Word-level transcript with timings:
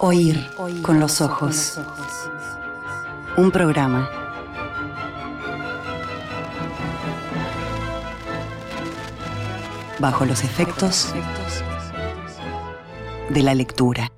Oír 0.00 0.46
con 0.82 1.00
los 1.00 1.20
ojos. 1.20 1.80
Un 3.36 3.50
programa. 3.50 4.08
Bajo 9.98 10.24
los 10.24 10.44
efectos 10.44 11.12
de 13.28 13.42
la 13.42 13.54
lectura. 13.56 14.12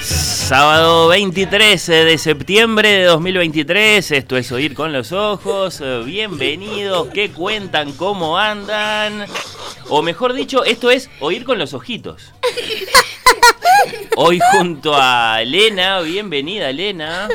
Sábado 0.00 1.08
23 1.08 1.86
de 1.86 2.18
septiembre 2.18 2.88
de 2.88 3.04
2023, 3.04 4.10
esto 4.10 4.36
es 4.38 4.52
Oír 4.52 4.74
con 4.74 4.92
los 4.92 5.12
Ojos, 5.12 5.82
bienvenidos, 6.04 7.08
¿qué 7.08 7.30
cuentan? 7.30 7.92
¿Cómo 7.92 8.38
andan? 8.38 9.26
O 9.88 10.02
mejor 10.02 10.32
dicho, 10.34 10.64
esto 10.64 10.90
es 10.90 11.10
Oír 11.20 11.44
con 11.44 11.58
los 11.58 11.72
Ojitos. 11.72 12.33
Hoy 14.16 14.40
junto 14.52 14.94
a 14.96 15.42
Elena, 15.42 16.00
bienvenida 16.00 16.70
Elena. 16.70 17.28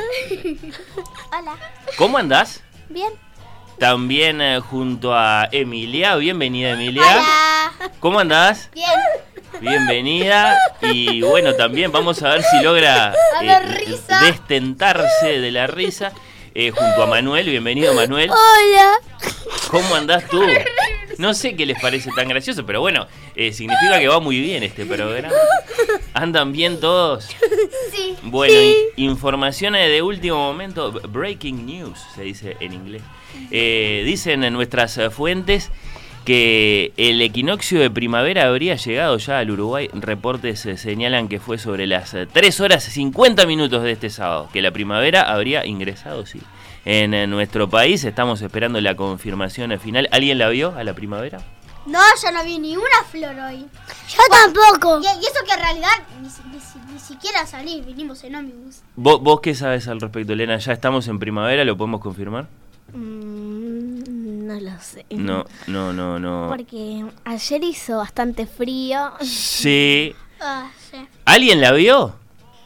Hola. 1.30 1.56
¿Cómo 1.96 2.18
andás? 2.18 2.62
Bien. 2.88 3.12
También 3.78 4.40
eh, 4.40 4.60
junto 4.60 5.14
a 5.14 5.48
Emilia, 5.52 6.16
bienvenida 6.16 6.72
Emilia. 6.72 7.02
Hola. 7.02 7.90
¿Cómo 8.00 8.18
andás? 8.18 8.70
Bien. 8.74 8.90
Bienvenida 9.60 10.58
y 10.80 11.22
bueno, 11.22 11.54
también 11.54 11.92
vamos 11.92 12.22
a 12.22 12.30
ver 12.30 12.42
si 12.42 12.62
logra 12.62 13.14
eh, 13.42 13.98
destentarse 14.22 15.40
de 15.40 15.50
la 15.50 15.66
risa 15.66 16.12
eh, 16.54 16.70
junto 16.70 17.02
a 17.02 17.06
Manuel. 17.06 17.48
Bienvenido 17.48 17.92
Manuel. 17.94 18.30
Hola. 18.30 18.92
¿Cómo 19.70 19.94
andás 19.94 20.26
tú? 20.28 20.42
No 21.20 21.34
sé 21.34 21.54
qué 21.54 21.66
les 21.66 21.78
parece 21.78 22.10
tan 22.16 22.28
gracioso, 22.28 22.64
pero 22.64 22.80
bueno, 22.80 23.06
eh, 23.36 23.52
significa 23.52 24.00
que 24.00 24.08
va 24.08 24.20
muy 24.20 24.40
bien 24.40 24.62
este 24.62 24.86
programa. 24.86 25.28
¿Andan 26.14 26.50
bien 26.50 26.80
todos? 26.80 27.28
Sí. 27.92 28.14
Bueno, 28.22 28.54
informaciones 28.96 29.90
de 29.90 30.00
último 30.00 30.36
momento, 30.36 30.92
breaking 30.92 31.66
news 31.66 31.98
se 32.14 32.22
dice 32.22 32.56
en 32.60 32.72
inglés. 32.72 33.02
Eh, 33.50 34.02
dicen 34.06 34.44
en 34.44 34.54
nuestras 34.54 34.96
eh, 34.96 35.10
fuentes 35.10 35.70
que 36.24 36.92
el 36.96 37.20
equinoccio 37.22 37.80
de 37.80 37.90
primavera 37.90 38.46
habría 38.46 38.76
llegado 38.76 39.16
ya 39.18 39.38
al 39.38 39.50
Uruguay. 39.50 39.88
Reportes 39.92 40.64
eh, 40.66 40.76
señalan 40.76 41.28
que 41.28 41.40
fue 41.40 41.58
sobre 41.58 41.86
las 41.86 42.14
eh, 42.14 42.26
3 42.30 42.60
horas 42.60 42.84
50 42.84 43.46
minutos 43.46 43.82
de 43.82 43.92
este 43.92 44.10
sábado, 44.10 44.48
que 44.52 44.62
la 44.62 44.70
primavera 44.70 45.22
habría 45.22 45.66
ingresado, 45.66 46.26
sí. 46.26 46.40
En 46.84 47.12
eh, 47.14 47.26
nuestro 47.26 47.68
país 47.68 48.02
estamos 48.04 48.40
esperando 48.42 48.80
la 48.80 48.94
confirmación 48.96 49.78
final. 49.78 50.08
¿Alguien 50.12 50.38
la 50.38 50.48
vio 50.48 50.74
a 50.76 50.82
la 50.84 50.94
primavera? 50.94 51.40
No, 51.86 51.98
yo 52.22 52.30
no 52.32 52.44
vi 52.44 52.58
ni 52.58 52.76
una 52.76 53.04
flor 53.10 53.34
hoy. 53.38 53.66
Yo 54.08 54.18
tampoco. 54.30 55.00
Y, 55.00 55.04
y 55.04 55.26
eso 55.26 55.44
que 55.46 55.52
en 55.52 55.60
realidad 55.60 55.88
ni, 56.22 56.28
si- 56.30 56.42
ni 56.52 56.60
si- 56.60 56.78
ni 56.92 56.98
siquiera 56.98 57.46
salí, 57.46 57.80
vinimos 57.82 58.22
en 58.24 58.34
ómnibus. 58.36 58.80
¿Vos, 58.96 59.20
vos 59.22 59.40
qué 59.40 59.54
sabes 59.54 59.88
al 59.88 60.00
respecto, 60.00 60.32
Elena? 60.32 60.58
¿Ya 60.58 60.72
estamos 60.72 61.06
en 61.08 61.18
primavera? 61.18 61.64
¿Lo 61.64 61.76
podemos 61.76 62.00
confirmar? 62.00 62.46
Mm, 62.92 64.46
no 64.46 64.60
lo 64.60 64.80
sé. 64.80 65.04
No, 65.10 65.44
no, 65.66 65.92
no, 65.92 66.18
no. 66.18 66.46
Porque 66.48 67.04
ayer 67.24 67.64
hizo 67.64 67.98
bastante 67.98 68.46
frío. 68.46 69.12
Sí. 69.22 70.14
Ah, 70.40 70.70
sí. 70.90 70.98
¿Alguien 71.24 71.60
la 71.60 71.72
vio? 71.72 72.14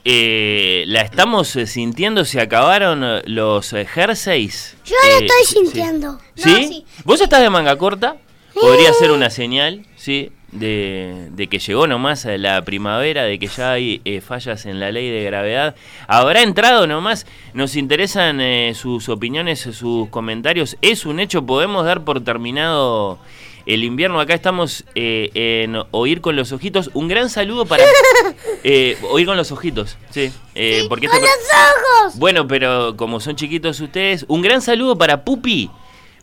Eh, 0.07 0.85
la 0.87 1.01
estamos 1.01 1.57
eh, 1.57 1.67
sintiendo, 1.67 2.25
se 2.27 2.41
acabaron 2.41 3.03
eh, 3.03 3.23
los 3.25 3.73
eh, 3.73 3.87
jerseys. 3.87 4.77
Yo 4.85 4.95
Eh, 5.03 5.21
lo 5.21 5.27
estoy 5.27 5.63
sintiendo. 5.63 6.19
¿Sí? 6.35 6.51
No, 6.51 6.57
sí. 6.69 6.85
¿Vos 7.05 7.21
estás 7.21 7.41
de 7.41 7.49
manga 7.51 7.77
corta? 7.77 8.17
Podría 8.53 8.93
ser 8.93 9.11
una 9.11 9.31
señal, 9.31 9.85
¿sí? 9.97 10.31
De, 10.53 11.31
de 11.33 11.49
que 11.49 11.59
llegó 11.59 11.89
nomás 11.89 12.25
la 12.27 12.63
primavera, 12.63 13.25
de 13.25 13.41
que 13.41 13.49
ya 13.49 13.73
hay 13.73 14.01
eh, 14.05 14.21
fallas 14.21 14.67
en 14.67 14.79
la 14.79 14.93
ley 14.93 15.11
de 15.11 15.25
gravedad. 15.25 15.75
¿Habrá 16.07 16.43
entrado 16.43 16.87
nomás? 16.87 17.27
Nos 17.55 17.75
interesan 17.75 18.41
eh, 18.41 18.73
sus 18.77 19.09
opiniones, 19.09 19.61
sus 19.61 20.09
comentarios. 20.11 20.77
Es 20.83 21.07
un 21.07 21.19
hecho, 21.19 21.45
podemos 21.45 21.85
dar 21.85 22.05
por 22.05 22.23
terminado 22.23 23.19
el 23.67 23.85
invierno. 23.85 24.21
Acá 24.21 24.35
estamos 24.35 24.85
eh, 24.95 25.31
en 25.35 25.77
Oír 25.91 26.21
con 26.21 26.37
los 26.37 26.53
Ojitos. 26.53 26.91
Un 26.95 27.09
gran 27.09 27.29
saludo 27.31 27.67
para... 27.67 27.85
eh, 28.65 28.97
oír 29.11 29.27
con 29.27 29.37
los 29.37 29.51
Ojitos, 29.53 29.97
sí. 30.11 30.33
eh, 30.55 30.85
porque 30.89 31.07
este 31.07 31.19
pro- 31.19 31.29
ojos! 31.29 32.19
bueno, 32.19 32.47
pero 32.47 32.97
como 32.97 33.21
son 33.21 33.37
chiquitos 33.37 33.81
ustedes, 33.81 34.25
un 34.29 34.43
gran 34.43 34.63
saludo 34.63 34.97
para 34.97 35.25
Pupi 35.25 35.71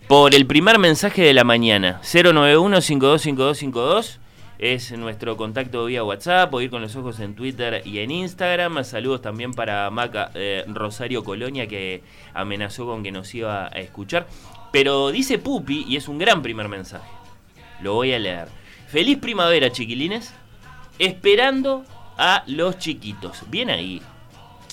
por 0.08 0.34
el 0.36 0.46
primer 0.46 0.80
mensaje 0.80 1.22
de 1.22 1.34
la 1.34 1.44
mañana. 1.44 2.00
091-525252 2.04 4.18
es 4.60 4.92
nuestro 4.92 5.38
contacto 5.38 5.86
vía 5.86 6.04
WhatsApp, 6.04 6.54
o 6.54 6.62
ir 6.62 6.70
con 6.70 6.84
los 6.84 6.96
ojos 6.96 7.20
en 7.20 7.34
Twitter 7.34 7.82
y 7.84 7.98
en 8.00 8.12
Instagram. 8.12 8.84
Saludos 8.84 9.24
también 9.24 9.54
para 9.54 9.90
Maca 9.90 10.30
eh, 10.36 10.64
Rosario 10.68 11.24
Colonia 11.24 11.66
que 11.68 12.04
amenazó 12.36 12.86
con 12.86 13.02
que 13.02 13.12
nos 13.12 13.34
iba 13.34 13.66
a 13.66 13.70
escuchar. 13.80 14.28
Pero 14.72 15.10
dice 15.10 15.40
Pupi, 15.40 15.84
y 15.88 15.96
es 15.98 16.08
un 16.08 16.20
gran 16.20 16.44
primer 16.44 16.68
mensaje. 16.68 17.10
Lo 17.82 17.96
voy 17.96 18.14
a 18.14 18.20
leer. 18.20 18.48
Feliz 18.88 19.18
primavera, 19.18 19.72
chiquilines. 19.72 20.34
Esperando 21.00 21.84
a 22.18 22.44
los 22.48 22.78
chiquitos. 22.78 23.50
Bien 23.50 23.70
ahí. 23.70 24.02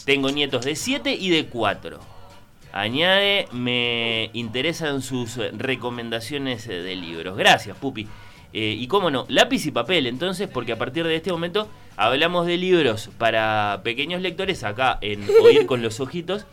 Tengo 0.04 0.30
nietos 0.30 0.64
de 0.64 0.76
7 0.76 1.12
y 1.14 1.30
de 1.30 1.46
4. 1.46 2.00
Añade, 2.72 3.48
me 3.52 4.30
interesan 4.34 5.02
sus 5.02 5.36
recomendaciones 5.36 6.66
de 6.66 6.96
libros. 6.96 7.36
Gracias, 7.36 7.76
Pupi. 7.76 8.06
Eh, 8.52 8.76
y 8.78 8.86
cómo 8.86 9.10
no, 9.10 9.26
lápiz 9.28 9.66
y 9.66 9.70
papel 9.70 10.06
entonces, 10.06 10.48
porque 10.48 10.72
a 10.72 10.78
partir 10.78 11.06
de 11.06 11.16
este 11.16 11.30
momento 11.30 11.68
hablamos 11.96 12.46
de 12.46 12.56
libros 12.56 13.10
para 13.18 13.82
pequeños 13.84 14.22
lectores 14.22 14.64
acá 14.64 14.98
en 15.02 15.26
Oír 15.42 15.66
con 15.66 15.82
los 15.82 16.00
Ojitos. 16.00 16.46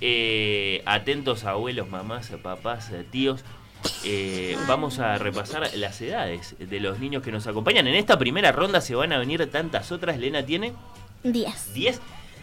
Eh, 0.00 0.82
atentos 0.84 1.44
abuelos, 1.44 1.88
mamás, 1.88 2.30
papás, 2.42 2.92
tíos. 3.10 3.44
Eh, 4.04 4.56
vamos 4.66 4.98
a 4.98 5.18
repasar 5.18 5.70
las 5.76 6.00
edades 6.00 6.54
de 6.58 6.80
los 6.80 6.98
niños 6.98 7.22
que 7.22 7.32
nos 7.32 7.46
acompañan. 7.46 7.86
En 7.86 7.94
esta 7.94 8.18
primera 8.18 8.52
ronda 8.52 8.80
se 8.80 8.94
van 8.94 9.12
a 9.12 9.18
venir 9.18 9.50
tantas 9.50 9.92
otras. 9.92 10.18
Lena 10.18 10.44
tiene 10.44 10.72
10. 11.22 11.74
10, 11.74 12.00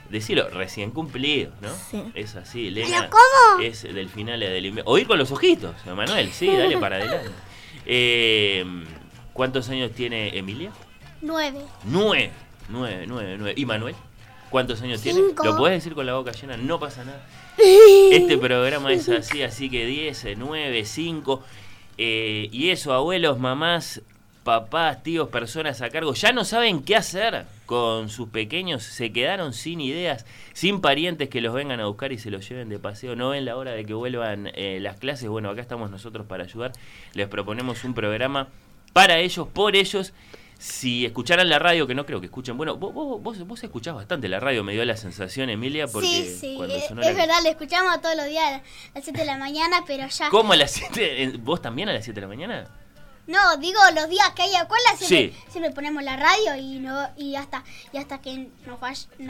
decirlo, 0.10 0.50
recién 0.50 0.92
cumplidos, 0.92 1.54
¿no? 1.62 1.70
Sí. 1.90 2.04
Es 2.16 2.36
así, 2.36 2.68
Elena. 2.68 2.98
¿Pero 3.02 3.10
cómo? 3.12 3.62
Es 3.64 3.84
del 3.84 4.10
final 4.10 4.40
del 4.40 4.66
invierno. 4.66 4.92
Oír 4.92 5.08
con 5.08 5.18
los 5.20 5.32
ojitos, 5.32 5.76
Manuel, 5.86 6.32
sí, 6.32 6.48
dale 6.48 6.78
para 6.78 6.98
adelante. 6.98 7.32
Eh, 7.86 8.66
¿Cuántos 9.34 9.70
años 9.70 9.92
tiene 9.92 10.38
Emilia? 10.38 10.72
Nueve. 11.22 11.62
Nueve, 11.86 12.32
nueve, 12.70 13.06
nueve, 13.08 13.36
nueve. 13.38 13.54
¿Y 13.56 13.66
Manuel? 13.66 13.96
¿Cuántos 14.50 14.82
años 14.82 15.00
Cinco. 15.00 15.34
tiene? 15.42 15.50
Lo 15.52 15.58
podés 15.58 15.76
decir 15.76 15.94
con 15.96 16.06
la 16.06 16.14
boca 16.14 16.32
llena, 16.32 16.58
no 16.58 16.80
pasa 16.80 17.06
nada. 17.06 17.22
Este 18.12 18.38
programa 18.38 18.92
es 18.92 19.10
así, 19.10 19.44
así 19.44 19.70
que 19.70 19.86
10, 19.86 20.28
9, 20.38 20.86
5. 20.86 21.44
eh, 21.98 22.50
y 22.52 22.70
eso, 22.70 22.94
abuelos, 22.94 23.40
mamás, 23.40 24.02
papás, 24.44 25.04
tíos, 25.04 25.30
personas 25.30 25.82
a 25.82 25.90
cargo, 25.90 26.14
ya 26.14 26.32
no 26.32 26.44
saben 26.44 26.82
qué 26.84 26.96
hacer 26.96 27.46
con 27.66 28.10
sus 28.10 28.30
pequeños, 28.30 28.84
se 28.84 29.12
quedaron 29.12 29.54
sin 29.54 29.80
ideas, 29.82 30.26
sin 30.54 30.82
parientes 30.82 31.30
que 31.30 31.42
los 31.42 31.54
vengan 31.54 31.80
a 31.80 31.86
buscar 31.86 32.12
y 32.12 32.18
se 32.18 32.32
los 32.32 32.48
lleven 32.50 32.70
de 32.70 32.80
paseo, 32.80 33.16
no 33.16 33.30
ven 33.30 33.46
la 33.46 33.56
hora 33.56 33.72
de 33.72 33.86
que 33.86 33.94
vuelvan 33.94 34.50
eh, 34.56 34.80
las 34.82 34.98
clases, 34.98 35.30
bueno, 35.30 35.50
acá 35.50 35.62
estamos 35.62 35.92
nosotros 35.92 36.26
para 36.26 36.46
ayudar, 36.46 36.72
les 37.14 37.28
proponemos 37.28 37.84
un 37.84 37.94
programa 37.94 38.48
para 38.94 39.20
ellos, 39.20 39.48
por 39.48 39.76
ellos. 39.76 40.14
Si 40.64 41.08
escucharan 41.08 41.50
la 41.50 41.58
radio, 41.58 41.88
que 41.88 41.96
no 41.96 42.06
creo 42.06 42.20
que 42.20 42.28
escuchen, 42.28 42.56
bueno, 42.56 42.76
vos, 42.78 42.94
vos, 42.94 43.48
vos, 43.48 43.64
escuchás 43.64 43.96
bastante 43.96 44.30
la 44.30 44.40
radio, 44.40 44.64
me 44.64 44.74
dio 44.74 44.86
la 44.86 44.96
sensación, 44.96 45.50
Emilia, 45.50 45.88
porque 45.88 46.08
sí, 46.08 46.38
sí. 46.40 46.54
cuando 46.56 46.76
Es, 46.76 46.84
es 46.84 46.92
la- 46.92 47.14
verdad, 47.14 47.36
lo 47.44 47.50
escuchamos 47.50 48.00
todos 48.00 48.16
los 48.16 48.28
días 48.28 48.46
a 48.46 48.62
las 48.94 49.04
7 49.04 49.22
de 49.22 49.26
la 49.26 49.40
mañana, 49.40 49.84
pero 49.88 50.08
ya. 50.08 50.30
¿Cómo 50.30 50.54
a 50.54 50.56
las 50.56 50.70
7? 50.70 51.34
¿Vos 51.40 51.64
también 51.64 51.90
a 51.90 51.94
las 51.94 52.04
7 52.04 52.14
de 52.20 52.22
la 52.22 52.28
mañana? 52.28 52.68
No, 53.32 53.58
digo 53.58 53.80
los 53.96 54.10
días 54.10 54.30
que 54.36 54.42
hay 54.44 54.54
escuela 54.56 54.90
siempre, 54.98 55.32
Sí. 55.40 55.52
siempre 55.52 55.72
ponemos 55.72 56.04
la 56.04 56.18
radio 56.18 56.56
y 56.58 56.80
no 56.80 57.08
y 57.18 57.36
hasta 57.36 57.64
y 57.94 57.98
hasta 57.98 58.20
que 58.22 58.50
nos 58.66 58.80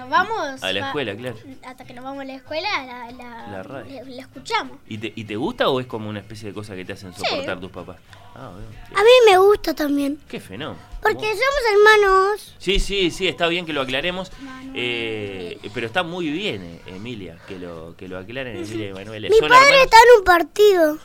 vamos 0.09 0.63
A 0.63 0.71
la 0.73 0.81
va- 0.81 0.87
escuela, 0.87 1.15
claro. 1.15 1.37
hasta 1.65 1.85
que 1.85 1.93
nos 1.93 2.03
vamos 2.03 2.21
a 2.21 2.25
la 2.25 2.33
escuela 2.33 2.69
la, 2.85 3.11
la, 3.11 3.47
La 3.47 3.63
radio. 3.63 4.03
la- 4.03 4.09
la 4.09 4.21
escuchamos. 4.21 4.77
¿Y 4.87 4.97
te, 4.97 5.13
¿Y 5.15 5.23
te 5.25 5.35
gusta 5.35 5.69
o 5.69 5.79
es 5.79 5.85
como 5.87 6.09
una 6.09 6.19
especie 6.19 6.47
de 6.49 6.53
cosa 6.53 6.75
que 6.75 6.83
te 6.83 6.93
hacen 6.93 7.13
soportar 7.13 7.59
tus 7.59 7.71
papás? 7.71 7.97
Ah, 8.33 8.49
bueno. 8.53 8.67
A 8.95 9.03
mí 9.03 9.09
me 9.29 9.37
gusta 9.37 9.73
también. 9.75 10.17
Qué 10.29 10.39
fenómeno. 10.39 10.81
Porque 11.01 11.25
somos 11.25 11.61
hermanos. 11.99 12.55
Sí, 12.59 12.79
sí, 12.79 13.11
sí, 13.11 13.27
está 13.27 13.47
bien 13.47 13.65
que 13.65 13.73
lo 13.73 13.81
aclaremos. 13.81 14.31
Eh, 14.73 15.59
pero 15.73 15.85
está 15.85 16.01
muy 16.03 16.29
bien, 16.29 16.63
eh, 16.63 16.81
Emilia, 16.87 17.37
que 17.47 17.59
lo, 17.59 17.95
que 17.97 18.07
lo 18.07 18.17
aclaren, 18.17 18.57
Emilia 18.57 18.89
y 18.89 18.93
Manuel. 18.93 19.23
Mi 19.29 19.37
¿Son 19.37 19.49
padre 19.49 19.63
hermanos, 19.65 19.83
está 19.85 19.97
en 19.97 20.17
un 20.19 20.23
partido 20.23 20.97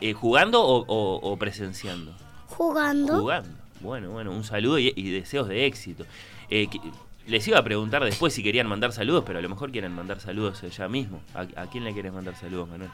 eh, 0.00 0.12
jugando 0.12 0.62
o, 0.64 0.84
o- 0.86 1.30
o 1.32 1.36
presenciando? 1.38 2.12
Jugando. 2.52 3.20
Jugando. 3.20 3.48
Bueno, 3.80 4.10
bueno, 4.10 4.30
un 4.30 4.44
saludo 4.44 4.78
y, 4.78 4.92
y 4.94 5.10
deseos 5.10 5.48
de 5.48 5.66
éxito. 5.66 6.04
Eh, 6.50 6.68
que- 6.68 6.80
les 7.26 7.46
iba 7.46 7.58
a 7.58 7.62
preguntar 7.62 8.04
después 8.04 8.32
si 8.34 8.42
querían 8.42 8.66
mandar 8.66 8.92
saludos, 8.92 9.22
pero 9.26 9.38
a 9.38 9.42
lo 9.42 9.48
mejor 9.48 9.70
quieren 9.70 9.92
mandar 9.92 10.18
saludos 10.20 10.60
ya 10.76 10.88
mismo. 10.88 11.20
¿A, 11.34 11.40
a 11.62 11.66
quién 11.70 11.84
le 11.84 11.92
quieres 11.92 12.12
mandar 12.12 12.34
saludos, 12.36 12.68
Manuel? 12.68 12.90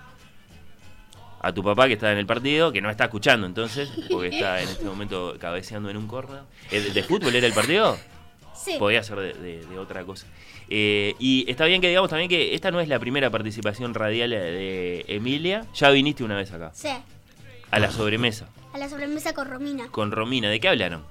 A 1.40 1.52
tu 1.52 1.62
papá 1.62 1.86
que 1.86 1.92
está 1.94 2.10
en 2.12 2.18
el 2.18 2.26
partido, 2.26 2.72
que 2.72 2.80
no 2.80 2.90
está 2.90 3.04
escuchando 3.04 3.46
entonces, 3.46 3.88
porque 4.10 4.28
está 4.28 4.60
en 4.60 4.68
este 4.68 4.84
momento 4.84 5.36
cabeceando 5.38 5.88
en 5.88 5.96
un 5.96 6.08
corner. 6.08 6.40
Eh, 6.70 6.80
¿De, 6.80 6.90
de 6.90 7.02
fútbol 7.04 7.34
era 7.34 7.46
el 7.46 7.52
partido? 7.52 7.96
Sí. 8.54 8.74
Podía 8.78 9.02
ser 9.04 9.18
de, 9.20 9.32
de- 9.34 9.64
de 9.66 9.78
otra 9.78 10.04
cosa. 10.04 10.26
Eh, 10.68 11.14
y 11.20 11.48
está 11.48 11.64
bien 11.64 11.80
que 11.80 11.88
digamos 11.88 12.10
también 12.10 12.28
que 12.28 12.54
esta 12.54 12.70
no 12.72 12.80
es 12.80 12.88
la 12.88 12.98
primera 12.98 13.30
participación 13.30 13.94
radial 13.94 14.30
de 14.30 15.04
Emilia. 15.06 15.64
Ya 15.74 15.90
viniste 15.90 16.24
una 16.24 16.36
vez 16.36 16.52
acá, 16.52 16.72
Sí. 16.74 16.88
a 17.70 17.78
la 17.78 17.90
sobremesa, 17.92 18.48
A 18.78 18.82
la 18.82 18.88
sobremesa 18.88 19.34
con 19.34 19.48
Romina. 19.48 19.88
con 19.90 20.12
Romina. 20.12 20.48
¿De 20.48 20.60
qué 20.60 20.68
hablaron? 20.68 21.02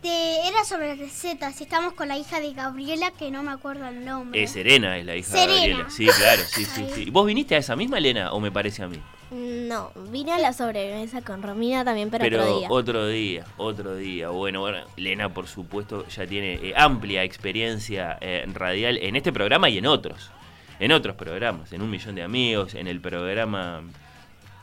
De, 0.00 0.46
era 0.46 0.64
sobre 0.64 0.94
recetas. 0.94 1.60
Estamos 1.60 1.94
con 1.94 2.06
la 2.06 2.16
hija 2.16 2.38
de 2.38 2.52
Gabriela, 2.52 3.10
que 3.10 3.32
no 3.32 3.42
me 3.42 3.50
acuerdo 3.50 3.88
el 3.88 4.04
nombre. 4.04 4.40
Eh, 4.40 4.46
Serena 4.46 4.96
es 4.96 5.04
la 5.04 5.16
hija 5.16 5.28
Serena. 5.32 5.52
de 5.54 5.58
Gabriela. 5.70 5.90
Sí, 5.90 6.06
claro, 6.06 6.42
sí, 6.46 6.64
sí, 6.64 6.86
sí. 6.94 7.10
¿Vos 7.10 7.26
viniste 7.26 7.56
a 7.56 7.58
esa 7.58 7.74
misma, 7.74 7.98
Elena, 7.98 8.32
o 8.32 8.38
me 8.38 8.52
parece 8.52 8.84
a 8.84 8.86
mí? 8.86 9.00
No, 9.32 9.90
vine 10.12 10.34
a 10.34 10.38
la 10.38 10.52
sobremesa 10.52 11.20
con 11.22 11.42
Romina 11.42 11.84
también, 11.84 12.10
pero, 12.10 12.22
Pero 12.22 12.42
otro 12.44 12.58
día. 12.58 12.68
otro 12.70 13.06
día, 13.08 13.44
otro 13.56 13.96
día. 13.96 14.28
Bueno, 14.28 14.60
bueno, 14.60 14.86
Elena, 14.96 15.34
por 15.34 15.48
supuesto, 15.48 16.06
ya 16.06 16.28
tiene 16.28 16.60
eh, 16.62 16.74
amplia 16.76 17.24
experiencia 17.24 18.18
eh, 18.20 18.44
radial 18.54 18.98
en 18.98 19.16
este 19.16 19.32
programa 19.32 19.68
y 19.68 19.78
en 19.78 19.86
otros. 19.86 20.30
En 20.78 20.92
otros 20.92 21.16
programas, 21.16 21.72
en 21.72 21.82
Un 21.82 21.90
Millón 21.90 22.14
de 22.14 22.22
Amigos, 22.22 22.74
en 22.74 22.86
el 22.86 23.00
programa 23.00 23.82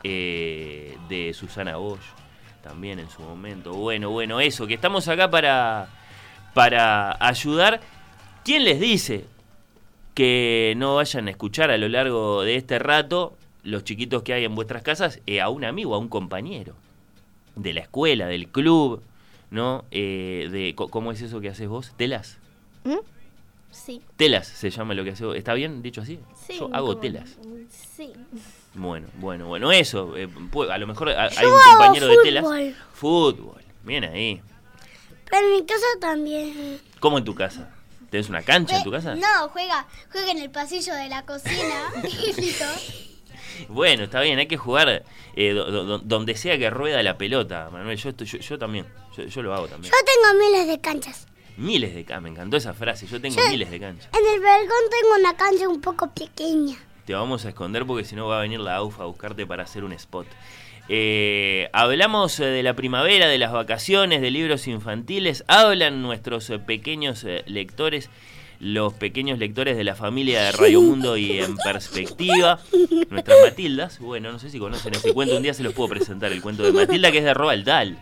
eh, 0.04 0.96
de 1.08 1.32
Susana 1.32 1.76
Bosch, 1.76 2.00
también 2.62 2.98
en 2.98 3.10
su 3.10 3.22
momento. 3.22 3.74
Bueno, 3.74 4.10
bueno, 4.10 4.40
eso, 4.40 4.66
que 4.66 4.74
estamos 4.74 5.08
acá 5.08 5.30
para, 5.30 5.88
para 6.54 7.16
ayudar. 7.24 7.80
¿Quién 8.44 8.64
les 8.64 8.80
dice 8.80 9.24
que 10.14 10.74
no 10.76 10.96
vayan 10.96 11.28
a 11.28 11.30
escuchar 11.30 11.70
a 11.70 11.78
lo 11.78 11.88
largo 11.88 12.42
de 12.42 12.56
este 12.56 12.78
rato 12.78 13.36
los 13.62 13.84
chiquitos 13.84 14.22
que 14.22 14.32
hay 14.32 14.44
en 14.44 14.54
vuestras 14.54 14.82
casas 14.82 15.20
eh, 15.26 15.40
a 15.40 15.48
un 15.48 15.64
amigo, 15.64 15.94
a 15.94 15.98
un 15.98 16.08
compañero 16.08 16.74
de 17.54 17.72
la 17.72 17.80
escuela, 17.80 18.26
del 18.26 18.48
club, 18.48 19.02
¿no? 19.50 19.84
Eh, 19.90 20.48
de, 20.50 20.74
¿Cómo 20.74 21.12
es 21.12 21.22
eso 21.22 21.40
que 21.40 21.48
haces 21.48 21.68
vos? 21.68 21.92
Telas. 21.96 22.38
¿Mm? 22.84 22.98
Sí. 23.70 24.02
Telas 24.16 24.48
se 24.48 24.70
llama 24.70 24.94
lo 24.94 25.04
que 25.04 25.10
haces 25.10 25.26
vos. 25.26 25.36
¿Está 25.36 25.54
bien 25.54 25.82
dicho 25.82 26.00
así? 26.00 26.18
Sí. 26.46 26.58
Yo 26.58 26.68
hago 26.72 26.96
telas. 26.96 27.38
Sí. 27.70 28.12
Bueno, 28.74 29.08
bueno, 29.14 29.46
bueno, 29.48 29.70
eso. 29.72 30.16
eh, 30.16 30.28
a 30.70 30.78
lo 30.78 30.86
mejor 30.86 31.10
ha- 31.10 31.24
hay 31.36 31.46
un 31.46 31.58
compañero 31.70 32.06
de 32.08 32.16
telas. 32.22 32.44
fútbol. 32.94 33.62
Bien 33.82 34.04
ahí. 34.04 34.40
Pero 35.30 35.46
en 35.46 35.52
mi 35.54 35.66
casa 35.66 35.84
también. 36.00 36.80
¿Cómo 37.00 37.18
en 37.18 37.24
tu 37.24 37.34
casa? 37.34 37.70
¿Tenés 38.10 38.28
una 38.28 38.42
cancha 38.42 38.76
en 38.78 38.84
tu 38.84 38.90
casa? 38.90 39.14
No, 39.14 39.48
juega, 39.48 39.86
juega 40.10 40.30
en 40.30 40.38
el 40.38 40.50
pasillo 40.50 40.94
de 40.94 41.08
la 41.08 41.24
cocina. 41.24 41.90
Bueno, 43.68 44.04
está 44.04 44.20
bien, 44.22 44.38
hay 44.38 44.46
que 44.46 44.56
jugar 44.56 45.04
eh, 45.36 45.52
do- 45.52 45.70
do- 45.70 45.84
do- 45.84 45.98
donde 45.98 46.34
sea 46.36 46.58
que 46.58 46.68
rueda 46.70 47.02
la 47.02 47.16
pelota, 47.18 47.68
Manuel. 47.70 47.96
Yo, 47.96 48.08
estoy- 48.10 48.26
yo, 48.26 48.38
yo 48.38 48.58
también, 48.58 48.86
yo, 49.16 49.24
yo 49.24 49.42
lo 49.42 49.54
hago 49.54 49.68
también. 49.68 49.92
Yo 49.92 49.98
tengo 50.04 50.38
miles 50.44 50.66
de 50.66 50.80
canchas. 50.80 51.26
Miles 51.58 51.94
de 51.94 52.04
canchas, 52.04 52.22
me 52.22 52.28
encantó 52.30 52.56
esa 52.56 52.72
frase, 52.74 53.06
yo 53.06 53.20
tengo 53.20 53.36
miles 53.48 53.70
de 53.70 53.78
canchas. 53.78 54.08
En 54.18 54.34
el 54.34 54.40
balcón 54.40 54.78
tengo 54.90 55.14
una 55.20 55.36
cancha 55.36 55.68
un 55.68 55.80
poco 55.80 56.10
pequeña. 56.10 56.76
Te 57.06 57.14
vamos 57.14 57.44
a 57.44 57.48
esconder 57.48 57.84
porque 57.84 58.04
si 58.04 58.14
no 58.14 58.28
va 58.28 58.38
a 58.38 58.42
venir 58.42 58.60
la 58.60 58.76
AUFA 58.76 59.02
a 59.02 59.06
buscarte 59.06 59.46
para 59.46 59.64
hacer 59.64 59.82
un 59.84 59.92
spot. 59.92 60.26
Eh, 60.88 61.68
hablamos 61.72 62.38
eh, 62.40 62.44
de 62.44 62.62
la 62.62 62.74
primavera, 62.74 63.26
de 63.28 63.38
las 63.38 63.52
vacaciones, 63.52 64.20
de 64.20 64.30
libros 64.30 64.66
infantiles. 64.68 65.44
Hablan 65.48 66.02
nuestros 66.02 66.48
eh, 66.50 66.58
pequeños 66.58 67.24
eh, 67.24 67.42
lectores, 67.46 68.10
los 68.60 68.92
pequeños 68.94 69.38
lectores 69.38 69.76
de 69.76 69.84
la 69.84 69.94
familia 69.94 70.42
de 70.42 70.52
Radio 70.52 70.80
Mundo 70.82 71.16
y 71.16 71.38
en 71.38 71.56
perspectiva. 71.56 72.60
Nuestras 73.10 73.38
Matildas. 73.44 73.98
Bueno, 74.00 74.30
no 74.32 74.38
sé 74.38 74.50
si 74.50 74.58
conocen 74.58 74.94
ese 74.94 75.12
cuento. 75.12 75.36
Un 75.36 75.42
día 75.42 75.54
se 75.54 75.62
los 75.62 75.72
puedo 75.72 75.88
presentar. 75.88 76.30
El 76.32 76.40
cuento 76.42 76.62
de 76.62 76.72
Matilda, 76.72 77.10
que 77.10 77.18
es 77.18 77.24
de 77.24 77.34
Roald 77.34 77.64
Dahl. 77.64 77.98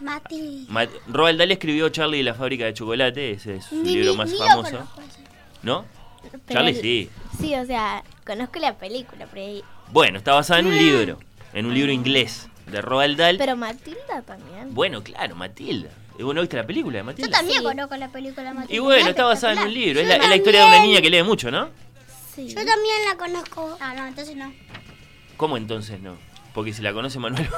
Mati. 0.00 0.66
Ma- 0.68 0.88
Roald 1.08 1.38
Dahl 1.38 1.50
escribió 1.52 1.88
Charlie 1.88 2.18
y 2.18 2.22
la 2.22 2.34
fábrica 2.34 2.64
de 2.66 2.74
chocolate. 2.74 3.30
Ese 3.32 3.56
es 3.56 3.64
su 3.66 3.76
Ni- 3.82 3.94
libro 3.94 4.14
más 4.16 4.30
ni 4.30 4.36
famoso. 4.38 4.80
¿No? 5.62 5.84
Pero 6.30 6.42
Charlie 6.48 6.74
sí. 6.74 7.10
Sí, 7.38 7.54
o 7.54 7.64
sea, 7.64 8.02
conozco 8.24 8.58
la 8.58 8.74
película, 8.76 9.26
pero, 9.32 9.62
Bueno, 9.92 10.18
está 10.18 10.34
basada 10.34 10.60
en 10.60 10.66
un 10.66 10.76
libro, 10.76 11.18
en 11.52 11.66
un 11.66 11.74
libro 11.74 11.92
inglés 11.92 12.48
de 12.66 12.80
Roald 12.80 13.18
Dahl. 13.18 13.36
pero 13.38 13.56
Matilda 13.56 14.22
también. 14.26 14.74
Bueno, 14.74 15.02
claro, 15.02 15.34
Matilda. 15.36 15.90
Eh, 16.18 16.22
¿Vos 16.22 16.34
no 16.34 16.40
viste 16.40 16.56
la 16.56 16.66
película 16.66 16.94
de 16.98 17.00
Yo 17.00 17.04
Matilda? 17.06 17.30
también 17.30 17.58
Sí. 17.58 17.64
conozco 17.64 17.96
la 17.96 18.08
película 18.08 18.54
Matilda. 18.54 18.74
Y 18.74 18.78
bueno, 18.78 19.02
Es 19.02 19.08
está 19.10 19.24
basada 19.24 19.52
en 19.54 19.58
un 19.68 19.74
libro. 19.74 20.00
Es 20.00 20.06
Yo 20.08 20.16
la, 20.16 20.22
es 20.22 20.28
la 20.28 20.36
historia 20.36 20.60
de 20.60 20.66
una 20.66 20.74
también. 20.76 20.92
niña 20.92 21.02
que 21.02 21.10
lee 21.10 21.22
mucho, 21.22 21.50
¿no? 21.50 21.68
Sí. 22.34 22.48
Yo 22.48 22.54
también 22.54 22.96
la 23.08 23.16
conozco. 23.16 23.76
Ah, 23.80 23.94
no, 23.96 24.06
entonces 24.06 24.34
no. 24.36 24.52
¿Cómo 25.36 25.56
entonces 25.56 26.00
no? 26.00 26.16
Porque 26.54 26.72
si 26.72 26.82
la 26.82 26.92
conoce 26.92 27.18
Manuel... 27.18 27.48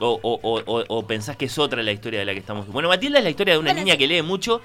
o, 0.00 0.18
o, 0.22 0.40
o, 0.42 0.60
o- 0.66 0.84
o 0.88 1.06
pensás 1.06 1.36
que 1.36 1.46
es 1.46 1.56
otra 1.58 1.82
la 1.82 1.92
historia 1.92 2.18
de 2.20 2.26
la 2.26 2.32
que 2.32 2.40
estamos... 2.40 2.66
Bueno, 2.66 2.88
Matilda 2.88 3.18
es 3.18 3.24
la 3.24 3.30
historia 3.30 3.54
de 3.54 3.58
una 3.60 3.70
Bueno, 3.72 3.84
niña 3.84 3.96
que 3.96 4.06
lee 4.06 4.22
mucho 4.22 4.60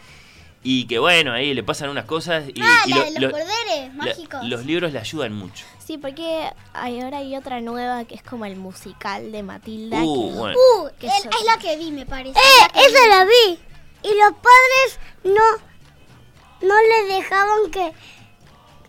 y 0.63 0.85
que, 0.85 0.99
bueno, 0.99 1.31
ahí 1.33 1.53
le 1.53 1.63
pasan 1.63 1.89
unas 1.89 2.05
cosas 2.05 2.45
y, 2.53 2.61
ah, 2.61 2.83
y 2.85 2.89
la 2.91 2.95
lo- 2.97 3.03
de 3.05 3.11
los 3.11 3.21
lo- 3.21 3.31
poderes 3.31 3.87
la- 3.87 3.93
mágicos. 3.93 4.43
los 4.43 4.65
libros 4.65 4.93
le 4.93 4.99
ayudan 4.99 5.33
mucho. 5.33 5.65
Sí, 5.83 5.97
porque 5.97 6.47
hay, 6.73 6.99
ahora 7.01 7.17
hay 7.17 7.35
otra 7.35 7.59
nueva 7.61 8.05
que 8.05 8.15
es 8.15 8.21
como 8.23 8.45
el 8.45 8.55
musical 8.55 9.31
de 9.31 9.43
Matilda. 9.43 10.03
Uh, 10.03 10.29
que- 10.31 10.37
bueno. 10.37 10.57
Uh, 10.57 10.87
¿Qué 10.99 11.07
es, 11.07 11.25
es 11.25 11.45
la 11.45 11.57
que 11.57 11.75
vi, 11.77 11.91
me 11.91 12.05
parece. 12.05 12.37
Eh, 12.39 12.67
esa 12.87 13.07
la 13.07 13.25
vi. 13.25 13.59
Y 14.03 14.07
los 14.17 14.33
padres 14.33 14.99
no, 15.23 16.67
no 16.67 16.75
le 16.81 17.13
dejaban 17.15 17.71
que 17.71 17.91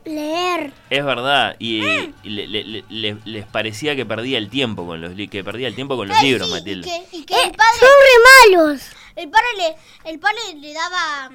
leer. 0.04 0.72
Es 0.90 1.04
verdad, 1.04 1.56
y, 1.58 1.84
Ah. 1.86 2.10
y 2.22 2.28
le- 2.30 2.46
le- 2.48 2.64
le- 2.64 2.84
le- 2.88 3.16
les 3.24 3.46
parecía 3.46 3.94
que 3.96 4.04
perdía 4.04 4.38
el 4.38 4.50
tiempo 4.50 4.86
con 4.86 5.00
los 5.00 5.14
li- 5.14 5.28
que 5.28 5.44
perdía 5.44 5.68
el 5.68 5.74
tiempo 5.74 5.96
con 5.96 6.08
los 6.08 6.22
libros, 6.22 6.48
sí, 6.48 6.54
Matilda. 6.54 6.86
Y 6.86 6.90
que, 6.90 7.16
y 7.16 7.24
que 7.24 7.34
Eh, 7.34 7.38
el 7.46 7.52
padre, 7.52 7.78
son 7.80 7.88
re 7.88 8.56
malos. 8.58 8.82
el 9.16 9.30
padre 9.30 9.46
le, 9.56 10.10
el 10.10 10.18
padre 10.18 10.38
le 10.56 10.72
daba 10.72 11.30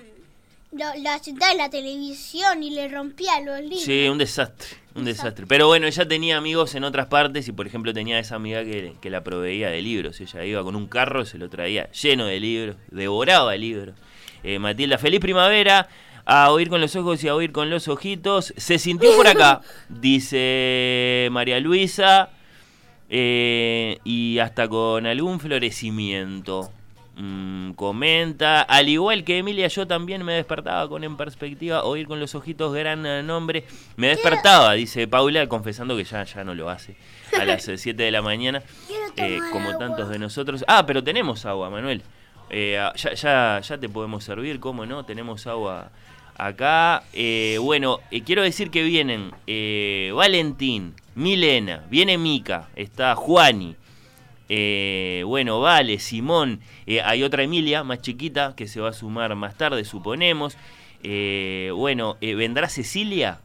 lo- 0.71 1.01
la 1.01 1.19
sentaba 1.19 1.51
en 1.51 1.57
la 1.59 1.69
televisión 1.69 2.61
y 2.63 2.69
le 2.71 2.87
rompía 2.87 3.39
los 3.41 3.59
libros. 3.61 3.81
Sí, 3.83 4.07
un 4.09 4.17
desastre, 4.17 4.67
un 4.95 5.05
desastre. 5.05 5.45
Pero 5.47 5.67
bueno, 5.67 5.87
ella 5.87 6.07
tenía 6.07 6.37
amigos 6.37 6.75
en 6.75 6.83
otras 6.83 7.07
partes 7.07 7.47
y 7.47 7.51
por 7.51 7.67
ejemplo 7.67 7.93
tenía 7.93 8.19
esa 8.19 8.35
amiga 8.35 8.63
que, 8.63 8.93
que 9.01 9.09
la 9.09 9.23
proveía 9.23 9.69
de 9.69 9.81
libros. 9.81 10.19
Ella 10.21 10.43
iba 10.45 10.63
con 10.63 10.75
un 10.75 10.87
carro, 10.87 11.25
se 11.25 11.37
lo 11.37 11.49
traía 11.49 11.91
lleno 11.91 12.25
de 12.25 12.39
libros, 12.39 12.75
devoraba 12.91 13.55
libros. 13.55 13.95
Eh, 14.43 14.59
Matilda, 14.59 14.97
feliz 14.97 15.19
primavera. 15.19 15.87
A 16.29 16.51
oír 16.51 16.67
con 16.67 16.81
los 16.81 16.93
ojos 16.97 17.23
y 17.23 17.29
a 17.29 17.35
oír 17.35 17.53
con 17.53 17.69
los 17.69 17.87
ojitos. 17.87 18.53
Se 18.57 18.77
sintió 18.79 19.15
por 19.15 19.27
acá, 19.27 19.61
dice 19.89 21.29
María 21.31 21.59
Luisa. 21.61 22.29
eh, 23.09 23.97
y 24.03 24.37
hasta 24.39 24.67
con 24.67 25.05
algún 25.05 25.39
florecimiento. 25.39 26.69
Mm, 27.19 27.71
comenta, 27.71 28.61
al 28.61 28.89
igual 28.89 29.23
que 29.23 29.39
Emilia, 29.39 29.67
yo 29.69 29.87
también 29.87 30.23
me 30.23 30.33
despertaba 30.33 30.87
con 30.87 31.03
en 31.03 31.17
perspectiva, 31.17 31.83
oír 31.83 32.07
con 32.07 32.19
los 32.19 32.35
ojitos 32.35 32.73
gran 32.73 33.05
eh, 33.07 33.23
nombre. 33.23 33.65
Me 33.95 34.09
despertaba, 34.09 34.73
dice 34.73 35.07
Paula, 35.07 35.47
confesando 35.47 35.97
que 35.97 36.03
ya, 36.03 36.23
ya 36.23 36.43
no 36.43 36.53
lo 36.53 36.69
hace. 36.69 36.95
A 37.39 37.43
las 37.43 37.63
7 37.75 38.01
de 38.01 38.11
la 38.11 38.21
mañana, 38.21 38.61
eh, 39.15 39.39
como 39.51 39.75
tantos 39.77 40.09
de 40.09 40.19
nosotros. 40.19 40.63
Ah, 40.67 40.85
pero 40.85 41.03
tenemos 41.03 41.45
agua, 41.45 41.71
Manuel. 41.71 42.03
Eh, 42.51 42.77
ah, 42.79 42.93
ya, 42.95 43.13
ya, 43.13 43.61
ya 43.61 43.77
te 43.79 43.89
podemos 43.89 44.23
servir, 44.23 44.59
¿cómo 44.59 44.85
no? 44.85 45.03
Tenemos 45.03 45.47
agua 45.47 45.91
acá. 46.37 47.03
Eh, 47.13 47.57
bueno, 47.59 47.99
eh, 48.11 48.21
quiero 48.21 48.43
decir 48.43 48.69
que 48.69 48.83
vienen 48.83 49.31
eh, 49.47 50.11
Valentín, 50.15 50.93
Milena, 51.15 51.83
viene 51.89 52.17
Mica, 52.17 52.69
está 52.75 53.15
Juani. 53.15 53.75
Eh, 54.49 55.23
bueno, 55.25 55.59
Vale, 55.59 55.99
Simón, 55.99 56.61
eh, 56.85 57.01
hay 57.01 57.23
otra 57.23 57.43
Emilia 57.43 57.83
más 57.83 58.01
chiquita 58.01 58.53
que 58.55 58.67
se 58.67 58.79
va 58.79 58.89
a 58.89 58.93
sumar 58.93 59.35
más 59.35 59.55
tarde, 59.55 59.83
suponemos. 59.85 60.57
Eh, 61.03 61.71
bueno, 61.75 62.17
eh, 62.21 62.35
vendrá 62.35 62.69
Cecilia. 62.69 63.39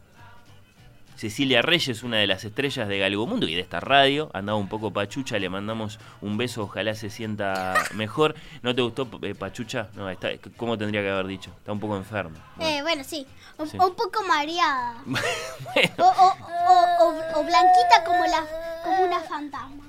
Cecilia 1.15 1.61
Reyes, 1.61 2.01
una 2.03 2.17
de 2.17 2.25
las 2.27 2.43
estrellas 2.43 2.87
de 2.89 2.97
Galgomundo 2.97 3.47
y 3.47 3.53
de 3.53 3.61
esta 3.61 3.79
radio, 3.79 4.31
andaba 4.33 4.57
un 4.57 4.67
poco 4.67 4.91
pachucha, 4.91 5.37
le 5.37 5.47
mandamos 5.47 5.99
un 6.21 6.37
beso, 6.37 6.63
ojalá 6.63 6.95
se 6.95 7.09
sienta 7.11 7.75
mejor. 7.93 8.33
¿No 8.63 8.73
te 8.73 8.81
gustó 8.81 9.07
eh, 9.21 9.35
pachucha? 9.35 9.89
No, 9.93 10.09
está, 10.09 10.29
¿cómo 10.57 10.77
tendría 10.77 11.01
que 11.01 11.09
haber 11.11 11.27
dicho? 11.27 11.51
Está 11.57 11.71
un 11.71 11.79
poco 11.79 11.95
enferma. 11.97 12.35
Bueno. 12.57 12.71
Eh, 12.77 12.81
bueno, 12.81 13.03
sí. 13.03 13.27
Un, 13.59 13.67
Sí. 13.69 13.77
un 13.77 13.93
poco 13.95 14.23
mareada. 14.27 14.95
Bueno, 15.05 15.93
O, 15.99 16.03
o, 16.03 16.27
o, 16.27 17.05
o- 17.05 17.39
o 17.39 17.43
blanquita 17.43 18.03
como, 18.05 18.23
la, 18.25 18.43
como 18.83 19.03
una 19.05 19.19
fantasma. 19.19 19.83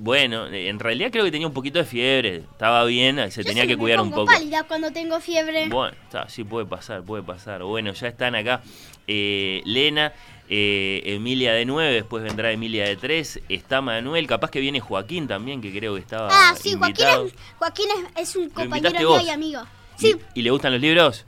Bueno, 0.00 0.46
en 0.48 0.78
realidad 0.78 1.10
creo 1.12 1.24
que 1.24 1.30
tenía 1.30 1.46
un 1.46 1.52
poquito 1.52 1.78
de 1.78 1.84
fiebre, 1.84 2.36
estaba 2.50 2.84
bien, 2.84 3.16
se 3.30 3.42
Yo 3.42 3.48
tenía 3.48 3.66
que 3.66 3.76
me 3.76 3.80
cuidar 3.82 4.00
un 4.00 4.10
poco. 4.10 4.26
pálida 4.26 4.64
cuando 4.64 4.90
tengo 4.90 5.20
fiebre. 5.20 5.68
Bueno, 5.68 5.96
está, 6.04 6.28
sí 6.28 6.44
puede 6.44 6.66
pasar, 6.66 7.02
puede 7.02 7.22
pasar. 7.22 7.62
Bueno, 7.62 7.92
ya 7.92 8.08
están 8.08 8.34
acá 8.34 8.62
eh, 9.06 9.62
Lena, 9.64 10.12
eh, 10.48 11.02
Emilia 11.04 11.52
de 11.52 11.64
9, 11.64 11.92
después 11.92 12.22
vendrá 12.24 12.50
Emilia 12.52 12.84
de 12.86 12.96
3, 12.96 13.40
está 13.48 13.80
Manuel, 13.80 14.26
capaz 14.26 14.50
que 14.50 14.60
viene 14.60 14.80
Joaquín 14.80 15.28
también, 15.28 15.60
que 15.60 15.72
creo 15.72 15.94
que 15.94 16.00
estaba 16.00 16.28
Ah, 16.30 16.54
sí, 16.56 16.72
Joaquín, 16.72 16.88
invitado. 17.06 17.26
es, 17.26 17.34
Joaquín 17.58 17.86
es, 18.16 18.22
es 18.30 18.36
un 18.36 18.50
compañero 18.50 18.98
mío 18.98 19.08
vos. 19.10 19.22
y 19.24 19.30
amigo. 19.30 19.62
¿Y- 19.98 20.00
Sí, 20.00 20.16
¿Y, 20.34 20.42
le 20.42 20.50
gustan 20.50 20.72
los 20.72 20.80
libros? 20.80 21.24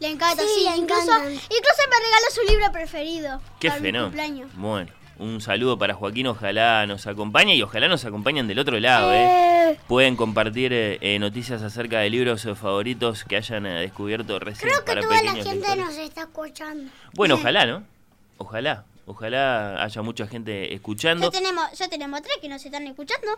le 0.00 0.08
encanta, 0.10 0.42
Sí, 0.42 0.48
sí. 0.58 0.64
le 0.64 0.76
incluso, 0.76 1.02
encantan. 1.02 1.32
incluso 1.32 1.82
me 1.88 1.96
regaló 2.04 2.26
su 2.30 2.42
libro 2.52 2.72
preferido. 2.72 3.40
Qué 3.60 3.70
fenómeno. 3.70 4.04
cumpleaños. 4.04 4.50
Bueno, 4.54 4.90
Un 5.16 5.40
saludo 5.40 5.78
para 5.78 5.94
Joaquín, 5.94 6.26
ojalá 6.26 6.86
nos 6.86 7.06
acompañe 7.06 7.54
y 7.54 7.62
ojalá 7.62 7.86
nos 7.88 8.04
acompañen 8.04 8.48
del 8.48 8.58
otro 8.58 8.80
lado. 8.80 9.12
¿eh? 9.12 9.70
Eh, 9.70 9.78
Pueden 9.86 10.16
compartir 10.16 10.72
eh, 10.72 10.98
eh, 11.00 11.18
noticias 11.20 11.62
acerca 11.62 12.00
de 12.00 12.10
libros 12.10 12.44
eh, 12.46 12.54
favoritos 12.56 13.22
que 13.24 13.36
hayan 13.36 13.64
eh, 13.64 13.80
descubierto 13.80 14.38
recién 14.40 14.68
creo 14.70 14.80
que 14.80 14.86
para 14.86 15.02
toda 15.02 15.22
la 15.22 15.32
gente 15.34 15.54
lectores. 15.54 15.76
nos 15.84 15.96
está 15.96 16.22
escuchando. 16.22 16.90
Bueno, 17.14 17.34
ojalá, 17.36 17.64
¿no? 17.64 17.84
Ojalá, 18.38 18.84
ojalá 19.06 19.84
haya 19.84 20.02
mucha 20.02 20.26
gente 20.26 20.74
escuchando. 20.74 21.30
Ya 21.30 21.38
tenemos, 21.38 21.72
ya 21.78 21.88
tenemos 21.88 22.20
tres 22.22 22.36
que 22.42 22.48
nos 22.48 22.64
están 22.64 22.84
escuchando. 22.86 23.28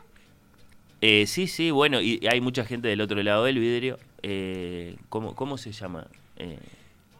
Eh, 1.02 1.26
sí, 1.26 1.46
sí, 1.46 1.70
bueno, 1.70 2.00
y 2.00 2.26
hay 2.26 2.40
mucha 2.40 2.64
gente 2.64 2.88
del 2.88 3.02
otro 3.02 3.22
lado 3.22 3.44
del 3.44 3.58
vidrio. 3.58 3.98
Eh, 4.22 4.96
¿cómo, 5.10 5.34
¿Cómo 5.34 5.58
se 5.58 5.72
llama 5.72 6.06
eh, 6.38 6.58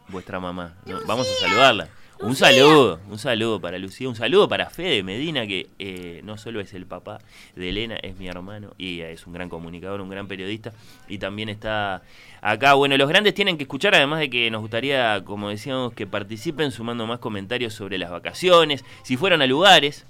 vuestra 0.07 0.39
mamá? 0.39 0.73
No, 0.87 0.97
vamos 1.05 1.27
a 1.27 1.41
saludarla. 1.47 1.87
Un 2.19 2.35
saludo, 2.35 2.99
un 3.09 3.19
saludo 3.19 3.61
para 3.61 3.77
Lucía, 3.77 4.09
un 4.09 4.15
saludo 4.15 4.49
para 4.49 4.69
Fede 4.71 5.03
Medina, 5.03 5.45
que 5.45 5.67
eh, 5.77 6.21
no 6.23 6.37
solo 6.37 6.59
es 6.59 6.73
el 6.73 6.85
papá 6.87 7.19
de 7.55 7.69
Elena, 7.69 7.95
es 8.01 8.17
mi 8.17 8.27
hermano 8.27 8.73
y 8.77 9.01
es 9.01 9.27
un 9.27 9.33
gran 9.33 9.49
comunicador, 9.49 10.01
un 10.01 10.09
gran 10.09 10.27
periodista 10.27 10.73
y 11.07 11.19
también 11.19 11.47
está 11.47 12.01
acá. 12.41 12.73
Bueno, 12.73 12.97
los 12.97 13.07
grandes 13.07 13.35
tienen 13.35 13.57
que 13.57 13.63
escuchar, 13.63 13.93
además 13.93 14.19
de 14.19 14.29
que 14.31 14.49
nos 14.49 14.61
gustaría, 14.61 15.23
como 15.23 15.49
decíamos, 15.49 15.93
que 15.93 16.07
participen 16.07 16.71
sumando 16.71 17.05
más 17.05 17.19
comentarios 17.19 17.73
sobre 17.75 17.99
las 17.99 18.09
vacaciones, 18.09 18.83
si 19.03 19.15
fueron 19.15 19.43
a 19.43 19.45
lugares, 19.47 20.05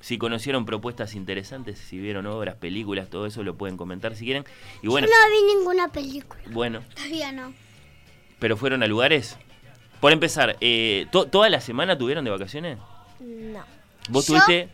si 0.00 0.16
conocieron 0.16 0.64
propuestas 0.64 1.14
interesantes, 1.14 1.78
si 1.78 1.98
vieron 1.98 2.26
obras, 2.26 2.54
películas, 2.56 3.10
todo 3.10 3.26
eso 3.26 3.42
lo 3.42 3.56
pueden 3.56 3.76
comentar 3.76 4.16
si 4.16 4.24
quieren. 4.24 4.44
Y 4.82 4.88
bueno, 4.88 5.06
Yo 5.06 5.12
no 5.12 5.34
vi 5.48 5.54
ninguna 5.58 5.88
película. 5.88 6.42
bueno, 6.46 6.80
Todavía 6.94 7.32
no. 7.32 7.52
pero 8.38 8.56
fueron 8.56 8.82
a 8.82 8.86
lugares. 8.86 9.36
Por 10.00 10.12
empezar, 10.12 10.56
eh, 10.60 11.06
to- 11.10 11.26
¿toda 11.26 11.48
la 11.50 11.60
semana 11.60 11.96
tuvieron 11.98 12.24
de 12.24 12.30
vacaciones? 12.30 12.78
No. 13.20 13.62
¿Vos 14.08 14.26
Yo- 14.26 14.34
tuviste 14.34 14.68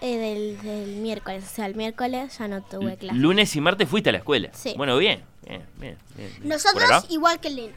Eh, 0.00 0.16
del, 0.16 0.60
del 0.62 0.96
miércoles, 0.96 1.44
o 1.44 1.54
sea, 1.54 1.66
el 1.66 1.74
miércoles 1.76 2.36
ya 2.38 2.48
no 2.48 2.60
tuve 2.62 2.96
clase. 2.96 3.16
lunes 3.18 3.54
y 3.54 3.60
martes 3.60 3.88
fuiste 3.88 4.08
a 4.10 4.12
la 4.12 4.18
escuela? 4.18 4.50
Sí. 4.52 4.74
Bueno, 4.76 4.96
bien, 4.98 5.22
bien, 5.46 5.62
bien. 5.78 5.96
bien. 6.16 6.32
¿Por 6.38 6.46
Nosotros 6.46 7.06
igual 7.08 7.38
que 7.40 7.48
Elena. 7.48 7.74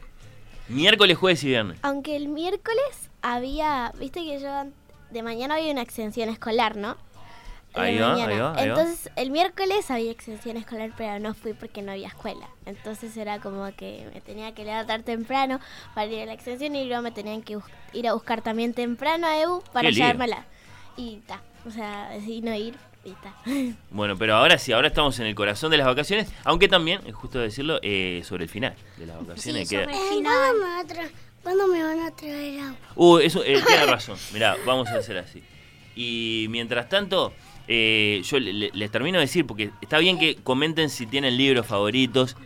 Miércoles, 0.68 1.16
jueves 1.16 1.44
y 1.44 1.48
viernes. 1.48 1.78
Aunque 1.82 2.16
el 2.16 2.26
miércoles 2.28 2.82
había, 3.22 3.92
viste 3.98 4.20
que 4.24 4.40
yo 4.40 4.64
de 5.10 5.22
mañana 5.22 5.54
había 5.54 5.70
una 5.70 5.82
extensión 5.82 6.28
escolar, 6.28 6.76
¿no? 6.76 6.96
Ahí 7.76 7.98
va, 7.98 8.14
ahí 8.14 8.38
va, 8.38 8.52
ahí 8.56 8.68
va. 8.68 8.74
Entonces, 8.80 9.10
el 9.16 9.30
miércoles 9.30 9.90
había 9.90 10.10
extensión 10.10 10.56
escolar, 10.56 10.90
pero 10.96 11.18
no 11.20 11.34
fui 11.34 11.52
porque 11.52 11.82
no 11.82 11.92
había 11.92 12.08
escuela. 12.08 12.48
Entonces 12.64 13.16
era 13.16 13.40
como 13.40 13.70
que 13.76 14.08
me 14.14 14.20
tenía 14.20 14.54
que 14.54 14.64
levantar 14.64 15.02
temprano 15.02 15.60
para 15.94 16.06
ir 16.06 16.22
a 16.22 16.26
la 16.26 16.32
extensión 16.32 16.74
y 16.74 16.84
luego 16.86 17.02
me 17.02 17.12
tenían 17.12 17.42
que 17.42 17.58
ir 17.92 18.08
a 18.08 18.14
buscar 18.14 18.42
también 18.42 18.74
temprano 18.74 19.26
a 19.26 19.40
EU 19.40 19.62
para 19.72 19.90
llevármela. 19.90 20.44
Y 20.96 21.16
ta, 21.26 21.42
o 21.66 21.70
sea, 21.70 22.08
decidí 22.10 22.40
no 22.40 22.54
ir 22.54 22.74
y 23.04 23.10
ta. 23.12 23.34
Bueno, 23.90 24.16
pero 24.16 24.34
ahora 24.36 24.58
sí, 24.58 24.72
ahora 24.72 24.88
estamos 24.88 25.18
en 25.20 25.26
el 25.26 25.34
corazón 25.34 25.70
de 25.70 25.76
las 25.76 25.86
vacaciones, 25.86 26.28
aunque 26.44 26.68
también, 26.68 27.00
es 27.06 27.14
justo 27.14 27.38
decirlo, 27.38 27.78
eh, 27.82 28.22
sobre 28.24 28.44
el 28.44 28.50
final 28.50 28.74
de 28.96 29.06
las 29.06 29.18
vacaciones. 29.18 29.68
Sí, 29.68 29.74
queda- 29.76 29.84
sobre- 29.84 29.96
Eh, 29.96 30.08
final. 30.10 30.32
¿cuándo, 30.34 30.58
me 30.58 30.64
va 30.64 30.78
a 30.80 30.84
tra- 30.84 31.10
¿Cuándo 31.42 31.66
me 31.68 31.82
van 31.84 32.00
a 32.00 32.10
traer 32.10 32.60
agua? 32.60 32.76
Uh, 32.96 33.18
eso, 33.18 33.44
eh, 33.44 33.62
tiene 33.64 33.86
razón. 33.86 34.18
Mirá, 34.32 34.56
vamos 34.66 34.88
a 34.88 34.96
hacer 34.96 35.18
así. 35.18 35.42
Y 35.94 36.46
mientras 36.50 36.88
tanto, 36.88 37.32
eh, 37.68 38.22
yo 38.24 38.38
le- 38.38 38.52
le- 38.52 38.70
les 38.72 38.90
termino 38.90 39.18
de 39.18 39.22
decir, 39.26 39.46
porque 39.46 39.70
está 39.80 39.98
bien 39.98 40.18
que 40.18 40.36
comenten 40.36 40.90
si 40.90 41.06
tienen 41.06 41.36
libros 41.36 41.66
favoritos. 41.66 42.36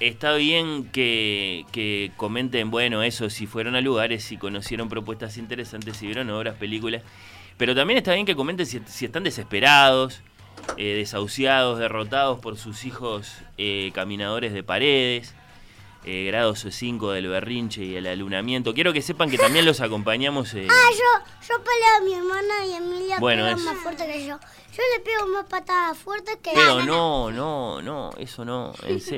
Está 0.00 0.32
bien 0.34 0.84
que, 0.90 1.66
que 1.72 2.10
comenten, 2.16 2.70
bueno, 2.70 3.02
eso, 3.02 3.28
si 3.28 3.46
fueron 3.46 3.76
a 3.76 3.82
lugares, 3.82 4.24
si 4.24 4.38
conocieron 4.38 4.88
propuestas 4.88 5.36
interesantes, 5.36 5.98
si 5.98 6.06
vieron 6.06 6.30
obras, 6.30 6.56
películas. 6.56 7.02
Pero 7.58 7.74
también 7.74 7.98
está 7.98 8.14
bien 8.14 8.24
que 8.24 8.34
comenten 8.34 8.64
si, 8.64 8.80
si 8.86 9.04
están 9.04 9.24
desesperados, 9.24 10.22
eh, 10.78 10.94
desahuciados, 10.94 11.78
derrotados 11.78 12.38
por 12.40 12.56
sus 12.56 12.86
hijos 12.86 13.30
eh, 13.58 13.90
caminadores 13.94 14.54
de 14.54 14.62
paredes 14.62 15.34
eh, 16.04 16.24
grados 16.26 16.66
5 16.70 17.12
del 17.12 17.28
berrinche 17.28 17.84
y 17.84 17.94
el 17.96 18.06
alunamiento. 18.06 18.72
Quiero 18.74 18.92
que 18.92 19.02
sepan 19.02 19.30
que 19.30 19.38
también 19.38 19.64
los 19.66 19.80
acompañamos. 19.80 20.54
eh, 20.54 20.66
Ah, 20.70 20.90
yo, 20.92 21.24
yo 21.48 21.62
peleo 21.62 21.96
a 21.96 22.00
mi 22.00 22.14
hermana 22.14 22.66
y 22.66 22.72
Emilia 22.74 23.18
Bueno, 23.18 23.44
pega 23.44 23.56
es- 23.56 23.62
más 23.62 23.76
fuerte 23.78 24.06
que 24.06 24.26
yo. 24.26 24.38
Yo 24.72 24.82
le 24.96 25.00
pego 25.04 25.26
más 25.26 25.44
patadas 25.46 25.98
fuertes 25.98 26.36
que 26.42 26.52
pero 26.54 26.82
no, 26.84 27.30
no, 27.30 27.82
no, 27.82 28.10
eso 28.18 28.44
no. 28.44 28.72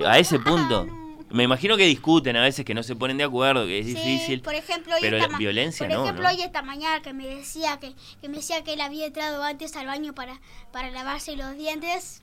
a 0.07 0.19
ese 0.19 0.39
punto. 0.41 0.87
Me 1.31 1.45
imagino 1.45 1.79
que 1.79 1.85
discuten 1.87 2.37
a 2.37 2.43
veces, 2.43 2.63
que 2.63 2.75
no 2.75 2.83
se 2.83 2.95
ponen 2.95 3.17
de 3.17 3.25
acuerdo, 3.25 3.65
que 3.65 3.79
es 3.79 3.87
Sí, 3.87 3.95
difícil. 3.95 4.43
por 4.43 4.55
ejemplo, 4.55 4.95
hoy 4.95 5.01
pero 5.01 5.17
esta 5.17 5.31
la 5.31 5.39
violencia 5.39 5.87
por 5.89 5.97
no, 5.97 6.03
ejemplo, 6.05 6.25
¿no? 6.25 6.29
hoy 6.29 6.43
esta 6.43 6.61
mañana 6.61 7.01
que 7.01 7.15
me 7.15 7.27
decía 7.27 7.79
que, 7.81 7.95
que 8.21 8.29
me 8.29 8.37
decía 8.37 8.63
que 8.65 8.75
él 8.75 8.83
había 8.83 9.07
entrado 9.07 9.43
antes 9.43 9.75
al 9.77 9.87
baño 9.87 10.15
para, 10.15 10.39
para 10.73 10.91
lavarse 10.91 11.35
los 11.37 11.57
dientes. 11.57 12.23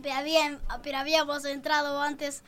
Pero, 0.00 0.58
pero 0.82 0.98
habíamos 0.98 1.44
entrado 1.44 2.00
antes, 2.00 2.42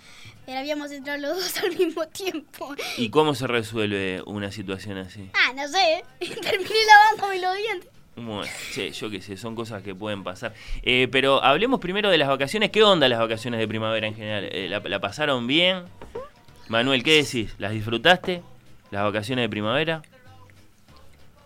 pero 0.47 0.59
habíamos 0.59 0.91
entrado 0.91 1.21
los 1.21 1.37
dos 1.37 1.57
al 1.65 1.77
mismo 1.77 2.07
tiempo. 2.09 2.75
¿Y 2.97 3.11
cómo 3.11 3.35
se 3.35 3.47
resuelve 3.47 4.23
una 4.27 4.51
situación 4.51 4.99
así? 4.99 5.31
Ah, 5.35 5.53
no 5.55 5.67
sé, 5.69 6.05
terminé 6.19 6.75
lavándome 6.87 7.41
los 7.41 7.57
dientes. 7.57 7.91
Bueno, 8.17 8.45
sí, 8.71 8.91
yo 8.91 9.11
qué 9.11 9.21
sé, 9.21 9.37
son 9.37 9.57
cosas 9.57 9.83
que 9.83 9.95
pueden 9.95 10.23
pasar. 10.23 10.55
Eh, 10.83 11.09
pero 11.11 11.43
hablemos 11.43 11.81
primero 11.81 12.11
de 12.11 12.19
las 12.19 12.29
vacaciones. 12.29 12.71
¿Qué 12.71 12.83
onda 12.85 13.09
las 13.09 13.19
vacaciones 13.19 13.59
de 13.59 13.67
primavera 13.67 14.07
en 14.07 14.15
general? 14.15 14.49
Eh, 14.53 14.69
¿la, 14.69 14.79
la 14.79 15.01
pasaron 15.01 15.49
bien? 15.49 15.85
Manuel, 16.69 17.03
¿qué 17.03 17.23
decís? 17.23 17.55
¿Las 17.59 17.73
disfrutaste? 17.73 18.43
¿Las 18.93 19.03
vacaciones 19.03 19.43
de 19.45 19.49
primavera? 19.49 20.03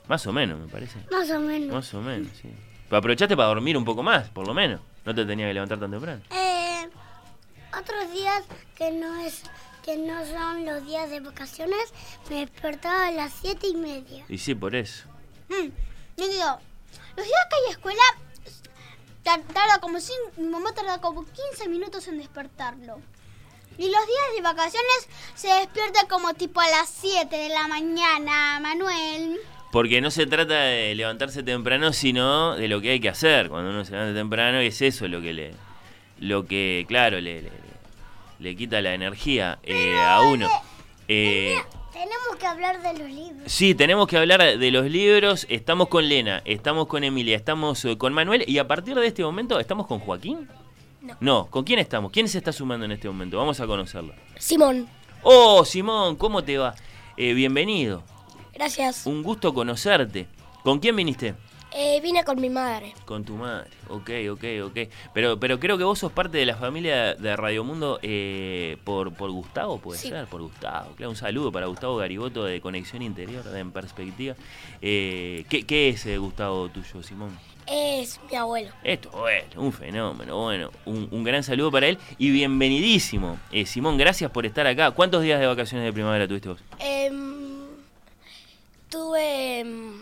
Más 0.09 0.27
o 0.27 0.33
menos, 0.33 0.59
me 0.61 0.67
parece. 0.69 0.99
Más 1.11 1.31
o 1.31 1.41
menos. 1.41 1.75
Más 1.75 1.95
o 1.95 2.03
menos, 2.03 2.29
sí. 2.41 2.51
Pero 2.89 2.99
aprovechaste 2.99 3.37
para 3.37 3.49
dormir 3.49 3.77
un 3.77 3.85
poco 3.85 4.03
más, 4.03 4.29
por 4.29 4.47
lo 4.47 4.53
menos. 4.55 4.81
No 5.09 5.15
te 5.15 5.25
tenía 5.25 5.47
que 5.47 5.55
levantar 5.55 5.81
tan 5.81 5.91
temprano. 5.91 6.21
Eh, 6.31 6.87
otros 7.81 8.13
días 8.13 8.45
que 8.77 8.91
no 8.91 9.19
es 9.23 9.41
que 9.83 9.97
no 9.97 10.23
son 10.27 10.67
los 10.67 10.85
días 10.85 11.09
de 11.09 11.21
vacaciones, 11.21 11.95
me 12.29 12.41
despertaba 12.41 13.07
a 13.07 13.11
las 13.13 13.33
siete 13.33 13.69
y 13.69 13.75
media. 13.75 14.27
Y 14.29 14.37
sí, 14.37 14.55
por 14.55 14.77
eso. 14.77 15.09
Mm, 15.49 15.69
Yo 16.19 16.29
digo, 16.29 16.59
los 17.17 17.25
días 17.25 17.47
que 17.49 17.57
hay 17.57 17.71
escuela, 17.73 18.03
tar- 19.23 19.41
tarda 19.55 19.79
como 19.81 19.97
cin- 19.97 20.13
mi 20.37 20.49
mamá 20.49 20.75
tarda 20.75 21.01
como 21.01 21.25
15 21.25 21.69
minutos 21.71 22.07
en 22.09 22.19
despertarlo. 22.19 23.01
Y 23.79 23.85
los 23.91 24.07
días 24.07 24.27
de 24.37 24.43
vacaciones 24.43 25.09
se 25.37 25.49
despierta 25.49 26.07
como 26.07 26.35
tipo 26.35 26.61
a 26.61 26.69
las 26.69 26.87
7 26.91 27.35
de 27.35 27.49
la 27.49 27.67
mañana, 27.67 28.61
Manuel. 28.61 29.41
Porque 29.71 30.01
no 30.01 30.11
se 30.11 30.27
trata 30.27 30.55
de 30.55 30.95
levantarse 30.95 31.43
temprano, 31.43 31.93
sino 31.93 32.57
de 32.57 32.69
lo 32.69 32.81
que 32.81 32.91
hay 32.93 33.01
que 33.01 33.09
hacer 33.11 33.49
cuando 33.51 33.71
uno 33.71 33.85
se 33.85 33.93
levanta 33.93 34.15
temprano, 34.19 34.63
y 34.63 34.67
es 34.69 34.81
eso 34.83 35.07
lo 35.09 35.21
que 35.21 35.33
le, 35.35 35.51
lo 36.21 36.47
que, 36.47 36.87
claro, 36.89 37.21
le, 37.21 37.43
le, 37.43 37.51
le 38.39 38.57
quita 38.57 38.81
la 38.81 38.95
energía 38.95 39.59
eh, 39.63 39.95
a 40.01 40.23
uno. 40.23 40.49
Eh, 41.07 41.55
Tenemos 41.93 42.37
que 42.39 42.47
hablar 42.47 42.81
de 42.81 42.93
los 42.99 43.11
libros. 43.11 43.43
sí, 43.53 43.75
tenemos 43.75 44.07
que 44.09 44.17
hablar 44.17 44.59
de 44.59 44.71
los 44.71 44.87
libros. 44.87 45.47
Estamos 45.51 45.89
con 45.89 46.09
Lena, 46.09 46.41
estamos 46.47 46.87
con 46.87 47.05
Emilia, 47.05 47.37
estamos 47.37 47.85
eh, 47.85 47.99
con 47.99 48.15
Manuel, 48.15 48.45
y 48.47 48.57
a 48.59 48.67
partir 48.67 48.95
de 48.95 49.07
este 49.07 49.23
momento, 49.23 49.61
¿estamos 49.61 49.87
con 49.87 49.99
Joaquín? 49.99 50.49
No. 51.21 51.47
¿con 51.47 51.65
quién 51.65 51.79
estamos? 51.79 52.11
¿Quién 52.13 52.29
se 52.29 52.39
está 52.39 52.53
sumando 52.53 52.85
en 52.85 52.93
este 52.93 53.09
momento? 53.09 53.39
Vamos 53.39 53.61
a 53.61 53.67
conocerlo. 53.67 54.15
Simón, 54.39 54.89
Oh, 55.23 55.65
Simón, 55.65 56.17
¿cómo 56.17 56.43
te 56.45 56.57
va? 56.59 56.75
Eh, 57.17 57.33
bienvenido. 57.35 58.03
Gracias. 58.59 59.07
Un 59.07 59.23
gusto 59.23 59.55
conocerte. 59.55 60.27
¿Con 60.63 60.81
quién 60.81 60.95
viniste? 60.97 61.35
Eh, 61.71 62.01
vine 62.03 62.25
con 62.25 62.41
mi 62.41 62.49
madre. 62.49 62.95
Con 63.05 63.25
tu 63.25 63.35
madre, 63.37 63.69
ok, 63.89 64.11
ok, 64.33 64.45
ok. 64.65 64.79
Pero, 65.13 65.39
pero 65.39 65.61
creo 65.61 65.77
que 65.77 65.85
vos 65.85 65.99
sos 65.99 66.11
parte 66.11 66.39
de 66.39 66.47
la 66.47 66.57
familia 66.57 67.15
de 67.15 67.37
Radio 67.37 67.63
Mundo 67.63 67.99
eh, 68.03 68.79
por, 68.85 69.13
por 69.13 69.31
Gustavo, 69.31 69.79
puede 69.79 69.99
Sí. 70.01 70.09
ser, 70.09 70.27
por 70.27 70.41
Gustavo. 70.41 70.93
Claro, 70.97 71.11
un 71.11 71.17
saludo 71.17 71.53
para 71.53 71.67
Gustavo 71.67 71.97
Gariboto 71.97 72.45
de 72.45 72.63
Conexión 72.63 73.03
Interior, 73.03 73.45
de 73.45 73.61
En 73.61 73.71
Perspectiva. 73.71 74.35
Eh, 74.81 75.45
¿qué, 75.51 75.65
qué 75.65 75.91
es 75.91 76.07
eh, 76.07 76.17
Gustavo 76.17 76.71
tuyo, 76.71 77.03
Simón? 77.03 77.39
Es 77.67 78.19
mi 78.31 78.37
abuelo. 78.39 78.71
Esto, 78.83 79.11
bueno, 79.11 79.45
un 79.57 79.73
fenómeno, 79.75 80.41
bueno, 80.43 80.71
un, 80.87 81.07
un 81.11 81.23
gran 81.23 81.43
saludo 81.43 81.71
para 81.71 81.87
él 81.89 81.99
y 82.17 82.31
bienvenidísimo. 82.31 83.39
Eh, 83.53 83.67
Simón, 83.67 83.99
gracias 83.99 84.31
por 84.31 84.47
estar 84.47 84.67
acá. 84.67 84.91
¿Cuántos 84.93 85.23
días 85.23 85.39
de 85.39 85.47
vacaciones 85.47 85.85
de 85.85 85.93
primavera 85.93 86.27
tuviste 86.27 86.49
vos? 86.49 86.61
Tuve, 88.91 89.61
em, 89.61 89.93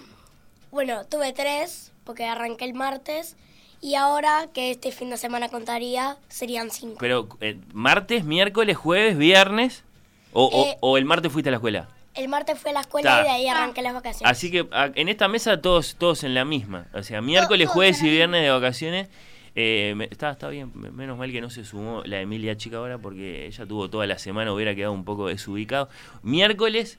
bueno, 0.70 1.04
tuve 1.06 1.32
tres, 1.32 1.92
porque 2.04 2.24
arranqué 2.24 2.64
el 2.64 2.74
martes, 2.74 3.36
y 3.80 3.94
ahora 3.94 4.46
que 4.54 4.70
este 4.70 4.92
fin 4.92 5.10
de 5.10 5.16
semana 5.16 5.48
contaría, 5.48 6.16
serían 6.28 6.70
cinco. 6.70 6.96
Pero, 7.00 7.28
eh, 7.40 7.58
¿martes, 7.72 8.24
miércoles, 8.24 8.76
jueves, 8.76 9.18
viernes? 9.18 9.84
O, 10.32 10.44
o- 10.46 10.64
Eh, 10.66 10.76
o 10.80 10.98
el 10.98 11.04
martes 11.04 11.32
fuiste 11.32 11.48
a 11.48 11.52
la 11.52 11.56
escuela? 11.56 11.88
El 12.14 12.28
martes 12.28 12.58
fui 12.58 12.70
a 12.70 12.74
la 12.74 12.80
escuela 12.80 13.10
Ta. 13.10 13.20
y 13.20 13.24
de 13.24 13.30
ahí 13.30 13.48
arranqué 13.48 13.82
las 13.82 13.92
vacaciones. 13.92 14.30
Así 14.30 14.50
que 14.50 14.66
a- 14.72 14.90
en 14.94 15.08
esta 15.08 15.28
mesa 15.28 15.60
todos 15.60 15.96
todos 15.96 16.24
en 16.24 16.34
la 16.34 16.44
misma. 16.46 16.86
O 16.94 17.02
sea, 17.02 17.20
miércoles, 17.20 17.66
todos 17.66 17.74
jueves 17.74 18.02
y 18.02 18.08
viernes 18.08 18.42
de 18.42 18.50
vacaciones. 18.50 19.08
Eh, 19.54 19.94
me- 19.96 20.04
está, 20.06 20.30
está 20.30 20.48
bien, 20.48 20.70
me- 20.74 20.90
menos 20.90 21.16
mal 21.18 21.30
que 21.32 21.40
no 21.42 21.48
se 21.50 21.64
sumó 21.64 22.02
la 22.04 22.20
Emilia 22.20 22.56
Chica 22.56 22.76
ahora 22.78 22.98
porque 22.98 23.46
ella 23.46 23.66
tuvo 23.66 23.88
toda 23.90 24.06
la 24.06 24.18
semana, 24.18 24.52
hubiera 24.52 24.74
quedado 24.74 24.92
un 24.92 25.04
poco 25.04 25.28
desubicado. 25.28 25.88
Miércoles, 26.22 26.98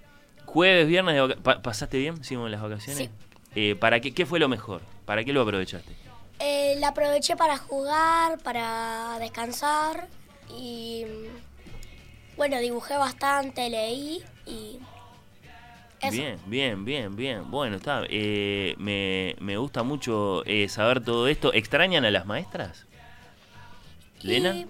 jueves, 0.57 0.87
viernes 0.87 1.15
de. 1.15 1.35
¿Pasaste 1.37 1.99
bien, 1.99 2.23
Simón, 2.23 2.49
las 2.49 2.63
vacaciones? 2.63 2.97
Sí. 2.97 3.09
Eh, 3.53 3.75
¿Para 3.75 3.99
qué, 3.99 4.11
qué 4.11 4.25
fue 4.25 4.39
lo 4.39 4.47
mejor? 4.49 4.81
¿Para 5.05 5.23
qué 5.23 5.31
lo 5.31 5.41
aprovechaste? 5.43 5.91
Eh, 6.39 6.75
la 6.79 6.87
aproveché 6.89 7.35
para 7.35 7.57
jugar, 7.59 8.39
para 8.39 9.17
descansar 9.19 10.07
y 10.49 11.05
bueno, 12.37 12.57
dibujé 12.59 12.97
bastante, 12.97 13.69
leí 13.69 14.23
y 14.47 14.79
eso. 16.01 16.11
Bien, 16.11 16.39
bien, 16.47 16.85
bien, 16.85 17.15
bien. 17.15 17.51
Bueno, 17.51 17.75
está. 17.75 18.01
eh, 18.09 18.73
me, 18.79 19.35
me 19.39 19.57
gusta 19.57 19.83
mucho 19.83 20.43
eh, 20.45 20.69
saber 20.69 21.03
todo 21.03 21.27
esto. 21.27 21.53
¿Extrañan 21.53 22.03
a 22.05 22.09
las 22.11 22.25
maestras? 22.25 22.85
¿Lena? 24.23 24.55
Y 24.55 24.65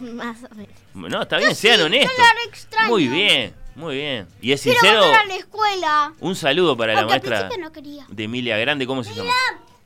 Más 0.00 0.38
o 0.44 0.54
menos. 0.54 0.74
No, 0.94 1.22
está 1.22 1.38
bien, 1.38 1.54
sean 1.54 1.78
sí, 1.78 1.82
honestos. 1.82 2.12
extraño. 2.48 2.88
Muy 2.88 3.06
bien, 3.08 3.54
muy 3.80 3.96
bien. 3.96 4.28
Y 4.40 4.52
es 4.52 4.62
Quiero 4.62 4.78
sincero, 4.80 5.00
volver 5.02 5.16
a 5.20 5.24
la 5.26 5.34
escuela. 5.36 6.12
un 6.20 6.36
saludo 6.36 6.76
para 6.76 6.92
la 6.94 7.00
Aunque 7.00 7.14
al 7.14 7.20
maestra 7.30 7.56
no 7.58 7.72
quería. 7.72 8.04
de 8.08 8.24
Emilia 8.24 8.56
Grande. 8.58 8.86
¿Cómo 8.86 9.02
se 9.02 9.14
llama? 9.14 9.30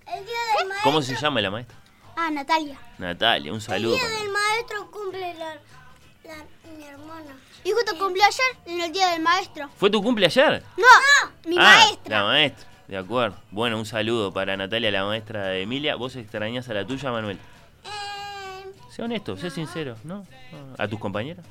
El 0.06 0.24
día 0.24 0.34
del 0.58 0.68
maestro, 0.68 0.82
¿Cómo 0.90 1.02
se 1.02 1.16
llama 1.16 1.40
la 1.40 1.50
maestra? 1.50 1.76
Ah, 2.16 2.30
Natalia. 2.30 2.78
Natalia, 2.98 3.50
un 3.52 3.56
el 3.56 3.62
saludo. 3.62 3.94
día 3.94 4.02
para- 4.04 4.18
del 4.18 4.28
maestro 4.30 4.90
cumple 4.90 5.34
la, 5.34 5.54
la- 5.54 6.44
mi 6.76 6.84
hermana. 6.84 7.36
Y 7.64 7.70
justo 7.72 7.98
cumplió 7.98 8.22
ayer 8.24 8.56
en 8.66 8.80
el 8.82 8.92
día 8.92 9.08
del 9.08 9.22
maestro. 9.22 9.68
¿Fue 9.78 9.90
tu 9.90 10.02
cumple 10.02 10.26
ayer? 10.26 10.62
No, 10.76 11.48
mi 11.48 11.56
ah, 11.58 11.62
maestra. 11.62 12.18
La 12.18 12.24
maestra, 12.24 12.68
de 12.86 12.96
acuerdo. 12.98 13.36
Bueno, 13.50 13.78
un 13.78 13.86
saludo 13.86 14.32
para 14.32 14.56
Natalia, 14.56 14.90
la 14.90 15.04
maestra 15.06 15.46
de 15.48 15.62
Emilia. 15.62 15.96
¿Vos 15.96 16.14
extrañás 16.16 16.68
a 16.68 16.74
la 16.74 16.86
tuya, 16.86 17.10
Manuel? 17.10 17.38
Eh, 17.84 18.70
Sé 18.90 19.02
honesto, 19.02 19.36
sé 19.36 19.50
sincero, 19.50 19.96
¿no? 20.04 20.18
No. 20.52 20.74
¿A 20.78 20.86
tus 20.86 21.00
compañeros? 21.00 21.44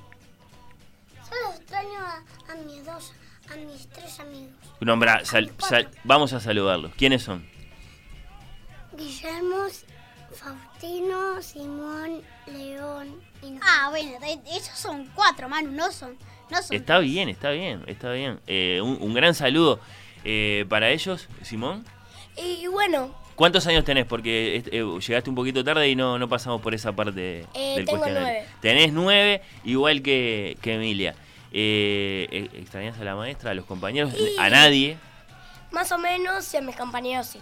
Extraño 1.74 2.00
a, 2.00 2.52
a 2.52 2.56
mis 2.66 2.86
dos, 2.86 3.14
a 3.52 3.56
mis 3.58 3.88
tres 3.90 4.20
amigos. 4.20 4.52
Nombra, 4.80 5.26
sal- 5.26 5.52
sal- 5.58 5.90
vamos 6.04 6.34
a 6.34 6.40
saludarlos. 6.40 6.94
¿Quiénes 6.96 7.24
son? 7.24 7.46
Guillermo, 8.96 9.66
Faustino, 10.34 11.42
Simón, 11.42 12.22
León 12.48 13.16
y 13.42 13.52
no. 13.52 13.60
Ah, 13.64 13.88
bueno, 13.90 14.12
esos 14.56 14.78
son 14.78 15.10
cuatro, 15.16 15.50
Manu, 15.50 15.72
no 15.72 15.92
son. 15.92 16.16
No 16.52 16.62
son. 16.62 16.76
Está 16.76 17.00
bien, 17.00 17.30
está 17.30 17.50
bien, 17.52 17.84
está 17.88 18.12
bien. 18.12 18.40
Eh, 18.48 18.80
un, 18.84 18.98
un 19.02 19.14
gran 19.14 19.34
saludo 19.34 19.80
eh, 20.24 20.66
para 20.70 20.90
ellos, 20.92 21.28
Simón. 21.42 21.84
Y 22.38 22.68
bueno, 22.68 23.16
¿Cuántos 23.36 23.66
años 23.66 23.84
tenés? 23.84 24.06
Porque 24.06 24.64
eh, 24.72 24.86
llegaste 25.08 25.28
un 25.28 25.36
poquito 25.36 25.64
tarde 25.64 25.90
y 25.90 25.96
no, 25.96 26.20
no 26.20 26.30
pasamos 26.30 26.62
por 26.62 26.76
esa 26.76 26.92
parte 26.96 27.48
Eh, 27.56 27.74
del 27.78 27.86
tengo 27.86 27.98
cuestionario. 28.00 28.22
nueve. 28.44 28.48
Tenés 28.62 28.94
nueve, 28.94 29.42
igual 29.64 30.04
que, 30.04 30.56
que 30.62 30.76
Emilia. 30.76 31.16
Eh, 31.54 32.28
eh, 32.32 32.50
¿Extrañás 32.54 33.00
a 33.00 33.04
la 33.04 33.16
maestra, 33.16 33.52
a 33.52 33.54
los 33.54 33.66
compañeros? 33.66 34.14
Y- 34.14 34.38
¿A 34.40 34.50
nadie? 34.50 34.98
más 35.72 35.92
o 35.92 35.98
menos 35.98 36.54
y 36.54 36.58
a 36.58 36.62
mis 36.62 36.76
compañeros 36.76 37.28
sí. 37.28 37.40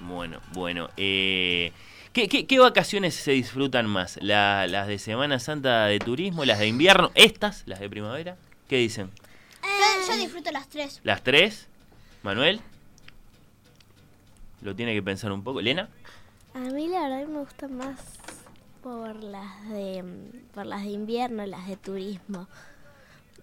Bueno, 0.00 0.40
bueno. 0.52 0.90
Eh, 0.96 1.72
¿qué, 2.12 2.28
qué, 2.28 2.46
qué 2.46 2.58
vacaciones 2.58 3.14
se 3.14 3.32
disfrutan 3.32 3.86
más? 3.86 4.18
¿La- 4.22 4.66
¿Las 4.68 4.86
de 4.88 4.98
Semana 4.98 5.38
Santa 5.40 5.86
de 5.86 5.98
turismo? 5.98 6.44
¿Las 6.44 6.58
de 6.58 6.66
invierno? 6.68 7.10
¿Estas? 7.14 7.62
¿Las 7.66 7.80
de 7.80 7.88
primavera? 7.90 8.36
¿Qué 8.68 8.76
dicen? 8.76 9.10
Yo, 9.62 10.12
yo 10.14 10.16
disfruto 10.20 10.50
las 10.52 10.68
tres. 10.68 11.00
¿Las 11.04 11.22
tres? 11.22 11.68
¿Manuel? 12.22 12.60
Lo 14.62 14.74
tiene 14.74 14.94
que 14.94 15.02
pensar 15.02 15.32
un 15.32 15.42
poco. 15.42 15.60
¿Lena? 15.60 15.88
A 16.54 16.58
mí 16.58 16.88
la 16.88 17.08
verdad 17.08 17.26
me 17.26 17.38
gustan 17.40 17.76
más 17.76 17.98
por 18.82 19.14
las 19.22 19.68
de 19.70 20.02
mm, 20.02 20.52
por 20.54 20.66
las 20.66 20.82
de 20.82 20.90
invierno, 20.90 21.44
las 21.46 21.66
de 21.66 21.76
turismo. 21.76 22.46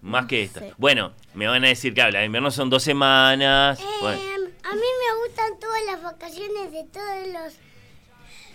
Más 0.02 0.26
que 0.26 0.42
esta. 0.42 0.60
Bueno, 0.78 1.12
me 1.34 1.46
van 1.46 1.64
a 1.64 1.68
decir 1.68 1.94
que 1.94 2.02
habla 2.02 2.18
de 2.20 2.26
invierno 2.26 2.50
son 2.50 2.68
dos 2.70 2.82
semanas. 2.82 3.78
Bueno, 4.00 4.20
Eh, 4.20 4.52
a 4.64 4.74
mí 4.74 4.80
me 4.80 5.26
gustan 5.26 5.58
todas 5.60 5.80
las 5.86 6.02
vacaciones 6.02 6.72
de 6.72 6.84
todos 6.92 7.26
los... 7.28 7.54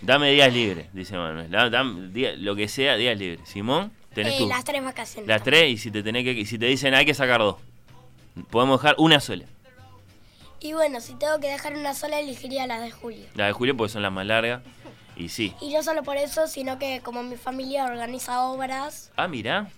dame 0.02 0.30
días 0.32 0.52
libres, 0.52 0.88
dice 0.92 1.16
Manuel. 1.16 1.50
Da- 1.50 1.70
dame 1.70 2.08
día- 2.08 2.34
lo 2.36 2.54
que 2.54 2.68
sea, 2.68 2.96
días 2.96 3.18
libres. 3.18 3.48
Simón, 3.48 3.90
tenés 4.14 4.34
Eh, 4.34 4.38
tú. 4.40 4.48
las 4.48 4.62
tres 4.64 4.84
vacaciones. 4.84 5.26
Las 5.26 5.42
tres 5.42 5.70
y 5.70 5.78
si 5.78 5.90
te 5.90 6.02
tenés 6.02 6.24
que 6.24 6.44
si 6.44 6.58
te 6.58 6.66
dicen 6.66 6.94
hay 6.94 7.06
que 7.06 7.14
sacar 7.14 7.40
dos. 7.40 7.56
Podemos 8.50 8.80
dejar 8.80 8.94
una 8.98 9.18
sola. 9.18 9.44
Y 10.60 10.72
bueno, 10.74 11.00
si 11.00 11.14
tengo 11.14 11.38
que 11.40 11.48
dejar 11.48 11.74
una 11.74 11.94
sola, 11.94 12.18
elegiría 12.20 12.66
las 12.66 12.82
de 12.82 12.90
julio. 12.90 13.24
La 13.36 13.46
de 13.46 13.52
julio 13.52 13.76
porque 13.76 13.92
son 13.92 14.02
las 14.02 14.12
más 14.12 14.26
largas. 14.26 14.62
Y 15.16 15.30
sí. 15.30 15.54
Y 15.60 15.72
no 15.72 15.82
solo 15.82 16.02
por 16.02 16.16
eso, 16.16 16.46
sino 16.46 16.78
que 16.78 17.00
como 17.00 17.22
mi 17.22 17.36
familia 17.36 17.86
organiza 17.86 18.42
obras 18.44 19.10
Ah, 19.16 19.26
mira. 19.28 19.68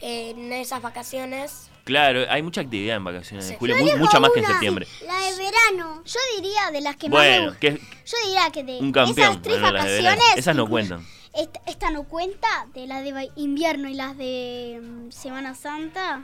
En 0.00 0.52
esas 0.52 0.82
vacaciones, 0.82 1.66
Claro, 1.84 2.24
hay 2.28 2.42
mucha 2.42 2.60
actividad 2.60 2.96
en 2.96 3.04
vacaciones 3.04 3.46
de 3.46 3.52
Sí. 3.54 3.56
julio, 3.58 3.76
mu- 3.76 3.96
mucha 3.96 4.20
más 4.20 4.30
que 4.32 4.40
en 4.40 4.46
septiembre. 4.46 4.86
La 5.06 5.18
de 5.18 5.36
verano. 5.36 6.02
Yo 6.04 6.20
diría 6.36 6.70
de 6.70 6.80
las 6.82 6.94
que 6.96 7.08
más 7.08 7.20
me 7.22 7.38
Bueno, 7.40 7.58
que 7.58 7.70
Yo 7.72 8.16
diría 8.26 8.50
que 8.52 8.62
de 8.62 8.78
un 8.78 8.92
campeón. 8.92 9.30
esas 9.30 9.42
tres 9.42 9.60
bueno, 9.60 9.72
las 9.76 9.84
de 9.86 9.90
verano. 9.92 10.10
vacaciones. 10.16 10.38
Esas 10.38 10.56
no 10.56 10.68
cuentan. 10.68 11.06
Esta, 11.34 11.60
esta 11.66 11.90
no 11.90 12.04
cuenta 12.04 12.66
de 12.74 12.86
las 12.86 13.02
de 13.02 13.30
invierno 13.36 13.88
y 13.88 13.94
las 13.94 14.16
de 14.16 14.78
mm, 14.82 15.10
Semana 15.10 15.54
Santa. 15.54 16.22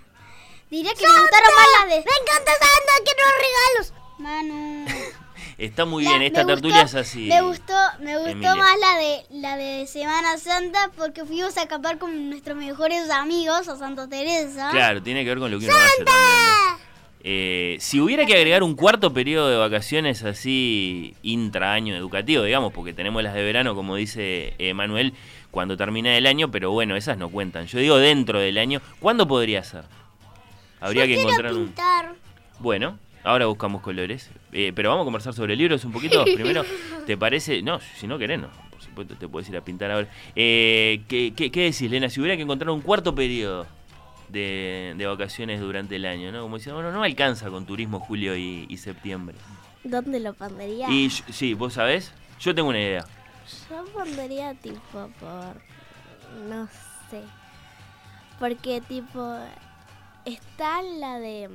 Diría 0.71 0.93
que 0.95 1.05
me 1.07 1.21
gustaron 1.21 1.55
más 1.57 1.67
las 1.81 1.89
de. 1.89 1.97
Me 1.97 2.01
encanta 2.23 2.53
Santa, 2.53 2.93
quiero 3.05 3.23
regalos. 3.41 3.93
Manu. 4.19 4.87
Está 5.59 5.87
muy 5.87 6.05
La- 6.05 6.11
bien, 6.11 6.23
esta 6.23 6.45
tertulia 6.45 6.83
gustó- 6.83 6.99
es 6.99 7.07
así. 7.09 7.27
Me 7.29 7.41
gustó, 7.41 7.73
me 8.01 8.15
gustó 8.17 8.31
Emilia. 8.31 8.55
más 8.57 8.77
la 8.79 8.99
de 8.99 9.23
la 9.41 9.57
de 9.57 9.87
Semana 9.87 10.37
Santa 10.37 10.91
porque 10.97 11.25
fuimos 11.25 11.57
a 11.57 11.63
acampar 11.63 11.97
con 11.99 12.29
nuestros 12.29 12.57
mejores 12.59 13.09
amigos 13.11 13.67
a 13.67 13.77
Santa 13.77 14.07
Teresa. 14.07 14.69
Claro, 14.71 15.03
tiene 15.03 15.23
que 15.25 15.31
ver 15.31 15.39
con 15.39 15.51
lo 15.51 15.59
que 15.59 15.65
uno 15.67 15.75
hace 15.75 16.05
también. 16.05 16.27
¿no? 16.73 16.87
Eh, 17.29 17.77
si 17.81 18.01
hubiera 18.01 18.25
que 18.27 18.35
agregar 18.37 18.63
un 18.63 18.77
cuarto 18.77 19.13
periodo 19.13 19.49
de 19.49 19.57
vacaciones 19.57 20.23
así 20.25 21.15
intraaño 21.23 21.97
educativo, 21.97 22.45
digamos, 22.45 22.73
porque 22.73 22.93
tenemos 22.93 23.23
las 23.23 23.33
de 23.35 23.43
verano, 23.43 23.75
como 23.75 23.97
dice 23.97 24.55
eh, 24.59 24.75
Manuel, 24.75 25.15
cuando 25.51 25.77
termina 25.77 26.17
el 26.17 26.27
año, 26.27 26.51
pero 26.51 26.71
bueno, 26.71 26.95
esas 26.97 27.17
no 27.17 27.31
cuentan. 27.31 27.67
Yo 27.67 27.79
digo 27.81 27.97
dentro 27.97 28.39
del 28.41 28.59
año, 28.59 28.81
¿cuándo 29.01 29.27
podría 29.27 29.65
ser? 29.65 29.85
Habría 30.81 31.07
Yo 31.07 31.15
que 31.15 31.21
encontrar 31.23 31.53
un... 31.55 31.65
pintar. 31.65 32.13
Bueno, 32.61 32.99
ahora 33.27 33.47
buscamos 33.47 33.83
colores. 33.83 34.31
Eh, 34.53 34.73
pero 34.75 34.89
vamos 34.91 35.03
a 35.03 35.07
conversar 35.07 35.35
sobre 35.35 35.55
libros 35.57 35.85
un 35.85 35.93
poquito 35.93 36.25
primero. 36.35 36.65
¿Te 37.07 37.17
parece? 37.17 37.61
No, 37.63 37.81
si 37.81 38.07
no 38.07 38.19
querés, 38.19 38.41
no. 38.41 38.49
Por 38.71 38.81
supuesto, 38.83 39.15
te 39.17 39.29
puedes 39.29 39.49
ir 39.49 39.57
a 39.57 39.61
pintar 39.63 39.91
ahora. 39.91 40.09
Eh, 40.35 41.03
¿qué, 41.09 41.33
qué, 41.37 41.51
qué 41.51 41.61
decís, 41.65 41.91
Lena? 41.91 42.09
Si 42.09 42.21
hubiera 42.21 42.37
que 42.37 42.43
encontrar 42.43 42.71
un 42.71 42.81
cuarto 42.81 43.15
periodo 43.15 43.67
de, 44.29 44.95
de 44.97 45.07
vacaciones 45.07 45.61
durante 45.61 45.97
el 45.97 46.05
año, 46.07 46.33
¿no? 46.33 46.43
Como 46.43 46.57
diciendo, 46.57 46.81
bueno, 46.81 46.93
no 46.97 47.03
alcanza 47.03 47.49
con 47.51 47.67
turismo 47.67 48.01
julio 48.01 48.37
y, 48.37 48.67
y 48.69 48.77
septiembre. 48.79 49.37
¿Dónde 49.85 50.19
lo 50.21 50.35
pondría? 50.35 50.91
Y 50.91 51.09
yo- 51.09 51.25
sí, 51.31 51.55
vos 51.55 51.75
sabés, 51.75 52.13
yo 52.41 52.55
tengo 52.55 52.69
una 52.71 52.81
idea. 52.81 53.05
Yo 53.71 53.85
pondría 53.93 54.53
tipo 54.55 55.09
por... 55.21 55.55
No 56.49 56.67
sé. 57.11 57.23
Porque 58.41 58.81
tipo... 58.81 59.39
Está 60.25 60.83
la 60.83 61.21
de 61.21 61.49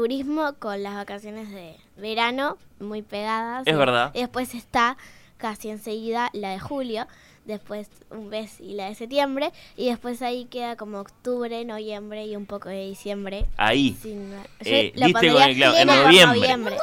turismo 0.00 0.52
con 0.58 0.82
las 0.82 0.94
vacaciones 0.94 1.50
de 1.50 1.74
verano 1.96 2.58
muy 2.80 3.00
pegadas. 3.00 3.66
Es 3.66 3.72
y- 3.72 3.76
verdad. 3.78 4.10
Y 4.12 4.20
después 4.20 4.54
está 4.54 4.98
casi 5.38 5.70
enseguida 5.70 6.28
la 6.34 6.50
de 6.50 6.60
julio. 6.60 7.06
Después 7.46 7.88
un 8.10 8.28
mes 8.28 8.60
y 8.60 8.74
la 8.74 8.88
de 8.90 8.94
septiembre. 8.94 9.52
Y 9.74 9.88
después 9.88 10.20
ahí 10.20 10.44
queda 10.46 10.76
como 10.76 10.98
octubre, 11.00 11.64
noviembre 11.64 12.26
y 12.26 12.36
un 12.36 12.44
poco 12.44 12.68
de 12.68 12.84
diciembre. 12.88 13.46
Ahí. 13.56 13.96
Sin- 14.02 14.34
Eh, 14.60 14.92
diste 14.94 15.12
con 15.12 15.24
el 15.24 15.56
clavo, 15.56 15.76
en 15.78 15.86
noviembre. 15.86 16.40
noviembre. 16.40 16.76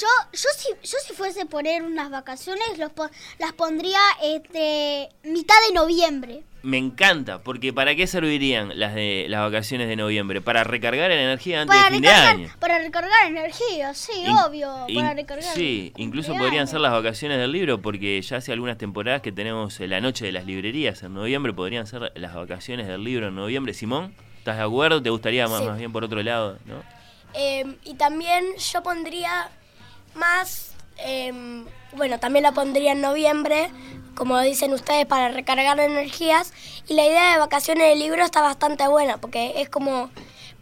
Yo, 0.00 0.06
yo 0.32 0.48
si, 0.56 0.68
yo 0.88 0.98
si 1.04 1.14
fuese 1.14 1.44
poner 1.46 1.82
unas 1.82 2.08
vacaciones, 2.10 2.78
los 2.78 2.92
po- 2.92 3.10
las 3.40 3.52
pondría 3.54 3.98
este, 4.22 5.08
mitad 5.24 5.56
de 5.66 5.74
noviembre. 5.74 6.42
Me 6.64 6.78
encanta, 6.78 7.42
porque 7.42 7.72
¿para 7.72 7.96
qué 7.96 8.06
servirían 8.06 8.78
las 8.78 8.94
de 8.94 9.26
las 9.28 9.40
vacaciones 9.40 9.88
de 9.88 9.96
noviembre? 9.96 10.40
Para 10.40 10.62
recargar 10.62 11.10
la 11.10 11.20
energía 11.20 11.62
antes 11.62 11.76
Para 11.76 11.88
de 11.90 11.94
fin 11.96 12.04
recargar, 12.04 12.36
de 12.36 12.42
año. 12.44 12.54
para 12.60 12.78
recargar 12.78 13.26
energía, 13.26 13.94
sí, 13.94 14.12
In- 14.24 14.30
obvio. 14.38 14.84
in- 14.86 14.94
para 15.00 15.14
recargar 15.14 15.54
sí, 15.54 15.92
incluso 15.96 16.36
podrían 16.36 16.68
ser 16.68 16.80
las 16.80 16.92
vacaciones 16.92 17.38
del 17.38 17.50
libro, 17.50 17.82
porque 17.82 18.22
ya 18.22 18.36
hace 18.36 18.52
algunas 18.52 18.78
temporadas 18.78 19.22
que 19.22 19.32
tenemos 19.32 19.80
eh, 19.80 19.88
la 19.88 20.00
noche 20.00 20.24
de 20.24 20.30
las 20.30 20.46
librerías 20.46 21.02
en 21.02 21.14
noviembre, 21.14 21.52
podrían 21.52 21.86
ser 21.88 22.12
las 22.14 22.32
vacaciones 22.34 22.86
del 22.86 23.02
libro 23.02 23.26
en 23.28 23.34
noviembre. 23.34 23.74
Simón, 23.74 24.14
¿estás 24.38 24.56
de 24.56 24.62
acuerdo? 24.62 25.02
¿Te 25.02 25.10
gustaría 25.10 25.48
más, 25.48 25.58
Sí. 25.62 25.66
más 25.66 25.78
bien 25.78 25.90
por 25.90 26.04
otro 26.04 26.22
lado? 26.22 26.58
¿no? 26.64 26.76
Eh, 27.34 27.64
y 27.84 27.94
también 27.94 28.44
yo 28.72 28.84
pondría 28.84 29.48
más, 30.14 30.74
eh, 30.98 31.32
bueno, 31.96 32.20
también 32.20 32.44
la 32.44 32.52
pondría 32.52 32.92
en 32.92 33.00
noviembre, 33.00 33.68
como 34.16 34.38
dicen 34.40 34.72
ustedes, 34.72 35.06
para 35.06 35.28
recargar 35.28 35.78
energías. 35.80 36.52
Y 36.88 36.94
la 36.94 37.06
idea 37.06 37.32
de 37.32 37.38
vacaciones 37.38 37.88
de 37.88 37.96
libro 37.96 38.24
está 38.24 38.40
bastante 38.42 38.86
buena, 38.88 39.16
porque 39.18 39.54
es 39.60 39.68
como, 39.68 40.10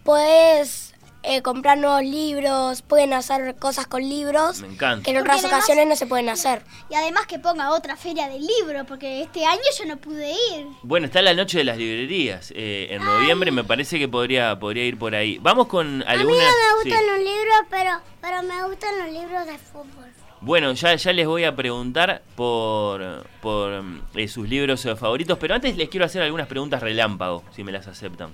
podés 0.04 0.94
eh, 1.22 1.42
comprar 1.42 1.76
nuevos 1.76 2.02
libros, 2.02 2.80
pueden 2.80 3.12
hacer 3.12 3.54
cosas 3.56 3.86
con 3.86 4.00
libros 4.02 4.60
Me 4.62 4.68
encanta. 4.68 5.04
que 5.04 5.10
en 5.10 5.18
otras 5.18 5.40
además- 5.40 5.58
ocasiones 5.58 5.86
no 5.86 5.96
se 5.96 6.06
pueden 6.06 6.28
hacer. 6.30 6.62
Y 6.88 6.94
además 6.94 7.26
que 7.26 7.38
ponga 7.38 7.72
otra 7.72 7.96
feria 7.96 8.26
del 8.28 8.40
libro, 8.46 8.86
porque 8.86 9.20
este 9.22 9.44
año 9.44 9.60
yo 9.78 9.84
no 9.84 9.98
pude 9.98 10.30
ir. 10.30 10.66
Bueno, 10.82 11.06
está 11.06 11.20
la 11.20 11.34
noche 11.34 11.58
de 11.58 11.64
las 11.64 11.76
librerías 11.76 12.50
eh, 12.56 12.88
en 12.90 13.04
noviembre, 13.04 13.50
me 13.50 13.64
parece 13.64 13.98
que 13.98 14.08
podría, 14.08 14.58
podría 14.58 14.84
ir 14.84 14.98
por 14.98 15.14
ahí. 15.14 15.36
Vamos 15.38 15.66
con 15.66 16.02
A 16.08 16.16
mí 16.16 16.22
no 16.24 16.30
me 16.30 16.36
sí. 16.36 16.88
gustan 16.88 17.06
los 17.06 17.18
libros, 17.18 17.56
pero, 17.68 17.90
pero 18.22 18.42
me 18.42 18.64
gustan 18.66 18.98
los 19.00 19.08
libros 19.10 19.46
de 19.46 19.58
fútbol. 19.58 20.10
Bueno, 20.42 20.72
ya, 20.72 20.94
ya 20.94 21.12
les 21.12 21.26
voy 21.26 21.44
a 21.44 21.54
preguntar 21.54 22.22
por, 22.34 23.26
por 23.42 23.84
eh, 24.14 24.26
sus 24.26 24.48
libros 24.48 24.84
eh, 24.86 24.96
favoritos, 24.96 25.36
pero 25.38 25.54
antes 25.54 25.76
les 25.76 25.90
quiero 25.90 26.06
hacer 26.06 26.22
algunas 26.22 26.46
preguntas 26.46 26.82
relámpago, 26.82 27.44
si 27.54 27.62
me 27.62 27.72
las 27.72 27.86
aceptan. 27.86 28.30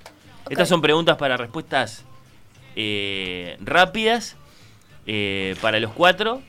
Estas 0.49 0.69
son 0.69 0.81
preguntas 0.81 1.17
para 1.17 1.37
respuestas 1.37 2.05
eh, 2.77 3.57
rápidas 3.61 4.37
eh, 5.09 5.57
para 5.61 5.81
los 5.81 5.93
cuatro, 5.93 6.43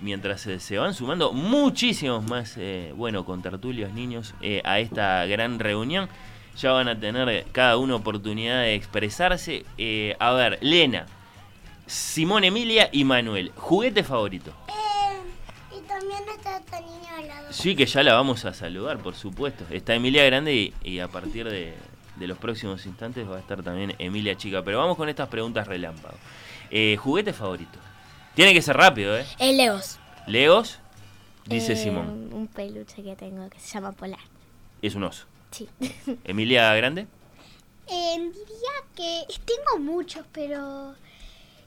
mientras 0.00 0.40
se, 0.40 0.76
van 0.76 0.94
sumando 0.94 1.32
muchísimos 1.32 2.24
más, 2.24 2.58
bueno, 2.96 3.24
con 3.24 3.42
tertulios 3.42 3.92
niños 3.92 4.34
a 4.64 4.80
esta 4.80 5.24
gran 5.26 5.60
reunión. 5.60 6.08
Ya 6.56 6.72
van 6.72 6.88
a 6.88 6.98
tener 6.98 7.46
cada 7.52 7.76
uno 7.76 7.94
oportunidad 7.94 8.62
de 8.62 8.74
expresarse. 8.74 9.64
A 10.18 10.32
ver, 10.32 10.58
Lena, 10.60 11.06
Simón 11.86 12.44
Emilia 12.44 12.88
y 12.92 13.04
Manuel, 13.04 13.52
juguete 13.56 14.02
favorito. 14.04 14.52
Eh, 14.68 15.76
y 15.78 15.80
también 15.86 16.20
está 16.36 16.56
esta 16.58 16.80
niña 16.80 17.16
al 17.18 17.28
lado. 17.28 17.52
Sí, 17.52 17.76
que 17.76 17.86
ya 17.86 18.02
la 18.02 18.14
vamos 18.14 18.44
a 18.44 18.54
saludar, 18.54 18.98
por 18.98 19.14
supuesto. 19.14 19.64
Está 19.70 19.94
Emilia 19.94 20.24
Grande 20.24 20.54
y, 20.54 20.74
y 20.82 21.00
a 21.00 21.08
partir 21.08 21.48
de, 21.48 21.74
de 22.16 22.26
los 22.26 22.38
próximos 22.38 22.86
instantes 22.86 23.28
va 23.28 23.36
a 23.36 23.40
estar 23.40 23.62
también 23.62 23.94
Emilia 23.98 24.36
Chica. 24.36 24.62
Pero 24.62 24.78
vamos 24.78 24.96
con 24.96 25.08
estas 25.08 25.28
preguntas 25.28 25.66
relámpago. 25.66 26.16
Eh, 26.70 26.96
¿Juguete 26.98 27.32
favorito? 27.32 27.78
Tiene 28.34 28.54
que 28.54 28.62
ser 28.62 28.76
rápido, 28.76 29.16
¿eh? 29.18 29.26
Eh, 29.38 29.52
Legos. 29.52 29.98
Legos, 30.26 30.78
dice 31.44 31.74
Eh, 31.74 31.76
Simón. 31.76 32.30
Un 32.32 32.46
peluche 32.46 33.02
que 33.02 33.14
tengo 33.16 33.48
que 33.50 33.58
se 33.60 33.74
llama 33.74 33.92
Polar. 33.92 34.20
Es 34.80 34.94
un 34.94 35.04
oso. 35.04 35.26
Sí. 35.50 35.68
Emilia 36.24 36.72
Grande, 36.74 37.06
Eh, 37.88 38.16
diría 38.18 38.72
que 38.96 39.24
tengo 39.44 39.78
muchos, 39.84 40.24
pero 40.32 40.94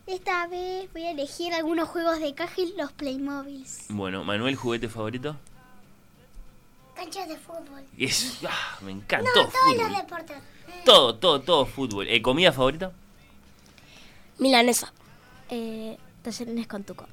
esta 0.08 0.48
vez 0.48 0.92
voy 0.94 1.04
a 1.04 1.12
elegir 1.12 1.54
algunos 1.54 1.90
juegos 1.90 2.20
de 2.20 2.34
caja 2.34 2.62
y 2.62 2.74
los 2.78 2.92
Playmobiles. 2.94 3.86
bueno, 3.90 4.24
Manuel, 4.24 4.56
juguete 4.56 4.90
favorito. 4.90 5.36
Canchas 6.96 7.28
de 7.28 7.38
fútbol. 7.38 7.84
Es, 7.98 8.40
ah, 8.48 8.78
me 8.82 8.92
encantó 8.92 9.30
no, 9.36 9.42
todos 9.50 9.54
fútbol. 9.54 9.78
los 9.92 9.98
deportes. 9.98 10.38
Todo, 10.86 11.16
todo, 11.16 11.42
todo 11.42 11.66
fútbol. 11.66 12.08
Eh, 12.08 12.22
¿Comida 12.22 12.52
favorita? 12.52 12.92
Milanesa. 14.38 14.94
Eh, 15.50 15.98
tallarines 16.22 16.68
con 16.68 16.84
tuco. 16.84 17.06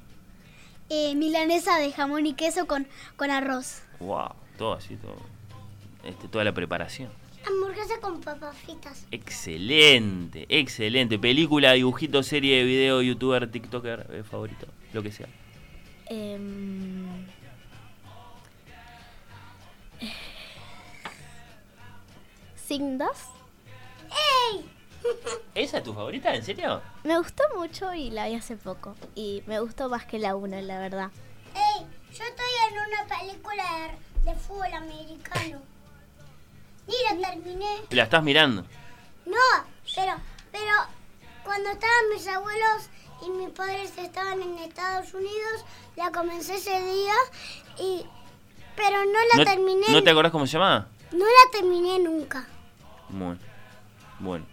Eh, 0.89 1.15
milanesa 1.15 1.77
de 1.77 1.91
jamón 1.91 2.25
y 2.25 2.33
queso 2.33 2.67
con, 2.67 2.87
con 3.15 3.31
arroz. 3.31 3.81
Wow, 3.99 4.33
todo 4.57 4.73
así, 4.73 4.95
todo. 4.97 5.15
Este, 6.03 6.27
toda 6.27 6.43
la 6.43 6.53
preparación. 6.53 7.09
Hamburguesa 7.45 7.99
con 7.99 8.21
papas 8.21 8.55
fritas. 8.57 9.05
Excelente, 9.11 10.45
excelente. 10.49 11.19
Película, 11.19 11.73
dibujito, 11.73 12.23
serie, 12.23 12.63
video, 12.63 13.01
youtuber, 13.01 13.51
tiktoker, 13.51 14.07
eh, 14.11 14.23
favorito, 14.23 14.67
lo 14.93 15.03
que 15.03 15.11
sea. 15.11 15.27
Em, 16.05 17.25
Sign 22.55 22.97
2. 22.97 23.07
¡Ey! 24.51 24.69
¿Esa 25.53 25.77
es 25.79 25.83
tu 25.83 25.93
favorita? 25.93 26.33
¿En 26.33 26.43
serio? 26.43 26.81
Me 27.03 27.17
gustó 27.17 27.43
mucho 27.57 27.93
y 27.93 28.09
la 28.09 28.27
vi 28.27 28.35
hace 28.35 28.55
poco. 28.55 28.95
Y 29.15 29.43
me 29.47 29.59
gustó 29.59 29.89
más 29.89 30.05
que 30.05 30.17
la 30.17 30.35
1, 30.35 30.61
la 30.61 30.79
verdad. 30.79 31.11
¡Ey! 31.53 31.85
Yo 32.13 32.23
estoy 32.23 32.45
en 32.69 32.73
una 32.73 33.17
película 33.17 33.63
de, 34.23 34.31
de 34.31 34.37
fútbol 34.37 34.73
americano. 34.73 35.61
Ni 36.87 36.95
la 37.19 37.29
terminé. 37.29 37.81
La 37.89 38.03
estás 38.03 38.23
mirando. 38.23 38.63
No, 39.25 39.37
pero, 39.95 40.13
pero 40.51 40.73
cuando 41.43 41.71
estaban 41.71 42.09
mis 42.13 42.27
abuelos 42.27 42.89
y 43.25 43.29
mis 43.29 43.49
padres 43.49 43.97
estaban 43.97 44.41
en 44.41 44.57
Estados 44.59 45.13
Unidos, 45.13 45.65
la 45.95 46.11
comencé 46.11 46.55
ese 46.55 46.81
día 46.81 47.13
y 47.79 48.05
pero 48.75 49.05
no 49.05 49.19
la 49.33 49.37
¿No, 49.37 49.45
terminé. 49.45 49.85
¿No 49.89 50.03
te 50.03 50.09
acordás 50.09 50.31
cómo 50.31 50.47
se 50.47 50.53
llamaba? 50.53 50.87
No 51.11 51.25
la 51.25 51.51
terminé 51.51 51.99
nunca. 51.99 52.47
Bueno. 53.09 53.39
Bueno. 54.19 54.45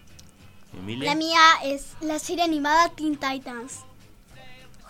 ¿Emilia? 0.73 1.09
La 1.09 1.15
mía 1.15 1.39
es 1.63 1.95
la 2.01 2.19
serie 2.19 2.43
animada 2.43 2.89
Teen 2.89 3.17
Titans. 3.17 3.79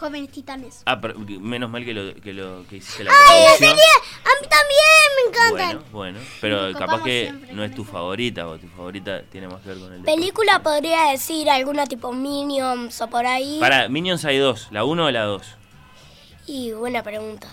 Jóvenes 0.01 0.31
Titanes. 0.31 0.81
Ah, 0.87 0.99
pero 0.99 1.13
menos 1.19 1.69
mal 1.69 1.85
que 1.85 1.93
lo 1.93 2.15
que, 2.15 2.33
lo, 2.33 2.65
que 2.67 2.77
hiciste 2.77 3.03
la 3.03 3.11
¡Ay, 3.11 3.43
traducción. 3.43 3.69
serie! 3.69 3.83
A 4.23 4.41
mí 4.41 4.47
también 4.49 5.07
me 5.15 5.29
encantan. 5.29 5.91
Bueno, 5.91 6.17
bueno. 6.17 6.19
Pero 6.41 6.73
capaz 6.73 7.03
que 7.03 7.31
no 7.53 7.63
es 7.63 7.75
tu 7.75 7.83
favorita 7.83 8.47
o 8.47 8.57
tu 8.57 8.67
favorita 8.69 9.21
tiene 9.31 9.47
más 9.47 9.61
que 9.61 9.69
ver 9.69 9.77
con 9.77 9.93
el. 9.93 10.01
Película 10.01 10.63
podría 10.63 11.11
decir 11.11 11.47
alguna 11.51 11.85
tipo 11.85 12.11
Minions 12.13 12.99
o 12.99 13.07
por 13.11 13.27
ahí. 13.27 13.59
Para, 13.59 13.89
Minions 13.89 14.25
hay 14.25 14.39
dos, 14.39 14.69
la 14.71 14.85
1 14.85 15.05
o 15.05 15.11
la 15.11 15.23
2. 15.25 15.43
Y 16.47 16.71
buena 16.71 17.03
pregunta. 17.03 17.47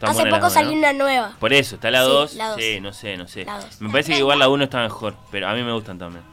Hace 0.00 0.26
poco 0.26 0.50
salió 0.50 0.72
una 0.72 0.92
nueva. 0.92 1.36
Por 1.38 1.52
eso, 1.52 1.76
está 1.76 1.92
la 1.92 2.02
Sí, 2.02 2.10
2. 2.10 2.34
la 2.34 2.48
dos. 2.48 2.56
Sí, 2.60 2.80
no 2.80 2.92
sé, 2.92 3.16
no 3.16 3.28
sé. 3.28 3.44
La. 3.44 3.60
Me 3.78 3.90
parece 3.90 4.12
que 4.12 4.18
igual 4.18 4.40
la 4.40 4.48
1 4.48 4.64
está 4.64 4.82
mejor, 4.82 5.14
pero 5.30 5.46
a 5.46 5.54
mí 5.54 5.62
me 5.62 5.72
gustan 5.72 6.00
también. 6.00 6.24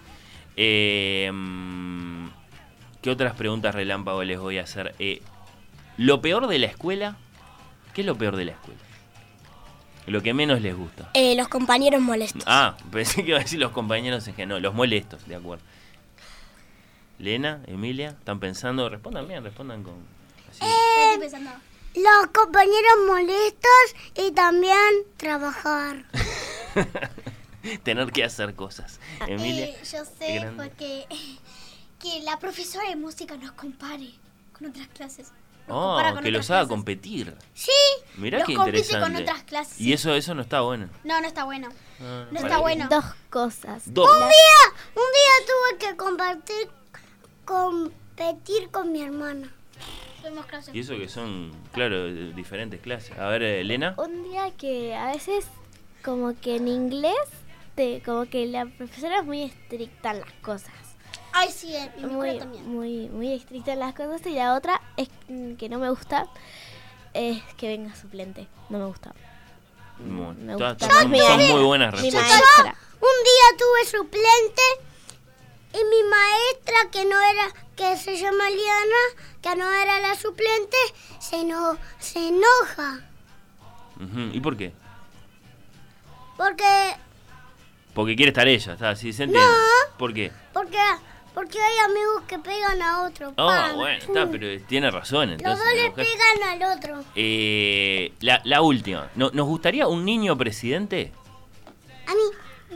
Eh, 0.58 1.30
mm, 1.32 2.15
¿Qué 3.06 3.12
otras 3.12 3.36
preguntas 3.36 3.76
relámpago 3.76 4.24
les 4.24 4.40
voy 4.40 4.58
a 4.58 4.64
hacer? 4.64 4.96
Eh, 4.98 5.22
lo 5.96 6.22
peor 6.22 6.48
de 6.48 6.58
la 6.58 6.66
escuela, 6.66 7.18
¿qué 7.94 8.02
es 8.02 8.08
lo 8.08 8.18
peor 8.18 8.36
de 8.36 8.46
la 8.46 8.54
escuela? 8.54 8.80
Lo 10.08 10.24
que 10.24 10.34
menos 10.34 10.60
les 10.60 10.76
gusta. 10.76 11.12
Eh, 11.14 11.36
los 11.36 11.48
compañeros 11.48 12.02
molestos. 12.02 12.42
Ah, 12.48 12.76
pensé 12.92 13.24
que 13.24 13.30
iba 13.30 13.38
a 13.38 13.44
decir 13.44 13.60
los 13.60 13.74
compañeros 13.74 14.28
en 14.28 14.34
que 14.34 14.48
no, 14.48 14.60
los 14.60 14.74
molestos, 14.74 15.28
de 15.28 15.36
acuerdo. 15.36 15.64
Lena, 17.20 17.62
Emilia, 17.68 18.10
¿están 18.10 18.40
pensando? 18.40 18.90
Respondan 18.90 19.28
bien, 19.28 19.44
respondan 19.44 19.84
con... 19.84 19.94
así. 20.50 20.66
Estoy 20.66 21.20
pensando. 21.20 21.52
Los 21.94 22.32
compañeros 22.34 22.92
molestos 23.06 23.96
y 24.16 24.32
también 24.32 24.90
trabajar. 25.18 26.06
Tener 27.84 28.12
que 28.12 28.24
hacer 28.24 28.56
cosas. 28.56 29.00
Emilia. 29.28 29.66
Eh, 29.68 29.78
yo 29.92 30.04
sé 30.06 30.52
porque 30.58 31.06
que 32.06 32.22
la 32.24 32.38
profesora 32.38 32.88
de 32.90 32.96
música 32.96 33.36
nos 33.38 33.52
compare 33.54 34.12
con 34.54 34.68
otras 34.68 34.88
clases. 34.90 35.32
Oh, 35.68 36.00
que 36.22 36.30
los 36.30 36.52
haga 36.52 36.60
clases. 36.60 36.70
competir. 36.70 37.36
Sí. 37.56 37.72
Mirá 38.18 38.38
los 38.40 38.48
qué 38.48 38.54
compite 38.54 38.78
interesante. 38.78 39.14
con 39.14 39.22
otras 39.24 39.44
clases. 39.44 39.82
Y 39.82 39.94
eso, 39.94 40.14
eso 40.14 40.36
no 40.36 40.44
está 40.44 40.62
bueno. 40.62 40.90
No, 41.04 41.20
no 41.20 41.28
está 41.28 41.44
bueno. 41.44 41.70
Ah, 42.00 42.28
No 42.32 42.40
está 42.40 42.60
bueno. 42.60 42.88
Dos 42.90 43.06
cosas. 43.32 43.82
Dos. 43.92 44.08
Un 44.08 44.20
día, 44.20 44.62
un 44.96 45.12
día 45.18 45.48
tuve 45.48 45.78
que 45.80 45.98
compartir, 45.98 46.70
competir 47.46 48.70
con 48.70 48.92
mi 48.92 49.02
hermana. 49.02 49.52
Y 50.74 50.80
eso 50.80 50.96
que 50.98 51.08
son, 51.08 51.52
claro, 51.72 52.08
diferentes 52.12 52.82
clases. 52.82 53.18
A 53.18 53.28
ver, 53.28 53.42
eh, 53.44 53.62
Elena. 53.62 53.96
Un 53.98 54.24
día 54.24 54.52
que 54.52 54.96
a 54.96 55.08
veces 55.08 55.46
como 56.04 56.40
que 56.40 56.58
en 56.58 56.68
inglés, 56.68 57.16
te, 57.76 58.02
como 58.04 58.26
que 58.26 58.46
la 58.46 58.66
profesora 58.66 59.20
es 59.20 59.26
muy 59.26 59.44
estricta 59.44 60.12
en 60.12 60.22
las 60.22 60.32
cosas. 60.42 60.85
Ay, 61.38 61.52
sí, 61.52 61.76
en 61.76 61.92
mi 61.98 62.02
escuela 62.14 62.16
Muy, 62.34 62.40
también. 62.40 62.68
muy, 62.72 63.10
muy 63.10 63.34
estricta 63.34 63.74
en 63.74 63.80
las 63.80 63.94
cosas. 63.94 64.26
Y 64.26 64.32
la 64.32 64.54
otra 64.56 64.82
es 64.98 65.10
que 65.58 65.68
no 65.70 65.80
me 65.80 65.90
gusta, 65.90 66.28
es 67.14 67.42
que 67.58 67.68
venga 67.68 67.94
suplente. 67.96 68.48
No 68.70 68.80
me 68.80 68.86
gusta. 68.86 69.14
Me 70.00 70.56
todas- 70.56 70.78
son, 70.80 71.10
mi- 71.12 71.20
muy 71.20 71.64
buenas 71.64 71.94
Mi 72.02 72.10
respuestas. 72.10 72.76
Un 73.02 73.18
día 73.24 73.58
tuve 73.58 73.86
suplente 73.98 74.62
y 75.74 75.78
mi 75.78 76.10
maestra, 76.10 76.90
que 76.92 77.06
no 77.06 77.22
era, 77.22 77.48
que 77.76 77.98
se 77.98 78.18
llama 78.18 78.50
Liana, 78.50 79.26
que 79.42 79.56
no 79.58 79.70
era 79.74 80.00
la 80.00 80.16
suplente, 80.16 80.78
se, 81.20 81.44
no, 81.44 81.78
se 82.00 82.30
enoja. 82.30 83.02
¿Y 84.34 84.40
por 84.40 84.56
qué? 84.58 84.74
Porque, 86.38 86.96
Porque 87.94 88.16
quiere 88.16 88.30
estar 88.30 88.48
ella, 88.48 88.74
está 88.74 88.90
así, 88.90 89.14
¿se 89.14 89.24
entiende? 89.24 89.48
¿Por 89.98 90.14
qué? 90.14 90.32
porque, 90.54 90.78
porque 91.36 91.60
hay 91.62 91.78
amigos 91.86 92.24
que 92.28 92.40
pegan 92.40 92.82
a 92.82 93.04
otro. 93.04 93.30
Oh, 93.38 93.46
¡Pam! 93.48 93.76
bueno, 93.76 93.98
está, 94.00 94.26
pero 94.32 94.48
tiene 94.68 94.90
razón. 94.90 95.32
Los 95.32 95.42
dos 95.60 95.60
le 95.76 95.90
mujer- 95.90 96.08
pegan 96.08 96.62
al 96.64 96.78
otro. 96.78 97.04
Eh, 97.16 98.14
la, 98.22 98.42
la 98.46 98.62
última. 98.62 99.10
¿No- 99.16 99.30
¿Nos 99.32 99.46
gustaría 99.46 99.88
un 99.88 100.04
niño 100.06 100.36
presidente? 100.38 101.12
A 102.08 102.12
mí, 102.12 102.22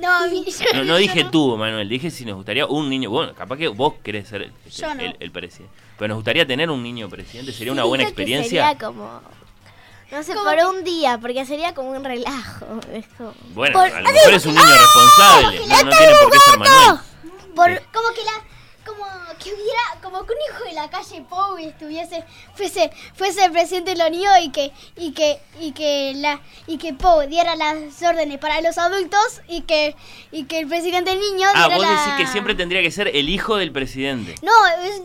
No, 0.01 0.11
a 0.11 0.27
mí- 0.27 0.45
No, 0.75 0.83
no 0.85 0.97
dije 0.97 1.25
tú, 1.31 1.57
Manuel, 1.57 1.89
dije 1.89 2.11
si 2.11 2.23
nos 2.25 2.35
gustaría 2.35 2.65
un 2.67 2.89
niño. 2.89 3.09
Bueno, 3.09 3.33
capaz 3.33 3.57
que 3.57 3.67
vos 3.69 3.95
querés 4.03 4.27
ser 4.27 4.43
el, 4.43 4.53
Yo 4.71 4.93
no. 4.93 5.01
el- 5.01 5.17
el 5.19 5.31
presidente. 5.31 5.73
Pero 5.97 6.09
nos 6.09 6.17
gustaría 6.17 6.45
tener 6.45 6.69
un 6.69 6.81
niño 6.83 7.09
presidente, 7.09 7.51
sería 7.51 7.73
una 7.73 7.83
buena 7.85 8.03
experiencia. 8.05 8.65
Sería 8.67 8.77
como, 8.87 9.21
no 10.11 10.23
sé, 10.23 10.33
por 10.35 10.55
que- 10.55 10.65
un 10.65 10.83
día, 10.85 11.17
porque 11.19 11.45
sería 11.45 11.73
como 11.73 11.89
un 11.91 12.03
relajo. 12.03 12.79
Es 12.93 13.05
como- 13.17 13.33
Bueno, 13.53 13.73
Por- 13.73 13.91
a 13.91 14.01
lo 14.01 14.11
mejor 14.11 14.33
es 14.33 14.45
un 14.45 14.55
niño 14.55 14.67
responsable, 14.67 15.59
no, 15.67 15.83
no 15.83 15.91
tiene 15.97 16.13
por 16.21 16.31
qué 16.31 16.39
ser 16.39 16.59
Manuel. 16.59 16.99
Por, 17.59 17.91
Como 17.91 18.09
que 18.13 18.23
la. 18.23 18.31
Como 18.85 19.05
que 19.37 19.53
hubiera 19.53 19.81
como 20.01 20.25
que 20.25 20.33
un 20.33 20.39
hijo 20.49 20.63
de 20.63 20.73
la 20.73 20.89
calle 20.89 21.21
Pou 21.29 21.57
estuviese 21.57 22.23
fuese 22.55 22.89
fuese 23.13 23.45
el 23.45 23.51
presidente 23.51 23.93
Unión 24.07 24.33
y 24.41 24.51
que 24.51 24.71
y 24.95 25.11
que 25.11 25.39
y 25.59 25.73
que 25.73 26.13
la 26.15 26.39
y 26.65 26.77
que 26.79 26.93
Pou 26.93 27.21
diera 27.27 27.55
las 27.55 28.01
órdenes 28.01 28.39
para 28.39 28.61
los 28.61 28.77
adultos 28.79 29.41
y 29.47 29.61
que 29.61 29.95
y 30.31 30.45
que 30.45 30.59
el 30.59 30.67
presidente 30.67 31.13
niño 31.15 31.47
Ah, 31.53 31.67
diera 31.67 31.75
vos 31.75 31.85
la- 31.85 31.91
decís 31.91 32.13
que 32.17 32.27
siempre 32.31 32.55
tendría 32.55 32.81
que 32.81 32.89
ser 32.89 33.09
el 33.13 33.29
hijo 33.29 33.57
del 33.57 33.71
presidente. 33.71 34.33
No, 34.41 34.51
es- 34.83 35.01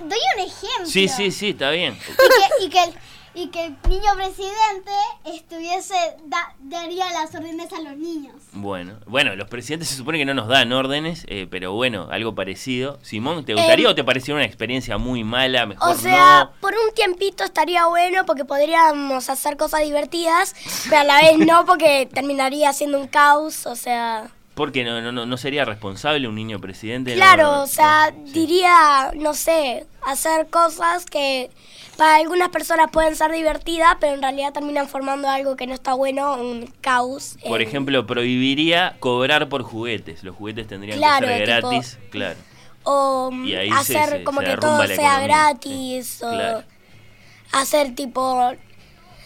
doy 0.00 0.18
un 0.36 0.40
ejemplo. 0.40 0.86
Sí, 0.86 1.08
sí, 1.08 1.30
sí, 1.30 1.50
está 1.50 1.70
bien. 1.70 1.96
Y 1.96 2.16
que, 2.58 2.64
y 2.66 2.68
que 2.68 2.82
el 2.82 2.94
y 3.34 3.48
que 3.48 3.64
el 3.66 3.76
niño 3.88 4.10
presidente 4.14 4.92
estuviese 5.24 5.94
da- 6.26 6.54
daría 6.60 7.10
las 7.12 7.34
órdenes 7.34 7.72
a 7.72 7.80
los 7.80 7.96
niños. 7.96 8.34
Bueno, 8.52 8.94
bueno, 9.06 9.34
los 9.36 9.48
presidentes 9.48 9.88
se 9.88 9.96
supone 9.96 10.18
que 10.18 10.24
no 10.24 10.34
nos 10.34 10.48
dan 10.48 10.72
órdenes, 10.72 11.24
eh, 11.28 11.46
pero 11.50 11.72
bueno, 11.72 12.08
algo 12.10 12.34
parecido. 12.34 12.98
Simón, 13.02 13.44
¿te 13.44 13.54
gustaría 13.54 13.86
Em, 13.86 13.90
o 13.92 13.94
te 13.94 14.04
pareció 14.04 14.34
una 14.34 14.44
experiencia 14.44 14.98
muy 14.98 15.24
mala? 15.24 15.66
Mejor 15.66 15.90
O 15.90 15.98
sea, 15.98 16.44
no. 16.44 16.50
por 16.60 16.72
un 16.74 16.94
tiempito 16.94 17.44
estaría 17.44 17.86
bueno 17.86 18.24
porque 18.26 18.44
podríamos 18.44 19.28
hacer 19.28 19.56
cosas 19.56 19.82
divertidas, 19.82 20.54
pero 20.88 20.98
a 21.00 21.04
la 21.04 21.20
vez 21.20 21.38
no 21.38 21.64
porque 21.66 22.08
terminaría 22.12 22.72
siendo 22.72 22.98
un 23.00 23.08
caos, 23.08 23.66
o 23.66 23.74
sea... 23.76 24.30
Porque 24.54 24.84
no, 24.84 25.00
no, 25.10 25.26
no, 25.26 25.36
sería 25.36 25.64
responsable 25.64 26.28
un 26.28 26.36
niño 26.36 26.60
presidente. 26.60 27.14
Claro, 27.14 27.42
no, 27.56 27.62
o 27.64 27.66
sea, 27.66 28.14
sí. 28.24 28.32
diría, 28.32 29.10
no 29.16 29.34
sé, 29.34 29.84
hacer 30.06 30.46
cosas 30.48 31.06
que 31.06 31.50
para 31.96 32.16
algunas 32.16 32.48
personas 32.50 32.90
pueden 32.90 33.14
ser 33.16 33.30
divertidas, 33.32 33.96
pero 34.00 34.14
en 34.14 34.22
realidad 34.22 34.52
terminan 34.52 34.88
formando 34.88 35.28
algo 35.28 35.56
que 35.56 35.66
no 35.66 35.74
está 35.74 35.94
bueno, 35.94 36.34
un 36.36 36.66
caos. 36.80 37.36
Por 37.46 37.60
eh, 37.60 37.64
ejemplo, 37.64 38.06
prohibiría 38.06 38.96
cobrar 39.00 39.48
por 39.48 39.62
juguetes. 39.62 40.24
Los 40.24 40.34
juguetes 40.36 40.66
tendrían 40.66 40.98
Claro, 40.98 41.26
que 41.26 41.38
ser 41.38 41.56
tipo- 41.56 41.68
gratis, 41.70 41.98
claro. 42.10 42.36
O 42.82 43.30
se- 43.46 43.70
hacer 43.70 44.08
se- 44.18 44.24
como 44.24 44.40
se 44.40 44.46
que 44.48 44.56
todo 44.56 44.86
sea 44.86 45.20
gratis, 45.20 46.22
o 46.22 46.30
claro. 46.30 46.62
hacer 47.52 47.94
tipo... 47.94 48.52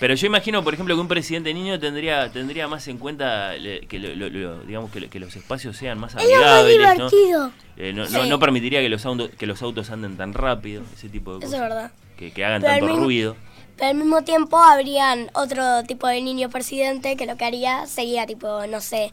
Pero 0.01 0.15
yo 0.15 0.29
imagino, 0.29 0.63
por 0.63 0.75
ejemplo, 0.75 0.95
que 0.95 1.01
un 1.01 1.09
presidente 1.09 1.53
niño 1.53 1.81
tendría 1.81 2.31
tendría 2.31 2.69
más 2.69 2.87
en 2.87 2.99
cuenta 2.99 3.55
que, 3.89 3.99
lo- 3.99 4.15
lo- 4.15 4.29
lo- 4.31 4.61
digamos 4.61 4.93
que, 4.93 5.01
lo- 5.01 5.11
que 5.11 5.19
los 5.19 5.35
espacios 5.35 5.77
sean 5.77 5.99
más 5.99 6.15
Es 6.15 6.23
amigables, 6.23 6.79
¿no? 6.79 7.11
divertido. 7.11 7.51
Eh, 7.77 7.93
no, 7.93 8.09
no- 8.09 8.23
Sí. 8.23 8.29
no 8.29 8.39
permitiría 8.39 8.81
que 8.81 8.89
los, 8.89 9.05
autos, 9.07 9.31
que 9.37 9.47
los 9.47 9.61
autos 9.61 9.91
anden 9.91 10.17
tan 10.17 10.35
rápido, 10.35 10.85
ese 10.95 11.09
tipo 11.09 11.33
de 11.33 11.39
Eso 11.39 11.47
cosas. 11.47 11.55
es 11.55 11.61
verdad. 11.61 11.91
Que, 12.19 12.33
que 12.33 12.45
hagan 12.45 12.61
Pero 12.61 12.73
tanto 12.75 12.87
mismo- 12.87 13.05
ruido. 13.05 13.37
Pero 13.77 13.91
al 13.91 13.95
mismo 13.97 14.23
tiempo 14.25 14.59
habrían 14.59 15.31
otro 15.35 15.85
tipo 15.85 16.09
de 16.09 16.21
niño 16.21 16.51
presidente 16.51 17.17
que 17.17 17.27
lo 17.27 17.37
que 17.37 17.45
haría 17.45 17.87
sería 17.87 18.27
tipo, 18.27 18.67
no 18.67 18.81
sé, 18.81 19.13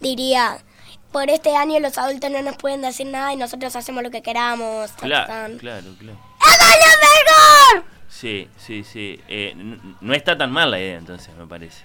diría, 0.00 0.58
por 1.12 1.28
este 1.28 1.54
año 1.56 1.78
los 1.80 1.98
adultos 1.98 2.30
no 2.30 2.40
nos 2.42 2.56
pueden 2.56 2.80
decir 2.80 3.06
nada 3.06 3.34
y 3.34 3.36
nosotros 3.36 3.76
hacemos 3.76 4.02
lo 4.02 4.10
que 4.10 4.22
queramos. 4.22 4.92
Claro, 4.92 5.26
tan". 5.26 5.58
claro, 5.58 5.86
claro. 5.98 6.18
¡Es 6.40 6.58
lo 6.58 7.80
mejor! 7.82 7.90
Sí, 8.08 8.48
sí, 8.56 8.82
sí. 8.82 9.20
Eh, 9.28 9.54
no 10.00 10.14
está 10.14 10.38
tan 10.38 10.50
mal 10.50 10.70
la 10.70 10.80
idea, 10.80 10.96
entonces, 10.96 11.34
me 11.36 11.46
parece. 11.46 11.82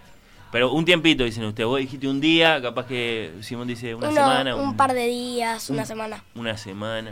Pero 0.52 0.71
un 0.71 0.86
tiempito, 0.86 1.23
dicen 1.26 1.43
ustedes. 1.45 1.67
Vos 1.67 1.80
dijiste 1.80 2.08
un 2.08 2.21
día, 2.21 2.62
capaz 2.62 2.86
que 2.86 3.34
Simón 3.41 3.67
dice 3.67 3.95
una 3.95 4.08
Uno- 4.10 4.15
semana. 4.21 4.56
un 4.56 4.78
par 4.78 4.93
de 4.93 5.08
días, 5.08 5.69
una 5.69 5.86
semana. 5.86 6.23
Una 6.36 6.56
semana. 6.58 7.12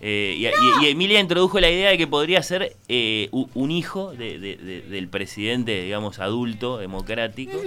Eh, 0.00 0.34
y, 0.36 0.46
y- 0.46 0.86
y 0.86 0.88
Emilia 0.90 1.20
introdujo 1.20 1.58
la 1.58 1.70
idea 1.70 1.90
de 1.90 1.96
que 1.98 2.06
podría 2.06 2.42
ser 2.42 2.76
eh, 2.88 3.28
un 3.32 3.70
hijo 3.70 4.12
de- 4.12 4.38
de- 4.38 4.56
de- 4.56 4.82
del 4.82 5.08
presidente, 5.08 5.82
digamos, 5.82 6.18
adulto, 6.18 6.76
democrático. 6.78 7.58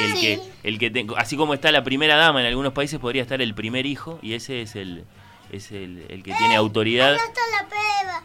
El 0.00 0.14
que, 0.20 0.40
el 0.64 0.78
que 0.78 0.90
te- 0.90 1.06
así 1.16 1.36
como 1.36 1.54
está 1.54 1.70
la 1.72 1.84
primera 1.84 2.16
dama 2.16 2.40
en 2.40 2.46
algunos 2.46 2.72
países, 2.72 2.98
podría 2.98 3.22
estar 3.22 3.40
el 3.40 3.54
primer 3.54 3.86
hijo 3.86 4.18
y 4.22 4.34
ese 4.34 4.62
es 4.62 4.74
el, 4.76 5.04
es 5.52 5.70
el, 5.72 6.04
el 6.08 6.22
que 6.22 6.32
tiene 6.34 6.56
autoridad. 6.56 7.14
Está 7.14 7.40
la 7.52 7.68
prueba. 7.68 8.22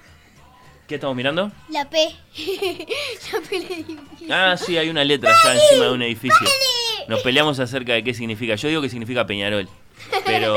¿Qué 0.88 0.95
estamos 0.95 1.15
mirando? 1.15 1.51
La 1.69 1.89
P. 1.89 1.97
la 3.34 3.39
P 3.49 3.60
digo. 3.88 4.01
Ah, 4.30 4.56
sí, 4.58 4.77
hay 4.77 4.89
una 4.89 5.04
letra 5.04 5.32
ya 5.43 5.54
encima 5.56 5.86
de 5.86 5.91
un 5.91 6.01
edificio. 6.01 6.47
Nos 7.08 7.21
peleamos 7.21 7.60
acerca 7.60 7.93
de 7.93 8.04
qué 8.04 8.13
significa. 8.13 8.56
Yo 8.56 8.67
digo 8.67 8.82
que 8.82 8.89
significa 8.89 9.25
Peñarol. 9.25 9.67
Pero. 10.25 10.56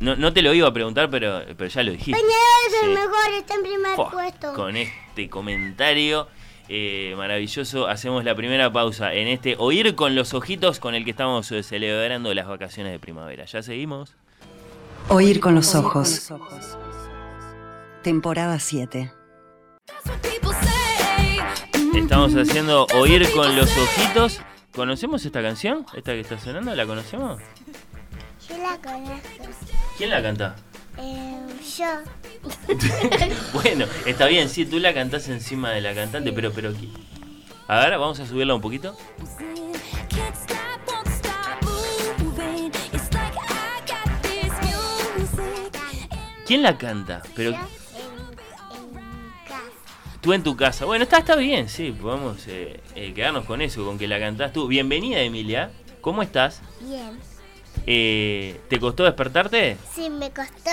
No, 0.00 0.14
no 0.16 0.32
te 0.32 0.42
lo 0.42 0.52
iba 0.52 0.68
a 0.68 0.72
preguntar, 0.72 1.08
pero, 1.10 1.42
pero 1.56 1.68
ya 1.68 1.82
lo 1.82 1.92
dijiste. 1.92 2.20
Peñarol 2.20 2.66
es 2.68 2.82
el 2.82 2.90
mejor, 2.90 3.34
está 3.38 3.54
en 3.54 3.62
primer 3.62 3.96
Fua, 3.96 4.10
puesto. 4.10 4.52
Con 4.52 4.76
este 4.76 5.28
comentario 5.30 6.28
eh, 6.68 7.14
maravilloso, 7.16 7.86
hacemos 7.86 8.24
la 8.24 8.34
primera 8.34 8.72
pausa 8.72 9.14
en 9.14 9.28
este 9.28 9.54
Oír 9.58 9.94
con 9.94 10.14
los 10.14 10.34
ojitos 10.34 10.80
con 10.80 10.94
el 10.94 11.04
que 11.04 11.12
estamos 11.12 11.50
eh, 11.52 11.62
celebrando 11.62 12.34
las 12.34 12.48
vacaciones 12.48 12.92
de 12.92 12.98
primavera. 12.98 13.44
¿Ya 13.44 13.62
seguimos? 13.62 14.14
Oír 15.08 15.38
con 15.38 15.54
los 15.54 15.74
ojos. 15.74 16.32
Temporada 18.02 18.58
7. 18.58 19.12
Estamos 21.94 22.34
haciendo 22.34 22.86
Oír 22.94 23.30
con 23.32 23.56
los 23.56 23.70
ojitos. 23.76 24.40
¿Conocemos 24.74 25.24
esta 25.24 25.40
canción? 25.40 25.86
¿Esta 25.94 26.12
que 26.12 26.20
está 26.20 26.38
sonando? 26.38 26.74
¿La 26.74 26.84
conocemos? 26.84 27.40
Yo 28.48 28.58
la 28.58 28.76
conozco. 28.78 29.85
¿Quién 29.96 30.10
la 30.10 30.22
canta? 30.22 30.56
Eh, 30.98 31.36
yo. 31.78 31.86
bueno, 33.52 33.86
está 34.04 34.26
bien, 34.26 34.48
sí, 34.48 34.66
tú 34.66 34.78
la 34.78 34.94
cantás 34.94 35.28
encima 35.28 35.70
de 35.72 35.80
la 35.80 35.94
cantante, 35.94 36.32
pero, 36.32 36.52
pero 36.52 36.72
¿qui- 36.72 36.90
A 37.68 37.80
ver, 37.80 37.98
vamos 37.98 38.20
a 38.20 38.26
subirla 38.26 38.54
un 38.54 38.60
poquito. 38.60 38.96
¿Quién 46.46 46.62
la 46.62 46.78
canta? 46.78 47.22
Pero 47.34 47.50
Yo 47.50 47.56
en, 47.56 47.62
en 47.62 48.94
mi 48.94 49.48
casa. 49.48 50.20
tú 50.20 50.32
en 50.32 50.42
tu 50.42 50.56
casa. 50.56 50.84
Bueno, 50.84 51.02
está, 51.04 51.18
está 51.18 51.34
bien, 51.36 51.68
sí, 51.68 51.90
podemos 51.92 52.46
eh, 52.46 52.80
eh, 52.94 53.12
quedarnos 53.14 53.44
con 53.46 53.60
eso, 53.62 53.84
con 53.84 53.98
que 53.98 54.06
la 54.06 54.20
cantás 54.20 54.52
tú. 54.52 54.68
Bienvenida, 54.68 55.20
Emilia. 55.20 55.70
¿Cómo 56.00 56.22
estás? 56.22 56.60
Bien. 56.80 57.18
Eh, 57.86 58.60
¿Te 58.68 58.78
costó 58.78 59.04
despertarte? 59.04 59.76
Sí, 59.92 60.10
me 60.10 60.30
costó. 60.30 60.70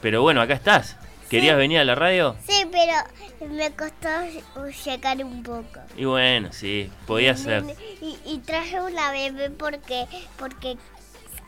Pero 0.00 0.22
bueno, 0.22 0.40
acá 0.40 0.54
estás. 0.54 0.96
¿Querías 1.28 1.56
venir 1.56 1.78
a 1.80 1.84
la 1.84 1.96
radio? 1.96 2.36
Sí, 2.46 2.64
pero 2.70 3.52
me 3.52 3.70
costó 3.72 4.08
llegar 4.84 5.24
un 5.24 5.42
poco. 5.42 5.80
Y 5.96 6.04
bueno, 6.04 6.52
sí, 6.52 6.88
podía 7.06 7.36
ser. 7.36 7.64
Y, 8.00 8.16
y 8.24 8.38
traje 8.38 8.80
una 8.80 9.10
bebé 9.10 9.50
porque, 9.50 10.06
porque 10.38 10.76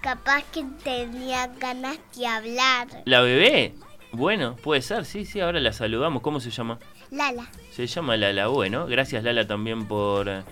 capaz 0.02 0.42
que 0.52 0.64
tenía 0.83 1.46
ganas 1.61 1.98
de 2.16 2.26
hablar. 2.26 2.88
¿La 3.04 3.20
bebé? 3.20 3.74
Bueno, 4.11 4.57
puede 4.57 4.83
ser, 4.83 5.04
sí, 5.04 5.24
sí, 5.24 5.40
ahora 5.40 5.61
la 5.61 5.72
saludamos. 5.72 6.22
¿Cómo 6.22 6.40
se 6.40 6.50
llama? 6.50 6.78
Lala. 7.11 7.48
Se 7.70 7.87
llama 7.87 8.16
Lala. 8.16 8.48
Bueno, 8.48 8.87
gracias 8.87 9.22
Lala 9.22 9.46
también 9.46 9.87
por 9.87 10.44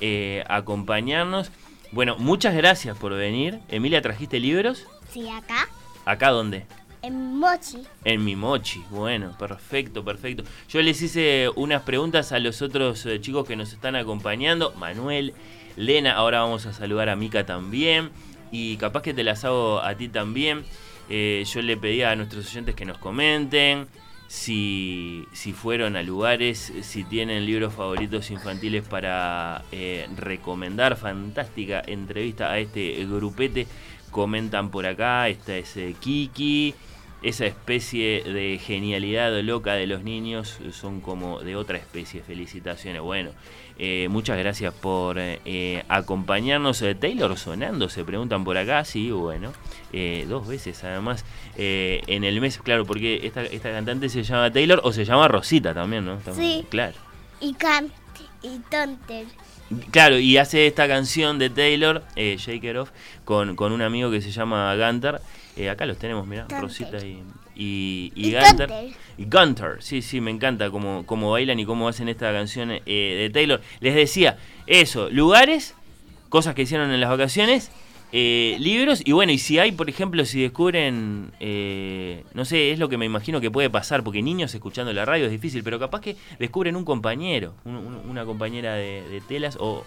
eh, 0.00 0.44
acompañarnos. 0.48 1.50
Bueno, 1.92 2.16
muchas 2.16 2.54
gracias 2.54 2.96
por 2.96 3.12
venir. 3.12 3.60
Emilia, 3.68 4.00
¿trajiste 4.00 4.40
libros? 4.40 4.86
Sí, 5.10 5.28
acá. 5.28 5.68
¿Acá 6.06 6.30
dónde? 6.30 6.64
En 7.02 7.36
Mochi. 7.36 7.82
En 8.04 8.24
mi 8.24 8.34
mochi. 8.34 8.82
Bueno, 8.88 9.36
perfecto, 9.38 10.02
perfecto. 10.02 10.42
Yo 10.70 10.80
les 10.80 11.02
hice 11.02 11.50
unas 11.54 11.82
preguntas 11.82 12.32
a 12.32 12.38
los 12.38 12.62
otros 12.62 13.04
eh, 13.04 13.20
chicos 13.20 13.46
que 13.46 13.56
nos 13.56 13.74
están 13.74 13.94
acompañando. 13.94 14.72
Manuel, 14.78 15.34
Lena, 15.76 16.14
ahora 16.14 16.40
vamos 16.40 16.64
a 16.64 16.72
saludar 16.72 17.10
a 17.10 17.16
Mica 17.16 17.44
también. 17.44 18.08
Y 18.50 18.78
capaz 18.78 19.02
que 19.02 19.12
te 19.12 19.22
las 19.22 19.44
hago 19.44 19.80
a 19.80 19.94
ti 19.94 20.08
también. 20.08 20.64
Eh, 21.10 21.44
yo 21.46 21.60
le 21.60 21.76
pedí 21.76 22.02
a 22.02 22.16
nuestros 22.16 22.46
oyentes 22.46 22.74
que 22.74 22.86
nos 22.86 22.96
comenten 22.96 23.86
si, 24.32 25.28
si 25.32 25.52
fueron 25.52 25.94
a 25.94 26.02
lugares, 26.02 26.72
si 26.80 27.04
tienen 27.04 27.44
libros 27.44 27.74
favoritos 27.74 28.30
infantiles 28.30 28.82
para 28.82 29.62
eh, 29.72 30.08
recomendar. 30.16 30.96
Fantástica 30.96 31.82
entrevista 31.86 32.50
a 32.50 32.58
este 32.58 33.04
grupete. 33.04 33.66
Comentan 34.10 34.70
por 34.70 34.86
acá, 34.86 35.28
esta 35.28 35.54
es 35.54 35.76
eh, 35.76 35.94
Kiki. 36.00 36.74
Esa 37.22 37.44
especie 37.44 38.22
de 38.24 38.58
genialidad 38.58 39.38
loca 39.42 39.74
de 39.74 39.86
los 39.86 40.02
niños 40.02 40.58
son 40.72 41.02
como 41.02 41.40
de 41.40 41.54
otra 41.54 41.76
especie. 41.76 42.22
Felicitaciones. 42.22 43.02
Bueno, 43.02 43.32
eh, 43.84 44.06
muchas 44.08 44.38
gracias 44.38 44.72
por 44.72 45.16
eh, 45.18 45.82
acompañarnos. 45.88 46.80
Eh, 46.82 46.94
Taylor 46.94 47.36
sonando, 47.36 47.88
se 47.88 48.04
preguntan 48.04 48.44
por 48.44 48.56
acá. 48.56 48.84
Sí, 48.84 49.10
bueno, 49.10 49.52
eh, 49.92 50.24
dos 50.28 50.46
veces 50.46 50.84
además 50.84 51.24
en 51.56 52.22
el 52.22 52.40
mes, 52.40 52.58
claro, 52.58 52.86
porque 52.86 53.26
esta, 53.26 53.42
esta 53.42 53.72
cantante 53.72 54.08
se 54.08 54.22
llama 54.22 54.52
Taylor 54.52 54.80
o 54.84 54.92
se 54.92 55.04
llama 55.04 55.26
Rosita 55.26 55.74
también, 55.74 56.04
¿no? 56.04 56.14
Estamos- 56.18 56.38
Sí. 56.38 56.64
Claro. 56.70 56.94
Y 57.40 57.54
Cant 57.54 57.92
y 58.42 58.60
Tonter. 58.70 59.26
Claro, 59.90 60.16
y 60.18 60.36
hace 60.36 60.68
esta 60.68 60.86
canción 60.86 61.40
de 61.40 61.50
Taylor, 61.50 62.04
Shake 62.14 62.62
It 62.62 62.76
Off, 62.76 62.90
con, 63.24 63.56
con 63.56 63.72
un 63.72 63.82
amigo 63.82 64.10
que 64.12 64.20
se 64.20 64.30
llama 64.30 64.76
Gunter. 64.76 65.20
Acá 65.70 65.86
los 65.86 65.98
tenemos, 65.98 66.24
mirá. 66.26 66.46
Rosita 66.48 67.04
y, 67.04 67.22
y, 67.56 68.12
y 68.14 68.28
Y 68.28 68.32
Gunter. 68.32 68.68
Gunter. 68.68 68.96
Y 69.18 69.24
Gunter, 69.24 69.76
sí, 69.80 70.02
sí, 70.02 70.20
me 70.20 70.30
encanta 70.30 70.70
cómo, 70.70 71.04
cómo 71.06 71.30
bailan 71.30 71.58
y 71.60 71.64
cómo 71.66 71.88
hacen 71.88 72.08
esta 72.08 72.32
canción 72.32 72.70
eh, 72.72 72.80
de 72.86 73.30
Taylor. 73.30 73.60
Les 73.80 73.94
decía, 73.94 74.38
eso, 74.66 75.10
lugares, 75.10 75.74
cosas 76.28 76.54
que 76.54 76.62
hicieron 76.62 76.90
en 76.90 77.00
las 77.00 77.10
vacaciones 77.10 77.70
Eh, 78.14 78.58
libros, 78.60 79.00
y 79.06 79.12
bueno, 79.12 79.32
y 79.32 79.38
si 79.38 79.58
hay, 79.58 79.72
por 79.72 79.88
ejemplo, 79.88 80.22
si 80.26 80.42
descubren, 80.42 81.32
eh, 81.40 82.24
no 82.34 82.44
sé, 82.44 82.70
es 82.70 82.78
lo 82.78 82.90
que 82.90 82.98
me 82.98 83.06
imagino 83.06 83.40
que 83.40 83.50
puede 83.50 83.70
pasar, 83.70 84.04
porque 84.04 84.20
niños 84.20 84.52
escuchando 84.54 84.92
la 84.92 85.06
radio 85.06 85.24
es 85.24 85.30
difícil, 85.30 85.62
pero 85.64 85.78
capaz 85.78 86.02
que 86.02 86.16
descubren 86.38 86.76
un 86.76 86.84
compañero, 86.84 87.54
un- 87.64 87.76
un- 87.76 88.10
una 88.10 88.26
compañera 88.26 88.74
de, 88.74 89.00
de 89.08 89.22
telas, 89.22 89.56
o, 89.58 89.82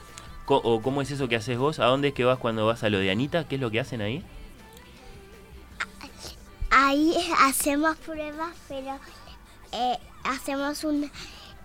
co- 0.46 0.58
o 0.64 0.82
cómo 0.82 1.04
es 1.04 1.12
eso 1.12 1.28
que 1.28 1.36
haces 1.36 1.60
vos, 1.60 1.78
a 1.78 1.86
dónde 1.86 2.08
es 2.08 2.14
que 2.16 2.24
vas 2.26 2.40
cuando 2.40 2.66
vas 2.66 2.84
a 2.84 2.90
lo 2.90 2.98
de 2.98 3.12
Anita, 3.12 3.48
qué 3.48 3.56
es 3.56 3.62
lo 3.62 3.70
que 3.70 3.80
hacen 3.80 4.02
ahí. 4.02 4.24
Ahí 6.78 7.16
hacemos 7.40 7.96
pruebas, 7.98 8.54
pero 8.68 9.00
eh, 9.72 9.98
hacemos 10.26 10.84
un... 10.84 11.10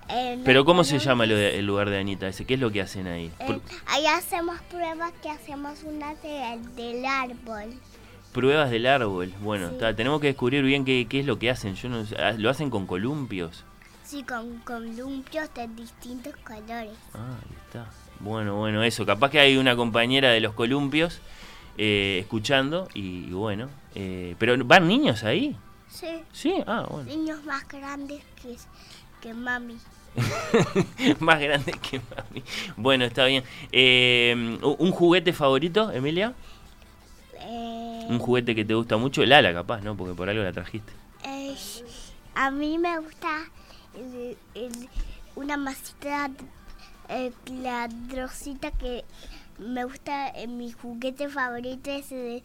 eh, 0.09 0.41
Pero 0.45 0.65
¿cómo 0.65 0.85
se 0.85 0.99
llama 1.01 1.25
el 1.25 1.67
lugar 1.67 1.91
de 1.91 1.99
Anita 1.99 2.29
ese? 2.29 2.45
¿Qué 2.45 2.55
es 2.55 2.61
lo 2.61 2.71
que 2.71 2.81
hacen 2.81 3.07
ahí? 3.09 3.33
eh, 3.41 3.59
ahí 3.87 4.07
hacemos 4.07 4.61
pruebas 4.71 5.13
que 5.23 5.29
hacemos 5.31 5.83
una 5.85 6.15
de- 6.17 6.59
del 6.77 7.05
árbol. 7.05 7.75
pruebas 8.33 8.71
del 8.71 8.87
árbol. 8.87 9.33
Bueno, 9.41 9.69
Sí. 9.69 9.75
está, 9.75 9.97
tenemos 9.97 10.21
que 10.21 10.29
descubrir 10.29 10.63
bien 10.63 10.85
qué, 10.85 11.07
qué 11.11 11.19
es 11.21 11.27
lo 11.27 11.39
que 11.41 11.51
hacen. 11.51 11.75
Yo 11.75 11.89
no 11.89 12.05
ah, 12.19 12.33
¿Lo 12.39 12.49
hacen 12.51 12.71
con 12.71 12.87
columpios? 12.87 13.65
Sí, 14.05 14.23
con 14.25 14.59
columpios 14.61 15.53
de 15.55 15.67
distintos 15.69 16.35
colores. 16.45 16.97
Ah, 17.15 17.35
ahí 17.43 17.57
está. 17.67 17.87
Bueno, 18.21 18.57
bueno, 18.57 18.83
eso. 18.85 19.05
Capaz 19.07 19.31
que 19.31 19.41
hay 19.41 19.57
una 19.57 19.75
compañera 19.77 20.31
de 20.31 20.41
los 20.41 20.53
columpios 20.55 21.21
eh, 21.79 22.19
escuchando 22.21 22.89
y, 22.95 23.25
y 23.29 23.33
bueno. 23.33 23.69
eh, 23.95 24.35
pero 24.39 24.57
¿van 24.65 24.87
niños 24.89 25.25
ahí? 25.25 25.57
Sí, 25.89 26.07
Sí, 26.33 26.55
ah, 26.67 26.87
bueno. 26.89 27.05
niños 27.11 27.45
más 27.45 27.67
grandes 27.69 28.23
que, 28.43 28.57
que 29.21 29.35
mami. 29.35 29.77
Más 31.21 31.39
grande 31.41 31.73
que 31.73 31.99
mami. 32.01 32.43
Bueno, 32.77 33.05
está 33.05 33.27
bien. 33.27 33.45
Eh, 33.71 34.59
¿Un 34.79 34.91
juguete 34.91 35.33
favorito, 35.33 35.93
Emilia? 35.93 36.35
Eh, 37.39 38.07
Un 38.09 38.19
juguete 38.19 38.55
que 38.55 38.65
te 38.65 38.75
gusta 38.75 38.97
mucho. 38.97 39.23
El 39.23 39.33
ala, 39.33 39.53
capaz, 39.53 39.83
¿no? 39.83 39.97
Porque 39.97 40.15
por 40.15 40.29
algo 40.29 40.43
la 40.43 40.53
trajiste. 40.53 40.93
eh, 41.25 41.55
a 42.35 42.51
mí 42.51 42.79
me 42.79 42.99
gusta 42.99 43.45
el- 43.95 44.37
el- 44.55 44.89
una 45.37 45.57
masita 45.57 46.31
eh, 47.09 47.33
ladrosita 47.63 48.71
que 48.73 49.05
me 49.61 49.85
gusta, 49.85 50.29
eh, 50.31 50.47
mi 50.49 50.73
juguete 50.73 51.29
favorito 51.29 51.91
es 51.91 52.11
eh, 52.13 52.43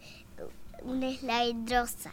una 0.82 1.10
slide 1.12 1.74
rosa. 1.74 2.12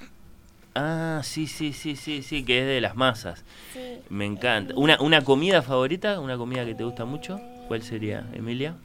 Ah, 0.75 1.21
sí, 1.23 1.45
sí, 1.45 1.71
sí, 1.73 1.95
sí, 1.95 2.23
sí, 2.23 2.43
que 2.43 2.59
es 2.61 2.65
de 2.65 2.81
las 2.81 2.95
masas. 2.95 3.43
Sí. 3.73 3.99
Me 4.09 4.25
encanta. 4.25 4.73
¿Una, 4.75 4.99
¿Una 5.01 5.21
comida 5.23 5.61
favorita? 5.61 6.19
¿Una 6.19 6.35
comida 6.37 6.65
que 6.65 6.73
te 6.73 6.83
gusta 6.83 7.05
mucho? 7.05 7.39
¿Cuál 7.67 7.83
sería, 7.83 8.25
Emilia? 8.33 8.75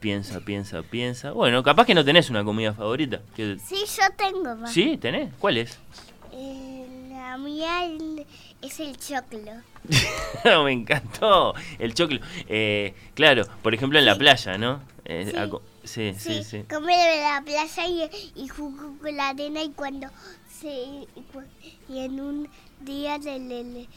Piensa, 0.00 0.40
piensa, 0.40 0.82
piensa. 0.82 1.32
Bueno, 1.32 1.62
capaz 1.62 1.86
que 1.86 1.94
no 1.94 2.04
tenés 2.04 2.28
una 2.28 2.44
comida 2.44 2.74
favorita. 2.74 3.20
Que- 3.34 3.58
Sí, 3.58 3.76
yo 3.86 4.02
tengo. 4.16 4.54
ma. 4.56 4.66
¿Sí? 4.66 4.98
¿Tenés? 4.98 5.32
¿Cuál 5.38 5.56
es? 5.58 5.78
Eh, 6.32 6.86
la 7.10 7.38
mía 7.38 7.84
es 8.64 8.80
el 8.80 8.96
choclo. 8.98 9.52
Me 10.64 10.72
encantó. 10.72 11.54
El 11.78 11.94
choclo. 11.94 12.18
Eh, 12.48 12.94
claro, 13.14 13.44
por 13.62 13.74
ejemplo 13.74 13.98
en 13.98 14.06
la 14.06 14.16
playa, 14.16 14.56
¿no? 14.58 14.80
Eh, 15.04 15.30
Sí. 15.84 16.12
sí, 16.14 16.14
sí, 16.18 16.34
Sí, 16.42 16.44
sí. 16.44 16.62
comer 16.68 17.16
en 17.16 17.22
la 17.22 17.42
playa 17.44 17.86
y, 17.86 18.42
y 18.42 18.48
jugo 18.48 18.96
con 19.00 19.16
la 19.16 19.28
arena 19.30 19.62
y 19.62 19.68
cuando 19.70 20.08
se 20.48 20.70
y 21.88 21.98
en 21.98 22.20
un 22.20 22.48
día 22.80 23.18
del 23.18 23.48
del- 23.48 23.88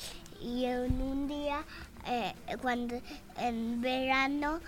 y 0.41 0.65
en 0.65 1.01
un 1.01 1.27
día 1.29 1.61
eh, 2.05 2.33
cuando 2.61 2.99
en 3.39 3.79
verano 3.81 4.59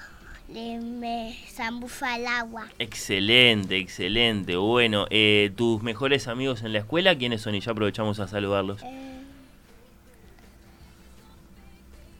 le 0.47 0.79
me 0.79 1.37
zambufa 1.53 2.15
el 2.15 2.25
agua. 2.27 2.67
Excelente, 2.79 3.77
excelente. 3.77 4.55
Bueno, 4.55 5.05
eh, 5.09 5.51
¿tus 5.55 5.83
mejores 5.83 6.27
amigos 6.27 6.63
en 6.63 6.71
la 6.73 6.79
escuela 6.79 7.15
quiénes 7.17 7.41
son? 7.41 7.53
Y 7.53 7.59
ya 7.59 7.71
aprovechamos 7.73 8.19
a 8.19 8.27
saludarlos. 8.27 8.81
Eh, 8.83 9.08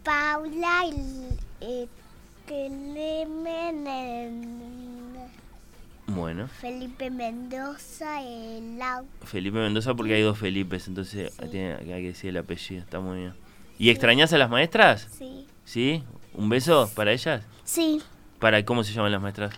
Paula 0.03 0.85
y 1.62 1.88
Clemen, 2.47 3.88
eh, 3.88 4.31
Bueno. 6.07 6.47
Felipe 6.47 7.09
Mendoza, 7.12 8.21
eh, 8.23 8.62
Lau. 8.77 9.05
Felipe 9.23 9.57
Mendoza 9.59 9.93
porque 9.93 10.15
hay 10.15 10.21
dos 10.23 10.38
Felipes, 10.39 10.88
entonces 10.88 11.31
Sí. 11.33 11.49
tiene, 11.49 11.73
hay 11.75 11.85
que 12.01 12.07
decir 12.07 12.29
el 12.31 12.38
apellido, 12.38 12.81
está 12.81 12.99
muy 12.99 13.17
bien. 13.19 13.33
¿Y 13.77 13.89
extrañas 13.89 14.33
a 14.33 14.38
las 14.38 14.49
maestras? 14.49 15.07
Sí. 15.12 15.45
¿Sí? 15.65 16.03
¿Un 16.33 16.49
beso 16.49 16.89
para 16.95 17.12
ellas? 17.12 17.43
Sí. 17.63 18.01
¿Para 18.39 18.65
cómo 18.65 18.83
se 18.83 18.93
llaman 18.93 19.12
las 19.12 19.21
maestras? 19.21 19.53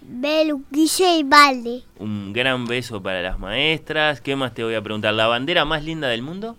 Belu, 0.00 0.64
Guille 0.70 1.18
y 1.18 1.22
Valde. 1.22 1.82
Un 1.98 2.32
gran 2.32 2.66
beso 2.66 3.02
para 3.02 3.22
las 3.22 3.38
maestras. 3.38 4.20
¿Qué 4.20 4.36
más 4.36 4.52
te 4.54 4.62
voy 4.64 4.74
a 4.74 4.82
preguntar? 4.82 5.14
¿La 5.14 5.26
bandera 5.26 5.64
más 5.64 5.84
linda 5.84 6.08
del 6.08 6.22
mundo? 6.22 6.56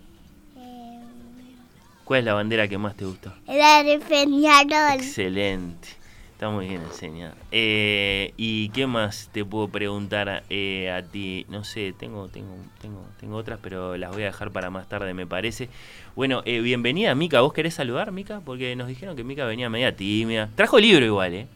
¿Cuál 2.04 2.20
es 2.20 2.24
la 2.26 2.34
bandera 2.34 2.68
que 2.68 2.76
más 2.76 2.96
te 2.96 3.06
gusta? 3.06 3.34
Era 3.46 3.82
de 3.82 3.98
Peñarol. 3.98 4.94
Excelente. 4.98 5.88
Está 6.32 6.50
muy 6.50 6.68
bien 6.68 6.82
enseñada. 6.82 7.34
Eh, 7.50 8.34
¿Y 8.36 8.68
qué 8.70 8.86
más 8.86 9.30
te 9.32 9.44
puedo 9.44 9.68
preguntar 9.68 10.42
eh, 10.50 10.90
a 10.90 11.02
ti? 11.02 11.46
No 11.48 11.64
sé, 11.64 11.94
tengo, 11.98 12.28
tengo, 12.28 12.56
tengo, 12.82 13.06
tengo 13.20 13.36
otras, 13.36 13.58
pero 13.62 13.96
las 13.96 14.12
voy 14.12 14.24
a 14.24 14.26
dejar 14.26 14.50
para 14.50 14.68
más 14.68 14.88
tarde, 14.88 15.14
me 15.14 15.26
parece. 15.26 15.70
Bueno, 16.14 16.42
eh, 16.44 16.60
bienvenida, 16.60 17.14
Mica. 17.14 17.40
¿Vos 17.40 17.54
querés 17.54 17.74
saludar, 17.74 18.12
Mica? 18.12 18.42
Porque 18.44 18.76
nos 18.76 18.88
dijeron 18.88 19.16
que 19.16 19.24
Mica 19.24 19.46
venía 19.46 19.70
media 19.70 19.96
tímida. 19.96 20.50
Trajo 20.56 20.78
libro 20.78 21.06
igual, 21.06 21.32
¿eh? 21.32 21.46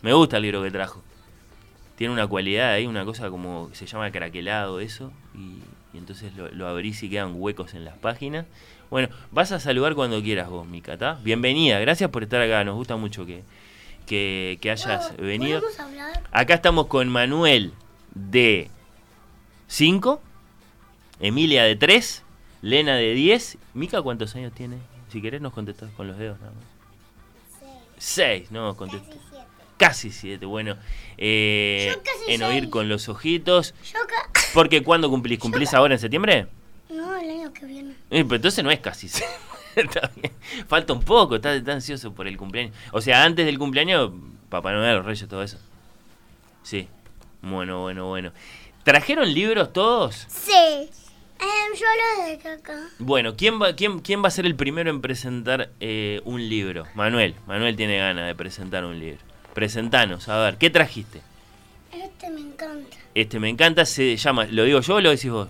Me 0.00 0.12
gusta 0.14 0.38
el 0.38 0.42
libro 0.42 0.62
que 0.62 0.70
trajo. 0.72 1.02
Tiene 1.94 2.12
una 2.12 2.26
cualidad 2.26 2.72
ahí, 2.72 2.86
una 2.86 3.04
cosa 3.04 3.30
como 3.30 3.70
se 3.74 3.86
llama 3.86 4.10
craquelado, 4.10 4.80
eso. 4.80 5.12
Y, 5.34 5.58
y 5.94 5.98
entonces 5.98 6.34
lo, 6.34 6.48
lo 6.48 6.66
abrís 6.66 7.02
y 7.02 7.10
quedan 7.10 7.34
huecos 7.36 7.74
en 7.74 7.84
las 7.84 7.96
páginas. 7.98 8.46
Bueno, 8.92 9.08
vas 9.30 9.52
a 9.52 9.58
saludar 9.58 9.94
cuando 9.94 10.20
quieras 10.22 10.50
vos, 10.50 10.66
Mica, 10.66 10.98
¿tá? 10.98 11.18
Bienvenida, 11.24 11.78
gracias 11.78 12.10
por 12.10 12.24
estar 12.24 12.42
acá. 12.42 12.62
Nos 12.62 12.74
gusta 12.74 12.94
mucho 12.96 13.24
que, 13.24 13.42
que, 14.04 14.58
que 14.60 14.70
hayas 14.70 15.16
venido. 15.16 15.62
Acá 16.30 16.52
estamos 16.52 16.88
con 16.88 17.08
Manuel 17.08 17.72
de 18.14 18.68
5, 19.68 20.20
Emilia 21.20 21.64
de 21.64 21.74
3, 21.74 22.22
Lena 22.60 22.96
de 22.96 23.14
10. 23.14 23.56
Mica, 23.72 24.02
¿cuántos 24.02 24.36
años 24.36 24.52
tiene? 24.52 24.76
Si 25.08 25.22
querés 25.22 25.40
nos 25.40 25.54
contestás 25.54 25.90
con 25.92 26.06
los 26.06 26.18
dedos 26.18 26.38
nada 26.40 26.52
más. 26.52 26.64
6, 27.96 28.50
no, 28.50 28.76
contesté. 28.76 29.16
Casi 29.78 30.10
7, 30.12 30.44
bueno. 30.44 30.76
eh, 31.16 31.92
Yo 31.94 32.02
casi 32.02 32.30
en 32.34 32.42
oír 32.42 32.60
seis. 32.64 32.70
con 32.70 32.90
los 32.90 33.08
ojitos. 33.08 33.74
Yo 33.90 34.00
ca- 34.06 34.30
Porque 34.52 34.82
¿cuándo 34.82 35.08
cumplís? 35.08 35.38
¿Cumplís 35.40 35.72
ahora 35.72 35.94
en 35.94 35.98
septiembre? 36.00 36.46
No, 36.92 37.16
el 37.16 37.30
año 37.30 37.52
que 37.52 37.66
viene. 37.66 37.90
Eh, 38.10 38.24
pero 38.24 38.36
entonces 38.36 38.62
no 38.62 38.70
es 38.70 38.80
casi. 38.80 39.08
Falta 40.68 40.92
un 40.92 41.02
poco, 41.02 41.36
está, 41.36 41.54
está 41.54 41.72
ansioso 41.72 42.12
por 42.12 42.26
el 42.26 42.36
cumpleaños. 42.36 42.76
O 42.92 43.00
sea, 43.00 43.24
antes 43.24 43.46
del 43.46 43.58
cumpleaños, 43.58 44.10
Papá 44.48 44.72
Noel, 44.72 44.96
los 44.96 45.06
Reyes, 45.06 45.28
todo 45.28 45.42
eso. 45.42 45.58
Sí. 46.62 46.88
Bueno, 47.40 47.80
bueno, 47.80 48.06
bueno. 48.06 48.32
¿Trajeron 48.84 49.32
libros 49.32 49.72
todos? 49.72 50.26
Sí. 50.28 50.52
Em, 50.52 51.78
yo 51.78 51.86
lo 52.20 52.28
de 52.28 52.38
caca. 52.38 52.88
Bueno, 52.98 53.34
¿quién 53.36 53.60
va, 53.60 53.74
quién, 53.74 54.00
quién 54.00 54.22
va 54.22 54.28
a 54.28 54.30
ser 54.30 54.46
el 54.46 54.54
primero 54.54 54.90
en 54.90 55.00
presentar 55.00 55.70
eh, 55.80 56.20
un 56.24 56.48
libro? 56.48 56.86
Manuel. 56.94 57.34
Manuel 57.46 57.74
tiene 57.74 57.98
ganas 57.98 58.26
de 58.26 58.34
presentar 58.34 58.84
un 58.84 59.00
libro. 59.00 59.18
Presentanos, 59.54 60.28
a 60.28 60.38
ver, 60.38 60.56
¿qué 60.58 60.70
trajiste? 60.70 61.20
Este 61.90 62.30
me 62.30 62.40
encanta. 62.40 62.96
Este 63.14 63.40
me 63.40 63.48
encanta, 63.48 63.84
se 63.84 64.16
llama, 64.16 64.46
¿lo 64.46 64.64
digo 64.64 64.80
yo 64.80 64.96
o 64.96 65.00
lo 65.00 65.10
decís 65.10 65.30
vos? 65.30 65.48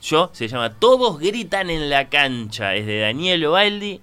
Yo, 0.00 0.30
se 0.32 0.48
llama 0.48 0.74
Todos 0.74 1.18
gritan 1.18 1.70
en 1.70 1.90
la 1.90 2.08
cancha. 2.08 2.74
Es 2.74 2.86
de 2.86 3.00
Daniel 3.00 3.44
Ovaldi. 3.46 4.00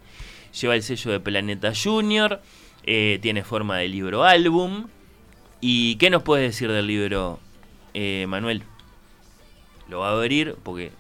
Lleva 0.60 0.76
el 0.76 0.84
sello 0.84 1.12
de 1.12 1.20
Planeta 1.20 1.72
Junior. 1.76 2.42
eh, 2.84 3.20
tiene 3.22 3.44
forma 3.44 3.78
de 3.78 3.88
libro 3.88 4.24
álbum. 4.24 4.88
¿Y 5.62 5.96
qué 5.96 6.10
nos 6.10 6.22
puedes 6.24 6.52
decir 6.52 6.72
del 6.72 6.86
libro, 6.86 7.40
eh, 7.94 8.26
Manuel? 8.28 8.64
Lo 9.90 10.00
va 10.00 10.10
a 10.10 10.12
abrir 10.12 10.56
porque 10.64 10.92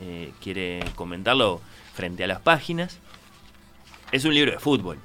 eh, 0.00 0.32
quiere 0.42 0.82
comentarlo 0.94 1.60
frente 1.92 2.24
a 2.24 2.26
las 2.26 2.40
páginas. 2.40 2.98
Es 4.12 4.24
un 4.24 4.34
libro 4.34 4.52
de 4.52 4.58
fútbol. 4.58 4.98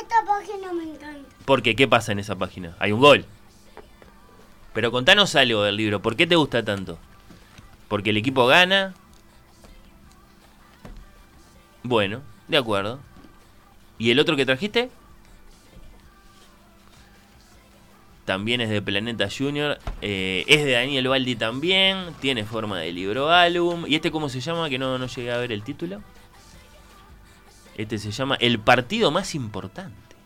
Esta 0.00 0.24
página 0.24 0.72
me 0.72 0.84
encanta. 0.84 1.28
Porque, 1.44 1.76
¿qué 1.76 1.88
pasa 1.88 2.12
en 2.12 2.20
esa 2.20 2.36
página? 2.36 2.76
Hay 2.78 2.92
un 2.92 3.00
gol. 3.00 3.26
Pero 4.72 4.90
contanos 4.90 5.34
algo 5.36 5.62
del 5.62 5.76
libro. 5.76 6.00
¿Por 6.00 6.16
qué 6.16 6.26
te 6.26 6.36
gusta 6.36 6.64
tanto? 6.64 6.98
¿Porque 7.92 8.08
el 8.08 8.16
equipo 8.16 8.46
gana? 8.46 8.94
Bueno, 11.82 12.22
de 12.48 12.56
acuerdo. 12.56 13.00
¿Y 13.98 14.10
el 14.10 14.18
otro 14.18 14.34
que 14.34 14.46
trajiste? 14.46 14.88
También 18.24 18.62
es 18.62 18.70
de 18.70 18.80
Planeta 18.80 19.28
Junior. 19.28 19.78
eh, 20.00 20.42
es 20.48 20.64
de 20.64 20.70
Daniel 20.70 21.08
Baldi 21.08 21.36
también. 21.36 22.14
Tiene 22.18 22.46
forma 22.46 22.78
de 22.78 22.92
libro 22.92 23.30
álbum. 23.30 23.84
¿Y 23.86 23.96
este 23.96 24.10
cómo 24.10 24.30
se 24.30 24.40
llama? 24.40 24.70
Que 24.70 24.78
no, 24.78 24.96
no 24.96 25.06
llegué 25.06 25.30
a 25.30 25.36
ver 25.36 25.52
el 25.52 25.62
título. 25.62 26.00
Este 27.76 27.98
se 27.98 28.10
llama 28.10 28.36
El 28.36 28.58
partido 28.58 29.10
más 29.10 29.34
importante. 29.34 30.16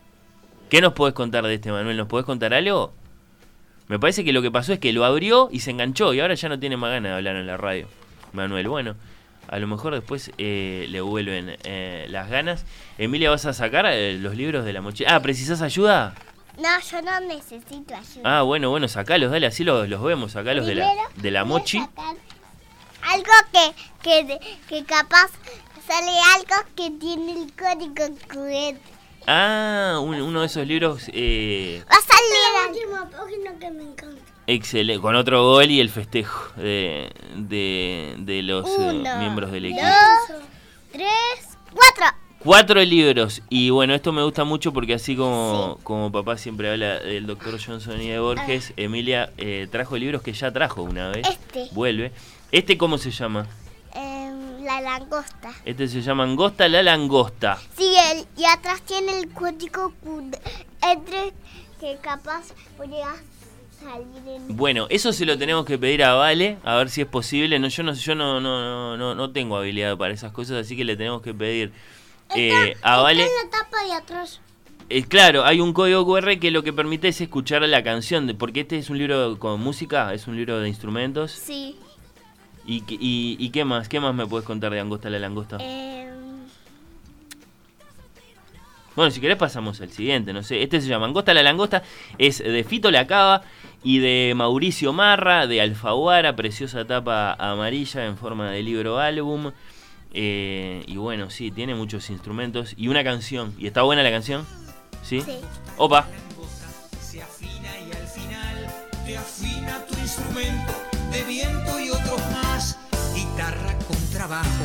¿Qué 0.69 0.79
nos 0.79 0.93
podés 0.93 1.13
contar 1.13 1.45
de 1.45 1.55
este, 1.55 1.73
Manuel? 1.73 1.97
¿Nos 1.97 2.07
podés 2.07 2.25
contar 2.25 2.53
algo? 2.53 2.93
Me 3.87 3.99
parece 3.99 4.23
que 4.23 4.33
lo 4.33 4.41
que 4.41 4.51
pasó 4.51 4.73
es 4.73 4.79
que 4.79 4.91
lo 4.91 5.05
abrió 5.05 5.49
y 5.51 5.61
se 5.61 5.71
enganchó 5.71 6.13
y 6.13 6.19
ahora 6.19 6.33
ya 6.33 6.49
no 6.49 6.59
tiene 6.59 6.75
más 6.77 6.91
ganas 6.91 7.11
de 7.11 7.15
hablar 7.15 7.35
en 7.37 7.47
la 7.47 7.57
radio. 7.57 7.87
Manuel, 8.33 8.67
bueno, 8.67 8.95
a 9.47 9.59
lo 9.59 9.67
mejor 9.67 9.93
después 9.93 10.31
eh, 10.37 10.87
le 10.89 10.99
vuelven 11.01 11.57
eh, 11.63 12.05
las 12.09 12.29
ganas. 12.29 12.65
Emilia, 12.97 13.29
¿vas 13.29 13.45
a 13.45 13.53
sacar 13.53 13.85
eh, 13.87 14.17
los 14.19 14.35
libros 14.35 14.65
de 14.65 14.73
la 14.73 14.81
mochila? 14.81 15.15
Ah, 15.15 15.21
¿precisás 15.21 15.61
ayuda? 15.61 16.15
No, 16.57 16.69
yo 16.91 17.01
no 17.01 17.19
necesito 17.21 17.95
ayuda. 17.95 18.21
Ah, 18.39 18.41
bueno, 18.41 18.69
bueno, 18.69 18.87
sacalos, 18.87 19.31
dale, 19.31 19.47
así 19.47 19.63
los, 19.63 19.87
los 19.87 20.03
vemos, 20.03 20.33
sacalos 20.33 20.65
de 20.65 20.75
la, 20.75 20.91
de 21.15 21.31
la 21.31 21.45
mochi. 21.45 21.77
Algo 21.77 23.31
que, 23.53 23.73
que, 24.03 24.39
que 24.67 24.83
capaz 24.83 25.29
sale 25.87 26.11
algo 26.35 26.67
que 26.75 26.91
tiene 26.99 27.43
el 27.43 27.53
código 27.53 28.17
QR. 28.27 28.96
Ah, 29.27 29.99
un- 30.01 30.21
uno 30.21 30.39
de 30.41 30.45
esos 30.45 30.65
libros 30.65 31.03
eh, 31.13 31.83
Va 31.91 31.95
a 31.95 32.01
salir 32.01 32.39
la 32.53 32.71
última 32.71 33.09
página 33.09 33.59
que 33.59 33.71
me 33.71 33.83
encanta. 33.83 34.21
excelente, 34.47 35.01
con 35.01 35.15
otro 35.15 35.43
gol 35.43 35.69
y 35.69 35.81
el 35.81 35.89
festejo 35.89 36.53
de, 36.55 37.11
de, 37.35 38.15
de 38.19 38.41
los 38.43 38.65
eh, 38.79 39.03
miembros 39.19 39.51
del 39.51 39.65
equipo. 39.65 39.81
Dos, 39.81 40.39
tres, 40.93 41.09
cuatro. 41.73 42.05
Cuatro 42.39 42.81
libros. 42.81 43.41
Y 43.49 43.69
bueno, 43.71 43.93
esto 43.93 44.13
me 44.13 44.23
gusta 44.23 44.45
mucho 44.45 44.71
porque 44.71 44.93
así 44.93 45.15
como, 45.17 45.77
como 45.83 46.09
papá 46.11 46.37
siempre 46.37 46.71
habla 46.71 46.99
del 46.99 47.25
doctor 47.27 47.59
Johnson 47.61 47.99
y 48.01 48.07
de 48.09 48.19
Borges, 48.19 48.71
Emilia 48.77 49.33
eh, 49.37 49.67
trajo 49.69 49.97
libros 49.97 50.21
que 50.21 50.31
ya 50.31 50.51
trajo 50.53 50.83
una 50.83 51.09
vez. 51.09 51.27
Este. 51.27 51.67
Vuelve. 51.73 52.13
¿Este 52.53 52.77
cómo 52.77 52.97
se 52.97 53.11
llama? 53.11 53.45
La 54.67 54.81
langosta. 54.81 55.53
Este 55.63 55.87
se 55.87 56.01
llama 56.01 56.25
Angosta 56.25 56.67
la 56.67 56.83
Langosta. 56.83 57.57
Sí, 57.77 57.89
el, 58.11 58.25
y 58.35 58.43
atrás 58.43 58.81
tiene 58.81 59.17
el 59.17 59.29
código 59.33 59.93
QR. 60.03 60.37
Entre 60.91 61.31
que 61.79 61.97
capaz 62.01 62.47
podría 62.75 63.07
salir 63.79 64.07
en... 64.27 64.57
Bueno, 64.57 64.87
eso 64.89 65.13
se 65.13 65.25
lo 65.25 65.37
tenemos 65.37 65.63
que 65.65 65.77
pedir 65.77 66.03
a 66.03 66.15
Vale, 66.15 66.57
a 66.65 66.75
ver 66.75 66.89
si 66.89 66.99
es 66.99 67.07
posible. 67.07 67.57
No, 67.59 67.69
yo 67.69 67.81
no, 67.83 67.93
yo 67.93 68.13
no, 68.13 68.41
no, 68.41 68.97
no, 68.97 69.15
no, 69.15 69.31
tengo 69.31 69.55
habilidad 69.55 69.95
para 69.95 70.13
esas 70.13 70.33
cosas, 70.33 70.57
así 70.65 70.75
que 70.75 70.83
le 70.83 70.97
tenemos 70.97 71.21
que 71.21 71.33
pedir 71.33 71.71
eh, 72.35 72.75
a 72.81 72.97
Vale. 72.97 73.23
Está 73.23 73.39
en 73.39 73.45
la 73.45 73.57
tapa 73.57 73.83
de 73.85 73.93
atrás. 73.93 74.41
Eh, 74.89 75.03
claro, 75.05 75.45
hay 75.45 75.61
un 75.61 75.71
código 75.71 76.05
QR 76.05 76.39
que 76.39 76.51
lo 76.51 76.61
que 76.63 76.73
permite 76.73 77.07
es 77.07 77.21
escuchar 77.21 77.61
la 77.61 77.83
canción, 77.83 78.27
de- 78.27 78.33
porque 78.33 78.61
este 78.61 78.77
es 78.77 78.89
un 78.89 78.97
libro 78.97 79.39
con 79.39 79.61
música, 79.61 80.13
es 80.13 80.27
un 80.27 80.35
libro 80.35 80.59
de 80.59 80.67
instrumentos. 80.67 81.31
Sí. 81.31 81.77
¿Y, 82.67 82.81
qué- 82.81 82.97
y, 82.99 83.37
y 83.39 83.49
qué 83.49 83.63
más? 83.65 83.87
¿Qué 83.89 83.99
más 83.99 84.13
me 84.13 84.27
puedes 84.27 84.45
contar 84.45 84.71
de 84.73 84.79
Angosta 84.79 85.09
la 85.09 85.17
Langosta? 85.19 85.57
Em, 85.59 86.07
Bueno, 88.95 89.11
si 89.11 89.21
querés 89.21 89.37
pasamos 89.37 89.79
al 89.81 89.91
siguiente, 89.91 90.33
no 90.33 90.41
sé. 90.43 90.61
Este 90.63 90.81
se 90.81 90.87
llama 90.87 91.05
Angosta 91.05 91.33
la 91.33 91.43
Langosta, 91.43 91.83
es 92.17 92.39
de 92.39 92.63
Fito 92.63 92.89
Lacaba 92.91 93.43
y 93.83 93.99
de 93.99 94.33
Mauricio 94.35 94.91
Marra, 94.91 95.45
de 95.47 95.61
Alfaguara, 95.61 96.35
preciosa 96.35 96.85
tapa 96.85 97.33
amarilla 97.33 98.05
en 98.05 98.17
forma 98.17 98.49
de 98.51 98.63
libro 98.63 98.97
álbum. 98.99 99.51
Eh, 100.13 100.83
y 100.87 100.97
bueno, 100.97 101.29
sí, 101.29 101.51
tiene 101.51 101.75
muchos 101.75 102.09
instrumentos 102.09 102.73
y 102.75 102.87
una 102.87 103.03
canción. 103.03 103.53
¿Y 103.59 103.67
está 103.67 103.83
buena 103.83 104.01
la 104.03 104.09
canción? 104.11 104.45
¿Sí? 105.03 105.21
Sí. 105.21 105.37
Opa. 105.77 106.07
se 106.99 107.21
afina 107.21 107.69
y 107.87 107.91
al 107.95 108.07
final 108.07 108.67
te 109.05 109.15
afina 109.17 109.85
tu 109.85 109.93
instrumento 109.99 110.73
de 111.11 111.23
viento 111.23 111.79
y 111.79 111.89
otros. 111.91 112.21
Guitarra 113.37 113.77
con 113.87 114.09
trabajo, 114.09 114.63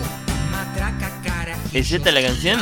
matraca, 0.51 1.21
cara. 1.23 1.59
¿Es 1.75 1.93
esta 1.93 2.11
la 2.11 2.23
canción? 2.23 2.59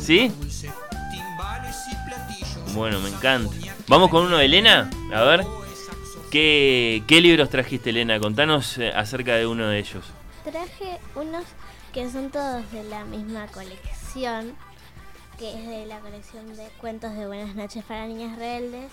¿Sí? 0.00 0.28
Dulce, 0.28 0.70
timbales 1.10 1.76
y 1.92 2.08
platillos. 2.08 2.74
Bueno, 2.74 3.00
me 3.00 3.10
encanta. 3.10 3.54
Vamos 3.86 4.08
con 4.08 4.24
uno 4.24 4.38
de 4.38 4.46
Elena. 4.46 4.88
A 5.12 5.24
ver. 5.24 5.44
¿Qué, 6.30 7.02
qué 7.06 7.20
libros 7.20 7.50
trajiste, 7.50 7.90
Elena? 7.90 8.18
Contanos 8.18 8.78
eh, 8.78 8.90
acerca 8.96 9.34
de 9.34 9.46
uno 9.46 9.68
de 9.68 9.78
ellos. 9.78 10.06
Traje 10.42 10.98
unos 11.14 11.44
que 11.92 12.10
son 12.10 12.30
todos 12.30 12.72
de 12.72 12.84
la 12.84 13.04
misma 13.04 13.46
colección, 13.48 14.54
que 15.38 15.50
es 15.50 15.68
de 15.68 15.84
la 15.84 15.98
colección 15.98 16.56
de 16.56 16.66
cuentos 16.80 17.14
de 17.14 17.26
Buenas 17.26 17.54
noches 17.54 17.84
para 17.84 18.06
niñas 18.06 18.38
rebeldes, 18.38 18.90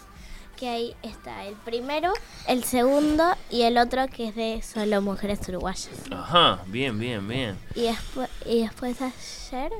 que 0.63 0.69
ahí 0.69 0.95
está 1.03 1.45
el 1.45 1.55
primero, 1.55 2.13
el 2.47 2.63
segundo 2.63 3.25
y 3.49 3.63
el 3.63 3.77
otro 3.77 4.07
que 4.07 4.29
es 4.29 4.35
de 4.35 4.61
solo 4.61 5.01
mujeres 5.01 5.41
uruguayas. 5.49 5.89
Ajá, 6.09 6.61
bien, 6.67 6.97
bien, 6.97 7.27
bien. 7.27 7.57
Y 7.75 7.81
después, 7.81 8.29
y 8.45 8.61
después 8.61 8.97
ayer, 9.01 9.73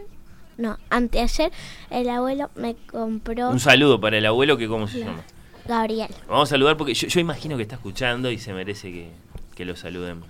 no, 0.57 0.77
anteayer, 0.89 1.53
el 1.89 2.09
abuelo 2.09 2.49
me 2.55 2.75
compró 2.91 3.49
Un 3.49 3.61
saludo 3.61 4.01
para 4.01 4.17
el 4.17 4.25
abuelo 4.25 4.57
que 4.57 4.67
cómo 4.67 4.89
se 4.89 4.99
la- 4.99 5.05
llama. 5.05 5.23
Gabriel. 5.65 6.09
Vamos 6.27 6.49
a 6.49 6.51
saludar 6.51 6.75
porque 6.75 6.93
yo, 6.93 7.07
yo 7.07 7.19
imagino 7.21 7.55
que 7.55 7.63
está 7.63 7.75
escuchando 7.75 8.29
y 8.29 8.37
se 8.37 8.51
merece 8.51 8.91
que, 8.91 9.09
que 9.55 9.63
lo 9.63 9.77
saludemos. 9.77 10.27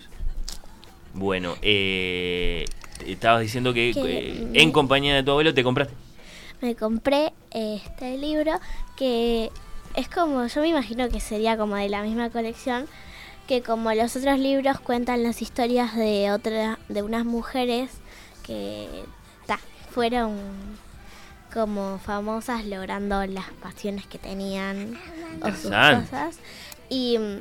Bueno, 1.16 1.56
eh, 1.64 2.66
estabas 3.08 3.42
diciendo 3.42 3.74
que 3.74 3.92
Que 3.92 4.30
eh, 4.30 4.48
me- 4.52 4.62
en 4.62 4.72
compañía 4.72 5.16
de 5.16 5.24
tu 5.24 5.32
abuelo 5.32 5.52
te 5.52 5.64
compraste. 5.64 5.96
me 6.62 6.76
compré 6.76 7.34
este 7.50 8.20
libro 8.20 8.52
que 8.96 9.50
es 9.96 10.10
como, 10.10 10.46
yo 10.48 10.62
me 10.62 10.70
imagino 10.70 11.10
que 11.10 11.20
sería 11.20 11.58
como 11.58 11.76
de 11.76 11.90
la 11.90 12.02
misma 12.02 12.30
colección, 12.30 12.88
que 13.48 13.62
como 13.62 13.94
los 13.94 14.16
otros 14.16 14.40
libros 14.40 14.80
cuentan 14.80 15.24
las 15.24 15.42
historias 15.42 15.96
de 15.96 16.32
otra, 16.32 16.80
de 16.90 17.02
unas 17.02 17.26
mujeres 17.26 17.92
que 18.44 18.88
ta, 19.46 19.60
fueron 19.92 20.38
como 21.54 22.00
famosas 22.00 22.66
logrando 22.66 23.26
las 23.28 23.50
pasiones 23.62 24.08
que 24.08 24.18
tenían 24.18 24.98
o 25.42 25.50
sus 25.50 25.70
cosas. 25.70 26.38
Y, 26.90 27.18
mm, 27.20 27.40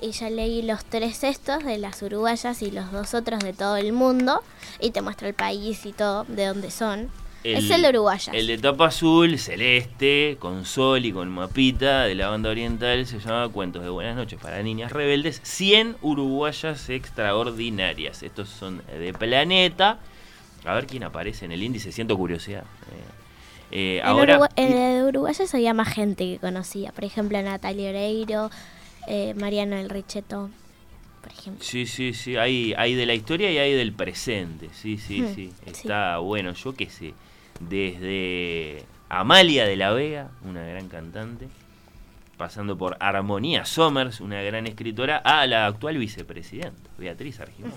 y 0.00 0.12
ya 0.12 0.30
leí 0.30 0.62
los 0.62 0.84
tres 0.84 1.24
estos 1.24 1.62
de 1.62 1.76
las 1.76 2.00
uruguayas 2.00 2.62
y 2.62 2.70
los 2.70 2.90
dos 2.90 3.12
otros 3.12 3.40
de 3.40 3.52
todo 3.52 3.76
el 3.76 3.92
mundo. 3.92 4.42
Y 4.80 4.92
te 4.92 5.02
muestra 5.02 5.28
el 5.28 5.34
país 5.34 5.84
y 5.84 5.92
todo, 5.92 6.24
de 6.24 6.46
dónde 6.46 6.70
son. 6.70 7.10
Es 7.44 7.70
el 7.70 7.82
de 7.82 7.88
uruguayas. 7.88 8.34
El 8.34 8.46
de 8.46 8.58
tapa 8.58 8.86
azul, 8.86 9.38
celeste, 9.38 10.36
con 10.38 10.64
sol 10.64 11.04
y 11.04 11.12
con 11.12 11.28
mapita 11.30 12.04
de 12.04 12.14
la 12.14 12.28
banda 12.28 12.50
oriental 12.50 13.06
se 13.06 13.18
llama 13.18 13.48
Cuentos 13.48 13.82
de 13.82 13.88
Buenas 13.88 14.16
noches 14.16 14.38
para 14.40 14.62
niñas 14.62 14.92
rebeldes. 14.92 15.40
100 15.42 15.96
uruguayas 16.02 16.88
extraordinarias. 16.90 18.22
Estos 18.22 18.48
son 18.48 18.82
de 18.86 19.12
Planeta. 19.14 19.98
A 20.64 20.74
ver 20.74 20.86
quién 20.86 21.04
aparece 21.04 21.46
en 21.46 21.52
el 21.52 21.62
índice, 21.62 21.90
siento 21.92 22.16
curiosidad. 22.18 22.64
Eh, 23.72 23.72
eh, 23.72 24.00
El, 24.02 24.06
ahora, 24.08 24.36
Urugua- 24.38 24.50
el 24.56 24.72
de 24.72 25.04
uruguayas 25.04 25.54
había 25.54 25.72
más 25.72 25.88
gente 25.88 26.24
que 26.24 26.38
conocía. 26.38 26.92
Por 26.92 27.04
ejemplo, 27.04 27.40
Natalia 27.40 27.88
Oreiro, 27.90 28.50
eh, 29.08 29.32
Mariano 29.34 29.76
El 29.76 29.88
Richeto, 29.88 30.50
por 31.22 31.32
ejemplo. 31.32 31.64
Sí, 31.64 31.86
sí, 31.86 32.12
sí, 32.12 32.36
hay, 32.36 32.74
hay 32.76 32.94
de 32.94 33.06
la 33.06 33.14
historia 33.14 33.50
y 33.50 33.56
hay 33.58 33.72
del 33.72 33.92
presente, 33.94 34.68
sí, 34.74 34.98
sí, 34.98 35.22
Hmm, 35.22 35.34
sí. 35.34 35.50
sí. 35.64 35.70
Está 35.70 36.18
bueno, 36.18 36.52
yo 36.52 36.74
qué 36.74 36.90
sé, 36.90 37.14
desde 37.60 38.84
Amalia 39.08 39.66
de 39.66 39.76
la 39.76 39.92
Vega, 39.92 40.30
una 40.44 40.64
gran 40.64 40.88
cantante, 40.88 41.48
pasando 42.36 42.76
por 42.78 42.96
Armonía 43.00 43.64
Somers, 43.64 44.20
una 44.20 44.42
gran 44.42 44.66
escritora, 44.66 45.18
a 45.18 45.46
la 45.46 45.66
actual 45.66 45.98
vicepresidenta, 45.98 46.90
Beatriz 46.98 47.38
Argimón. 47.40 47.72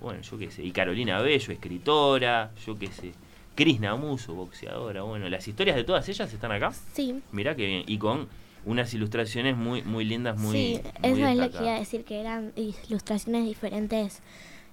Bueno, 0.00 0.22
yo 0.22 0.38
qué 0.38 0.50
sé, 0.50 0.64
y 0.64 0.72
Carolina 0.72 1.20
Bello, 1.20 1.52
escritora, 1.52 2.50
yo 2.66 2.78
qué 2.78 2.88
sé, 2.88 3.12
Cris 3.54 3.80
Namuso, 3.80 4.34
boxeadora, 4.34 5.02
bueno, 5.02 5.28
las 5.28 5.46
historias 5.46 5.76
de 5.76 5.84
todas 5.84 6.08
ellas 6.08 6.32
están 6.32 6.50
acá. 6.52 6.72
Sí, 6.92 7.22
Mirá 7.30 7.54
qué 7.54 7.66
bien, 7.66 7.84
y 7.86 7.98
con 7.98 8.28
unas 8.64 8.92
ilustraciones 8.94 9.56
muy, 9.56 9.82
muy 9.82 10.04
lindas, 10.04 10.38
muy... 10.38 10.52
sí, 10.52 10.80
muy 11.00 11.10
eso 11.10 11.26
es 11.26 11.36
lo 11.36 11.50
que 11.50 11.58
iba 11.58 11.76
a 11.76 11.78
decir, 11.78 12.04
que 12.04 12.20
eran 12.20 12.52
ilustraciones 12.56 13.44
diferentes 13.44 14.20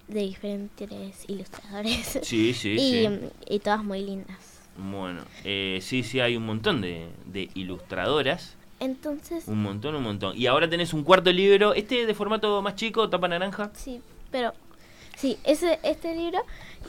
de 0.09 0.19
diferentes 0.21 1.23
ilustradores. 1.27 2.19
Sí, 2.23 2.53
sí, 2.53 2.71
y, 2.77 2.79
sí. 3.07 3.09
y 3.49 3.59
todas 3.59 3.83
muy 3.83 4.01
lindas. 4.03 4.37
Bueno, 4.77 5.21
eh, 5.43 5.79
sí, 5.81 6.03
sí, 6.03 6.19
hay 6.19 6.35
un 6.35 6.45
montón 6.45 6.81
de, 6.81 7.07
de 7.25 7.49
ilustradoras. 7.55 8.55
Entonces, 8.79 9.45
Un 9.47 9.61
montón, 9.61 9.95
un 9.95 10.03
montón. 10.03 10.37
Y 10.37 10.47
ahora 10.47 10.69
tenés 10.69 10.93
un 10.93 11.03
cuarto 11.03 11.31
libro, 11.33 11.73
este 11.73 12.05
de 12.05 12.13
formato 12.13 12.61
más 12.61 12.75
chico, 12.75 13.09
tapa 13.09 13.27
naranja. 13.27 13.71
sí, 13.73 14.01
pero 14.31 14.53
sí, 15.17 15.37
ese, 15.43 15.79
este 15.83 16.15
libro 16.15 16.39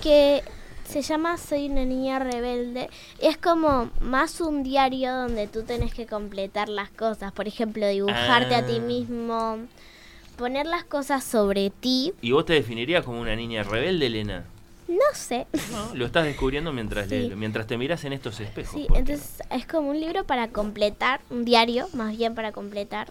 que 0.03 0.43
se 0.85 1.03
llama 1.03 1.37
Soy 1.37 1.67
una 1.69 1.85
niña 1.85 2.19
rebelde 2.21 2.89
es 3.19 3.37
como 3.39 3.91
más 4.01 4.41
un 4.41 4.63
diario 4.63 5.13
donde 5.13 5.47
tú 5.49 5.63
tenés 5.65 5.93
que 5.95 6.07
completar 6.07 6.69
las 6.69 6.91
cosas. 6.91 7.33
Por 7.33 7.49
ejemplo, 7.49 7.89
dibujarte 7.89 8.55
a 8.55 8.65
ti 8.67 8.77
Ah. 8.77 8.81
mismo, 8.83 9.59
poner 10.41 10.67
las 10.67 10.83
cosas 10.85 11.23
sobre 11.23 11.71
ti. 11.71 12.13
¿Y 12.23 12.33
vos 12.33 12.45
te 12.47 12.55
definirías 12.55 13.05
como 13.05 13.21
una 13.21 13.37
niña 13.37 13.63
rebelde, 13.63 14.07
Elena? 14.07 14.45
No 14.89 14.97
sé. 15.15 15.47
No, 15.71 15.95
lo 15.95 16.07
estás 16.07 16.25
descubriendo 16.25 16.73
mientras, 16.73 17.09
Sí. 17.09 17.29
le- 17.29 17.37
mientras 17.37 17.67
te 17.67 17.77
miras 17.79 18.03
en 18.05 18.13
estos 18.15 18.41
espejos. 18.41 18.73
Sí, 18.81 18.87
¿por 18.89 18.95
qué 18.95 18.99
entonces 19.13 19.43
es 19.51 19.67
como 19.67 19.91
un 19.91 20.01
libro 20.01 20.25
para 20.25 20.49
completar, 20.49 21.21
un 21.31 21.45
diario 21.45 21.89
más 21.93 22.17
bien 22.17 22.35
para 22.35 22.51
completar. 22.53 23.09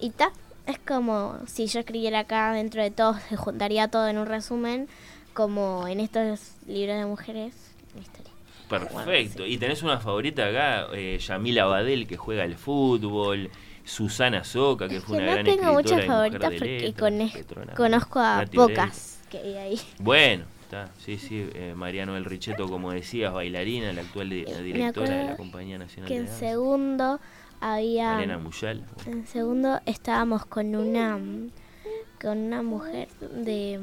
Y 0.00 0.10
ta, 0.10 0.32
es 0.66 0.78
como 0.80 1.38
si 1.46 1.66
yo 1.68 1.80
escribiera 1.80 2.18
acá 2.20 2.52
dentro 2.52 2.82
de 2.82 2.90
todo, 2.90 3.16
se 3.28 3.36
juntaría 3.36 3.88
todo 3.88 4.06
en 4.08 4.18
un 4.18 4.26
resumen, 4.26 4.88
como 5.32 5.86
en 5.88 6.00
estos 6.00 6.40
libros 6.66 6.98
de 6.98 7.06
mujeres, 7.06 7.54
una 7.94 8.02
historia. 8.02 8.32
Perfecto. 8.68 9.46
¿Y 9.46 9.56
tenés 9.56 9.82
una 9.82 9.98
favorita 10.00 10.46
acá? 10.48 10.88
Eh, 10.92 11.18
Yamila 11.26 11.64
Badel, 11.64 12.06
que 12.06 12.16
juega 12.18 12.42
al 12.42 12.56
fútbol. 12.56 13.50
Susana 13.88 14.44
Soca, 14.44 14.88
que 14.88 15.00
fue 15.00 15.16
Que 15.18 15.22
una 15.24 15.26
no 15.26 15.32
gran 15.42 15.46
tengo 15.46 15.72
muchas 15.72 16.04
favoritas 16.04 16.40
porque 16.50 16.94
letras, 17.10 17.76
conozco 17.76 18.20
a 18.20 18.36
Nati 18.38 18.56
pocas 18.56 19.20
que 19.30 19.38
hay 19.38 19.56
ahí. 19.56 19.80
Bueno, 19.98 20.44
está. 20.62 20.90
Sí, 20.98 21.18
sí. 21.18 21.48
eh, 21.54 21.72
Mariano 21.76 22.16
El 22.16 22.24
Richetto, 22.24 22.68
como 22.68 22.92
decías, 22.92 23.32
bailarina, 23.32 23.92
la 23.92 24.02
actual 24.02 24.30
directora 24.30 25.14
de 25.16 25.24
la 25.24 25.36
Compañía 25.36 25.78
Nacional 25.78 26.08
Que 26.08 26.14
de 26.14 26.20
en 26.20 26.26
Danza. 26.26 26.38
segundo 26.40 27.20
había... 27.60 28.12
Mariana 28.12 28.38
Muyal. 28.38 28.84
En 29.06 29.26
segundo 29.26 29.80
estábamos 29.86 30.46
con 30.46 30.74
una 30.76 31.18
con 32.20 32.36
una 32.38 32.62
mujer 32.62 33.06
de, 33.20 33.78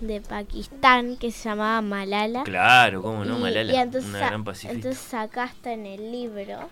de 0.00 0.20
Pakistán 0.20 1.16
que 1.16 1.32
se 1.32 1.48
llamaba 1.48 1.80
Malala. 1.82 2.44
Claro, 2.44 3.02
cómo 3.02 3.24
no, 3.24 3.36
Y- 3.38 3.42
Malala. 3.42 3.72
y 3.72 3.76
entonces, 3.76 4.08
una 4.10 4.18
gran 4.20 4.44
entonces 4.68 5.14
acá 5.14 5.46
está 5.46 5.72
en 5.72 5.86
el 5.86 6.12
libro, 6.12 6.68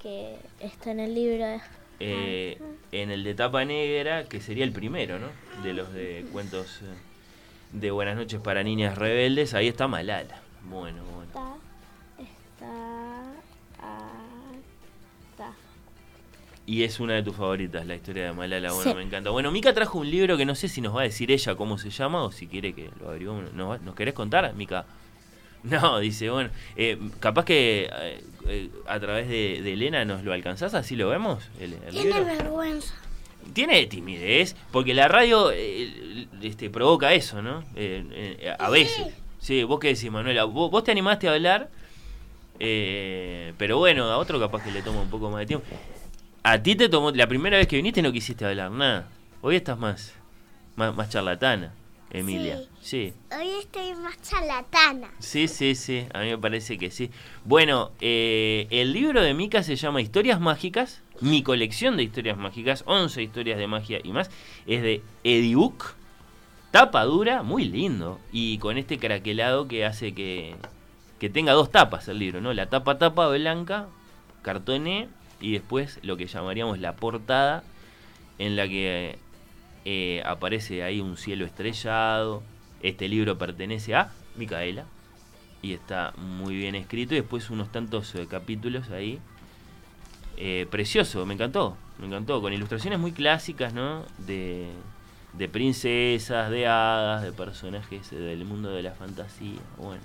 que 0.00 0.36
está 0.60 0.92
en 0.92 1.00
el 1.00 1.14
libro 1.14 1.44
de- 1.44 1.60
Eh, 2.00 2.58
en 2.92 3.10
el 3.10 3.24
de 3.24 3.34
tapa 3.34 3.64
negra, 3.64 4.24
que 4.24 4.40
sería 4.40 4.64
el 4.64 4.72
primero, 4.72 5.18
¿no? 5.18 5.26
De 5.62 5.72
los 5.74 5.92
de 5.92 6.24
cuentos 6.32 6.80
eh, 6.82 6.86
de 7.72 7.90
Buenas 7.90 8.16
noches 8.16 8.40
para 8.40 8.62
niñas 8.62 8.96
rebeldes, 8.96 9.54
ahí 9.54 9.68
está 9.68 9.88
Malala. 9.88 10.40
Bueno, 10.68 11.02
bueno. 11.04 11.28
Está, 11.28 11.56
está, 12.18 13.22
ah. 13.80 15.52
Y 16.66 16.82
es 16.84 17.00
una 17.00 17.14
de 17.14 17.22
tus 17.22 17.34
favoritas, 17.34 17.86
la 17.86 17.94
historia 17.96 18.26
de 18.26 18.32
Malala. 18.32 18.72
Bueno, 18.72 18.90
Sí. 18.90 18.96
me 18.96 19.02
encanta. 19.02 19.30
Bueno, 19.30 19.50
Mika 19.50 19.72
trajo 19.72 19.98
un 19.98 20.10
libro 20.10 20.36
que 20.36 20.44
no 20.44 20.54
sé 20.54 20.68
si 20.68 20.80
nos 20.82 20.94
va 20.94 21.00
a 21.00 21.04
decir 21.04 21.30
ella 21.32 21.54
cómo 21.54 21.78
se 21.78 21.88
llama 21.90 22.22
o 22.22 22.30
si 22.30 22.46
quiere 22.46 22.74
que 22.74 22.90
lo 23.00 23.08
averiguemos. 23.08 23.52
¿Nos, 23.54 23.80
¿nos 23.80 23.94
querés 23.94 24.12
contar, 24.14 24.52
Mika? 24.54 24.84
No, 25.64 25.98
dice, 25.98 26.30
bueno, 26.30 26.50
eh, 26.76 26.98
capaz 27.20 27.44
que 27.44 27.90
eh, 27.92 28.20
eh, 28.46 28.70
a 28.86 28.98
través 29.00 29.28
de, 29.28 29.60
de 29.62 29.72
Elena 29.72 30.04
nos 30.04 30.22
lo 30.24 30.32
alcanzás, 30.32 30.72
así 30.74 30.94
lo 30.96 31.08
vemos, 31.08 31.48
el, 31.60 31.74
el 31.74 31.90
Tiene 31.90 32.04
libro. 32.04 32.24
vergüenza. 32.24 32.94
Tiene 33.52 33.86
timidez, 33.86 34.54
porque 34.70 34.94
la 34.94 35.08
radio 35.08 35.50
eh, 35.52 36.26
este, 36.42 36.70
provoca 36.70 37.12
eso, 37.12 37.42
¿no? 37.42 37.64
A 38.58 38.70
veces. 38.70 39.06
Sí, 39.40 39.62
vos 39.64 39.78
qué 39.80 39.88
decís, 39.88 40.10
Manuela. 40.10 40.44
Vos, 40.44 40.70
vos 40.70 40.84
te 40.84 40.90
animaste 40.90 41.28
a 41.28 41.32
hablar, 41.32 41.70
eh, 42.60 43.52
pero 43.56 43.78
bueno, 43.78 44.04
a 44.04 44.18
otro 44.18 44.38
capaz 44.40 44.62
que 44.64 44.70
le 44.70 44.82
toma 44.82 45.00
un 45.02 45.10
poco 45.10 45.30
más 45.30 45.40
de 45.40 45.46
tiempo. 45.46 45.66
A 46.42 46.62
ti 46.62 46.74
te 46.76 46.88
tomó, 46.88 47.10
la 47.10 47.26
primera 47.26 47.56
vez 47.56 47.66
que 47.66 47.76
viniste 47.76 48.02
no 48.02 48.12
quisiste 48.12 48.44
hablar 48.44 48.70
nada. 48.70 49.08
Hoy 49.40 49.56
estás 49.56 49.78
más, 49.78 50.14
más, 50.76 50.94
más 50.94 51.08
charlatana, 51.08 51.72
Emilia. 52.10 52.60
Sí. 52.80 53.12
Hoy 53.36 53.48
estoy 53.60 53.94
más 53.94 54.20
charlatana. 54.22 55.10
Sí, 55.18 55.46
sí, 55.48 55.74
sí, 55.74 56.06
a 56.14 56.20
mí 56.20 56.30
me 56.30 56.38
parece 56.38 56.78
que 56.78 56.90
sí. 56.90 57.10
Bueno, 57.44 57.90
eh, 58.00 58.66
el 58.70 58.92
libro 58.92 59.22
de 59.22 59.34
Mika 59.34 59.62
se 59.62 59.76
llama 59.76 60.00
Historias 60.00 60.40
Mágicas, 60.40 61.02
mi 61.20 61.42
colección 61.42 61.96
de 61.96 62.04
historias 62.04 62.38
mágicas, 62.38 62.84
11 62.86 63.22
historias 63.22 63.58
de 63.58 63.66
magia 63.66 64.00
y 64.02 64.12
más, 64.12 64.30
es 64.66 64.82
de 64.82 65.02
Edibook, 65.24 65.94
tapa 66.70 67.04
dura, 67.04 67.42
muy 67.42 67.64
lindo, 67.64 68.18
y 68.32 68.58
con 68.58 68.78
este 68.78 68.98
craquelado 68.98 69.68
que 69.68 69.84
hace 69.84 70.14
que, 70.14 70.54
que 71.18 71.28
tenga 71.28 71.52
dos 71.52 71.70
tapas 71.70 72.08
el 72.08 72.18
libro, 72.18 72.40
¿no? 72.40 72.52
La 72.52 72.70
tapa 72.70 72.98
tapa 72.98 73.28
blanca, 73.28 73.88
cartoné, 74.42 75.08
y 75.40 75.52
después 75.52 75.98
lo 76.02 76.16
que 76.16 76.26
llamaríamos 76.26 76.78
la 76.78 76.96
portada, 76.96 77.64
en 78.38 78.56
la 78.56 78.68
que 78.68 79.18
eh, 79.84 80.22
aparece 80.24 80.82
ahí 80.82 81.00
un 81.00 81.16
cielo 81.16 81.44
estrellado. 81.44 82.42
Este 82.82 83.08
libro 83.08 83.38
pertenece 83.38 83.94
a 83.94 84.12
Micaela 84.36 84.84
y 85.62 85.72
está 85.72 86.12
muy 86.16 86.56
bien 86.56 86.74
escrito. 86.74 87.14
Y 87.14 87.20
después 87.20 87.50
unos 87.50 87.70
tantos 87.72 88.14
eh, 88.14 88.26
capítulos 88.28 88.90
ahí. 88.90 89.18
Eh, 90.36 90.66
precioso, 90.70 91.26
me 91.26 91.34
encantó, 91.34 91.76
me 91.98 92.06
encantó. 92.06 92.40
Con 92.40 92.52
ilustraciones 92.52 92.98
muy 92.98 93.12
clásicas, 93.12 93.74
¿no? 93.74 94.04
De, 94.18 94.68
de 95.32 95.48
princesas, 95.48 96.50
de 96.50 96.66
hadas, 96.68 97.22
de 97.22 97.32
personajes 97.32 98.10
del 98.10 98.44
mundo 98.44 98.70
de 98.70 98.82
la 98.82 98.92
fantasía. 98.92 99.60
Bueno, 99.76 100.02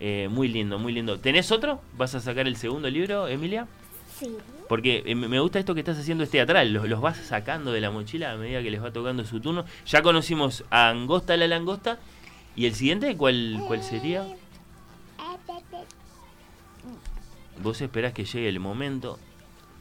Eh, 0.00 0.28
muy 0.30 0.46
lindo, 0.46 0.78
muy 0.78 0.92
lindo. 0.92 1.18
¿Tenés 1.18 1.50
otro? 1.50 1.80
¿Vas 1.96 2.14
a 2.14 2.20
sacar 2.20 2.46
el 2.46 2.54
segundo 2.54 2.88
libro, 2.88 3.26
Emilia? 3.26 3.66
Sí. 4.16 4.28
Porque 4.68 5.02
eh, 5.06 5.14
me 5.14 5.40
gusta 5.40 5.58
esto 5.58 5.74
que 5.74 5.80
estás 5.80 5.98
haciendo 5.98 6.24
es 6.24 6.30
teatral, 6.30 6.72
los, 6.72 6.88
los 6.88 7.00
vas 7.00 7.16
sacando 7.16 7.72
de 7.72 7.80
la 7.80 7.90
mochila 7.90 8.32
a 8.32 8.36
medida 8.36 8.62
que 8.62 8.70
les 8.70 8.82
va 8.82 8.92
tocando 8.92 9.24
su 9.24 9.40
turno. 9.40 9.64
Ya 9.86 10.02
conocimos 10.02 10.64
a 10.70 10.90
Angosta 10.90 11.36
la 11.36 11.46
langosta. 11.46 11.98
¿Y 12.54 12.66
el 12.66 12.74
siguiente 12.74 13.16
cuál, 13.16 13.62
cuál 13.66 13.82
sería? 13.82 14.26
Vos 17.62 17.80
esperás 17.80 18.12
que 18.12 18.24
llegue 18.24 18.48
el 18.48 18.60
momento 18.60 19.18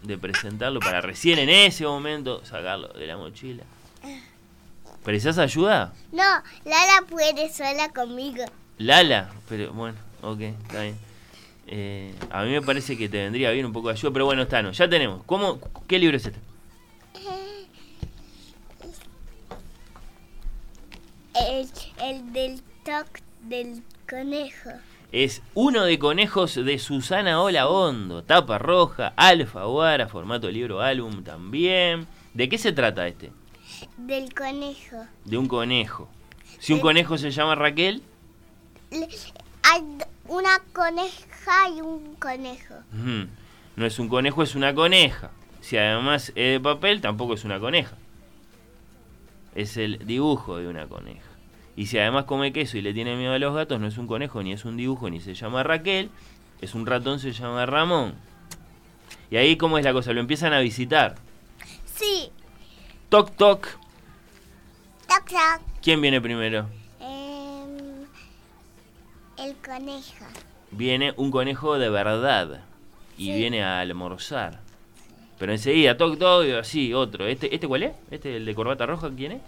de 0.04 0.18
presentarlo 0.18 0.80
para 0.80 1.02
recién 1.02 1.40
en 1.40 1.50
ese 1.50 1.86
momento 1.86 2.44
sacarlo 2.46 2.88
de 2.90 3.08
la 3.08 3.18
mochila. 3.18 3.64
¿Precisás 5.04 5.38
ayuda? 5.38 5.94
No, 6.12 6.24
Lala 6.66 7.06
puede 7.10 7.52
sola 7.52 7.90
conmigo. 7.94 8.44
Lala, 8.78 9.32
pero 9.50 9.74
bueno, 9.74 9.98
ok, 10.22 10.42
está 10.42 10.82
bien. 10.82 11.07
Eh, 11.68 12.14
a 12.30 12.44
mí 12.44 12.52
me 12.52 12.62
parece 12.62 12.98
que 12.98 13.10
te 13.10 13.18
vendría 13.18 13.52
bien 13.52 13.66
un 13.66 13.74
poco 13.74 13.90
de 13.90 13.96
ayuda, 13.96 14.12
pero 14.14 14.26
bueno, 14.26 14.44
está, 14.44 14.62
no, 14.62 14.72
ya 14.72 14.90
tenemos. 14.90 15.24
¿Cómo, 15.26 15.60
¿Qué 15.88 16.00
libro 16.00 16.16
es 16.18 16.26
este? 16.26 16.40
El, 21.36 21.70
el 22.02 22.34
del 22.34 22.62
toc 22.84 23.20
del 23.42 23.84
conejo. 24.10 24.72
Es 25.12 25.42
uno 25.54 25.84
de 25.84 26.00
conejos 26.00 26.56
de 26.56 26.80
Susana 26.80 27.42
Ola 27.42 27.68
Hondo, 27.68 28.24
tapa 28.24 28.58
roja, 28.58 29.14
alfa 29.16 29.64
guara, 29.66 30.08
formato 30.08 30.50
libro 30.50 30.82
álbum 30.82 31.24
también. 31.24 32.08
¿De 32.34 32.50
qué 32.50 32.58
se 32.58 32.72
trata 32.72 33.08
este? 33.08 33.32
Del 33.98 34.34
conejo. 34.34 35.06
De 35.26 35.38
un 35.38 35.48
conejo. 35.48 36.10
Si 36.60 36.74
un 36.74 36.80
conejo 36.80 37.18
se 37.18 37.32
llama 37.32 37.56
Raquel, 37.56 38.02
Hay 39.64 39.82
una 40.28 40.60
coneja 40.74 41.27
y 41.76 41.82
un 41.82 42.16
conejo. 42.16 42.76
no 43.76 43.86
es 43.86 44.00
un 44.00 44.10
conejo, 44.10 44.44
es 44.44 44.56
una 44.56 44.74
coneja. 44.74 45.32
Si 45.62 45.78
además 45.78 46.30
es 46.36 46.54
de 46.54 46.60
papel, 46.60 47.02
tampoco 47.02 47.34
es 47.34 47.44
una 47.44 47.60
coneja. 47.60 47.96
Es 49.56 49.78
el 49.78 50.06
dibujo 50.06 50.58
de 50.58 50.68
una 50.68 50.88
coneja. 50.88 51.28
Y 51.76 51.88
si 51.88 52.00
además 52.00 52.26
come 52.26 52.54
queso 52.54 52.78
y 52.78 52.82
le 52.82 52.94
tiene 52.94 53.16
miedo 53.16 53.34
a 53.34 53.40
los 53.40 53.54
gatos, 53.54 53.80
no 53.80 53.88
es 53.88 53.98
un 53.98 54.08
conejo, 54.08 54.42
ni 54.44 54.52
es 54.52 54.66
un 54.66 54.78
dibujo, 54.78 55.10
ni 55.10 55.20
se 55.20 55.34
llama 55.34 55.64
Raquel, 55.64 56.10
es 56.62 56.74
un 56.74 56.86
ratón, 56.86 57.20
se 57.20 57.32
llama 57.32 57.66
Ramón. 57.66 58.16
Y 59.30 59.38
ahí 59.38 59.58
cómo 59.58 59.78
es 59.78 59.86
la 59.86 59.94
cosa, 59.94 60.14
lo 60.14 60.20
empiezan 60.20 60.54
a 60.54 60.60
visitar. 60.60 61.16
Sí. 61.86 62.32
Toc 63.10 63.36
toc. 63.36 63.68
Toc 65.08 65.30
toc. 65.30 65.62
¿Quién 65.82 66.02
viene 66.02 66.20
primero? 66.20 66.68
Em, 67.00 68.06
el 69.38 69.56
conejo. 69.58 70.26
Viene 70.72 71.14
un 71.18 71.32
conejo 71.32 71.78
de 71.78 71.90
verdad. 71.90 72.62
Y 73.18 73.34
viene 73.34 73.64
a 73.64 73.80
almorzar. 73.80 74.60
Pero 75.40 75.52
enseguida, 75.52 75.98
toc 75.98 76.18
toc, 76.18 76.46
y 76.46 76.52
así, 76.52 76.94
otro. 76.94 77.26
¿Este, 77.28 77.54
¿Este 77.54 77.68
cuál 77.68 77.84
es? 77.84 77.94
¿Este 78.12 78.38
el 78.38 78.46
de 78.46 78.56
corbata 78.56 78.86
roja? 78.86 79.10
¿Quién 79.16 79.34
es? 79.34 79.42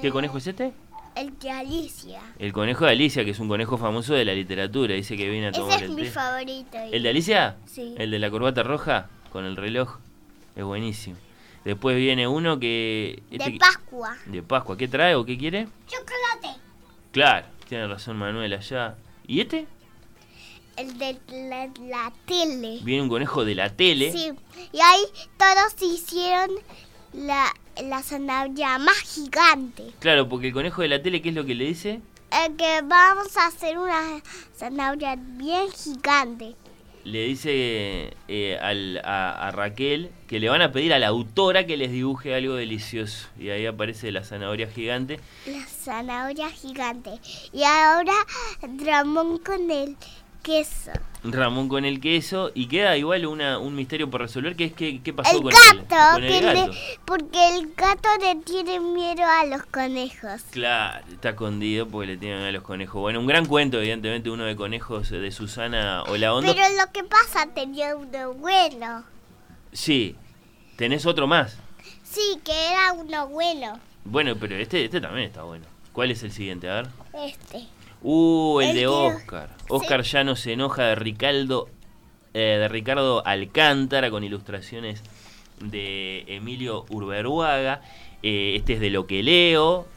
¿Qué 0.00 0.08
Eh, 0.08 0.10
conejo 0.10 0.38
es 0.38 0.46
este? 0.46 0.72
El 1.14 1.38
de 1.38 1.50
Alicia. 1.50 2.20
El 2.38 2.52
conejo 2.52 2.84
de 2.84 2.92
Alicia, 2.92 3.24
que 3.24 3.30
es 3.30 3.38
un 3.40 3.48
conejo 3.48 3.78
famoso 3.78 4.14
de 4.14 4.24
la 4.24 4.34
literatura. 4.34 4.94
Dice 4.94 5.16
que 5.16 5.28
viene 5.28 5.48
a 5.48 5.52
tomar 5.52 5.76
Ese 5.76 5.84
es 5.84 5.90
el 5.90 5.96
mi 5.96 6.02
té. 6.02 6.10
favorito. 6.10 6.78
¿El 6.92 7.02
de 7.02 7.08
Alicia? 7.08 7.56
Sí. 7.66 7.94
El 7.98 8.10
de 8.10 8.18
la 8.18 8.30
corbata 8.30 8.62
roja 8.62 9.08
con 9.32 9.44
el 9.44 9.56
reloj. 9.56 9.98
Es 10.54 10.64
buenísimo. 10.64 11.16
Después 11.64 11.96
viene 11.96 12.28
uno 12.28 12.60
que... 12.60 13.22
este 13.30 13.50
De 13.50 13.58
Pascua. 13.58 14.16
de 14.26 14.42
Pascua. 14.42 14.76
¿Qué 14.76 14.88
trae 14.88 15.14
o 15.16 15.24
qué 15.24 15.36
quiere? 15.38 15.66
Chocolate. 15.88 16.60
Claro, 17.12 17.46
tiene 17.68 17.88
razón 17.88 18.16
Manuel 18.18 18.52
allá. 18.52 18.94
¿Y 19.26 19.40
este? 19.40 19.66
El 20.76 20.98
de 20.98 21.18
la, 21.48 21.68
la 21.88 22.12
tele. 22.26 22.80
Viene 22.82 23.02
un 23.02 23.08
conejo 23.08 23.44
de 23.44 23.54
la 23.54 23.70
tele. 23.74 24.12
Sí. 24.12 24.32
Y 24.72 24.80
ahí 24.80 25.02
todos 25.38 25.74
hicieron 25.80 26.50
la, 27.12 27.52
la 27.82 28.02
zanahoria 28.02 28.78
más 28.78 28.98
gigante. 28.98 29.84
Claro, 30.00 30.28
porque 30.28 30.48
el 30.48 30.52
conejo 30.52 30.82
de 30.82 30.88
la 30.88 31.02
tele, 31.02 31.22
¿qué 31.22 31.30
es 31.30 31.34
lo 31.34 31.46
que 31.46 31.54
le 31.54 31.64
dice? 31.64 32.00
Eh, 32.30 32.52
que 32.58 32.82
vamos 32.84 33.36
a 33.38 33.46
hacer 33.46 33.78
una 33.78 34.20
zanahoria 34.56 35.16
bien 35.16 35.68
gigante. 35.72 36.54
Le 37.04 37.24
dice 37.28 38.16
eh, 38.26 38.58
al- 38.60 39.00
a, 39.04 39.46
a 39.46 39.50
Raquel 39.52 40.10
que 40.26 40.40
le 40.40 40.48
van 40.48 40.60
a 40.60 40.72
pedir 40.72 40.92
a 40.92 40.98
la 40.98 41.06
autora 41.06 41.64
que 41.64 41.76
les 41.76 41.92
dibuje 41.92 42.34
algo 42.34 42.54
delicioso. 42.54 43.28
Y 43.38 43.50
ahí 43.50 43.64
aparece 43.64 44.10
la 44.10 44.24
zanahoria 44.24 44.66
gigante. 44.68 45.20
La 45.46 45.64
zanahoria 45.66 46.50
gigante. 46.50 47.12
Y 47.52 47.62
ahora 47.62 48.12
Ramón 48.84 49.38
con 49.38 49.70
el 49.70 49.96
queso. 50.46 50.92
Ramón 51.24 51.68
con 51.68 51.84
el 51.84 52.00
queso 52.00 52.52
y 52.54 52.66
queda 52.68 52.96
igual 52.96 53.26
una, 53.26 53.58
un 53.58 53.74
misterio 53.74 54.08
por 54.08 54.20
resolver 54.20 54.54
que 54.54 54.66
es 54.66 54.72
que, 54.72 55.02
qué 55.02 55.12
pasó 55.12 55.36
El 55.36 55.42
con, 55.42 55.50
gato, 55.52 56.18
el, 56.18 56.22
con 56.22 56.22
el 56.24 56.46
le- 56.46 56.54
gato. 56.60 56.72
porque 57.04 57.48
el 57.56 57.74
gato 57.74 58.08
le 58.20 58.36
tiene 58.36 58.78
miedo 58.78 59.24
a 59.24 59.44
los 59.46 59.64
conejos. 59.66 60.42
Claro, 60.52 61.04
está 61.12 61.30
escondido 61.30 61.88
porque 61.88 62.06
le 62.12 62.16
tienen 62.16 62.42
a 62.44 62.52
los 62.52 62.62
conejos. 62.62 63.00
Bueno, 63.00 63.18
un 63.18 63.26
gran 63.26 63.44
cuento, 63.46 63.78
evidentemente, 63.78 64.30
uno 64.30 64.44
de 64.44 64.54
conejos 64.54 65.10
de 65.10 65.30
Susana 65.32 66.04
Olaondo. 66.04 66.54
Pero 66.54 66.64
lo 66.78 66.92
que 66.92 67.02
pasa 67.02 67.48
tenía 67.52 67.96
uno 67.96 68.34
bueno. 68.34 69.02
Sí, 69.72 70.14
tenés 70.76 71.06
otro 71.06 71.26
más. 71.26 71.56
Sí, 72.04 72.38
que 72.44 72.52
era 72.70 72.92
uno 72.92 73.26
bueno. 73.26 73.80
Bueno, 74.04 74.36
pero 74.38 74.54
este, 74.56 74.84
este 74.84 75.00
también 75.00 75.26
está 75.26 75.42
bueno. 75.42 75.66
¿Cuál 75.92 76.12
es 76.12 76.22
el 76.22 76.30
siguiente? 76.30 76.70
A 76.70 76.74
ver. 76.82 76.88
Este. 77.26 77.66
Uh, 78.08 78.60
el 78.60 78.68
El 78.68 78.74
de 78.76 78.80
que- 78.82 78.86
Oscar. 78.86 79.50
Oscar 79.68 80.02
ya 80.02 80.22
no 80.22 80.36
se 80.36 80.52
enoja 80.52 80.84
de 80.84 80.94
Ricardo, 80.94 81.68
eh, 82.34 82.56
de 82.60 82.68
Ricardo 82.68 83.26
Alcántara 83.26 84.10
con 84.10 84.22
ilustraciones 84.22 85.02
de 85.58 86.22
Emilio 86.28 86.84
Urberuaga. 86.88 87.82
Eh, 88.22 88.54
este 88.56 88.74
es 88.74 88.80
de 88.80 88.90
lo 88.90 89.08
que 89.08 89.24
leo. 89.24 89.88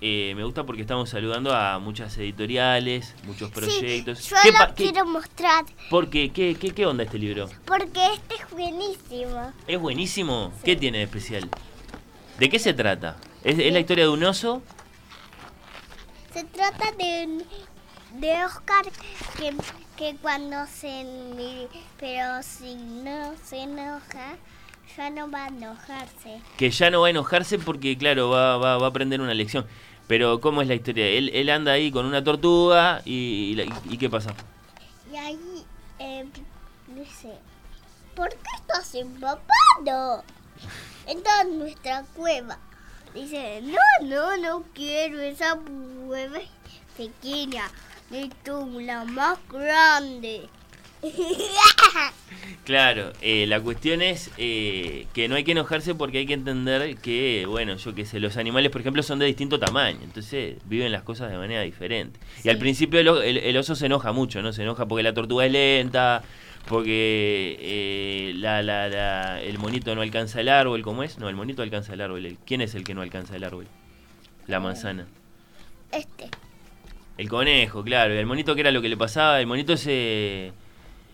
Eh, 0.00 0.32
me 0.34 0.42
gusta 0.42 0.64
porque 0.64 0.82
estamos 0.82 1.08
saludando 1.10 1.54
a 1.54 1.78
muchas 1.78 2.18
editoriales, 2.18 3.14
muchos 3.24 3.52
proyectos. 3.52 4.18
Sí, 4.18 4.34
yo 4.34 4.36
¿Qué 4.42 4.50
lo 4.68 4.74
quiero 4.74 5.06
mostrar 5.06 5.64
¿Por 5.90 6.10
qué? 6.10 6.30
¿Qué, 6.30 6.56
qué, 6.56 6.72
qué 6.72 6.86
onda 6.86 7.04
este 7.04 7.18
libro? 7.20 7.48
porque 7.66 8.00
este 8.14 8.34
es 8.34 8.50
buenísimo. 8.50 9.52
¿Es 9.68 9.78
buenísimo? 9.80 10.52
¿Qué 10.64 10.74
tiene 10.74 10.98
de 10.98 11.04
especial? 11.04 11.48
¿De 12.40 12.48
qué 12.50 12.58
se 12.58 12.74
trata? 12.74 13.16
¿Es, 13.44 13.58
es 13.60 13.72
la 13.72 13.78
historia 13.78 14.04
de 14.04 14.10
un 14.10 14.24
oso? 14.24 14.60
Se 16.34 16.42
trata 16.42 16.90
de, 16.98 17.44
de 18.14 18.44
Oscar 18.44 18.84
que, 19.38 19.54
que 19.96 20.16
cuando 20.20 20.66
se... 20.66 21.06
Pero 22.00 22.42
si 22.42 22.74
no 22.74 23.34
se 23.44 23.62
enoja, 23.62 24.36
ya 24.96 25.10
no 25.10 25.30
va 25.30 25.44
a 25.44 25.48
enojarse. 25.48 26.40
que 26.58 26.70
ya 26.70 26.90
no 26.90 27.02
va 27.02 27.06
a 27.06 27.10
enojarse 27.10 27.60
porque, 27.60 27.96
claro, 27.96 28.30
va, 28.30 28.56
va, 28.56 28.78
va 28.78 28.86
a 28.86 28.88
aprender 28.88 29.20
una 29.20 29.32
lección. 29.32 29.64
Pero, 30.08 30.40
¿cómo 30.40 30.60
es 30.60 30.66
la 30.66 30.74
historia? 30.74 31.06
Él, 31.06 31.30
él 31.32 31.48
anda 31.50 31.70
ahí 31.70 31.92
con 31.92 32.04
una 32.04 32.24
tortuga 32.24 33.00
y, 33.04 33.56
y 33.88 33.96
¿qué 33.96 34.10
pasa? 34.10 34.34
Y 35.12 35.16
ahí 35.16 35.64
eh, 36.00 36.26
dice, 36.88 37.32
¿por 38.16 38.28
qué 38.28 38.50
estás 38.56 38.92
empapado? 38.96 40.24
Entra 41.06 41.42
en 41.42 41.60
nuestra 41.60 42.02
cueva. 42.16 42.58
Dice, 43.14 43.60
no, 43.62 44.06
no, 44.08 44.36
no 44.38 44.64
quiero 44.74 45.20
esa 45.20 45.56
cueva 46.08 46.38
es 46.38 46.48
pequeña. 46.96 47.70
Necesito 48.10 48.58
una 48.60 49.04
más 49.04 49.38
grande. 49.50 50.48
Claro, 52.64 53.12
eh, 53.20 53.44
la 53.46 53.60
cuestión 53.60 54.00
es 54.00 54.30
eh, 54.38 55.06
que 55.12 55.28
no 55.28 55.34
hay 55.34 55.44
que 55.44 55.52
enojarse 55.52 55.94
porque 55.94 56.18
hay 56.18 56.26
que 56.26 56.32
entender 56.32 56.96
que, 56.96 57.44
bueno, 57.46 57.76
yo 57.76 57.94
qué 57.94 58.06
sé, 58.06 58.20
los 58.20 58.38
animales, 58.38 58.70
por 58.70 58.80
ejemplo, 58.80 59.02
son 59.02 59.18
de 59.18 59.26
distinto 59.26 59.58
tamaño, 59.60 59.98
entonces 60.02 60.56
viven 60.64 60.90
las 60.90 61.02
cosas 61.02 61.30
de 61.30 61.36
manera 61.36 61.60
diferente. 61.60 62.18
Y 62.42 62.48
al 62.48 62.56
principio 62.56 63.00
el, 63.00 63.08
el- 63.08 63.36
el 63.36 63.56
oso 63.58 63.74
se 63.74 63.84
enoja 63.86 64.12
mucho, 64.12 64.40
¿no? 64.40 64.54
Se 64.54 64.62
enoja 64.62 64.86
porque 64.86 65.02
la 65.02 65.12
tortuga 65.12 65.44
es 65.44 65.52
lenta, 65.52 66.22
porque 66.68 67.56
eh, 67.60 68.32
la, 68.36 68.62
la, 68.62 68.88
la- 68.88 69.40
el 69.42 69.58
monito 69.58 69.94
no 69.94 70.00
alcanza 70.02 70.40
el 70.40 70.48
árbol, 70.48 70.82
¿cómo 70.82 71.02
es? 71.02 71.18
No, 71.18 71.28
el 71.28 71.36
monito 71.36 71.62
alcanza 71.62 71.92
el 71.94 72.00
árbol. 72.00 72.38
¿Quién 72.46 72.60
es 72.60 72.74
el 72.74 72.84
que 72.84 72.94
no 72.94 73.02
alcanza 73.02 73.36
el 73.36 73.44
árbol? 73.44 73.66
La 74.46 74.60
manzana. 74.60 75.06
Este. 75.92 76.28
El 77.16 77.28
conejo, 77.28 77.84
claro. 77.84 78.14
Y 78.14 78.18
el 78.18 78.26
monito, 78.26 78.54
¿qué 78.54 78.62
era 78.62 78.70
lo 78.72 78.82
que 78.82 78.88
le 78.88 78.96
pasaba? 78.96 79.40
El 79.40 79.46
monito 79.46 79.76
se... 79.76 80.52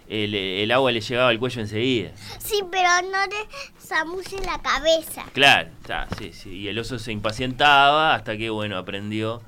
El, 0.09 0.35
el 0.35 0.73
agua 0.73 0.91
le 0.91 1.01
llegaba 1.01 1.29
al 1.29 1.39
cuello 1.39 1.61
enseguida. 1.61 2.11
Sí, 2.41 2.61
pero 2.69 2.89
no 3.13 3.27
le 3.27 3.81
zamuce 3.81 4.39
la 4.45 4.61
cabeza. 4.61 5.25
Claro, 5.33 5.69
está, 5.81 6.09
sí, 6.19 6.33
sí. 6.33 6.51
Y 6.51 6.69
el 6.69 6.77
oso 6.81 6.99
se 6.99 7.13
impacientaba 7.13 8.15
hasta 8.17 8.37
que, 8.37 8.51
bueno, 8.51 8.77
aprendió. 8.77 9.41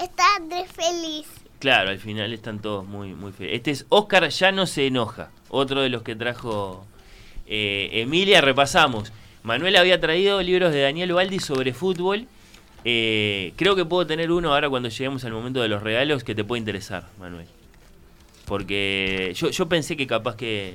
Está 0.00 0.24
de 0.48 0.64
feliz. 0.66 1.26
Claro, 1.58 1.90
al 1.90 1.98
final 1.98 2.32
están 2.32 2.60
todos 2.60 2.86
muy, 2.86 3.14
muy 3.14 3.32
feos. 3.32 3.50
Este 3.52 3.70
es 3.72 3.84
Oscar 3.90 4.26
Ya 4.30 4.52
no 4.52 4.64
se 4.66 4.86
enoja. 4.86 5.30
Otro 5.48 5.82
de 5.82 5.88
los 5.88 6.02
que 6.02 6.16
trajo 6.16 6.84
eh, 7.46 7.90
Emilia. 7.92 8.40
Repasamos. 8.40 9.12
Manuel 9.42 9.76
había 9.76 10.00
traído 10.00 10.42
libros 10.42 10.72
de 10.72 10.82
Daniel 10.82 11.12
Baldi 11.12 11.38
sobre 11.38 11.72
fútbol. 11.72 12.26
Eh, 12.84 13.52
creo 13.56 13.74
que 13.74 13.84
puedo 13.84 14.06
tener 14.06 14.30
uno 14.30 14.52
ahora 14.54 14.68
cuando 14.68 14.88
lleguemos 14.88 15.24
al 15.24 15.32
momento 15.32 15.60
de 15.60 15.68
los 15.68 15.82
regalos 15.82 16.24
que 16.24 16.34
te 16.34 16.44
puede 16.44 16.60
interesar, 16.60 17.08
Manuel. 17.18 17.46
Porque 18.44 19.32
yo, 19.34 19.50
yo 19.50 19.68
pensé 19.68 19.96
que 19.96 20.06
capaz 20.06 20.36
que, 20.36 20.74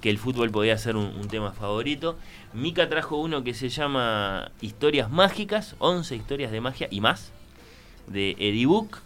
que 0.00 0.10
el 0.10 0.18
fútbol 0.18 0.50
podía 0.50 0.76
ser 0.78 0.96
un, 0.96 1.28
tema 1.28 1.52
favorito. 1.52 2.16
Mika 2.52 2.88
trajo 2.88 3.16
uno 3.16 3.44
que 3.44 3.54
se 3.54 3.68
llama 3.68 4.50
Historias 4.60 5.10
Mágicas, 5.10 5.74
11 5.78 6.16
historias 6.16 6.52
de 6.52 6.60
magia 6.60 6.88
y 6.90 7.00
más, 7.00 7.32
de 8.06 8.36
Edibook. 8.38 8.98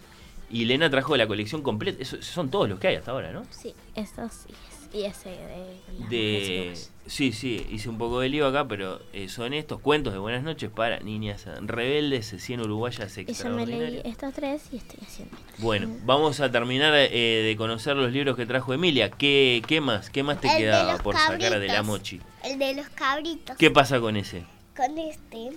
Y 0.50 0.66
Lena 0.66 0.90
trajo 0.90 1.16
la 1.16 1.26
colección 1.26 1.62
completa. 1.62 2.04
Son 2.20 2.50
todos 2.50 2.68
los 2.68 2.78
que 2.78 2.88
hay 2.88 2.96
hasta 2.96 3.10
ahora, 3.10 3.32
¿no? 3.32 3.44
Sí, 3.50 3.74
eso 3.94 4.28
sí. 4.28 4.52
Y 4.94 5.04
ese 5.04 5.30
de... 5.30 5.80
las 5.98 6.10
De... 6.10 6.74
Sí, 7.06 7.32
sí, 7.32 7.66
hice 7.70 7.88
un 7.88 7.98
poco 7.98 8.20
de 8.20 8.28
lío 8.28 8.46
acá, 8.46 8.66
pero 8.68 9.00
eh, 9.12 9.28
son 9.28 9.54
estos 9.54 9.80
cuentos 9.80 10.12
de 10.12 10.18
buenas 10.20 10.42
noches 10.44 10.70
para 10.70 11.00
niñas 11.00 11.46
rebeldes, 11.62 12.34
100 12.38 12.60
uruguayas 12.60 13.16
Y 13.18 13.24
yo 13.24 13.50
me 13.50 13.66
leí 13.66 13.74
extraordinarias. 13.82 14.04
estos 14.04 14.34
tres 14.34 14.62
y 14.72 14.76
estoy 14.76 15.00
haciendo. 15.04 15.36
Bueno, 15.58 15.96
vamos 16.04 16.38
a 16.40 16.50
terminar 16.52 16.92
eh, 16.94 17.42
de 17.44 17.56
conocer 17.56 17.96
los 17.96 18.12
libros 18.12 18.36
que 18.36 18.46
trajo 18.46 18.72
Emilia. 18.72 19.10
¿Qué, 19.10 19.62
qué 19.66 19.80
más? 19.80 20.10
¿Qué 20.10 20.22
más 20.22 20.40
te 20.40 20.48
El 20.48 20.56
quedaba 20.58 20.98
por 20.98 21.16
sacar 21.16 21.58
de 21.58 21.66
la 21.68 21.82
mochi? 21.82 22.20
El 22.44 22.58
de 22.58 22.74
los 22.74 22.88
cabritos. 22.90 23.56
¿Qué 23.56 23.70
pasa 23.70 23.98
con 24.00 24.16
ese? 24.16 24.44
con 24.76 24.96
este, 24.98 25.48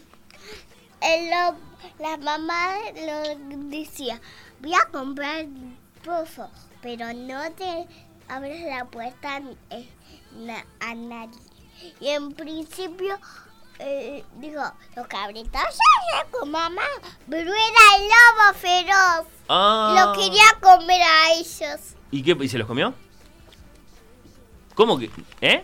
él 1.02 1.30
lo- 1.30 1.56
la 2.04 2.18
mamá 2.18 2.74
lo 3.06 3.70
decía, 3.70 4.20
voy 4.62 4.74
a 4.74 4.86
comprar 4.92 5.46
pozo, 6.04 6.50
pero 6.82 7.14
no 7.14 7.40
te 7.54 7.86
abres 8.28 8.62
la 8.66 8.86
puerta 8.86 9.42
eh, 9.70 9.88
na- 10.38 10.66
a 10.80 10.96
nadie. 10.96 11.40
Y 12.00 12.08
en 12.10 12.32
principio 12.34 13.20
eh, 13.80 14.24
dijo, 14.38 14.62
los 14.96 15.08
cabritos 15.08 15.52
ya 15.54 15.70
sé 15.70 16.32
con 16.32 16.50
mamá, 16.50 16.82
pero 17.30 17.52
era 17.52 17.98
el 17.98 18.04
lobo 18.04 18.60
feroz. 18.60 19.28
Ah, 19.50 19.96
Lo 19.98 20.14
quería 20.14 20.44
comer 20.62 21.02
a 21.02 21.32
ellos. 21.34 21.96
¿Y 22.12 22.24
qué? 22.24 22.36
¿Y 22.40 22.48
se 22.50 22.58
los 22.58 22.68
comió? 22.68 22.94
¿Cómo 24.76 24.98
que? 24.98 25.10
¿Eh? 25.42 25.64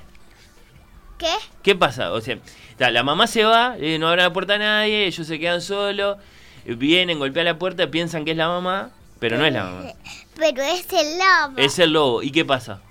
¿Qué? 1.17 1.33
¿Qué 1.63 1.75
pasa? 1.75 2.11
O 2.13 2.21
sea, 2.21 2.37
la 2.77 3.03
mamá 3.03 3.27
se 3.27 3.43
va, 3.43 3.75
eh, 3.77 3.97
no 3.99 4.07
abre 4.09 4.23
la 4.23 4.33
puerta 4.33 4.55
a 4.55 4.57
nadie, 4.57 5.05
ellos 5.05 5.27
se 5.27 5.39
quedan 5.39 5.61
solos, 5.61 6.17
eh, 6.65 6.75
vienen, 6.75 7.19
golpean 7.19 7.45
la 7.45 7.57
puerta, 7.59 7.89
piensan 7.91 8.25
que 8.25 8.31
es 8.31 8.37
la 8.37 8.47
mamá, 8.47 8.89
pero 9.19 9.37
no 9.37 9.45
es 9.45 9.53
la 9.53 9.63
mamá. 9.65 9.83
Pero 10.41 10.63
es 10.63 10.85
el 10.91 11.17
lobo. 11.19 11.57
Es 11.57 11.77
el 11.79 11.93
lobo. 11.93 12.23
¿Y 12.23 12.31
qué 12.31 12.43
pasa? 12.43 12.81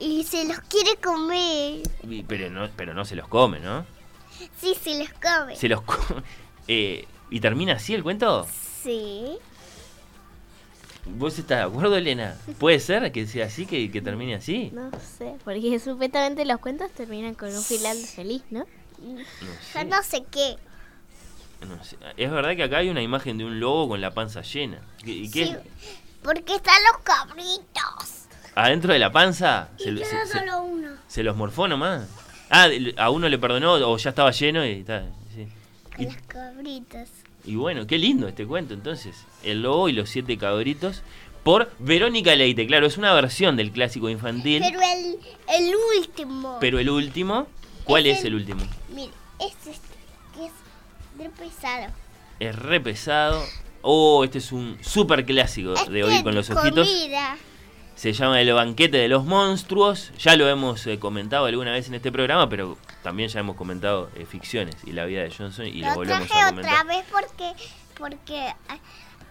Y 0.00 0.24
se 0.24 0.44
los 0.44 0.58
quiere 0.60 0.96
comer. 0.96 1.82
Y- 2.02 2.24
Pero 2.24 2.50
no, 2.50 2.68
pero 2.76 2.92
no 2.94 3.04
se 3.04 3.14
los 3.14 3.28
come, 3.28 3.60
¿no? 3.60 3.86
Sí, 4.60 4.74
se 4.82 4.98
los 4.98 5.08
come. 5.10 5.54
Se 5.56 5.68
los 5.68 5.80
come. 5.82 6.22
Eh, 6.66 7.06
¿Y 7.30 7.40
termina 7.40 7.74
así 7.74 7.92
el 7.94 8.02
cuento? 8.02 8.46
Sí. 8.82 9.36
¿Vos 11.06 11.38
estás 11.38 11.58
de 11.58 11.64
acuerdo, 11.64 11.94
Elena? 11.96 12.36
¿Puede 12.58 12.80
ser 12.80 13.12
que 13.12 13.26
sea 13.26 13.46
así, 13.46 13.66
que, 13.66 13.90
que 13.90 14.00
termine 14.00 14.34
así? 14.36 14.70
No 14.72 14.90
sé, 15.18 15.34
porque 15.44 15.78
supuestamente 15.78 16.46
los 16.46 16.58
cuentos 16.60 16.90
terminan 16.92 17.34
con 17.34 17.54
un 17.54 17.62
final 17.62 17.98
feliz, 17.98 18.42
¿no? 18.50 18.64
No 18.98 19.22
sé, 19.72 19.84
no 19.84 20.02
sé 20.02 20.24
qué. 20.30 20.56
no 21.68 21.84
sé. 21.84 21.98
Es 22.16 22.30
verdad 22.30 22.56
que 22.56 22.62
acá 22.62 22.78
hay 22.78 22.88
una 22.88 23.02
imagen 23.02 23.36
de 23.36 23.44
un 23.44 23.60
lobo 23.60 23.88
con 23.90 24.00
la 24.00 24.14
panza 24.14 24.40
llena. 24.40 24.80
¿Y 25.04 25.12
y 25.26 25.30
qué? 25.30 25.46
Sí, 25.46 25.54
porque 26.24 26.56
están 26.56 26.74
los 26.90 27.02
cabritos. 27.04 28.24
¿Adentro 28.56 28.92
de 28.92 28.98
la 28.98 29.12
panza? 29.12 29.68
Se, 29.78 29.88
Y 29.88 29.92
lo- 29.92 30.00
queda 30.00 30.10
se- 30.26 30.32
se- 30.32 30.38
solo 30.38 30.62
uno. 30.64 30.88
se 31.06 31.22
los 31.22 31.36
morfó 31.36 31.68
nomás. 31.68 32.08
Ah, 32.50 32.68
a 32.96 33.10
uno 33.10 33.28
le 33.28 33.38
perdonó 33.38 33.74
o 33.74 33.96
ya 33.98 34.10
estaba 34.10 34.30
lleno 34.32 34.64
y 34.66 34.80
está. 34.80 35.04
sí. 35.34 35.46
Con 35.94 36.02
Y, 36.02 36.06
los 36.06 36.16
cabritos. 36.26 37.08
y 37.44 37.54
bueno, 37.56 37.86
qué 37.86 37.98
lindo 37.98 38.26
este 38.26 38.46
cuento 38.46 38.74
entonces. 38.74 39.16
El 39.42 39.62
lobo 39.62 39.88
y 39.88 39.92
los 39.92 40.08
siete 40.10 40.36
cabritos 40.38 41.02
por 41.42 41.70
Verónica 41.78 42.34
Leite. 42.34 42.66
Claro, 42.66 42.86
es 42.86 42.96
una 42.96 43.12
versión 43.12 43.56
del 43.56 43.70
clásico 43.70 44.08
infantil. 44.08 44.62
Pero 44.66 44.80
el, 44.80 45.18
el 45.48 45.74
último. 45.98 46.56
Pero 46.60 46.78
el 46.78 46.88
último, 46.90 47.46
¿cuál 47.84 48.06
Es 48.06 48.18
es 48.18 48.24
el- 48.24 48.28
el 48.28 48.34
último? 48.36 48.62
Mire, 48.88 49.12
es 49.40 49.52
este, 49.66 49.88
que 50.34 50.46
es 50.46 50.52
de 51.18 51.28
pesado. 51.30 51.92
Es 52.40 52.56
re 52.56 52.80
pesado. 52.80 53.42
Oh, 53.86 54.24
este 54.24 54.38
es 54.38 54.50
un 54.50 54.78
super 54.80 55.24
clásico 55.26 55.74
de 55.90 56.04
oír 56.04 56.22
con 56.22 56.34
los 56.34 56.48
ojitos. 56.48 56.88
Comida. 56.88 57.36
Se 57.94 58.12
llama 58.12 58.40
El 58.40 58.52
banquete 58.52 58.96
de 58.96 59.08
los 59.08 59.24
monstruos. 59.24 60.10
Ya 60.18 60.36
lo 60.36 60.48
hemos 60.48 60.86
eh, 60.86 60.98
comentado 60.98 61.44
alguna 61.46 61.72
vez 61.72 61.88
en 61.88 61.94
este 61.94 62.10
programa, 62.10 62.48
pero 62.48 62.78
también 63.02 63.28
ya 63.28 63.40
hemos 63.40 63.56
comentado 63.56 64.10
eh, 64.16 64.24
ficciones 64.24 64.74
y 64.84 64.92
la 64.92 65.04
vida 65.04 65.22
de 65.22 65.30
Johnson 65.30 65.66
y 65.66 65.82
lo, 65.82 65.88
Lo 65.88 65.94
volvemos 65.96 66.26
traje 66.26 66.42
a 66.42 66.48
otra 66.48 66.62
comentar. 66.62 66.86
vez 66.86 67.04
porque, 67.12 67.52
porque 67.98 68.40
ah, 68.68 68.78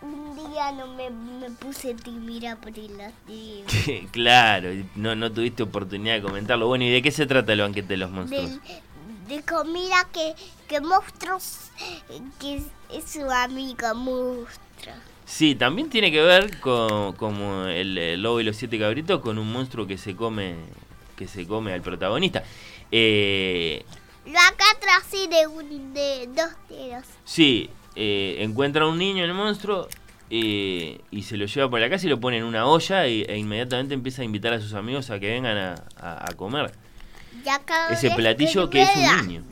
un 0.03 0.35
día 0.51 0.71
no 0.71 0.87
me, 0.93 1.09
me 1.09 1.49
puse 1.49 1.95
tímida 1.95 2.55
por 2.57 2.71
el 2.77 4.07
claro, 4.11 4.69
no, 4.95 5.15
no 5.15 5.31
tuviste 5.31 5.63
oportunidad 5.63 6.15
de 6.15 6.21
comentarlo. 6.21 6.67
Bueno, 6.67 6.83
¿y 6.85 6.91
de 6.91 7.01
qué 7.01 7.11
se 7.11 7.25
trata 7.25 7.53
el 7.53 7.61
banquete 7.61 7.87
de 7.87 7.97
los 7.97 8.11
monstruos? 8.11 8.51
De, 9.27 9.35
de 9.35 9.41
comida 9.43 10.07
que, 10.13 10.35
que 10.73 10.81
monstruos, 10.81 11.69
que 12.39 12.55
es, 12.55 12.63
es 12.91 13.11
su 13.11 13.29
amigo 13.29 13.93
monstruo. 13.95 14.95
Sí, 15.25 15.55
también 15.55 15.89
tiene 15.89 16.11
que 16.11 16.21
ver 16.21 16.59
con 16.59 17.13
como 17.13 17.65
el, 17.65 17.97
el 17.97 18.21
lobo 18.21 18.39
y 18.39 18.43
los 18.43 18.55
siete 18.57 18.77
cabritos 18.79 19.21
con 19.21 19.37
un 19.37 19.51
monstruo 19.51 19.85
que 19.87 19.97
se 19.97 20.15
come 20.15 20.55
que 21.15 21.27
se 21.27 21.45
come 21.47 21.73
al 21.73 21.81
protagonista. 21.81 22.43
Eh, 22.91 23.85
Lo 24.25 24.39
acá 24.39 24.65
traje 24.79 25.27
de, 25.27 25.47
un, 25.47 25.93
de 25.93 26.27
dos 26.27 26.49
dedos. 26.69 27.05
sí, 27.23 27.69
eh, 27.95 28.37
encuentra 28.39 28.85
a 28.85 28.87
un 28.87 28.97
niño 28.97 29.23
el 29.23 29.33
monstruo 29.33 29.87
eh, 30.29 30.99
y 31.11 31.23
se 31.23 31.37
lo 31.37 31.45
lleva 31.45 31.69
por 31.69 31.79
la 31.79 31.89
casa 31.89 32.07
y 32.07 32.09
lo 32.09 32.19
pone 32.19 32.37
en 32.37 32.43
una 32.43 32.65
olla 32.65 33.05
e 33.05 33.37
inmediatamente 33.37 33.93
empieza 33.93 34.23
a 34.23 34.25
invitar 34.25 34.53
a 34.53 34.59
sus 34.59 34.73
amigos 34.73 35.09
a 35.11 35.19
que 35.19 35.29
vengan 35.29 35.57
a, 35.57 35.75
a- 35.97 36.29
a 36.29 36.33
comer. 36.33 36.73
Y 37.89 37.93
Ese 37.93 38.11
platillo 38.11 38.69
que 38.69 38.81
es 38.83 38.89
un 38.95 39.27
niño. 39.27 39.43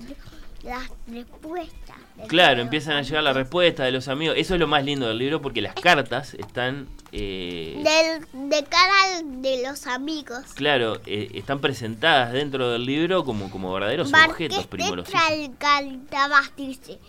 Las 0.64 0.90
respuestas. 1.08 1.96
Claro, 2.28 2.62
empiezan 2.62 2.96
a 2.98 3.02
llegar 3.02 3.24
las 3.24 3.36
respuestas 3.36 3.86
de 3.88 3.92
los 3.92 4.08
amigos. 4.08 4.36
Eso 4.38 4.54
es 4.54 4.60
lo 4.60 4.68
más 4.68 4.86
lindo 4.86 5.08
del 5.08 5.18
libro 5.18 5.42
porque 5.42 5.60
las 5.62 5.74
cartas 5.74 6.36
están... 6.36 6.88
eh, 7.12 7.82
Del- 7.84 8.50
de 8.50 8.64
cara 8.66 9.22
de 9.24 9.64
los 9.68 9.88
amigos. 9.88 10.54
Claro, 10.54 11.02
eh, 11.08 11.32
están 11.34 11.60
presentadas 11.62 12.32
dentro 12.34 12.70
del 12.72 12.86
libro 12.86 13.26
como, 13.26 13.50
como 13.50 13.74
verdaderos 13.74 14.12
Marqués 14.12 14.56
objetos. 14.56 15.06
Tralcantabas 15.10 16.56
dice. 16.56 17.00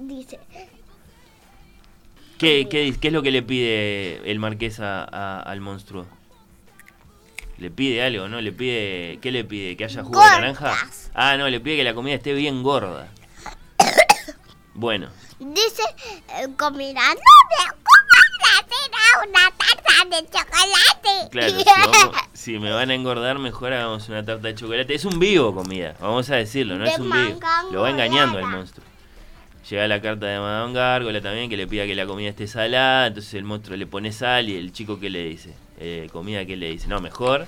Dice. 0.00 0.40
¿Qué, 2.38 2.66
qué, 2.68 2.94
qué 3.00 3.06
es 3.08 3.12
lo 3.14 3.22
que 3.22 3.30
le 3.30 3.42
pide 3.42 4.30
el 4.30 4.38
marqués 4.38 4.80
a- 4.80 5.04
a- 5.04 5.40
al 5.40 5.60
monstruo? 5.60 6.06
¿Le 7.58 7.70
pide 7.70 8.02
algo, 8.02 8.28
no? 8.28 8.40
¿Le 8.40 8.52
pide, 8.52 9.18
¿Qué 9.22 9.30
le 9.32 9.44
pide? 9.44 9.76
¿Que 9.76 9.84
haya 9.84 10.02
jugo 10.02 10.20
de 10.22 10.26
naranja? 10.30 10.74
Ah, 11.14 11.36
no, 11.38 11.48
le 11.48 11.58
pide 11.60 11.76
que 11.76 11.84
la 11.84 11.94
comida 11.94 12.14
esté 12.14 12.32
bien 12.34 12.62
gorda. 12.62 13.08
Bueno, 14.74 15.08
Dice. 15.38 15.82
Eh, 16.38 16.48
comida. 16.58 17.00
No 17.00 17.14
me 17.14 17.64
era 18.86 19.28
una 19.28 19.50
tarta 19.56 20.04
de 20.10 20.26
chocolate. 20.26 21.30
claro, 21.30 21.52
si, 21.58 21.64
vamos- 21.64 22.16
si 22.34 22.58
me 22.58 22.70
van 22.70 22.90
a 22.90 22.94
engordar, 22.94 23.38
mejor 23.38 23.72
hagamos 23.72 24.08
una 24.10 24.22
tarta 24.24 24.48
de 24.48 24.54
chocolate. 24.54 24.94
Es 24.94 25.04
un 25.06 25.18
vivo 25.18 25.54
comida, 25.54 25.94
vamos 26.00 26.28
a 26.30 26.36
decirlo, 26.36 26.76
no 26.76 26.84
De 26.84 26.90
es 26.90 26.98
un 26.98 27.10
vivo. 27.10 27.40
Lo 27.72 27.82
va 27.82 27.90
engañando 27.90 28.38
el 28.38 28.44
morada. 28.44 28.58
monstruo. 28.60 28.86
Llega 29.70 29.88
la 29.88 30.00
carta 30.02 30.26
de 30.26 30.38
Madame 30.38 30.72
Gárgola 30.74 31.20
también 31.22 31.48
que 31.50 31.56
le 31.56 31.66
pida 31.66 31.86
que 31.86 31.94
la 31.94 32.06
comida 32.06 32.28
esté 32.28 32.46
salada, 32.46 33.06
entonces 33.08 33.32
el 33.34 33.44
monstruo 33.44 33.76
le 33.76 33.86
pone 33.86 34.12
sal 34.12 34.48
y 34.48 34.56
el 34.56 34.72
chico 34.72 35.00
¿qué 35.00 35.10
le 35.10 35.24
dice? 35.24 35.54
Eh, 35.78 36.08
comida 36.12 36.44
¿qué 36.46 36.56
le 36.56 36.70
dice? 36.70 36.88
No, 36.88 37.00
mejor. 37.00 37.46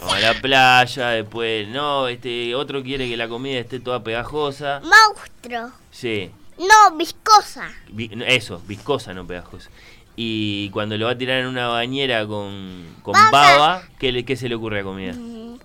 Vamos 0.00 0.14
a 0.14 0.20
la 0.20 0.34
playa, 0.40 1.08
después, 1.10 1.68
no, 1.68 2.08
este 2.08 2.54
otro 2.54 2.82
quiere 2.82 3.08
que 3.08 3.16
la 3.16 3.28
comida 3.28 3.58
esté 3.58 3.80
toda 3.80 4.02
pegajosa. 4.02 4.80
Monstruo. 4.80 5.70
Sí, 5.90 6.30
No, 6.58 6.96
viscosa. 6.96 7.70
vi- 7.88 8.10
eso, 8.26 8.60
viscosa, 8.66 9.12
no 9.14 9.26
pegajosa. 9.26 9.70
Y 10.16 10.70
cuando 10.70 10.96
lo 10.96 11.06
va 11.06 11.12
a 11.12 11.18
tirar 11.18 11.40
en 11.40 11.46
una 11.46 11.68
bañera 11.68 12.26
con, 12.26 12.86
con 13.02 13.12
baba, 13.30 13.82
¿qué, 13.98 14.12
le, 14.12 14.24
¿qué 14.24 14.36
se 14.36 14.48
le 14.48 14.54
ocurre 14.54 14.76
a 14.80 14.82
la 14.82 14.84
comida? 14.88 15.12
Mm, 15.12 15.58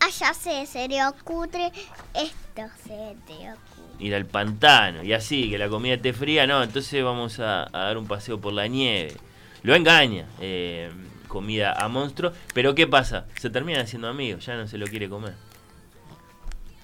Allá 0.00 0.32
se, 0.32 0.64
se 0.66 0.88
le 0.88 1.04
ocurre. 1.06 1.70
Esto 2.14 2.62
se 2.84 3.14
te 3.26 3.34
ocurre. 3.34 3.56
ir 3.98 4.14
al 4.14 4.24
pantano 4.26 5.02
y 5.02 5.12
así, 5.12 5.50
que 5.50 5.58
la 5.58 5.68
comida 5.68 5.94
esté 5.94 6.12
fría, 6.14 6.46
no, 6.46 6.62
entonces 6.62 7.02
vamos 7.04 7.38
a, 7.40 7.64
a 7.64 7.84
dar 7.84 7.98
un 7.98 8.06
paseo 8.06 8.40
por 8.40 8.52
la 8.54 8.66
nieve. 8.66 9.14
Lo 9.62 9.74
engaña, 9.74 10.26
eh, 10.40 10.90
comida 11.26 11.72
a 11.72 11.88
monstruo, 11.88 12.32
pero 12.54 12.74
¿qué 12.74 12.86
pasa? 12.86 13.26
Se 13.38 13.50
terminan 13.50 13.82
haciendo 13.82 14.08
amigos, 14.08 14.46
ya 14.46 14.56
no 14.56 14.66
se 14.66 14.78
lo 14.78 14.86
quiere 14.86 15.08
comer. 15.08 15.34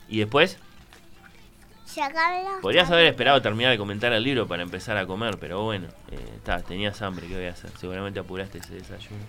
Y 0.08 0.18
después, 0.18 0.58
Se 1.86 2.00
podrías 2.60 2.90
haber 2.90 3.06
esperado 3.06 3.40
terminar 3.40 3.70
de 3.70 3.78
comentar 3.78 4.12
el 4.12 4.22
libro 4.22 4.48
para 4.48 4.62
empezar 4.62 4.96
a 4.96 5.06
comer, 5.06 5.38
pero 5.38 5.62
bueno, 5.62 5.86
eh, 6.10 6.18
está, 6.36 6.60
tenías 6.60 7.00
hambre, 7.02 7.28
¿qué 7.28 7.36
voy 7.36 7.46
a 7.46 7.50
hacer? 7.50 7.70
Seguramente 7.78 8.18
apuraste 8.18 8.58
ese 8.58 8.74
desayuno. 8.74 9.22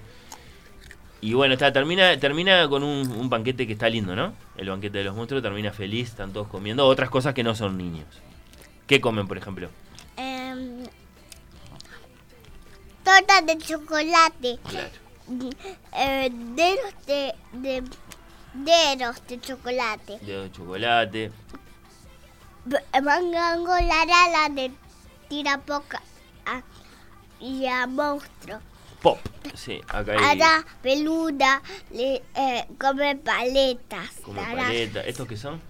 Y 1.21 1.33
bueno, 1.33 1.53
está, 1.53 1.71
termina, 1.71 2.19
termina 2.19 2.67
con 2.67 2.83
un, 2.83 3.09
un 3.11 3.29
banquete 3.29 3.67
que 3.67 3.73
está 3.73 3.87
lindo, 3.87 4.15
¿no? 4.15 4.33
El 4.57 4.69
banquete 4.69 4.97
de 4.97 5.03
los 5.03 5.15
monstruos 5.15 5.43
termina 5.43 5.71
feliz, 5.71 6.09
están 6.09 6.33
todos 6.33 6.47
comiendo 6.47 6.85
otras 6.87 7.09
cosas 7.09 7.33
que 7.33 7.43
no 7.43 7.55
son 7.55 7.77
niños. 7.77 8.07
¿Qué 8.87 8.99
comen, 8.99 9.27
por 9.27 9.37
ejemplo? 9.37 9.69
Torta 13.05 13.41
de 13.41 13.57
chocolate. 13.59 14.59
Claro. 14.67 14.89
Eh, 15.93 16.29
dedos 16.31 16.93
de, 17.07 17.33
de 17.53 17.83
dedos 18.53 19.25
de 19.27 19.39
chocolate. 19.39 20.17
Dedo 20.21 20.43
de 20.43 20.51
chocolate. 20.51 21.31
Mangango 23.01 23.73
la 23.79 24.49
de 24.49 24.71
tira 25.29 25.59
poca 25.59 26.01
a- 26.45 26.63
y 27.39 27.67
a 27.67 27.85
monstruo. 27.87 28.59
Pop. 29.01 29.19
Sí, 29.53 29.79
acá 29.87 30.13
hay 30.13 30.39
Ara 30.41 30.65
peluda 30.81 31.61
le, 31.91 32.23
eh, 32.33 32.65
come 32.79 33.15
paletas. 33.17 34.09
como 34.23 34.41
Ara 34.41 34.55
paleta. 34.63 35.01
¿Estos 35.01 35.27
qué 35.27 35.37
son? 35.37 35.61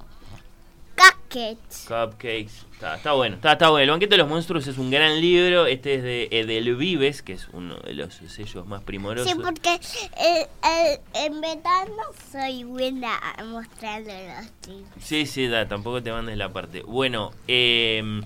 Cupcakes. 0.95 1.86
Cupcakes. 1.88 2.64
Está, 2.76 2.95
está 2.95 3.13
bueno, 3.13 3.36
está, 3.38 3.53
está 3.53 3.69
bueno. 3.69 3.84
El 3.86 3.89
banquete 3.91 4.11
de 4.15 4.17
los 4.17 4.28
monstruos 4.28 4.67
es 4.67 4.78
un 4.78 4.91
gran 4.91 5.19
libro. 5.21 5.65
Este 5.65 5.95
es 5.95 6.03
de 6.03 6.28
Edelvives, 6.32 7.21
que 7.21 7.34
es 7.34 7.47
uno 7.53 7.78
de 7.78 7.93
los 7.93 8.13
sellos 8.28 8.67
más 8.67 8.84
primorosos. 8.84 9.32
Sí, 9.32 9.38
porque 9.41 9.80
el, 10.19 10.45
el- 10.69 10.99
en 11.26 11.39
verdad 11.41 11.88
no 11.88 12.03
soy 12.32 12.65
buena 12.65 13.17
a 13.17 13.43
mostrarle 13.45 14.28
los 14.28 14.45
chicos. 14.61 14.89
Sí, 15.01 15.26
sí, 15.26 15.47
da, 15.47 15.67
tampoco 15.69 16.03
te 16.03 16.11
mandes 16.11 16.38
la 16.38 16.51
parte. 16.51 16.82
Bueno, 16.82 17.32
eh, 17.47 18.21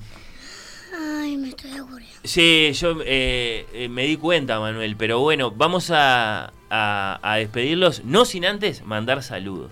Ay, 1.22 1.38
me 1.38 1.50
estoy 1.50 1.72
aburriendo. 1.78 2.18
sí, 2.24 2.72
yo 2.74 2.98
eh, 3.06 3.68
eh, 3.74 3.88
me 3.88 4.06
di 4.06 4.18
cuenta, 4.18 4.60
Manuel, 4.60 4.96
pero 4.98 5.20
bueno, 5.20 5.52
vamos 5.52 5.92
a, 5.92 6.52
a- 6.72 7.20
a 7.22 7.36
despedirlos, 7.36 8.04
no 8.04 8.26
sin 8.26 8.46
antes 8.46 8.84
mandar 8.84 9.22
saludos. 9.22 9.72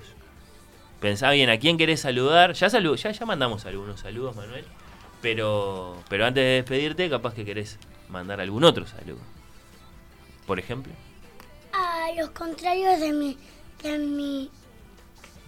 Pensá 1.00 1.30
bien, 1.32 1.50
¿a 1.50 1.58
quién 1.60 1.78
querés 1.78 2.02
saludar? 2.02 2.54
Ya, 2.54 2.68
salu- 2.70 2.96
ya, 2.96 3.12
ya 3.12 3.26
mandamos 3.26 3.66
algunos 3.66 4.00
saludos, 4.00 4.36
Manuel, 4.36 4.66
pero, 5.22 5.96
pero 6.10 6.26
antes 6.26 6.44
de 6.44 6.50
despedirte, 6.50 7.10
capaz 7.10 7.34
que 7.36 7.46
querés 7.46 7.78
mandar 8.10 8.42
algún 8.42 8.64
otro 8.64 8.88
saludo. 8.88 9.20
Por 10.48 10.60
ejemplo. 10.60 10.94
A 11.74 12.12
los 12.20 12.30
contrarios 12.32 13.00
de 13.00 13.14
mi, 13.14 13.38
de 13.84 13.98
mi, 14.00 14.50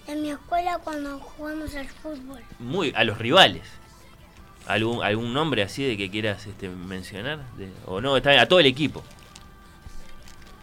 de 0.05 0.15
mi 0.15 0.29
escuela 0.31 0.77
cuando 0.83 1.19
jugamos 1.19 1.73
al 1.75 1.87
fútbol. 1.87 2.41
Muy, 2.59 2.93
a 2.95 3.03
los 3.03 3.17
rivales. 3.17 3.63
¿Algún, 4.67 5.03
algún 5.03 5.33
nombre 5.33 5.63
así 5.63 5.83
de 5.83 5.97
que 5.97 6.11
quieras 6.11 6.45
este, 6.45 6.69
mencionar? 6.69 7.39
De- 7.55 7.71
o 7.87 8.01
no, 8.01 8.15
está 8.17 8.29
bien, 8.29 8.41
a 8.41 8.45
todo 8.47 8.59
el 8.59 8.67
equipo. 8.67 9.03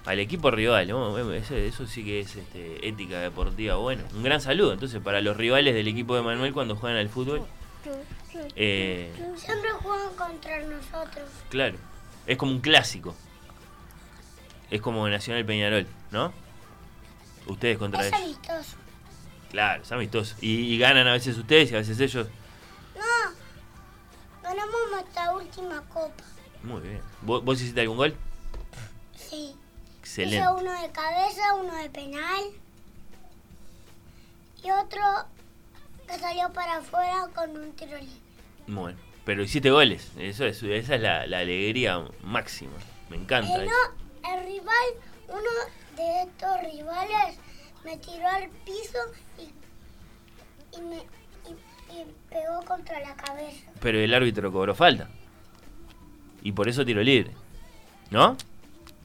Al 0.07 0.21
equipo 0.21 0.51
rival, 0.53 0.87
¿no? 0.89 1.19
Eso, 1.35 1.57
eso 1.57 1.87
sí 1.87 2.05
que 2.05 2.21
es 2.21 2.37
este, 2.37 2.87
ética 2.89 3.19
deportiva. 3.21 3.75
Bueno, 3.77 4.05
un 4.15 4.23
gran 4.23 4.41
saludo 4.41 4.73
entonces 4.73 5.01
para 5.03 5.21
los 5.21 5.37
rivales 5.37 5.75
del 5.75 5.89
equipo 5.89 6.15
de 6.15 6.23
Manuel 6.23 6.53
cuando 6.53 6.77
juegan 6.77 6.99
al 6.99 7.09
fútbol. 7.09 7.43
Eh, 8.55 9.13
Siempre 9.37 9.71
juegan 9.73 10.15
contra 10.15 10.61
nosotros. 10.63 11.29
claro, 11.49 11.77
es 12.27 12.37
como 12.37 12.53
un 12.53 12.61
clásico. 12.61 13.15
Es 14.71 14.81
como 14.81 15.09
Nacional 15.09 15.45
Peñarol, 15.45 15.87
¿no? 16.11 16.33
Ustedes 17.47 17.79
contra 17.79 18.01
Es 18.07 18.13
ellos. 18.13 18.21
amistoso. 18.23 18.77
Claro, 19.51 19.83
es 19.83 19.93
amistoso. 19.93 20.35
Y, 20.41 20.75
y 20.75 20.79
ganan 20.79 21.07
a 21.07 21.13
veces 21.13 21.37
ustedes 21.39 21.71
y 21.71 21.75
a 21.75 21.79
veces 21.79 21.99
ellos. 22.01 22.27
No, 22.97 23.33
ganamos 24.43 24.77
nuestra 24.93 25.33
última 25.35 25.81
copa. 25.83 26.25
Muy 26.63 26.81
bien. 26.81 27.01
¿Vos, 27.23 27.45
vos 27.45 27.61
hiciste 27.61 27.81
algún 27.81 27.97
gol? 27.97 28.15
Sí. 29.17 29.55
Excelente. 30.07 30.37
Hice 30.37 30.49
uno 30.49 30.81
de 30.83 30.91
cabeza, 30.93 31.55
uno 31.61 31.75
de 31.75 31.91
penal. 31.91 32.43
Y 34.63 34.71
otro 34.71 35.03
que 36.07 36.19
salió 36.19 36.53
para 36.53 36.77
afuera 36.79 37.27
con 37.35 37.51
un 37.57 37.73
tiro 37.73 37.99
libre. 37.99 38.15
Bueno, 38.69 38.99
pero 39.25 39.43
hiciste 39.43 39.71
goles. 39.71 40.13
Eso 40.19 40.45
es, 40.47 40.63
esa 40.63 40.95
es 40.95 41.01
la, 41.01 41.27
la 41.27 41.41
alegría 41.41 42.05
máxima. 42.23 42.73
Me 43.11 43.17
encanta. 43.17 43.63
Eh, 43.65 43.67
no, 43.69 44.31
el 44.35 44.47
rival, 44.47 44.87
uno 45.29 45.51
de 45.97 46.23
estos 46.23 46.61
rivales 46.73 47.39
me 47.85 47.97
tiró 47.99 48.29
al 48.29 48.49
piso 48.65 48.99
y, 49.39 50.77
y 50.77 50.81
me 50.83 50.97
y- 50.97 51.93
y 52.01 52.07
pegó 52.31 52.63
contra 52.65 53.01
la 53.01 53.15
cabeza. 53.17 53.71
Pero 53.81 53.99
el 53.99 54.15
árbitro 54.15 54.51
cobró 54.53 54.75
falta. 54.75 55.09
Y 56.43 56.53
por 56.53 56.69
eso 56.69 56.85
tiro 56.85 57.03
libre. 57.03 57.33
¿No? 58.11 58.37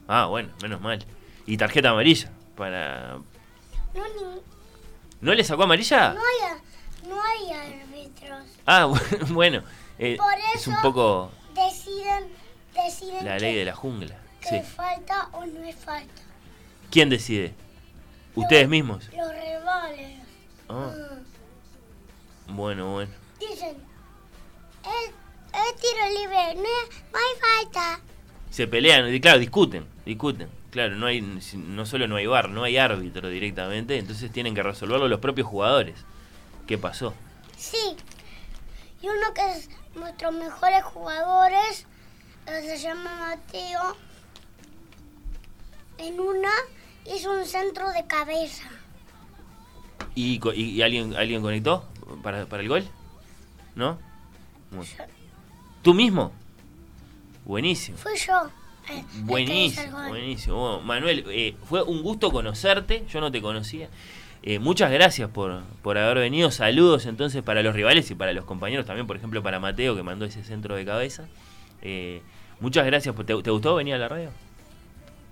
Ah, 0.08 0.26
bueno, 0.26 0.50
menos 0.62 0.80
mal. 0.80 1.04
Y 1.46 1.56
tarjeta 1.56 1.90
amarilla. 1.90 2.30
Para. 2.56 3.18
No, 3.94 4.04
ni- 4.08 4.40
¿No 5.20 5.34
le 5.34 5.44
sacó 5.44 5.62
amarilla? 5.64 6.14
no, 6.14 6.20
hay, 6.20 7.08
no 7.08 7.22
hay 7.22 7.52
árbitros. 7.82 8.46
Ah, 8.66 8.86
bueno. 9.30 9.62
eh, 9.98 10.16
Por 10.16 10.32
es 10.54 10.66
un 10.66 10.72
eso- 10.74 10.82
poco 10.82 11.30
La 13.22 13.38
ley 13.38 13.54
de 13.54 13.64
la 13.64 13.74
jungla. 13.74 14.18
¿Que 14.40 14.48
Sí. 14.48 14.54
es 14.56 14.68
falta 14.68 15.28
o 15.32 15.46
no 15.46 15.62
es 15.64 15.76
falta? 15.76 16.22
¿Quién 16.90 17.08
decide? 17.08 17.54
¿Ustedes 18.34 18.68
mismos? 18.68 19.04
Los 19.16 19.30
rivales. 19.32 20.18
Ah, 20.68 20.90
Mm. 22.48 22.56
bueno, 22.56 22.92
bueno. 22.92 23.12
Dicen, 23.38 23.76
el 24.84 25.74
tiro 25.80 26.20
libre, 26.20 26.54
no, 26.56 26.62
no 26.62 27.18
hay 27.18 27.62
falta. 27.64 28.00
Se 28.50 28.66
pelean, 28.66 29.12
y 29.14 29.20
claro, 29.20 29.38
discuten, 29.38 29.86
discuten. 30.04 30.48
Claro, 30.70 30.96
no 30.96 31.06
hay 31.06 31.20
no 31.20 31.86
solo 31.86 32.06
no 32.08 32.16
hay 32.16 32.26
bar, 32.26 32.48
no 32.50 32.62
hay 32.64 32.78
árbitro 32.78 33.28
directamente, 33.28 33.98
entonces 33.98 34.30
tienen 34.32 34.54
que 34.54 34.62
resolverlo 34.62 35.08
los 35.08 35.20
propios 35.20 35.46
jugadores. 35.46 35.96
¿Qué 36.66 36.78
pasó? 36.78 37.14
Sí. 37.56 37.96
Y 39.02 39.06
uno 39.08 39.34
que 39.34 39.52
es 39.52 39.68
nuestros 39.94 40.32
mejores 40.34 40.82
jugadores, 40.84 41.86
eh, 42.46 42.62
se 42.64 42.78
llama 42.78 43.10
Mateo, 43.36 43.96
en 45.98 46.18
una 46.20 46.50
hizo 47.14 47.30
un 47.32 47.44
centro 47.44 47.90
de 47.92 48.06
cabeza. 48.06 48.64
¿Y, 50.14 50.40
y- 50.54 50.62
y 50.70 50.82
alguien 50.82 51.14
alguien 51.16 51.42
conectó 51.42 51.88
para, 52.22 52.46
para 52.46 52.62
el 52.62 52.68
gol? 52.68 52.84
¿No? 53.74 53.98
Bueno. 54.70 54.90
¿Tú 55.82 55.94
mismo? 55.94 56.32
Buenísimo. 57.44 57.98
Fui 57.98 58.16
yo. 58.16 58.50
Eh, 58.90 59.04
Buenísimo, 59.22 60.08
buenísimo. 60.08 60.56
Bueno, 60.58 60.80
Manuel, 60.82 61.24
eh, 61.28 61.54
fue 61.64 61.82
un 61.82 62.02
gusto 62.02 62.30
conocerte, 62.30 63.04
yo 63.08 63.20
no 63.20 63.30
te 63.30 63.40
conocía. 63.42 63.88
Eh, 64.42 64.58
muchas 64.58 64.90
gracias 64.90 65.30
por, 65.30 65.62
por 65.82 65.98
haber 65.98 66.18
venido. 66.18 66.50
Saludos 66.50 67.06
entonces 67.06 67.42
para 67.42 67.62
los 67.62 67.74
rivales 67.74 68.10
y 68.10 68.14
para 68.14 68.32
los 68.32 68.44
compañeros 68.44 68.86
también, 68.86 69.06
por 69.06 69.16
ejemplo 69.16 69.42
para 69.42 69.60
Mateo 69.60 69.94
que 69.94 70.02
mandó 70.02 70.24
ese 70.24 70.42
centro 70.42 70.74
de 70.74 70.84
cabeza. 70.84 71.28
Muchas 72.60 72.86
gracias. 72.86 73.14
por- 73.14 73.24
¿Te, 73.24 73.40
te 73.42 73.50
gustó 73.50 73.74
venir 73.76 73.94
a 73.94 73.98
la 73.98 74.08
radio? 74.08 74.30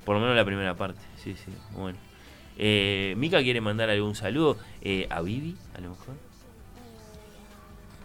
Por 0.04 0.14
lo 0.16 0.20
menos 0.20 0.36
la 0.36 0.44
primera 0.44 0.74
parte, 0.76 1.00
sí, 1.22 1.34
sí, 1.36 1.52
bueno. 1.72 1.98
Mica 3.16 3.42
quiere 3.42 3.60
mandar 3.60 3.90
algún 3.90 4.14
saludo 4.14 4.56
a 5.10 5.20
Vivi, 5.22 5.56
a 5.76 5.80
lo 5.80 5.90
mejor. 5.90 6.14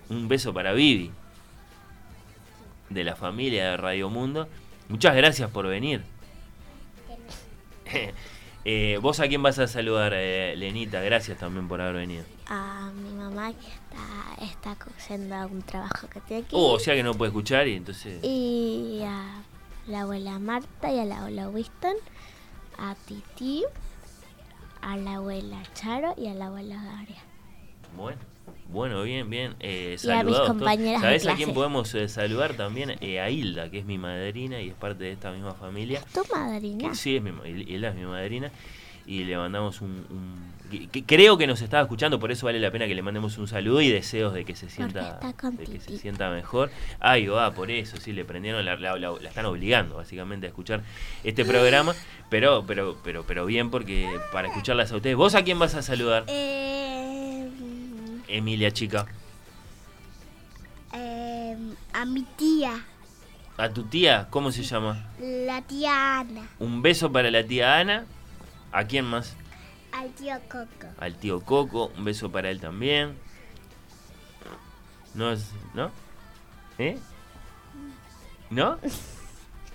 Un 0.09 0.27
beso 0.27 0.53
para 0.53 0.73
Vivi, 0.73 1.11
de 2.89 3.03
la 3.03 3.15
familia 3.15 3.71
de 3.71 3.77
Radio 3.77 4.09
Mundo. 4.09 4.47
Muchas 4.89 5.15
gracias 5.15 5.49
por 5.49 5.67
venir. 5.67 6.03
Eh, 8.67 8.97
¿Vos 8.99 9.19
a 9.19 9.27
quién 9.27 9.43
vas 9.43 9.59
a 9.59 9.67
saludar, 9.67 10.13
eh, 10.15 10.55
Lenita? 10.57 10.99
Gracias 10.99 11.37
también 11.37 11.67
por 11.67 11.81
haber 11.81 11.97
venido. 11.97 12.25
A 12.47 12.89
mi 12.95 13.13
mamá 13.13 13.53
que 13.53 13.67
está, 14.47 14.73
está 14.73 14.89
haciendo 14.97 15.35
un 15.45 15.61
trabajo 15.61 16.07
que 16.09 16.19
tiene 16.21 16.43
aquí. 16.43 16.55
Oh, 16.57 16.73
o 16.73 16.79
sea 16.79 16.95
que 16.95 17.03
no 17.03 17.13
puede 17.13 17.29
escuchar 17.29 17.67
y 17.67 17.75
entonces... 17.75 18.23
Y 18.23 19.03
a 19.05 19.43
la 19.85 20.01
abuela 20.01 20.39
Marta 20.39 20.91
y 20.91 20.97
a 20.97 21.05
la 21.05 21.19
abuela 21.19 21.47
Winston, 21.47 21.95
a 22.79 22.95
Titi, 23.05 23.63
a 24.81 24.97
la 24.97 25.17
abuela 25.17 25.61
Charo 25.75 26.15
y 26.17 26.27
a 26.27 26.33
la 26.33 26.47
abuela 26.47 26.75
Gabriel. 26.75 27.19
Bueno, 27.95 28.17
bueno, 28.67 29.03
bien, 29.03 29.29
bien. 29.29 29.55
Eh, 29.59 29.89
Y 29.89 29.89
a 29.89 29.91
mis 29.91 30.01
saludados 30.01 30.37
todos. 30.37 30.47
compañeras 30.49 31.01
de 31.01 31.07
¿Sabés 31.07 31.27
a 31.27 31.35
quién 31.35 31.53
podemos 31.53 31.93
eh, 31.95 32.07
saludar 32.09 32.53
también? 32.55 32.95
Eh, 33.01 33.19
a 33.19 33.29
Hilda, 33.29 33.69
que 33.69 33.79
es 33.79 33.85
mi 33.85 33.97
madrina 33.97 34.61
y 34.61 34.69
es 34.69 34.75
parte 34.75 35.03
de 35.05 35.11
esta 35.11 35.31
misma 35.31 35.53
familia. 35.53 36.01
¿Tu 36.13 36.21
madrina? 36.35 36.89
Que 36.89 36.95
sí, 36.95 37.15
es 37.17 37.21
mi, 37.21 37.31
Hilda 37.47 37.89
es 37.89 37.95
mi 37.95 38.05
madrina. 38.05 38.51
Y 39.07 39.23
le 39.23 39.37
mandamos 39.37 39.81
un... 39.81 40.05
un- 40.09 40.55
que- 40.71 40.87
que 40.87 41.03
creo 41.03 41.37
que 41.37 41.45
nos 41.45 41.61
estaba 41.61 41.83
escuchando, 41.83 42.19
por 42.19 42.31
eso 42.31 42.47
vale 42.47 42.59
la 42.59 42.71
pena 42.71 42.87
que 42.87 42.95
le 42.95 43.03
mandemos 43.03 43.37
un 43.37 43.47
saludo 43.47 43.79
y 43.81 43.89
deseos 43.89 44.33
de 44.33 44.45
que 44.45 44.55
se 44.55 44.67
sienta, 44.67 45.19
de 45.51 45.63
que 45.63 45.79
se 45.79 45.99
sienta 45.99 46.31
mejor. 46.31 46.71
Ahí 46.99 47.27
va, 47.27 47.53
por 47.53 47.69
eso, 47.69 47.97
sí, 47.97 48.13
le 48.13 48.25
prendieron, 48.25 48.65
la, 48.65 48.75
la- 48.77 48.97
la- 48.97 49.11
la 49.11 49.29
están 49.29 49.45
obligando 49.45 49.97
básicamente 49.97 50.47
a 50.47 50.49
escuchar 50.49 50.81
este 51.23 51.45
programa, 51.45 51.93
pero, 52.31 52.63
pero, 52.65 52.97
pero, 53.03 53.23
pero 53.27 53.45
bien 53.45 53.69
porque 53.69 54.09
para 54.33 54.47
escucharlas 54.47 54.91
a 54.91 54.95
ustedes. 54.95 55.15
¿Vos 55.15 55.35
a 55.35 55.43
quién 55.43 55.59
vas 55.59 55.75
a 55.75 55.83
saludar? 55.83 56.23
Eh, 56.27 57.47
Emilia, 58.27 58.71
chica. 58.71 59.05
eh, 60.93 61.57
a 61.93 62.05
mi 62.05 62.23
tía, 62.23 62.83
¿A 63.57 63.69
tu 63.69 63.83
tía? 63.85 64.27
¿Cómo 64.29 64.51
se 64.51 64.63
llama? 64.63 65.05
la 65.19 65.61
tía 65.61 66.19
Ana, 66.19 66.45
Un 66.59 66.81
beso 66.81 67.09
para 67.11 67.31
la 67.31 67.41
tía 67.45 67.77
Ana. 67.79 68.05
¿A 68.73 68.83
quién 68.85 69.05
más? 69.05 69.33
al 69.93 70.09
tío 70.11 70.35
Coco. 70.49 70.87
Al 70.99 71.15
tío 71.15 71.39
Coco. 71.39 71.85
Un 71.97 72.03
beso 72.03 72.29
para 72.29 72.49
él 72.49 72.59
también. 72.59 73.15
¿No? 75.13 75.31
es- 75.31 75.51
¿No? 75.73 75.89
¿Eh? 76.77 76.97
¿No? 78.49 78.77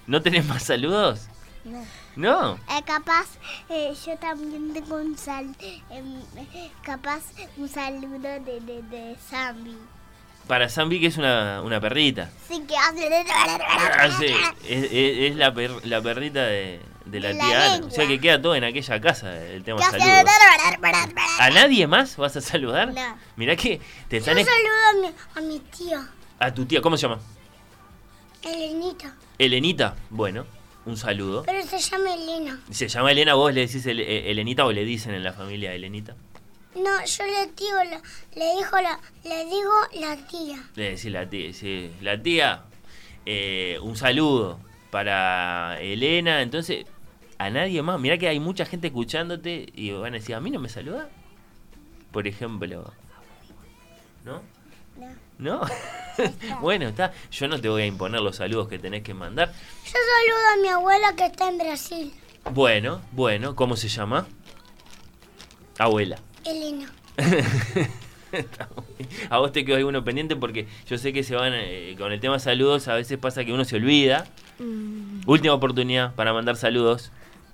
¿No 0.06 0.20
tenés 0.20 0.44
más 0.44 0.62
saludos? 0.64 1.28
No. 1.64 1.82
¿No? 2.20 2.54
Eh, 2.68 2.82
capaz, 2.84 3.26
eh, 3.70 3.94
yo 4.06 4.16
también 4.18 4.72
tengo 4.74 4.96
un 4.96 5.16
sal, 5.16 5.46
em, 5.90 6.20
eh, 6.36 6.70
capaz 6.82 7.22
un 7.56 7.66
saludo 7.68 8.18
de, 8.18 8.60
de, 8.60 8.82
de 8.82 9.16
Zambi. 9.30 9.74
Para 10.46 10.68
Zambi 10.68 11.00
que 11.00 11.06
es 11.06 11.16
una, 11.16 11.62
una 11.62 11.80
perrita. 11.80 12.28
Sí 12.46 12.62
que 12.68 12.76
hace... 12.76 13.24
Ah, 13.26 14.10
sí, 14.18 14.26
es, 14.68 14.84
es- 14.84 15.30
es 15.30 15.36
la, 15.36 15.54
per- 15.54 15.86
la 15.86 16.02
perrita 16.02 16.42
de, 16.44 16.80
de 17.06 17.20
la 17.20 17.28
De 17.28 17.34
la 17.34 17.44
tía 17.44 17.74
Ana. 17.74 17.86
O 17.86 17.90
sea 17.90 18.06
que 18.06 18.20
queda 18.20 18.42
todo 18.42 18.54
en 18.54 18.64
aquella 18.64 19.00
casa 19.00 19.34
el 19.42 19.62
tema 19.64 19.80
saludos. 19.80 20.24
¿A 21.38 21.50
nadie 21.50 21.86
más 21.86 22.16
vas 22.18 22.36
a 22.36 22.40
saludar? 22.42 22.92
No. 22.92 23.16
Mirá 23.36 23.56
que 23.56 23.80
te 24.08 24.16
Yo 24.16 24.18
están... 24.18 24.38
es- 24.38 24.46
saludo 24.46 25.08
a 25.38 25.40
mi, 25.40 25.46
a 25.46 25.48
mi 25.52 25.58
tío, 25.60 26.00
A 26.38 26.52
tu 26.52 26.66
tía, 26.66 26.82
¿cómo 26.82 26.96
se 26.98 27.02
llama? 27.08 27.18
Elenita, 28.42 29.14
Elenita. 29.38 29.94
Bueno, 30.10 30.44
un 30.86 30.96
saludo. 30.96 31.42
pero 31.44 31.62
se 31.66 31.78
llama 31.78 32.14
Elena. 32.14 32.60
¿Se 32.70 32.88
llama 32.88 33.12
Elena? 33.12 33.34
¿Vos 33.34 33.52
le 33.54 33.62
decís 33.66 33.84
El- 33.86 34.00
eh, 34.00 34.30
Elenita 34.30 34.64
o 34.66 34.72
le 34.72 34.84
dicen 34.84 35.14
en 35.14 35.22
la 35.24 35.32
familia 35.32 35.72
Elenita? 35.74 36.16
No, 36.74 37.04
yo 37.04 37.24
le 37.26 37.46
digo, 37.56 37.76
la, 37.90 38.00
le 38.36 38.56
dijo 38.56 38.80
la, 38.80 39.00
le 39.24 39.44
digo 39.44 39.72
la 40.00 40.16
tía. 40.26 40.62
Le 40.76 40.90
decís 40.90 41.06
la 41.06 41.28
tía, 41.28 41.52
sí. 41.52 41.90
La 42.00 42.22
tía, 42.22 42.62
eh, 43.26 43.78
un 43.82 43.96
saludo 43.96 44.60
para 44.90 45.80
Elena. 45.80 46.42
Entonces, 46.42 46.86
a 47.38 47.50
nadie 47.50 47.82
más. 47.82 47.98
Mirá 48.00 48.18
que 48.18 48.28
hay 48.28 48.38
mucha 48.38 48.64
gente 48.66 48.86
escuchándote 48.88 49.66
y 49.74 49.90
van 49.90 50.14
a 50.14 50.18
decir, 50.18 50.34
¿a 50.36 50.40
mí 50.40 50.50
no 50.50 50.60
me 50.60 50.68
saluda? 50.68 51.08
Por 52.12 52.28
ejemplo. 52.28 52.92
¿No? 54.24 54.42
No. 55.00 55.08
¿No? 55.38 55.60
bueno, 56.60 56.88
está. 56.88 57.12
Yo 57.30 57.48
no 57.48 57.58
te 57.60 57.68
voy 57.68 57.82
a 57.82 57.86
imponer 57.86 58.20
los 58.20 58.36
saludos 58.36 58.68
que 58.68 58.78
tenés 58.78 59.02
que 59.02 59.14
mandar. 59.14 59.48
Yo 59.84 59.92
saludo 59.92 60.46
a 60.52 60.62
mi 60.62 60.68
abuela 60.68 61.16
que 61.16 61.24
está 61.26 61.48
en 61.48 61.58
Brasil, 61.58 62.12
Bueno, 62.52 63.00
bueno, 63.12 63.56
¿cómo 63.56 63.76
se 63.76 63.88
llama? 63.88 64.26
Abuela. 65.78 66.18
Elena. 66.44 66.92
A 69.30 69.38
vos 69.38 69.50
te 69.50 69.64
quedó 69.64 69.76
alguno 69.76 70.04
pendiente 70.04 70.36
porque 70.36 70.68
yo 70.86 70.98
sé 70.98 71.12
que 71.12 71.24
se 71.24 71.34
van 71.34 71.52
eh, 71.54 71.96
con 71.98 72.12
el 72.12 72.20
tema 72.20 72.38
saludos, 72.38 72.86
a 72.86 72.94
veces 72.94 73.18
pasa 73.18 73.44
que 73.44 73.52
uno 73.52 73.64
se 73.64 73.76
olvida. 73.76 74.26
Mm, 74.58 75.22
Última 75.26 75.54
oportunidad 75.54 76.14
para 76.14 76.32
mandar 76.32 76.56
saludos. 76.56 77.10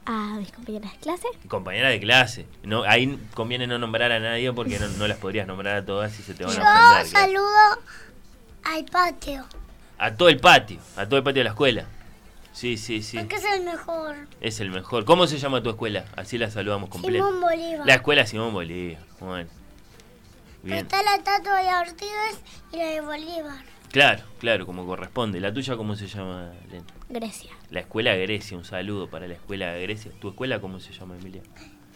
A 0.07 0.36
mis 0.38 0.52
compañeras 0.52 0.92
de 0.92 0.98
clase. 0.98 1.26
Compañera 1.48 1.88
de 1.88 2.00
clase. 2.00 2.46
No, 2.62 2.84
ahí 2.84 3.18
conviene 3.34 3.66
no 3.66 3.78
nombrar 3.78 4.12
a 4.12 4.20
nadie 4.20 4.52
porque 4.52 4.78
no, 4.78 4.88
no 4.88 5.07
las 5.09 5.18
podrías 5.18 5.46
nombrar 5.46 5.76
a 5.76 5.84
todas 5.84 6.18
y 6.18 6.22
se 6.22 6.34
te 6.34 6.44
van 6.44 6.54
Yo 6.57 6.62
a 6.62 6.92
ofender. 7.00 7.11
claro. 7.11 7.26
saludo 7.26 7.80
al 8.64 8.84
patio, 8.86 9.44
A 9.98 10.14
todo 10.14 10.28
el 10.28 10.38
patio, 10.40 10.78
a 10.96 11.07
todo 11.07 11.16
el 11.18 11.22
patio 11.24 11.40
de 11.40 11.44
la 11.44 11.50
escuela. 11.50 11.86
Sí, 12.52 12.76
sí, 12.78 13.02
sí. 13.02 13.18
porque 13.18 13.36
es 13.36 13.44
el 13.44 13.64
mejor. 13.64 14.16
Es 14.40 14.61
el 14.61 14.70
mejor. 14.70 15.04
¿Cómo 15.04 15.26
se 15.26 15.38
llama 15.38 15.62
tu 15.62 15.68
escuela? 15.70 16.04
Así 16.16 16.38
la 16.38 16.50
saludamos 16.50 16.88
completa. 16.88 17.18
Simón 17.24 17.40
Bolívar. 17.40 17.86
La 17.86 17.94
escuela 17.96 18.26
Simón 18.26 18.52
Bolívar. 18.54 19.02
Bueno. 19.20 19.50
Bien. 20.62 20.78
Está 20.78 21.02
la 21.02 21.16
estatua 21.16 21.62
de 21.62 21.88
Ortiz 21.90 22.40
y 22.72 22.76
la 22.78 22.84
de 22.86 23.00
Bolívar. 23.02 23.62
Claro, 23.97 24.24
claro, 24.38 24.66
como 24.66 24.84
corresponde. 24.84 25.40
¿La 25.40 25.55
tuya 25.55 25.74
cómo 25.74 25.97
se 25.97 26.07
llama, 26.07 26.53
Len? 26.70 26.84
Grecia. 27.09 27.51
La 27.70 27.80
escuela 27.80 28.14
Grecia, 28.14 28.55
un 28.55 28.66
saludo 28.66 29.09
para 29.09 29.26
la 29.26 29.32
escuela 29.32 29.72
Grecia. 29.72 30.12
¿Tu 30.20 30.28
escuela 30.28 30.61
cómo 30.61 30.80
se 30.80 30.92
llama, 30.92 31.16
Emilia? 31.16 31.40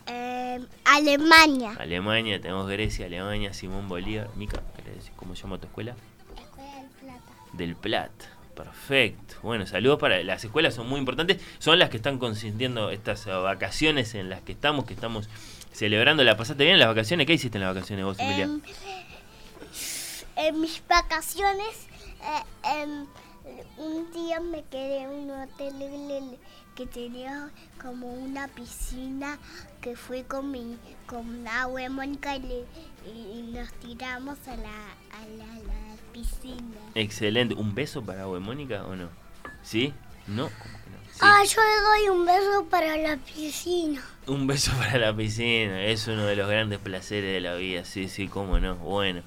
Eh, 0.07 0.61
Alemania. 0.87 1.77
Alemania, 1.79 2.41
tenemos 2.41 2.71
Grecia, 2.71 3.05
Alemania, 3.05 3.53
Simón 3.53 3.87
Bolívar. 3.87 4.31
Mica, 4.35 4.63
¿querés 4.77 4.95
decir 4.95 5.13
cómo 5.15 5.37
se 5.37 5.43
llama 5.43 5.59
tu 5.59 5.67
escuela? 5.67 5.95
Escuela 6.39 6.73
del 6.73 6.89
Plata. 6.89 7.23
Del 7.53 7.77
Plata. 7.77 8.25
Perfecto. 8.55 9.35
Bueno, 9.43 9.67
saludos 9.67 9.99
para 9.99 10.23
las 10.23 10.43
escuelas 10.43 10.73
son 10.73 10.89
muy 10.89 11.01
importantes, 11.01 11.43
son 11.59 11.79
las 11.79 11.91
que 11.91 11.99
están 11.99 12.19
consintiendo 12.19 12.91
estas 12.91 13.27
vacaciones 13.27 14.15
en 14.15 14.31
las 14.31 14.41
que 14.41 14.53
estamos, 14.53 14.87
que 14.87 14.95
estamos 14.95 15.29
celebrando. 15.71 16.25
¿La 16.25 16.39
pasaste 16.39 16.65
bien 16.65 16.77
en 16.77 16.81
las 16.81 16.89
vacaciones? 16.89 17.27
¿Qué 17.27 17.35
hiciste 17.35 17.59
en 17.59 17.65
las 17.65 17.75
vacaciones 17.75 18.07
vos, 18.07 18.19
Emilia? 18.19 18.45
Em, 18.45 18.63
en 20.41 20.61
mis 20.61 20.83
vacaciones, 20.89 21.90
eh, 22.23 22.81
em, 22.83 23.07
un 23.79 24.11
día 24.13 24.41
me 24.41 24.63
quedé 24.65 25.03
en 25.03 25.11
un 25.11 25.31
hotel 25.31 26.39
que 26.77 26.87
tenía 26.87 27.51
como 27.81 28.13
una 28.13 28.49
piscina 28.49 29.39
que 29.81 29.97
fui 29.97 30.23
con 30.23 30.51
mi 30.51 30.77
con 31.07 31.47
agua 31.49 31.89
Mónica 31.89 32.37
y, 32.37 32.41
le- 32.41 32.67
y 33.11 33.51
nos 33.53 33.73
tiramos 33.75 34.39
a 34.47 34.57
la, 34.57 34.69
a 34.71 35.27
la, 35.37 35.45
a 35.45 35.57
la 35.59 35.97
piscina. 36.13 36.77
Excelente. 36.95 37.55
¿Un 37.55 37.75
beso 37.75 38.03
para 38.03 38.27
vos, 38.27 38.41
Mónica, 38.41 38.85
o 38.87 38.95
no? 38.95 39.09
¿Sí? 39.63 39.93
No, 40.27 40.45
¿cómo 40.45 40.85
que 40.85 40.91
no? 40.91 40.99
Sí. 41.13 41.19
Ah, 41.23 41.43
yo 41.45 41.61
le 41.61 41.83
doy 41.83 42.19
un 42.19 42.25
beso 42.27 42.67
para 42.71 42.97
la 42.97 43.17
piscina. 43.17 44.03
Un 44.27 44.47
beso 44.47 44.71
para 44.79 44.99
la 44.99 45.15
piscina, 45.17 45.83
es 45.85 46.07
uno 46.07 46.25
de 46.25 46.37
los 46.37 46.49
grandes 46.49 46.79
placeres 46.79 47.33
de 47.33 47.41
la 47.41 47.55
vida, 47.57 47.85
sí, 47.85 48.09
sí, 48.09 48.29
cómo 48.29 48.61
no. 48.61 48.77
Bueno, 48.77 49.23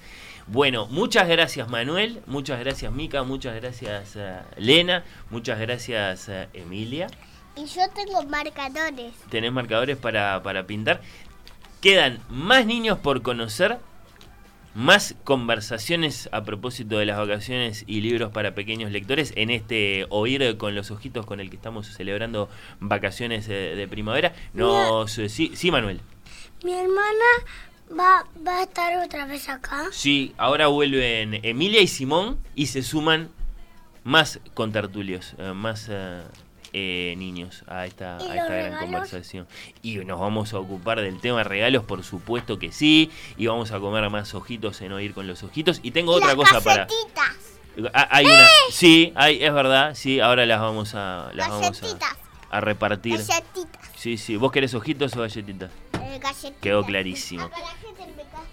bueno, 0.48 0.88
muchas 0.88 1.28
gracias 1.28 1.70
Manuel, 1.70 2.22
muchas 2.26 2.60
gracias 2.60 2.92
Mica, 2.92 3.24
muchas 3.24 3.56
gracias 3.56 4.16
eh, 4.16 4.40
Lena, 4.58 5.04
muchas 5.30 5.60
gracias 5.60 6.28
eh, 6.28 6.50
Emilia. 6.54 7.08
Y 7.56 7.66
yo 7.66 7.82
tengo 7.96 8.24
marcadores. 8.24 9.14
Tenés 9.30 9.52
marcadores 9.52 9.96
para, 9.98 10.42
para 10.44 10.66
pintar. 10.66 11.02
Quedan 11.82 12.20
más 12.30 12.66
niños 12.66 12.98
por 12.98 13.22
conocer, 13.22 13.78
más 14.74 15.16
conversaciones 15.24 16.30
a 16.32 16.44
propósito 16.44 16.98
de 16.98 17.06
las 17.06 17.18
vacaciones 17.18 17.84
y 17.86 18.02
libros 18.02 18.32
para 18.32 18.56
pequeños 18.56 18.92
lectores 18.92 19.34
en 19.36 19.50
este 19.50 20.08
Oír 20.10 20.58
con 20.58 20.76
los 20.76 20.92
Ojitos 20.92 21.26
con 21.26 21.40
el 21.40 21.50
que 21.50 21.58
estamos 21.58 21.88
celebrando 21.88 22.50
vacaciones 22.80 23.48
de 23.48 23.88
primavera. 23.90 24.34
Nos, 24.54 25.18
eh, 25.20 25.30
sí, 25.30 25.52
sí, 25.56 25.72
Manuel. 25.72 26.02
Mi 26.64 26.74
hermana 26.74 27.26
va, 27.92 28.26
va 28.46 28.60
a 28.60 28.64
estar 28.64 29.04
otra 29.04 29.26
vez 29.26 29.50
acá. 29.50 29.86
Sí, 29.92 30.34
ahora 30.38 30.68
vuelven 30.68 31.40
Emilia 31.44 31.82
y 31.82 31.88
Simón 31.88 32.38
y 32.56 32.68
se 32.68 32.84
suman 32.84 33.30
más 34.04 34.40
contertulios, 34.54 35.34
eh, 35.38 35.54
más 35.54 35.88
eh, 35.90 36.22
eh, 36.74 37.14
niños 37.18 37.64
a 37.68 37.86
esta, 37.86 38.18
¿Y 38.20 38.24
a 38.24 38.36
esta 38.36 38.46
gran 38.46 38.48
regalos? 38.50 38.80
conversación. 38.82 39.48
Y 39.82 39.98
nos 39.98 40.20
vamos 40.20 40.54
a 40.54 40.60
ocupar 40.60 41.00
del 41.02 41.20
tema 41.22 41.44
regalos, 41.44 41.84
por 41.84 42.04
supuesto 42.04 42.60
que 42.60 42.72
sí. 42.72 43.12
Y 43.38 43.48
vamos 43.48 43.72
a 43.72 43.80
comer 43.80 44.10
más 44.10 44.34
ojitos 44.34 44.82
en 44.82 44.92
oír 44.92 45.14
con 45.14 45.28
los 45.28 45.44
ojitos. 45.44 45.80
Y 45.84 45.92
tengo 45.92 46.12
otra 46.14 46.28
Las 46.28 46.36
cosa 46.36 46.62
para. 46.62 46.88
Ah, 47.94 48.08
Hay 48.12 48.26
una. 48.26 48.48
Sí, 48.72 49.14
hay, 49.16 49.44
es 49.44 49.54
verdad. 49.54 49.96
Sí, 49.96 50.20
ahora 50.20 50.46
las 50.46 50.60
vamos 50.60 50.94
a, 50.96 51.32
las 51.34 51.50
vamos 51.50 51.82
a, 51.82 52.58
a 52.58 52.62
repartir. 52.62 53.20
Sí, 54.04 54.18
sí. 54.18 54.36
¿Vos 54.36 54.52
querés 54.52 54.74
ojitos 54.74 55.16
o 55.16 55.22
galletitas? 55.22 55.72
Eh, 55.94 56.20
galletitas. 56.22 56.60
Quedó 56.60 56.84
clarísimo. 56.84 57.50
Ca- 57.50 57.56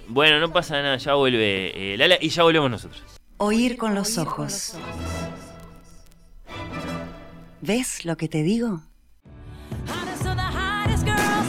Bueno, 0.07 0.39
no 0.39 0.53
pasa 0.53 0.81
nada. 0.81 0.97
Ya 0.97 1.15
vuelve 1.15 1.95
eh, 1.95 1.97
Lala 1.99 2.19
y 2.21 2.29
ya 2.29 2.45
volvemos 2.45 2.71
nosotros. 2.71 3.03
Oír 3.39 3.77
con 3.77 3.97
los 3.97 4.17
ojos. 4.17 4.75
¿Ves 7.63 8.05
lo 8.05 8.17
que 8.17 8.29
te 8.29 8.45
digo? 8.45 8.83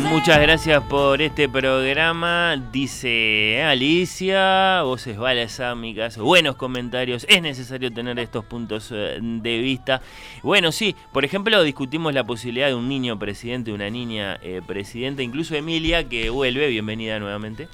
Muchas 0.10 0.40
gracias 0.42 0.84
por 0.84 1.22
este 1.22 1.48
programa, 1.50 2.62
dice 2.72 3.64
Alicia, 3.64 4.82
voces 4.84 5.18
balsámicas, 5.18 6.18
buenos 6.18 6.56
comentarios, 6.58 7.26
es 7.30 7.42
necesario 7.42 7.92
tener 7.92 8.20
estos 8.20 8.44
puntos 8.46 8.92
eh, 8.94 9.18
de 9.22 9.58
vista. 9.60 10.02
Bueno, 10.44 10.72
sí, 10.72 10.96
por 11.14 11.24
ejemplo, 11.26 11.64
discutimos 11.64 12.14
la 12.14 12.24
posibilidad 12.26 12.68
de 12.68 12.76
un 12.76 12.88
niño 12.90 13.18
presidente, 13.18 13.72
una 13.72 13.90
niña 13.90 14.38
eh, 14.44 14.62
presidenta, 14.66 15.24
incluso 15.24 15.56
Emilia, 15.56 16.08
que 16.08 16.30
vuelve, 16.30 16.68
bienvenida 16.68 17.18
nuevamente. 17.20 17.68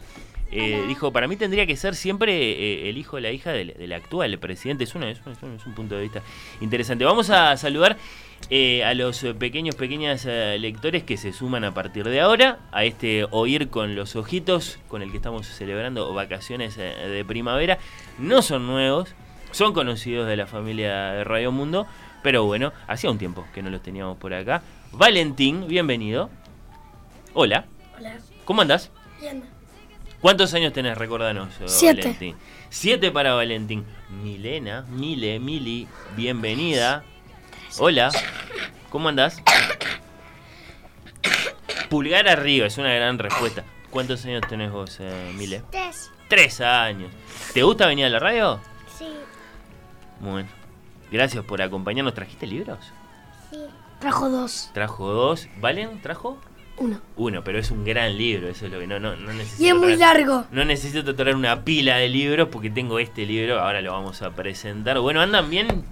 eh, 0.51 0.86
dijo, 0.88 1.11
para 1.11 1.28
mí 1.28 1.36
tendría 1.36 1.65
que 1.65 1.75
ser 1.75 1.95
siempre 1.95 2.34
eh, 2.34 2.89
el 2.89 2.97
hijo 2.97 3.17
o 3.17 3.19
la 3.19 3.32
hija 3.32 3.51
del, 3.51 3.73
del 3.73 3.91
actual 3.93 4.38
presidente. 4.39 4.86
Una- 4.95 5.09
es 5.09 5.19
un 5.65 5.73
punto 5.75 5.95
de 5.95 6.03
vista 6.03 6.21
interesante. 6.61 7.03
Vamos 7.03 7.30
a 7.30 7.57
saludar 7.57 7.97
eh, 8.49 8.83
a 8.85 8.93
los 8.93 9.25
pequeños, 9.38 9.75
pequeñas 9.75 10.25
eh, 10.25 10.57
lectores 10.59 11.03
que 11.03 11.17
se 11.17 11.33
suman 11.33 11.65
a 11.65 11.73
partir 11.73 12.07
de 12.07 12.21
ahora 12.21 12.59
a 12.71 12.85
este 12.85 13.25
Oír 13.31 13.69
con 13.69 13.95
los 13.95 14.15
Ojitos, 14.15 14.79
con 14.88 15.01
el 15.01 15.11
que 15.11 15.17
estamos 15.17 15.47
celebrando 15.47 16.13
vacaciones 16.13 16.77
eh, 16.77 16.83
de 17.09 17.25
primavera. 17.25 17.77
No 18.17 18.41
son 18.41 18.65
nuevos, 18.65 19.13
son 19.51 19.73
conocidos 19.73 20.27
de 20.27 20.38
la 20.38 20.47
familia 20.47 21.11
de 21.11 21.23
Radio 21.25 21.51
Mundo, 21.51 21.88
pero 22.23 22.45
bueno, 22.45 22.71
hacía 22.88 23.11
un 23.11 23.17
tiempo 23.17 23.45
que 23.53 23.61
no 23.61 23.69
los 23.69 23.83
teníamos 23.83 24.17
por 24.17 24.33
acá. 24.33 24.61
Valentín, 24.93 25.67
bienvenido. 25.67 26.29
Hola, 27.33 27.65
Hola. 27.97 28.17
¿cómo 28.45 28.61
andás? 28.61 28.91
Bien. 29.19 29.43
¿Cuántos 30.21 30.53
años 30.53 30.73
tenés? 30.73 30.97
Recordanos, 30.97 31.49
eh, 31.59 31.63
Siete. 31.65 32.01
Valentín. 32.01 32.35
Siete 32.69 33.11
para 33.11 33.33
Valentín. 33.33 33.85
Milena, 34.23 34.85
Mile, 34.89 35.39
Mili, 35.39 35.88
bienvenida. 36.15 37.03
Hola, 37.80 38.09
¿cómo 38.89 39.09
andás? 39.09 39.41
Pulgar 41.89 42.28
arriba, 42.28 42.67
es 42.67 42.78
una 42.78 42.93
gran 42.93 43.17
respuesta. 43.19 43.63
¿Cuántos 43.89 44.25
años 44.25 44.41
tenés 44.49 44.71
vos, 44.71 44.97
eh, 44.99 45.32
Mile? 45.36 45.63
Tres. 45.71 46.11
Tres 46.28 46.59
años. 46.61 47.11
¿Te 47.53 47.63
gusta 47.63 47.88
venir 47.88 48.05
a 48.05 48.09
la 48.09 48.19
radio? 48.19 48.59
Sí, 48.97 49.07
Muy 50.19 50.32
bueno. 50.32 50.49
Gracias 51.11 51.43
por 51.45 51.61
acompañarnos. 51.61 52.13
¿Trajiste 52.13 52.47
libros? 52.47 52.80
sí. 53.49 53.57
Trajo 53.99 54.30
dos. 54.30 54.69
Trajo 54.73 55.07
dos. 55.11 55.47
¿Valen? 55.59 56.01
¿Trajo? 56.01 56.38
Uno. 56.78 57.01
Uno, 57.15 57.43
pero 57.43 57.57
es 57.57 57.71
un 57.71 57.84
gran 57.84 58.15
libro, 58.15 58.47
eso 58.47 58.67
es 58.67 58.71
lo 58.71 58.78
que 58.80 58.86
no, 58.86 58.99
no, 58.99 59.15
no 59.15 59.34
necesito. 59.34 59.63
Y 59.63 59.69
es 59.69 59.75
muy 59.75 59.93
traer- 59.93 59.97
largo. 59.99 60.45
No 60.51 60.63
necesito 60.65 61.15
traer 61.15 61.36
una 61.36 61.63
pila 61.63 61.95
de 61.97 62.07
libros 62.07 62.49
porque 62.51 62.69
tengo 62.69 62.99
este 62.99 63.25
libro, 63.25 63.59
ahora 63.59 63.82
lo 63.82 63.93
vamos 63.93 64.21
a 64.21 64.30
presentar. 64.32 64.99
Bueno, 64.99 65.21
¿andan 65.21 65.49
bien? 65.49 65.84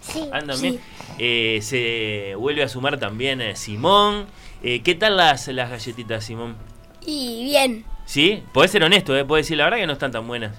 Sí. 0.00 0.28
¿Andan 0.32 0.56
Sí. 0.56 0.62
bien? 0.70 0.80
Eh, 1.18 1.58
se 1.62 2.34
vuelve 2.36 2.62
a 2.62 2.68
sumar 2.68 2.98
también 2.98 3.40
eh, 3.40 3.56
Simón. 3.56 4.26
Eh, 4.62 4.82
¿Qué 4.82 4.94
tal 4.94 5.16
las, 5.16 5.48
las 5.48 5.70
galletitas, 5.70 6.24
Simón? 6.24 6.56
Y 7.04 7.44
bien. 7.44 7.84
¿Sí? 8.04 8.42
Podés 8.52 8.70
ser 8.72 8.82
honesto, 8.84 9.16
¿eh? 9.16 9.24
Podés 9.24 9.46
decir 9.46 9.56
la 9.58 9.64
verdad 9.64 9.78
que 9.78 9.86
no 9.86 9.92
están 9.92 10.10
tan 10.12 10.26
buenas. 10.26 10.56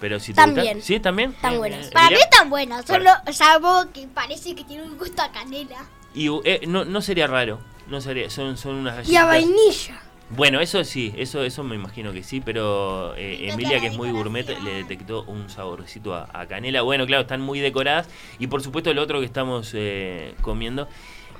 Pero 0.00 0.18
si 0.20 0.32
te 0.34 0.40
gustan- 0.42 0.54
bien. 0.62 0.82
¿Sí? 0.82 0.96
Están 0.96 1.16
Bien, 1.16 1.30
buenas. 1.58 1.88
Para 1.88 2.10
mí 2.10 2.16
están 2.16 2.50
buenas, 2.50 2.84
solo 2.84 3.10
salvo 3.32 3.84
que 3.92 4.06
parece 4.08 4.54
que 4.54 4.64
tiene 4.64 4.82
un 4.82 4.98
gusto 4.98 5.22
a 5.22 5.30
canela. 5.30 5.86
Y 6.14 6.28
eh, 6.44 6.60
no, 6.66 6.84
no 6.84 7.00
sería 7.00 7.26
raro. 7.26 7.60
No 7.88 8.00
sería, 8.00 8.28
son, 8.30 8.56
son 8.56 8.76
unas 8.76 8.94
galletitas. 8.96 9.12
Y 9.12 9.16
a 9.16 9.24
vainilla. 9.26 10.02
Bueno, 10.36 10.60
eso 10.60 10.82
sí, 10.84 11.12
eso 11.16 11.42
eso 11.44 11.62
me 11.62 11.74
imagino 11.76 12.12
que 12.12 12.22
sí, 12.22 12.40
pero 12.40 13.14
eh, 13.16 13.50
Emilia, 13.50 13.78
que 13.80 13.88
es 13.88 13.96
muy 13.96 14.10
gourmet, 14.10 14.46
le 14.64 14.74
detectó 14.74 15.22
un 15.24 15.48
saborcito 15.50 16.14
a, 16.14 16.28
a 16.32 16.46
canela. 16.46 16.82
Bueno, 16.82 17.06
claro, 17.06 17.22
están 17.22 17.40
muy 17.40 17.60
decoradas. 17.60 18.08
Y 18.38 18.46
por 18.46 18.62
supuesto, 18.62 18.92
lo 18.94 19.02
otro 19.02 19.20
que 19.20 19.26
estamos 19.26 19.72
eh, 19.74 20.34
comiendo 20.40 20.88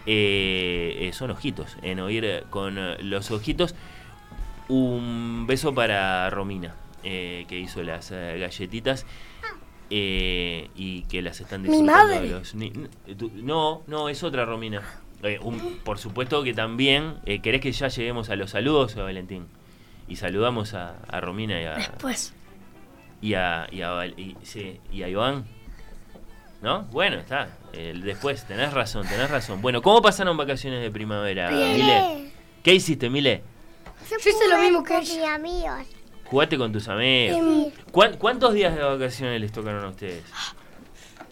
eh, 0.07 1.11
son 1.15 1.31
ojitos, 1.31 1.77
en 1.83 1.99
oír 2.01 2.25
eh, 2.25 2.45
con 2.51 2.77
eh, 2.79 2.97
los 3.01 3.31
ojitos. 3.31 3.75
Un 4.69 5.45
beso 5.47 5.75
para 5.75 6.31
Romina, 6.31 6.75
eh, 7.03 7.47
que 7.49 7.59
hizo 7.59 7.83
las 7.83 8.11
eh, 8.13 8.37
galletitas. 8.39 9.07
eh, 9.91 10.71
y 10.75 11.03
que 11.03 11.21
las 11.21 11.41
están 11.41 11.63
Mi 11.63 11.69
disfrutando 11.69 12.15
madre. 12.15 12.29
los 12.31 12.55
ni- 12.55 12.73
no, 13.43 13.83
no, 13.87 14.09
es 14.09 14.23
otra 14.23 14.45
Romina. 14.45 14.83
Eh, 15.25 15.39
un- 15.43 15.79
por 15.85 15.99
supuesto 15.99 16.43
que 16.43 16.55
también. 16.55 17.17
eh, 17.27 17.41
¿Querés 17.41 17.61
que 17.61 17.73
ya 17.73 17.89
lleguemos 17.89 18.31
a 18.31 18.37
los 18.37 18.51
saludos, 18.51 18.95
Valentín? 18.95 19.47
Y 20.07 20.17
saludamos 20.17 20.75
a, 20.75 20.97
a 21.09 21.21
Romina 21.21 21.61
y 21.61 21.65
a, 21.65 21.75
Después. 21.77 22.35
y 23.23 23.35
a, 23.35 23.67
y 23.73 23.81
a, 23.83 24.07
y- 24.07 24.37
sí, 24.43 24.81
y 24.93 25.03
a 25.03 25.09
Iván. 25.09 25.45
¿No? 26.61 26.83
Bueno, 26.93 27.17
está. 27.19 27.49
El 27.73 28.03
después, 28.03 28.45
tenés 28.47 28.73
razón, 28.73 29.07
tenés 29.07 29.31
razón. 29.31 29.61
Bueno, 29.61 29.83
¿cómo 29.83 30.01
pasaron 30.01 30.37
vacaciones 30.37 30.83
de 30.83 30.91
primavera, 30.91 31.51
Mile? 31.51 32.31
¿Qué 32.63 32.75
hiciste, 32.75 33.11
Mile? 33.11 33.43
Yo 34.11 34.17
hice 34.17 34.49
lo 34.49 34.59
mismo 34.59 34.83
que 34.83 34.95
con 34.95 35.03
ella. 35.03 35.15
mis 35.15 35.29
amigos. 35.29 35.87
Jugaste 36.25 36.57
con 36.59 36.73
tus 36.73 36.89
amigos. 36.89 37.73
¿Cuán- 37.93 38.17
¿Cuántos 38.17 38.55
días 38.55 38.75
de 38.75 38.83
vacaciones 38.83 39.41
les 39.41 39.53
tocaron 39.53 39.85
a 39.85 39.89
ustedes? 39.89 40.23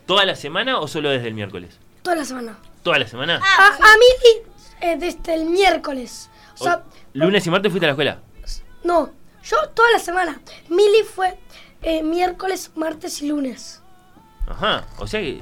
¿Toda 0.06 0.24
la 0.26 0.34
semana 0.34 0.78
o 0.80 0.88
solo 0.88 1.08
desde 1.10 1.28
el 1.28 1.34
miércoles? 1.34 1.78
toda 2.02 2.16
la 2.16 2.24
semana. 2.24 2.58
¿Toda 2.82 2.98
la 2.98 3.06
semana? 3.06 3.40
A, 3.42 3.66
a 3.68 3.96
mí 3.96 4.42
eh, 4.80 4.96
desde 4.98 5.34
el 5.34 5.46
miércoles. 5.46 6.30
O 6.58 6.64
sea, 6.64 6.76
O- 6.78 6.82
¿Lunes 7.14 7.46
y 7.46 7.50
martes 7.50 7.70
fuiste 7.70 7.86
a 7.86 7.88
la 7.88 7.92
escuela? 7.92 8.20
no, 8.84 9.10
yo 9.44 9.56
toda 9.74 9.90
la 9.92 9.98
semana. 9.98 10.40
Mili 10.68 11.02
fue 11.04 11.38
eh, 11.82 12.02
miércoles, 12.02 12.70
martes 12.74 13.22
y 13.22 13.28
lunes. 13.28 13.82
Ajá, 14.48 14.84
o 14.98 15.06
sea 15.06 15.20
que... 15.20 15.40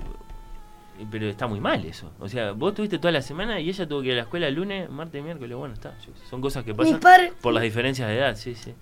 Pero 1.10 1.26
está 1.30 1.46
muy 1.46 1.60
mal 1.60 1.82
eso. 1.86 2.12
O 2.20 2.28
sea, 2.28 2.52
vos 2.52 2.74
tuviste 2.74 2.98
toda 2.98 3.10
la 3.12 3.22
semana 3.22 3.58
y 3.58 3.70
ella 3.70 3.88
tuvo 3.88 4.02
que 4.02 4.08
ir 4.08 4.12
a 4.12 4.16
la 4.16 4.22
escuela 4.22 4.48
el 4.48 4.54
lunes, 4.54 4.90
martes, 4.90 5.22
miércoles. 5.24 5.56
Bueno, 5.56 5.72
está. 5.72 5.96
Son 6.28 6.42
cosas 6.42 6.62
que 6.62 6.74
pasan 6.74 7.00
padre- 7.00 7.32
por 7.40 7.54
las 7.54 7.62
diferencias 7.62 8.06
de 8.06 8.18
edad, 8.18 8.36
sí, 8.36 8.54
sí. 8.54 8.74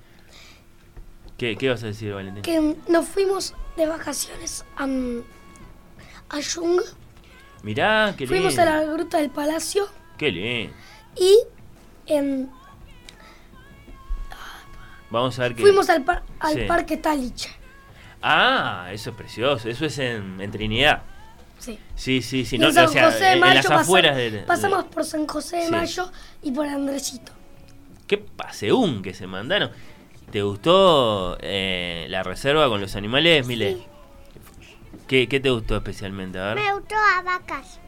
¿Qué, 1.37 1.55
qué 1.57 1.69
vas 1.71 1.85
a 1.85 1.87
decir, 1.87 2.13
Valentín? 2.13 2.43
Que 2.43 2.75
nos 2.91 3.07
fuimos 3.07 3.55
de 3.77 3.87
vacaciones 3.87 4.65
a, 4.77 4.89
mm, 4.89 5.23
a 6.31 6.41
Yung. 6.41 6.81
Mirá, 7.63 8.15
qué 8.17 8.25
lindo. 8.27 8.37
Fuimos 8.37 8.59
a 8.59 8.65
la 8.65 8.83
gruta 8.85 9.19
del 9.19 9.31
palacio 9.31 9.89
Qué 10.17 10.31
lindo. 10.31 10.73
y 11.17 11.39
em, 12.07 12.47
Vamos 15.11 15.39
a 15.39 15.43
ver 15.43 15.55
qué... 15.55 15.63
fuimos 15.63 15.89
al, 15.89 16.05
par- 16.05 16.23
al 16.41 16.55
Sí. 16.55 16.61
parque 16.69 16.97
Taliche. 16.99 17.51
Ah, 18.23 18.89
eso 18.93 19.11
es 19.11 19.17
precioso. 19.17 19.69
Eso 19.69 19.87
es 19.87 19.99
en, 19.99 20.41
en 20.41 20.51
Trinidad. 20.51 21.03
Sí. 21.59 21.79
Sí, 21.95 22.21
sí, 22.23 22.45
sí. 22.45 22.59
No, 22.59 22.69
en 22.69 22.75
San 22.75 22.85
o 22.87 22.89
sea, 22.89 23.07
José 23.07 23.25
de 23.25 23.33
en 23.33 23.41
Mayo 23.41 23.55
las 23.55 23.71
afueras 23.71 24.17
de... 24.17 24.31
de- 24.31 24.39
pasamos 24.43 24.85
por 24.85 25.05
San 25.05 25.27
José 25.27 25.57
de 25.57 25.67
Sí. 25.67 25.71
Mayo 25.73 26.11
y 26.43 26.53
por 26.53 26.67
Andresito. 26.67 27.33
Qué 28.07 28.19
paseún 28.19 29.03
que 29.03 29.15
se 29.15 29.27
mandaron. 29.27 29.71
¿Te 30.31 30.43
gustó 30.43 31.39
eh, 31.41 32.07
la 32.11 32.23
reserva 32.23 32.69
con 32.69 32.81
los 32.83 32.95
animales, 32.97 33.47
Mile? 33.47 33.79
¿Qué, 35.07 35.29
¿Qué 35.29 35.41
te 35.41 35.51
gustó 35.51 35.77
especialmente? 35.77 36.39
A 36.39 36.55
ver. 36.55 36.57
Me 36.65 36.73
gustó 36.75 36.95
a 36.97 37.23
vacas. 37.23 37.79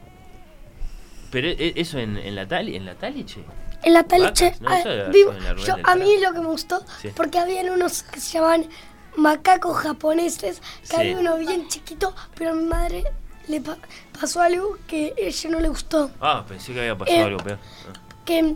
Pero 1.31 1.47
e- 1.47 1.73
eso 1.75 1.97
en, 1.99 2.17
en 2.17 2.35
la 2.35 2.47
Tali, 2.47 2.75
en 2.75 2.85
la 2.85 2.95
Taliche. 2.95 3.43
En 3.83 3.93
la 3.93 4.03
taliche, 4.03 4.53
ah, 4.67 4.77
Eso 4.79 4.89
era 4.91 5.09
vi- 5.09 5.21
en 5.21 5.43
la 5.43 5.53
rueda 5.53 5.67
yo- 5.67 5.75
del 5.77 5.85
a 5.87 5.95
mí 5.95 6.17
lo 6.19 6.33
que 6.33 6.39
me 6.39 6.45
gustó, 6.47 6.85
Sí. 7.01 7.09
porque 7.15 7.39
habían 7.39 7.67
unos 7.71 8.03
que 8.03 8.19
se 8.19 8.33
llamaban 8.33 8.67
macacos 9.15 9.75
japoneses, 9.77 10.61
que 10.81 10.87
Sí. 10.87 10.95
había 10.97 11.17
uno 11.17 11.37
bien 11.37 11.67
chiquito, 11.67 12.13
pero 12.35 12.51
a 12.51 12.53
mi 12.53 12.63
madre 12.65 13.03
le 13.47 13.59
pa- 13.59 13.79
pasó 14.19 14.39
algo 14.41 14.77
que 14.87 15.15
a 15.17 15.21
ella 15.27 15.49
no 15.49 15.59
le 15.59 15.69
gustó. 15.69 16.11
Ah, 16.21 16.45
pensé 16.47 16.73
que 16.73 16.79
había 16.81 16.95
pasado 16.95 17.17
Eh, 17.17 17.23
algo 17.23 17.37
peor. 17.39 17.57
Ah. 17.89 17.99
Que 18.23 18.55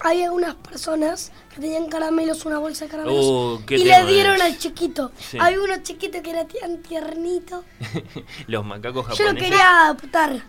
había 0.00 0.32
unas 0.32 0.54
personas 0.56 1.32
que 1.54 1.60
tenían 1.60 1.86
caramelos, 1.88 2.44
una 2.46 2.58
bolsa 2.58 2.84
de 2.86 2.90
caramelos, 2.90 3.24
Oh, 3.26 3.62
y 3.68 3.84
le 3.84 4.04
dieron 4.06 4.36
es. 4.36 4.42
al 4.42 4.58
chiquito. 4.58 5.12
Sí. 5.18 5.38
Había 5.40 5.60
uno 5.62 5.74
chiquito 5.82 6.22
que 6.22 6.30
era 6.30 6.46
tan 6.46 6.78
tiernito. 6.82 7.64
Los 8.46 8.64
macacos 8.64 9.04
Yo 9.16 9.24
lo 9.24 9.30
japoneses. 9.30 9.42
quería 9.50 9.86
adoptar. 9.86 10.42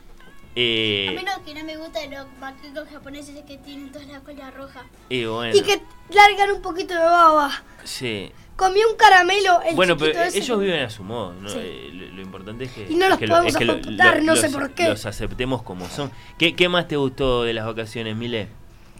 Eh, 0.56 1.08
A 1.10 1.12
mí 1.14 1.26
lo 1.26 1.46
que 1.46 1.54
no 1.54 1.64
me 1.66 1.78
gusta 1.78 2.00
de 2.02 2.10
los 2.10 2.26
macacos 2.40 2.90
japoneses 2.92 3.36
es 3.38 3.44
que 3.46 3.58
tienen 3.60 3.90
toda 3.92 4.04
la 4.06 4.20
cola 4.20 4.52
roja. 4.52 4.84
y 5.10 5.24
bueno, 5.26 5.56
Y 5.56 5.62
que 5.62 5.82
largan 6.14 6.52
un 6.52 6.62
poquito 6.62 6.94
de 6.94 7.00
baba. 7.00 7.64
sí. 7.84 8.32
Comí 8.58 8.80
un 8.84 8.96
caramelo, 8.96 9.60
el 9.64 9.76
Bueno, 9.76 9.98
pero 9.98 10.22
ese 10.22 10.38
ellos 10.38 10.60
que- 10.60 10.66
viven 10.66 10.84
a 10.84 10.90
su 10.92 11.04
modo. 11.04 11.34
¿no? 11.34 11.50
Sí. 11.50 11.58
Eh, 11.60 11.90
lo, 11.94 12.06
lo 12.18 12.22
importante 12.22 12.66
es 12.66 12.72
que, 12.72 12.86
Y 12.92 12.94
no 12.96 13.10
los 13.10 13.18
que 13.18 13.28
podemos 13.28 13.54
es 13.54 13.58
que 13.58 13.72
apuntar, 13.72 14.22
no 14.22 14.36
sé 14.36 14.50
por 14.52 14.72
qué. 14.76 14.88
Los 14.90 15.06
aceptemos 15.08 15.64
como 15.64 15.90
son. 15.90 16.12
¿Qué, 16.38 16.54
qué 16.56 16.70
más 16.70 16.88
te 16.88 16.96
gustó 16.96 17.42
de 17.44 17.54
las 17.54 17.66
vacaciones, 17.66 18.16
Mile? 18.16 18.50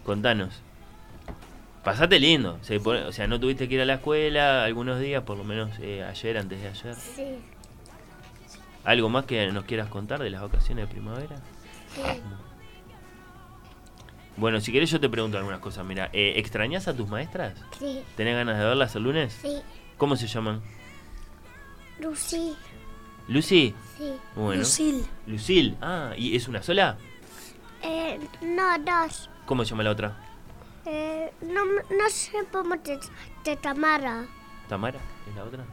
Contanos. 0.06 0.62
Pasate 1.84 2.20
lindo. 2.20 2.60
Se 2.62 2.80
pone- 2.80 3.04
o 3.06 3.12
sea, 3.12 3.28
no 3.28 3.40
tuviste 3.40 3.68
que 3.68 3.76
ir 3.76 3.82
a 3.82 3.86
la 3.86 3.96
escuela 3.96 4.64
algunos 4.64 5.00
días, 5.00 5.24
por 5.24 5.38
lo 5.38 5.44
menos 5.44 5.72
eh, 5.80 6.04
ayer, 6.04 6.38
antes 6.38 6.62
de 6.62 6.68
ayer. 6.68 6.96
Sí. 6.96 7.26
¿Algo 8.84 9.10
más 9.10 9.26
que 9.26 9.52
nos 9.52 9.66
quieras 9.66 9.90
contar 9.90 10.22
de 10.22 10.30
las 10.30 10.42
vacaciones 10.42 10.88
de 10.88 10.92
primavera? 10.94 11.36
Bueno, 14.38 14.60
si 14.62 14.72
querés 14.72 14.90
yo 14.90 15.00
te 15.00 15.10
pregunto 15.10 15.38
algunas 15.38 15.60
cosas. 15.60 15.86
Mira, 15.86 16.10
eh, 16.14 16.34
¿extrañás 16.38 16.88
a 16.88 16.96
tus 16.96 17.08
maestras? 17.08 17.54
Sí. 17.78 18.02
¿Tenés 18.16 18.36
ganas 18.36 18.58
de 18.58 18.66
verlas 18.66 18.96
el 18.96 19.04
lunes? 19.04 19.38
Sí. 19.42 19.58
¿Cómo 19.98 20.16
se 20.16 20.28
llaman? 20.28 20.62
Lucy. 22.00 22.56
¿Lucy? 23.28 23.76
Sí. 23.98 24.14
Bueno. 24.36 24.62
Lucille. 24.62 25.04
Lucille. 25.28 25.76
Ah, 25.82 26.14
¿y 26.18 26.36
es 26.36 26.48
una 26.48 26.64
sola? 26.64 26.98
Eh, 27.84 28.20
no, 28.42 28.78
dos. 28.80 29.30
¿Cómo 29.52 29.66
se 29.66 29.72
llama 29.72 29.84
la 29.84 29.92
otra? 29.92 30.14
Eh, 30.86 31.30
no, 31.42 31.66
no 31.66 32.10
sé 32.10 32.32
cómo 32.54 32.80
te, 32.80 32.98
te 33.44 33.58
Tamara. 33.58 34.24
¿Tamara? 34.70 34.98
¿Es 35.30 35.36
la 35.36 35.44
otra? 35.44 35.66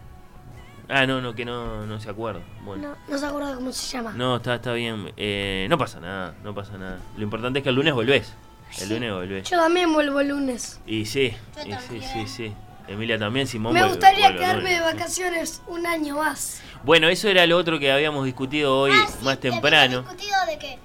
Ah, 0.88 1.06
no, 1.06 1.20
no, 1.20 1.32
que 1.32 1.44
no, 1.44 1.86
no 1.86 2.00
se 2.00 2.10
acuerda. 2.10 2.40
Bueno. 2.64 2.88
No. 2.88 2.96
No 3.12 3.18
se 3.18 3.26
acuerda 3.26 3.54
cómo 3.54 3.70
se 3.70 3.96
llama. 3.96 4.14
No, 4.16 4.34
está, 4.38 4.56
está 4.56 4.72
bien. 4.72 5.12
Eh, 5.16 5.68
no 5.70 5.78
pasa 5.78 6.00
nada, 6.00 6.34
no 6.42 6.52
pasa 6.56 6.76
nada. 6.76 6.98
Lo 7.16 7.22
importante 7.22 7.60
es 7.60 7.62
que 7.62 7.68
el 7.68 7.76
lunes 7.76 7.94
volvés. 7.94 8.34
El 8.80 8.88
lunes 8.88 9.12
volvés. 9.12 9.48
Yo 9.48 9.56
también 9.56 9.92
vuelvo 9.92 10.18
el 10.18 10.26
lunes. 10.30 10.80
Y 10.84 11.04
sí, 11.06 11.32
Yo 11.64 11.76
y 11.76 12.00
sí, 12.00 12.00
sí, 12.00 12.26
sí. 12.26 12.52
Emilia 12.88 13.16
también, 13.16 13.46
Simón 13.46 13.74
Me 13.74 13.86
gustaría 13.86 14.30
vuelve 14.30 14.38
quedarme 14.40 14.70
de 14.72 14.80
vacaciones 14.80 15.62
un 15.68 15.86
año 15.86 16.16
más. 16.16 16.62
Bueno, 16.82 17.08
eso 17.08 17.28
era 17.28 17.46
lo 17.46 17.56
otro 17.58 17.78
que 17.78 17.92
habíamos 17.92 18.24
discutido 18.24 18.76
hoy 18.76 18.90
Ah, 18.92 19.06
sí, 19.06 19.24
más 19.24 19.36
habíamos 19.36 19.40
temprano. 19.40 20.00
discutido 20.02 20.36
de 20.48 20.58
que, 20.58 20.78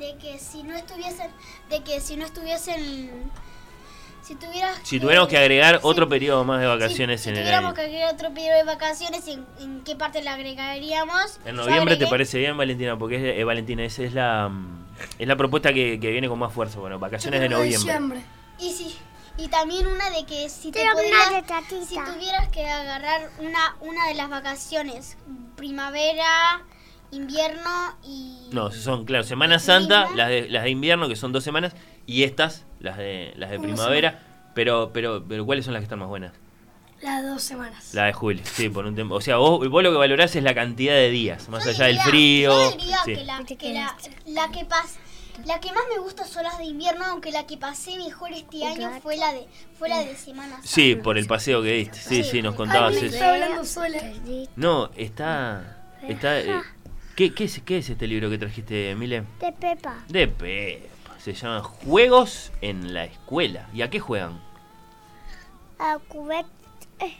de 0.00 0.16
que 0.16 0.38
si 0.38 0.62
no 0.64 0.74
estuviesen, 0.74 1.30
de 1.68 1.82
que 1.84 2.00
si 2.00 2.16
no 2.16 2.24
estuviesen, 2.24 3.30
si 4.22 4.34
tuvieras, 4.34 4.78
Si 4.82 4.98
tuviéramos 4.98 5.28
que 5.28 5.38
agregar 5.38 5.80
otro 5.82 6.08
periodo 6.08 6.44
más 6.44 6.60
de 6.60 6.66
vacaciones 6.66 7.20
si, 7.20 7.24
si 7.24 7.30
en 7.30 7.36
el 7.36 7.42
tuviéramos 7.42 7.68
año. 7.68 7.74
que 7.76 7.82
agregar 7.82 8.14
otro 8.14 8.34
periodo 8.34 8.56
de 8.58 8.64
vacaciones, 8.64 9.28
¿en, 9.28 9.46
en 9.60 9.82
qué 9.84 9.94
parte 9.96 10.22
le 10.22 10.30
agregaríamos? 10.30 11.38
En 11.44 11.56
noviembre 11.56 11.96
te 11.96 12.06
parece 12.06 12.38
bien, 12.38 12.56
Valentina, 12.56 12.98
porque 12.98 13.16
es, 13.16 13.38
eh, 13.38 13.44
Valentina, 13.44 13.84
esa 13.84 14.02
es 14.02 14.12
la 14.14 14.50
es 15.18 15.26
la 15.26 15.36
propuesta 15.36 15.72
que, 15.72 15.98
que 16.00 16.10
viene 16.10 16.28
con 16.28 16.38
más 16.38 16.52
fuerza. 16.52 16.78
Bueno, 16.80 16.98
vacaciones 16.98 17.40
de 17.40 17.48
noviembre. 17.48 17.78
diciembre. 17.78 18.20
Y 18.58 18.72
sí, 18.72 18.96
y 19.38 19.48
también 19.48 19.86
una 19.86 20.10
de 20.10 20.26
que 20.26 20.48
si 20.50 20.70
te 20.70 20.80
podrías, 20.92 21.44
si 21.88 21.94
tuvieras 21.94 22.48
que 22.50 22.66
agarrar 22.66 23.30
una 23.38 23.76
una 23.80 24.06
de 24.08 24.14
las 24.14 24.28
vacaciones, 24.28 25.16
primavera, 25.56 26.62
invierno 27.12 27.70
y 28.04 28.48
No, 28.52 28.70
son, 28.70 29.04
claro, 29.04 29.24
Semana 29.24 29.58
¿Sí, 29.58 29.66
Santa, 29.66 30.08
las 30.14 30.28
de, 30.28 30.48
las 30.48 30.64
de 30.64 30.70
invierno, 30.70 31.08
que 31.08 31.16
son 31.16 31.32
dos 31.32 31.44
semanas, 31.44 31.74
y 32.06 32.22
estas, 32.24 32.64
las 32.80 32.96
de, 32.96 33.32
las 33.36 33.50
de 33.50 33.58
primavera. 33.60 34.22
Pero, 34.54 34.90
pero, 34.92 35.24
pero, 35.28 35.46
¿cuáles 35.46 35.64
son 35.64 35.74
las 35.74 35.80
que 35.80 35.84
están 35.84 36.00
más 36.00 36.08
buenas? 36.08 36.32
Las 37.02 37.22
dos 37.24 37.40
semanas. 37.42 37.94
La 37.94 38.06
de 38.06 38.12
julio, 38.12 38.42
sí, 38.44 38.68
por 38.68 38.84
un 38.84 38.94
tiempo. 38.94 39.14
O 39.14 39.20
sea, 39.20 39.36
vos, 39.36 39.66
vos 39.68 39.82
lo 39.82 39.90
que 39.90 39.96
valorás 39.96 40.34
es 40.36 40.42
la 40.42 40.54
cantidad 40.54 40.94
de 40.94 41.08
días, 41.08 41.48
más 41.48 41.64
Yo 41.64 41.70
allá 41.70 41.86
del 41.86 42.00
frío. 42.00 42.50
Yo 42.52 42.76
diría 42.76 42.98
sí. 43.04 43.14
que, 43.14 43.24
la, 43.24 43.44
que 43.44 43.72
la, 43.72 43.96
la 44.26 44.48
que 44.52 44.66
pas- 44.68 44.98
la 45.46 45.60
que 45.60 45.72
más 45.72 45.84
me 45.94 45.98
gusta 46.00 46.26
son 46.26 46.42
las 46.42 46.58
de 46.58 46.64
invierno, 46.64 47.04
aunque 47.06 47.30
la 47.32 47.46
que 47.46 47.56
pasé 47.56 47.96
mejor 47.96 48.32
este 48.32 48.66
año 48.66 48.90
fue 49.02 49.16
la 49.16 49.32
de 49.32 49.46
fue 49.78 49.88
la 49.88 50.00
de 50.00 50.14
Semana 50.16 50.56
Santa. 50.56 50.68
Sí, 50.68 50.96
por 50.96 51.16
el 51.16 51.26
paseo 51.26 51.62
que 51.62 51.72
diste. 51.72 51.98
Sí, 51.98 52.22
sí, 52.24 52.42
nos 52.42 52.52
Ay, 52.52 52.56
contabas 52.58 52.92
me 52.92 52.98
eso. 52.98 53.06
estoy 53.06 53.22
hablando 53.28 53.64
sola. 53.64 53.98
No, 54.56 54.90
está. 54.96 55.78
está 56.06 56.40
eh, 56.40 56.60
¿qué, 57.20 57.34
qué, 57.34 57.44
es, 57.44 57.60
¿Qué 57.66 57.76
es 57.76 57.90
este 57.90 58.06
libro 58.06 58.30
que 58.30 58.38
trajiste, 58.38 58.94
Mile? 58.94 59.24
De 59.40 59.52
Pepa. 59.52 59.98
De 60.08 60.26
Pepa. 60.26 61.18
Se 61.18 61.34
llama 61.34 61.62
Juegos 61.62 62.50
en 62.62 62.94
la 62.94 63.04
Escuela. 63.04 63.68
¿Y 63.74 63.82
a 63.82 63.90
qué 63.90 64.00
juegan? 64.00 64.40
A 65.78 65.98
cubet. 66.08 66.46
eh, 66.98 67.18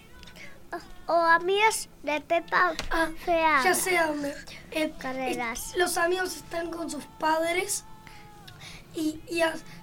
o, 1.07 1.13
o 1.13 1.17
amigos 1.27 1.91
de 2.03 2.19
Pepa 2.23 2.73
Ah, 2.91 3.09
fea. 3.27 3.61
ya 3.63 3.75
sé 3.75 3.99
dónde. 3.99 4.35
Eh, 4.71 4.91
Carreras. 4.99 5.75
eh, 5.75 5.79
los 5.79 5.99
amigos 5.99 6.35
están 6.35 6.71
con 6.71 6.89
sus 6.91 7.05
padres 7.19 7.85
y, 8.95 9.21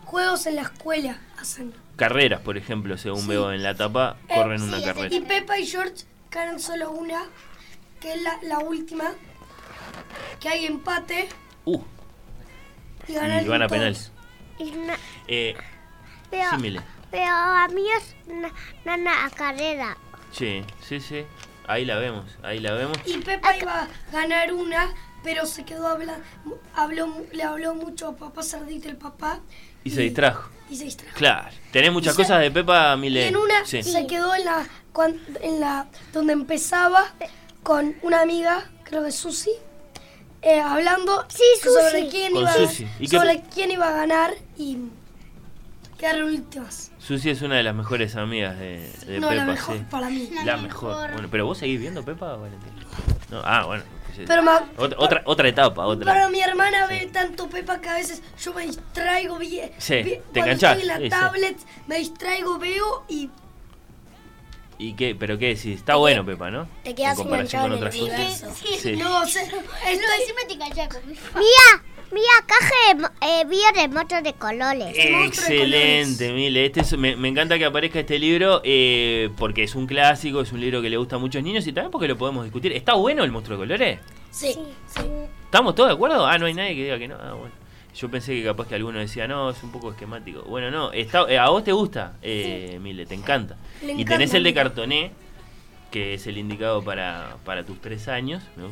juegos 0.06 0.48
en 0.48 0.56
la 0.56 0.64
escuela 0.64 1.20
hacen. 1.40 1.76
Carreras, 1.96 2.42
por 2.42 2.58
ejemplo, 2.58 2.98
según 2.98 3.22
Sí. 3.22 3.28
veo 3.28 3.52
en 3.52 3.62
la 3.62 3.76
tapa, 3.76 4.18
Eh, 4.30 4.34
corren 4.34 4.62
sí, 4.62 4.66
una 4.68 4.82
carrera. 4.84 5.14
Y 5.14 5.20
Pepa 5.22 5.60
y 5.60 5.68
George 5.68 6.06
ganan 6.32 6.60
solo 6.60 6.90
una, 6.90 7.22
que 8.02 8.14
es 8.16 8.22
la, 8.24 8.40
la 8.42 8.60
última, 8.60 9.12
que 10.40 10.50
hay 10.50 10.66
empate 10.66 11.30
Uh, 11.66 11.82
y 13.08 13.14
y 13.14 13.48
van 13.48 13.62
a 13.62 13.68
penales. 13.68 14.12
Y 14.60 14.72
na- 14.72 14.98
Eh, 15.28 15.56
pero, 16.30 16.50
sí, 16.60 16.78
pero 17.12 17.32
amigos 17.32 18.16
na, 18.28 18.52
na, 18.86 18.98
na, 18.98 19.26
a 19.26 19.30
carrera. 19.30 19.98
Sí, 20.32 20.64
sí, 20.82 21.00
sí. 21.00 21.26
Ahí 21.68 21.84
la 21.86 21.98
vemos, 21.98 22.26
ahí 22.44 22.60
la 22.60 22.74
vemos. 22.74 22.98
Y 23.06 23.18
Pepa 23.18 23.56
iba 23.58 23.84
a 23.84 23.88
ganar 24.12 24.54
una, 24.54 24.94
pero 25.24 25.46
se 25.46 25.66
quedó 25.66 25.88
hablando, 25.88 26.24
habló, 26.76 27.08
mu- 27.08 27.26
le 27.34 27.44
habló 27.44 27.76
mucho 27.76 28.08
a 28.10 28.16
papá 28.16 28.42
Cerdito, 28.44 28.88
el 28.90 28.98
papá. 28.98 29.40
Y 29.84 29.92
se 29.92 30.02
distrajo. 30.02 30.50
Y 30.70 30.76
se 30.78 30.86
distrajo. 30.86 31.16
Claro. 31.18 31.50
¿Tenés 31.72 31.92
muchas 31.92 32.14
Y 32.14 32.16
se- 32.18 32.22
cosas 32.24 32.42
de 32.42 32.52
Pepa, 32.52 32.94
Y 32.96 33.00
Mile? 33.00 33.28
en 33.28 33.38
una 33.38 33.66
Sí. 33.66 33.84
se 33.84 34.08
quedó 34.08 34.34
en 34.36 34.46
la, 34.46 34.66
cuan- 34.94 35.20
en 35.42 35.60
la 35.60 35.88
donde 36.14 36.34
empezaba 36.34 37.14
con 37.64 37.96
una 38.02 38.22
amiga, 38.22 38.70
creo 38.84 39.04
que 39.04 39.12
Susi, 39.12 39.52
eh, 40.50 40.60
hablando 40.60 41.26
Sí, 41.30 41.44
sobre 41.64 42.08
quién 42.10 42.36
iba 42.36 42.52
Susi. 42.54 42.88
¿Y 43.00 43.08
qué- 43.08 43.18
sobre 43.18 43.42
quién 43.54 43.72
iba 43.72 43.88
a 43.90 43.92
ganar 43.92 44.34
y 44.58 44.78
quedaron 45.98 46.30
últimas. 46.30 46.92
Susi 47.00 47.30
es 47.32 47.42
una 47.42 47.56
de 47.56 47.64
las 47.64 47.74
mejores 47.76 48.16
amigas 48.16 48.58
de, 48.60 48.90
de 49.08 49.20
no 49.20 49.30
Pepa, 49.30 49.36
la 49.46 49.46
mejor 49.46 49.78
sí. 49.78 49.84
para 49.90 50.10
mí. 50.10 50.30
La 50.34 50.44
La 50.44 50.58
mejor. 50.58 50.92
mejor. 50.96 51.12
Bueno, 51.14 51.28
pero 51.32 51.46
vos 51.46 51.58
seguís 51.58 51.80
viendo 51.80 52.04
Pepa, 52.04 52.36
Valentín. 52.36 52.72
No, 53.32 53.42
ah, 53.44 53.66
bueno. 53.66 53.84
Pero 54.26 54.42
ma- 54.42 54.68
otra, 54.78 54.98
otra, 55.00 55.22
otra 55.26 55.48
etapa, 55.48 55.86
otra. 55.86 56.12
Pero 56.14 56.30
mi 56.30 56.42
hermana 56.42 56.88
ve 56.88 57.08
tanto 57.14 57.48
Pepa 57.48 57.80
que 57.80 57.90
a 57.90 57.94
veces 57.94 58.24
yo 58.44 58.52
me 58.54 58.66
distraigo, 58.66 59.38
vi, 59.38 59.62
Sí, 59.78 60.02
vi- 60.02 60.20
te 60.34 60.40
en 60.40 60.88
la 60.88 60.98
sí, 60.98 61.04
sí. 61.04 61.10
tablet, 61.10 61.58
me 61.86 62.00
distraigo, 62.00 62.58
veo 62.58 63.04
y 63.08 63.30
¿Y 64.80 64.94
qué? 64.94 65.16
¿Pero 65.16 65.38
qué 65.40 65.48
decís? 65.48 65.68
Está 65.78 65.96
bueno 65.96 66.24
Pepa, 66.26 66.52
¿no? 66.52 66.68
te 66.84 66.94
quedas 66.94 67.18
en 67.18 67.24
comparación 67.24 67.62
con 67.64 67.72
otras 67.74 67.96
el 67.96 68.02
cosas. 68.02 68.20
universo. 68.20 68.54
Sí. 68.80 68.92
no, 68.98 69.10
No, 69.10 69.24
estoy, 69.26 69.44
encima 69.44 70.42
te 70.48 70.90
con 70.90 71.08
mi 71.08 71.14
Mía, 71.14 71.84
mía, 72.12 72.24
caja 72.46 72.74
de 72.88 72.96
mo- 73.02 73.10
eh, 73.22 73.46
vía 73.48 73.72
de 73.82 73.88
motos 73.88 74.22
de 74.24 74.34
colores. 74.34 74.94
Excelente, 74.96 76.32
Mile. 76.32 76.66
Este 76.68 76.82
es- 76.82 76.98
me, 76.98 77.16
me 77.16 77.28
encanta 77.28 77.58
que 77.58 77.66
aparezca 77.66 78.00
este 78.00 78.20
libro 78.20 78.62
eh, 78.64 79.30
porque 79.38 79.64
es 79.64 79.74
un 79.76 79.88
clásico, 79.88 80.42
es 80.42 80.52
un 80.52 80.62
libro 80.62 80.82
que 80.82 80.90
le 80.90 80.98
gusta 80.98 81.16
a 81.16 81.20
muchos 81.20 81.42
niños 81.42 81.66
y 81.66 81.74
también 81.74 81.92
porque 81.92 82.08
lo 82.08 82.18
podemos 82.18 82.44
discutir. 82.44 82.72
¿Está 82.74 82.94
bueno 82.94 83.24
el 83.24 83.32
monstruo 83.32 83.58
de 83.58 83.64
colores? 83.64 84.00
sí, 84.30 84.56
¿Estamos 85.46 85.74
todos 85.76 85.90
de 85.90 85.96
acuerdo? 85.96 86.26
Ah, 86.28 86.38
no 86.38 86.46
hay 86.46 86.54
nadie 86.54 86.76
que 86.76 86.84
diga 86.84 87.00
que 87.00 87.08
no. 87.08 87.16
Ah, 87.16 87.34
bueno. 87.34 87.54
Yo 87.98 88.12
pensé 88.12 88.36
que 88.36 88.44
capaz 88.44 88.68
que 88.68 88.76
alguno 88.76 89.00
decía, 89.00 89.28
no, 89.28 89.50
es 89.50 89.64
un 89.64 89.72
poco 89.72 89.90
esquemático. 89.90 90.44
Bueno, 90.44 90.70
no, 90.70 90.92
está, 90.92 91.26
eh, 91.30 91.40
a 91.40 91.50
vos 91.50 91.64
te 91.64 91.72
gusta, 91.72 92.14
eh, 92.22 92.78
Mile, 92.80 93.08
te 93.08 93.16
encanta. 93.16 93.58
Le 93.82 93.88
y 93.88 93.92
encanta, 94.02 94.14
tenés 94.14 94.34
el 94.36 94.44
de 94.44 94.54
cartoné, 94.54 95.12
que 95.90 96.14
es 96.14 96.28
el 96.28 96.38
indicado 96.38 96.84
para, 96.84 97.38
para 97.44 97.66
tus 97.66 97.82
tres 97.82 98.08
años. 98.08 98.44
¿no? 98.56 98.70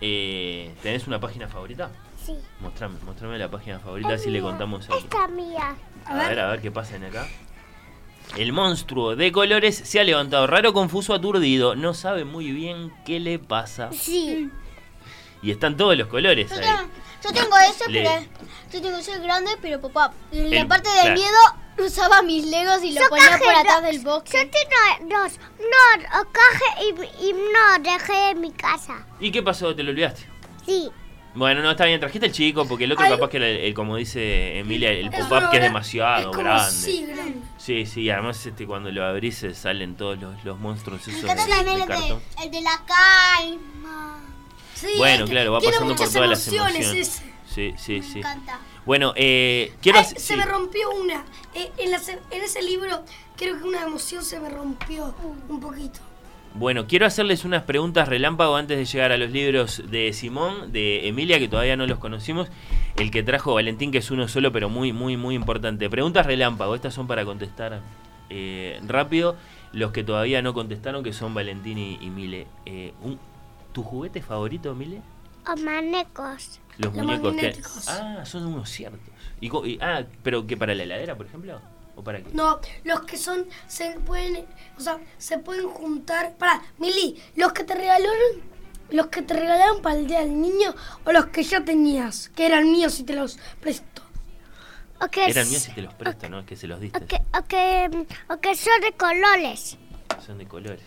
Eh, 0.00 0.72
¿Tenés 0.84 1.08
una 1.08 1.18
página 1.18 1.48
favorita? 1.48 1.90
Sí. 2.24 2.36
Mostrame, 2.60 2.96
mostrame 3.04 3.38
la 3.38 3.50
página 3.50 3.80
favorita, 3.80 4.10
así 4.14 4.30
le 4.30 4.40
contamos 4.40 4.88
a 4.88 4.98
Esta 4.98 5.26
mía. 5.26 5.74
a 6.06 6.28
ver, 6.28 6.38
a 6.38 6.50
ver 6.50 6.60
qué 6.60 6.70
pasa 6.70 6.94
en 6.94 7.04
acá. 7.04 7.26
El 8.36 8.52
monstruo 8.52 9.16
de 9.16 9.32
colores 9.32 9.74
se 9.76 9.98
ha 9.98 10.04
levantado 10.04 10.46
raro, 10.46 10.72
confuso, 10.72 11.12
aturdido. 11.12 11.74
No 11.74 11.92
sabe 11.92 12.24
muy 12.24 12.52
bien 12.52 12.92
qué 13.04 13.18
le 13.18 13.40
pasa. 13.40 13.90
Sí. 13.92 14.48
Y 15.42 15.50
están 15.50 15.76
todos 15.76 15.96
los 15.98 16.06
colores 16.06 16.52
ahí. 16.52 16.64
Yo 17.24 17.32
tengo 17.32 17.56
ese, 17.58 17.90
Le- 17.90 18.02
pero 18.02 18.20
yo 18.72 18.82
tengo 18.82 18.96
ese 18.98 19.18
grande, 19.18 19.50
pero 19.62 19.80
papá, 19.80 20.12
en 20.32 20.50
la 20.50 20.66
parte 20.68 20.88
del 20.90 21.00
claro. 21.00 21.14
miedo 21.20 21.38
usaba 21.86 22.22
mis 22.22 22.44
legos 22.46 22.82
y 22.84 22.92
lo 22.92 23.00
ponía 23.08 23.38
por 23.38 23.48
atrás 23.54 23.82
dos. 23.82 23.90
del 23.90 24.00
box. 24.00 24.30
Yo 24.32 24.38
tengo 24.40 25.20
dos. 25.22 25.32
No, 25.58 26.20
o 26.20 26.24
caje 26.30 26.84
y, 27.20 27.28
y 27.28 27.32
no 27.32 27.82
dejé 27.82 28.30
en 28.30 28.40
mi 28.40 28.50
casa. 28.52 29.06
¿Y 29.20 29.30
qué 29.32 29.42
pasó? 29.42 29.74
¿Te 29.74 29.82
lo 29.82 29.90
olvidaste? 29.90 30.28
Sí. 30.66 30.90
Bueno, 31.36 31.62
no, 31.62 31.72
está 31.72 31.84
bien, 31.86 31.98
trajiste 31.98 32.26
el 32.26 32.32
chico, 32.32 32.64
porque 32.64 32.84
el 32.84 32.92
otro 32.92 33.04
Ay. 33.04 33.10
capaz 33.10 33.28
que 33.28 33.38
era 33.38 33.48
el, 33.48 33.56
el- 33.56 33.74
como 33.74 33.96
dice 33.96 34.56
Emilia, 34.60 34.92
el 34.92 35.10
pop-up 35.10 35.50
que 35.50 35.56
es 35.56 35.62
demasiado 35.64 36.18
es 36.30 36.36
como 36.36 36.38
grande. 36.44 36.62
así, 36.62 37.06
grande. 37.06 37.38
Sí, 37.58 37.86
sí, 37.86 38.08
además 38.08 38.46
este, 38.46 38.66
cuando 38.68 38.92
lo 38.92 39.04
abrís 39.04 39.38
se 39.38 39.52
salen 39.52 39.96
todos 39.96 40.16
los, 40.20 40.44
los 40.44 40.60
monstruos 40.60 41.08
esos 41.08 41.22
de, 41.22 41.26
también 41.34 41.64
de 41.64 41.72
el 41.74 41.86
cartón. 41.88 42.22
de, 42.38 42.44
el 42.44 42.50
de 42.52 42.60
la 42.60 42.80
calma. 42.86 44.20
Sí, 44.86 44.98
Bueno, 44.98 45.24
claro, 45.26 45.52
va 45.52 45.60
pasando 45.60 45.94
por 45.96 46.08
todas 46.12 46.28
las 46.28 46.48
emociones 46.48 46.92
ese. 46.94 47.34
Sí, 47.48 47.74
sí, 47.76 48.00
Me 48.00 48.02
sí. 48.02 48.18
encanta. 48.18 48.58
Bueno, 48.84 49.12
eh, 49.16 49.72
quiero... 49.80 49.98
Ay, 50.00 50.04
se 50.06 50.18
sí. 50.18 50.36
me 50.36 50.44
rompió 50.44 50.90
una. 50.90 51.24
Eh, 51.54 51.70
en, 51.78 51.90
la 51.90 51.98
se- 51.98 52.18
en 52.30 52.42
ese 52.42 52.60
libro 52.62 53.02
creo 53.36 53.58
que 53.58 53.64
una 53.64 53.82
emoción 53.82 54.24
se 54.24 54.40
me 54.40 54.50
rompió 54.50 55.14
un 55.48 55.60
poquito. 55.60 56.00
Bueno, 56.56 56.86
quiero 56.86 57.06
hacerles 57.06 57.44
unas 57.44 57.62
preguntas 57.64 58.08
relámpago 58.08 58.54
antes 58.56 58.76
de 58.78 58.84
llegar 58.84 59.10
a 59.10 59.16
los 59.16 59.30
libros 59.30 59.82
de 59.90 60.12
Simón, 60.12 60.70
de 60.72 61.08
Emilia, 61.08 61.38
que 61.40 61.48
todavía 61.48 61.76
no 61.76 61.86
los 61.86 61.98
conocimos. 61.98 62.48
El 62.96 63.10
que 63.10 63.22
trajo 63.24 63.54
Valentín, 63.54 63.90
que 63.90 63.98
es 63.98 64.10
uno 64.12 64.28
solo, 64.28 64.52
pero 64.52 64.68
muy, 64.68 64.92
muy, 64.92 65.16
muy 65.16 65.34
importante. 65.34 65.90
Preguntas 65.90 66.26
relámpago, 66.26 66.74
estas 66.76 66.94
son 66.94 67.06
para 67.08 67.24
contestar 67.24 67.80
eh, 68.30 68.80
rápido. 68.86 69.36
Los 69.72 69.90
que 69.90 70.04
todavía 70.04 70.42
no 70.42 70.54
contestaron, 70.54 71.02
que 71.02 71.12
son 71.12 71.34
Valentín 71.34 71.78
y, 71.78 71.98
y 72.00 72.10
Mile. 72.10 72.46
Eh, 72.66 72.92
un- 73.02 73.18
¿Tu 73.74 73.82
juguete 73.82 74.22
favorito, 74.22 74.74
Mile? 74.74 75.02
O 75.46 75.56
manecos. 75.58 76.60
Los 76.78 76.94
Los 76.94 77.04
muñecos 77.04 77.34
que... 77.34 77.60
Ah, 77.88 78.22
son 78.24 78.46
unos 78.46 78.70
ciertos. 78.70 79.00
Y, 79.40 79.48
co- 79.50 79.66
y- 79.66 79.78
ah, 79.82 80.04
pero 80.22 80.46
que 80.46 80.56
para 80.56 80.74
la 80.74 80.84
heladera, 80.84 81.14
por 81.16 81.26
ejemplo. 81.26 81.60
¿O 81.96 82.02
para 82.02 82.22
qué? 82.22 82.30
No, 82.32 82.58
los 82.84 83.02
que 83.02 83.16
son, 83.16 83.46
se 83.68 83.90
pueden, 84.00 84.46
o 84.78 84.80
sea, 84.80 84.98
se 85.18 85.38
pueden 85.38 85.68
juntar. 85.68 86.34
Para, 86.38 86.62
Mili, 86.78 87.20
los 87.36 87.52
que 87.52 87.62
te 87.64 87.74
regalaron, 87.74 88.42
los 88.90 89.08
que 89.08 89.22
te 89.22 89.34
regalaron 89.34 89.82
para 89.82 89.96
el 89.98 90.06
día 90.06 90.20
del 90.20 90.40
niño 90.40 90.74
o 91.04 91.12
los 91.12 91.26
que 91.26 91.42
ya 91.44 91.64
tenías, 91.64 92.30
que 92.30 92.46
eran 92.46 92.70
míos 92.72 92.98
y 93.00 93.04
te 93.04 93.12
los 93.14 93.38
presto. 93.60 94.02
O 95.00 95.08
que, 95.08 95.26
Eran 95.26 95.48
míos 95.50 95.68
y 95.68 95.72
te 95.72 95.82
los 95.82 95.94
presto, 95.94 96.28
¿no? 96.28 96.38
Es 96.40 96.46
que 96.46 96.56
se 96.56 96.66
los 96.68 96.80
diste. 96.80 96.98
o 96.98 97.06
que, 97.06 97.16
o 97.16 97.42
que, 97.44 98.06
o 98.32 98.40
que 98.40 98.54
son 98.56 98.80
de 98.80 98.92
colores. 98.92 99.76
Son 100.24 100.38
de 100.38 100.46
colores. 100.46 100.80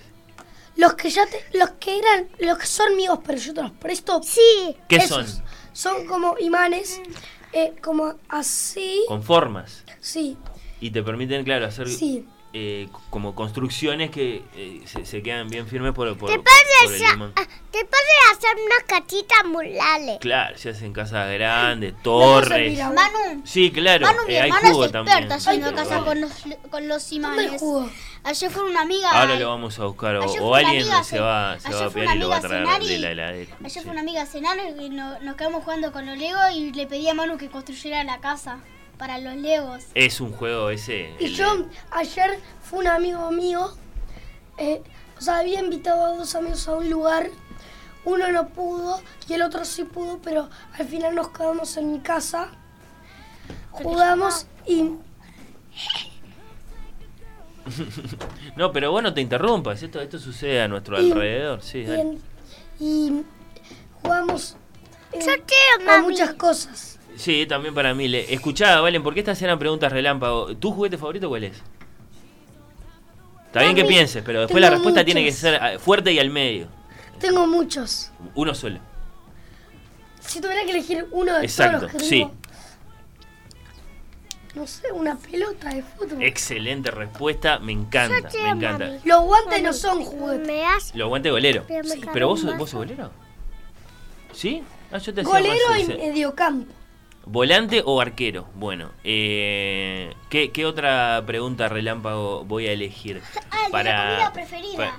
Los 0.78 0.94
que 0.94 1.10
ya 1.10 1.26
te, 1.26 1.44
los 1.58 1.72
que 1.72 2.00
eran, 2.00 2.30
los 2.40 2.58
que 2.58 2.66
son 2.68 2.96
míos 2.96 3.20
pero 3.26 3.38
yo 3.38 3.54
te 3.54 3.62
los 3.64 3.72
presto. 3.72 4.22
Sí. 4.24 4.76
¿Qué 4.88 4.98
esos 4.98 5.30
son? 5.30 5.44
Son 5.74 6.08
como 6.08 6.36
imanes, 6.40 7.02
eh, 7.54 7.74
como 7.84 8.16
así. 8.30 9.04
Con 9.08 9.22
formas. 9.24 9.84
Sí, 10.00 10.38
Y 10.80 10.92
te 10.92 11.04
permiten, 11.04 11.44
claro, 11.44 11.66
hacer 11.66 11.88
sí. 11.88 12.26
Eh, 12.60 12.90
como 13.12 13.36
construcciones 13.36 14.10
que 14.10 14.44
eh, 14.56 14.82
se, 14.86 15.06
se 15.06 15.22
quedan 15.22 15.48
bien 15.48 15.68
firmes 15.68 15.94
por, 15.94 16.18
por, 16.18 16.30
Te 16.32 16.36
por 16.38 16.44
puedes, 16.46 16.92
el 17.00 17.04
hacer- 17.06 17.16
imán. 17.16 17.34
ah, 17.36 17.46
te 17.72 17.86
puedes 17.86 18.32
hacer 18.32 18.50
unas 18.66 18.84
catitas 18.88 19.46
murales. 19.46 20.18
Claro, 20.20 20.58
se 20.58 20.70
hacen 20.70 20.92
casas 20.92 21.32
grandes, 21.32 21.94
torres. 22.02 22.80
agua. 22.80 22.96
Manu, 23.12 23.42
Sí, 23.46 23.70
claro, 23.72 24.08
Manu, 24.08 24.20
mi 24.28 24.34
eh, 24.34 24.42
hay 24.42 24.52
jugo 24.52 24.86
es 24.86 24.92
también. 24.92 25.18
experta 25.18 25.36
haciendo 25.36 25.68
Ay, 25.68 25.74
casa 25.76 25.90
pero 25.90 26.06
con 26.06 26.22
los, 26.22 26.32
con 26.72 26.88
los 26.88 27.10
¿Dónde 27.10 27.28
el 27.28 27.44
imanes. 27.46 27.60
jugo? 27.62 27.90
Ayer 28.24 28.50
fue 28.52 28.64
una 28.70 28.82
amiga. 28.82 29.12
Ahora 29.12 29.36
lo 29.36 29.50
vamos 29.50 29.80
a 29.80 29.86
buscar, 29.86 30.16
o, 30.18 30.26
o 30.26 30.56
alguien 30.56 30.82
amiga 30.82 31.04
se 31.04 31.20
va, 31.20 31.60
se 31.60 31.74
va 31.74 31.86
a 31.86 31.90
pegar 31.92 32.16
y 32.16 32.20
lo 32.20 32.30
va 32.30 32.38
a 32.38 32.42
traer 32.42 32.66
cenar 32.66 32.82
de 32.82 32.98
la 33.00 33.12
heladera. 33.12 33.56
Ayer 33.60 33.72
Sí. 33.72 33.80
fue 33.82 33.92
una 33.92 34.02
amiga 34.02 34.24
a 34.24 34.26
cenar 34.26 34.58
y 34.82 34.90
no- 34.90 35.20
nos 35.20 35.36
quedamos 35.36 35.64
jugando 35.64 35.92
con 35.92 36.06
los 36.06 36.18
Legos 36.18 36.42
y 36.56 36.72
le 36.74 36.88
pedí 36.88 37.08
a 37.08 37.14
Manu 37.14 37.38
que 37.38 37.50
construyera 37.50 38.04
la 38.04 38.20
casa 38.20 38.60
para 38.98 39.20
los 39.20 39.36
Legos. 39.36 39.84
Es 39.94 40.20
un 40.22 40.32
juego 40.32 40.70
ese. 40.70 41.12
Y 41.20 41.26
de- 41.26 41.34
yo, 41.34 41.66
ayer 41.92 42.40
fue 42.64 42.80
un 42.80 42.88
amigo 42.88 43.30
mío, 43.32 43.74
eh, 44.58 44.82
o 45.18 45.22
sea, 45.22 45.38
había 45.38 45.60
invitado 45.60 46.06
a 46.06 46.18
dos 46.18 46.34
amigos 46.36 46.68
a 46.68 46.76
un 46.76 46.90
lugar, 46.90 47.30
uno 48.06 48.32
no 48.32 48.50
pudo 48.50 49.02
y 49.28 49.34
el 49.34 49.42
otro 49.42 49.66
sí 49.66 49.84
pudo, 49.84 50.20
pero 50.24 50.50
al 50.78 50.88
final 50.88 51.14
nos 51.16 51.30
quedamos 51.30 51.76
en 51.78 51.92
mi 51.92 52.00
casa, 52.00 52.50
jugamos 53.72 54.48
y 54.66 54.92
No, 58.56 58.72
pero 58.72 58.92
vos 58.92 59.04
no 59.04 59.14
te 59.14 59.22
interrumpas, 59.22 59.84
esto, 59.84 60.00
esto 60.02 60.18
sucede 60.20 60.62
a 60.62 60.68
nuestro 60.68 61.02
Y- 61.02 61.12
alrededor. 61.12 61.62
Sí, 61.62 61.80
y, 61.80 61.92
en- 61.92 62.22
y 62.80 63.24
jugamos 64.02 64.56
eh, 65.12 65.20
Yo 65.20 65.34
quiero, 65.46 65.92
a 65.92 66.02
muchas 66.02 66.34
cosas. 66.36 66.97
Sí, 67.18 67.46
también 67.48 67.74
para 67.74 67.94
mí. 67.94 68.14
Escuchá, 68.16 68.80
Valen, 68.80 69.02
porque 69.04 69.20
estas 69.22 69.42
eran 69.42 69.58
preguntas 69.60 69.92
relámpago. 69.92 70.56
¿Tu 70.56 70.72
juguete 70.72 70.98
favorito 70.98 71.28
cuál 71.30 71.46
es? 71.46 71.62
Está 73.48 73.62
bien 73.62 73.76
que 73.76 73.86
pienses, 73.86 74.24
pero 74.24 74.42
después 74.42 74.62
la 74.62 74.70
respuesta 74.70 75.04
tiene 75.04 75.24
que 75.24 75.32
ser 75.32 75.56
ah, 75.56 75.80
fuerte 75.80 76.12
y 76.12 76.20
al 76.20 76.30
medio. 76.30 76.68
Tengo 77.20 77.48
muchos. 77.48 78.12
Uno 78.36 78.54
solo. 78.54 78.80
Si 80.20 80.40
tuviera 80.42 80.64
que 80.66 80.72
elegir 80.72 81.08
uno 81.12 81.38
de 81.38 81.46
Exacto, 81.46 81.80
todos 81.88 81.94
los 81.94 82.02
que 82.04 82.08
sí. 82.08 82.20
tengo, 82.20 82.34
no 84.56 84.68
sé, 84.68 84.92
una 84.92 85.16
pelota 85.18 85.70
de 85.70 85.82
fútbol. 85.84 86.22
Excelente 86.22 86.92
respuesta, 86.92 87.60
me 87.60 87.72
encanta, 87.72 88.30
me 88.44 88.50
encanta. 88.50 88.86
mami. 88.86 89.00
Los 89.06 89.22
guantes 89.24 89.64
no 89.64 89.74
son 89.74 90.04
juguetes. 90.04 90.46
Me 90.48 90.58
das 90.60 90.92
Lo 90.96 91.06
aguante 91.06 91.32
golero. 91.32 91.64
Pero 91.68 91.88
Sí, 91.88 92.02
Pero 92.14 92.28
vos, 92.28 92.42
sos- 92.42 92.58
vos 92.58 92.70
sos 92.70 92.80
golero. 92.80 93.12
¿Sí? 94.34 94.64
Ah, 94.92 94.98
yo 95.00 95.14
te 95.14 95.24
Golero 95.24 95.78
y 95.80 95.86
mediocampo. 95.86 96.74
¿Volante 97.30 97.84
o 97.86 98.00
arquero? 98.00 98.48
Bueno, 98.56 98.92
eh, 99.04 100.14
¿qué, 100.30 100.52
qué 100.52 100.66
otra 100.66 101.22
pregunta 101.26 101.68
relámpago 101.68 102.46
voy 102.46 102.68
a 102.68 102.72
elegir? 102.72 103.22
Ah, 103.70 103.84
la 103.84 104.08
comida 104.08 104.34
preferida. 104.34 104.98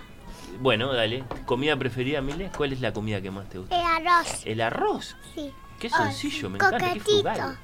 bueno, 0.60 0.92
dale. 0.92 1.24
¿Comida 1.46 1.74
preferida, 1.76 2.20
Mile? 2.20 2.50
¿Cuál 2.55 2.74
es 2.74 2.82
la 2.82 2.92
comida 2.92 3.22
que 3.22 3.30
más 3.30 3.48
te 3.48 3.59
gusta? 3.59 3.74
el 3.74 4.06
arroz. 4.06 4.42
El 4.44 4.60
arroz. 4.60 5.16
Sí. 5.34 5.50
Qué 5.80 5.88
sencillo, 5.88 6.50
me 6.50 6.56
encanta, 6.56 6.92
qué 6.92 7.00
frugal. 7.00 7.59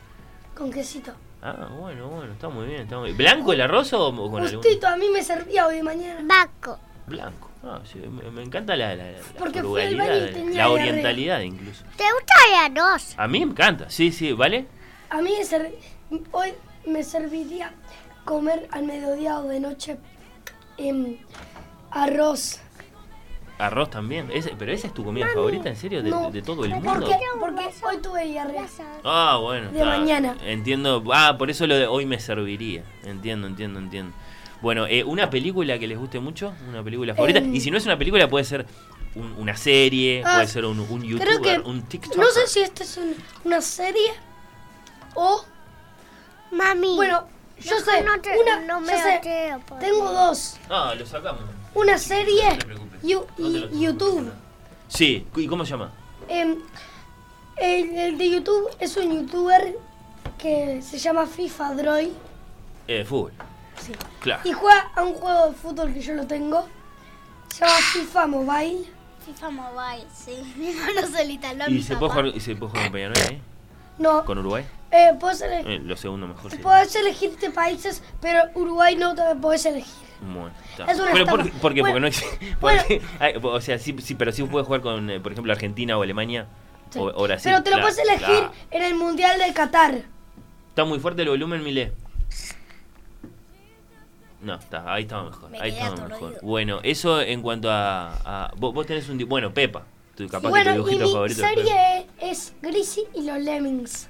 Con 0.54 0.72
quesito. 0.72 1.12
Ah, 1.42 1.68
bueno, 1.78 2.08
bueno, 2.08 2.32
está 2.32 2.48
muy 2.48 2.66
bien, 2.66 2.82
está 2.82 2.96
muy 2.96 3.08
bien. 3.08 3.18
¿Blanco 3.18 3.52
el 3.52 3.60
arroz 3.60 3.92
o 3.92 4.12
con 4.30 4.42
algún...? 4.42 4.62
Justito, 4.62 4.86
a 4.86 4.96
mí 4.96 5.10
me 5.10 5.22
servía 5.22 5.66
hoy 5.66 5.76
de 5.76 5.82
mañana. 5.82 6.20
Baco. 6.24 6.78
Blanco. 7.06 7.50
Ah, 7.66 7.80
sí, 7.84 7.98
me, 7.98 8.30
me 8.30 8.42
encanta 8.42 8.76
la, 8.76 8.94
la, 8.94 9.12
la 9.12 9.18
Porque 9.38 9.62
fui 9.62 9.80
al 9.80 9.96
baño 9.96 10.04
y 10.04 10.06
frugalidad, 10.06 10.32
tenía 10.34 10.58
la 10.58 10.68
orientalidad 10.70 11.40
incluso. 11.40 11.84
¿Te 11.96 12.04
gusta 12.12 12.34
el 12.68 12.76
arroz? 12.78 13.14
A 13.16 13.26
mí 13.26 13.44
me 13.44 13.52
encanta, 13.52 13.88
sí, 13.88 14.12
sí, 14.12 14.32
¿vale? 14.32 14.66
A 15.08 15.22
mí 15.22 15.32
hoy 16.32 16.52
me 16.86 17.02
serviría 17.02 17.72
comer 18.24 18.68
al 18.70 18.84
mediodía 18.84 19.38
o 19.38 19.44
de 19.48 19.60
noche 19.60 19.96
em, 20.76 21.16
arroz. 21.90 22.60
Arroz 23.56 23.88
también. 23.88 24.30
Ese- 24.32 24.54
¿Pero 24.58 24.72
esa 24.72 24.88
es 24.88 24.94
tu 24.94 25.04
comida 25.04 25.28
favorita, 25.32 25.68
en 25.68 25.76
serio? 25.76 26.02
¿De, 26.02 26.10
no. 26.10 26.30
de 26.30 26.42
todo 26.42 26.64
el 26.64 26.72
¿Por 26.72 26.82
mundo? 26.82 27.06
qué? 27.06 27.16
Porque 27.38 27.70
hoy 27.86 27.98
tuve 28.02 28.24
diarrea. 28.24 28.66
Ah, 29.04 29.38
bueno. 29.40 29.70
De 29.70 29.84
mañana. 29.84 30.36
Entiendo. 30.44 31.02
Ah, 31.12 31.36
por 31.38 31.50
eso 31.50 31.66
lo 31.68 31.76
de 31.76 31.86
hoy 31.86 32.04
me 32.04 32.18
serviría. 32.18 32.82
Entiendo, 33.04 33.46
entiendo, 33.46 33.78
entiendo. 33.78 34.12
Bueno, 34.64 34.86
eh, 34.86 35.04
una 35.04 35.28
película 35.28 35.78
que 35.78 35.86
les 35.86 35.98
guste 35.98 36.18
mucho, 36.20 36.54
una 36.70 36.82
película 36.82 37.14
favorita. 37.14 37.38
Em. 37.40 37.54
y 37.54 37.60
si 37.60 37.70
no 37.70 37.76
es 37.76 37.84
una 37.84 37.98
película, 37.98 38.26
puede 38.30 38.46
ser 38.46 38.64
un- 39.14 39.34
una 39.36 39.54
serie, 39.58 40.22
Ah, 40.24 40.36
puede 40.36 40.46
ser 40.46 40.64
un, 40.64 40.80
un 40.80 40.86
Creo 41.02 41.18
youtuber, 41.18 41.62
que 41.62 41.68
un 41.68 41.82
TikTok. 41.82 42.16
no 42.16 42.30
sé 42.30 42.46
si 42.46 42.60
esta 42.60 42.82
es 42.82 42.96
un- 42.96 43.14
una 43.44 43.60
serie 43.60 44.10
o 45.14 45.44
Mami. 46.50 46.96
bueno, 46.96 47.28
yo 47.60 47.78
sé, 47.78 48.02
no 48.04 48.18
te- 48.22 48.38
una, 48.38 48.60
no 48.60 48.80
me 48.80 48.92
yo 48.92 48.98
sé, 48.98 49.20
tengo 49.80 50.10
dos, 50.10 50.56
Ah, 50.70 50.94
lo 50.98 51.04
sacamos. 51.04 51.42
una 51.74 51.98
serie 51.98 52.44
No 52.52 52.56
te 52.58 52.64
preocupes. 52.64 53.00
y, 53.04 53.80
YouTube. 53.80 54.32
Sí, 54.88 55.26
¿y 55.36 55.46
cómo 55.46 55.66
se 55.66 55.72
llama? 55.72 55.92
Em, 56.26 56.56
el, 57.58 57.98
el 57.98 58.16
de 58.16 58.30
YouTube 58.30 58.70
es 58.80 58.96
un 58.96 59.12
youtuber 59.14 59.76
que 60.38 60.80
se 60.80 60.96
llama 60.98 61.26
FIFA 61.26 61.74
Droid 61.74 62.08
Eh, 62.88 63.04
fútbol. 63.04 63.32
Sí. 63.80 63.92
Claro. 64.20 64.40
y 64.44 64.52
juega 64.52 64.90
a 64.94 65.02
un 65.02 65.14
juego 65.14 65.48
de 65.48 65.54
fútbol 65.54 65.92
que 65.92 66.00
yo 66.00 66.14
lo 66.14 66.26
tengo. 66.26 66.66
Se 67.48 67.60
llama 67.64 67.76
FIFA 67.92 68.26
Mobile. 68.26 68.84
FIFA 69.26 69.50
Mobile, 69.50 70.06
sí. 70.14 70.54
Mi 70.56 70.70
hermano 70.70 71.06
se 71.06 71.24
lo 71.24 71.30
instaló 71.30 71.64
a 71.64 71.70
¿Y 71.70 71.74
mi 71.74 71.82
se 71.82 71.96
puede, 71.96 72.08
papá. 72.10 72.20
jugar, 72.22 72.36
¿Y 72.36 72.40
se 72.40 72.56
puede 72.56 72.70
jugar 72.70 72.84
con 72.86 72.92
Peñarol 72.92 73.16
ahí? 73.28 73.42
No, 73.98 74.24
¿Con 74.24 74.38
Uruguay? 74.38 74.64
eh, 74.90 75.12
puedes, 75.20 75.40
ele- 75.42 75.74
Eh, 75.76 75.78
lo 75.80 75.96
segundo 75.96 76.26
mejor. 76.26 76.50
sí. 76.50 76.56
puedes 76.58 76.94
elegirte 76.96 77.50
países, 77.50 78.02
pero 78.20 78.42
Uruguay 78.54 78.96
no 78.96 79.14
te 79.14 79.22
puedes 79.40 79.64
elegir. 79.66 79.92
Bueno, 80.20 80.50
está. 80.70 80.90
Es 80.90 80.98
una 80.98 81.12
pero 81.12 81.26
por, 81.26 81.40
estafa. 81.42 81.58
¿por 81.60 81.74
qué? 81.74 81.80
Bueno, 81.82 81.92
porque 81.94 82.00
no 82.00 82.06
existe. 82.08 82.56
bueno. 82.60 82.82
o 83.42 83.60
sea, 83.60 83.78
sí, 83.78 83.94
sí, 84.00 84.14
pero 84.14 84.32
sí 84.32 84.42
puedes 84.44 84.66
jugar 84.66 84.80
con, 84.80 85.10
eh, 85.10 85.20
por 85.20 85.32
ejemplo, 85.32 85.52
Argentina 85.52 85.96
o 85.98 86.02
Alemania 86.02 86.46
Sí. 86.90 86.98
o, 86.98 87.04
o 87.04 87.22
Brasil. 87.24 87.50
pero 87.52 87.62
te 87.62 87.70
lo 87.70 87.76
Claro, 87.76 87.88
puedes 87.88 87.98
elegir 88.08 88.26
claro. 88.26 88.52
en 88.70 88.82
el 88.82 88.94
Mundial 88.94 89.38
de 89.38 89.52
Qatar. 89.52 90.02
¿Está 90.70 90.84
muy 90.84 90.98
fuerte 90.98 91.22
el 91.22 91.28
volumen, 91.28 91.62
Mile? 91.62 91.92
No, 94.44 94.54
está, 94.54 94.92
ahí 94.92 95.02
estaba 95.02 95.24
mejor. 95.24 95.50
Me 95.50 95.58
ahí 95.60 95.70
estaba 95.70 96.06
mejor. 96.08 96.38
Bueno, 96.42 96.80
eso 96.82 97.20
en 97.20 97.40
cuanto 97.42 97.70
a. 97.70 98.12
a- 98.24 98.52
vos, 98.56 98.74
vos 98.74 98.86
tenés 98.86 99.08
un. 99.08 99.18
Bueno, 99.28 99.52
Pepa. 99.54 99.84
Tu, 100.16 100.28
capaz 100.28 100.42
que 100.42 100.46
tu 100.46 100.50
Bueno, 100.50 100.70
y 100.70 100.74
dibujito 100.74 101.06
mi 101.06 101.12
favorito. 101.12 101.40
serie 101.40 102.06
es 102.20 102.52
Greasy 102.62 103.02
y 103.14 103.22
los 103.22 103.38
Lemmings. 103.38 104.08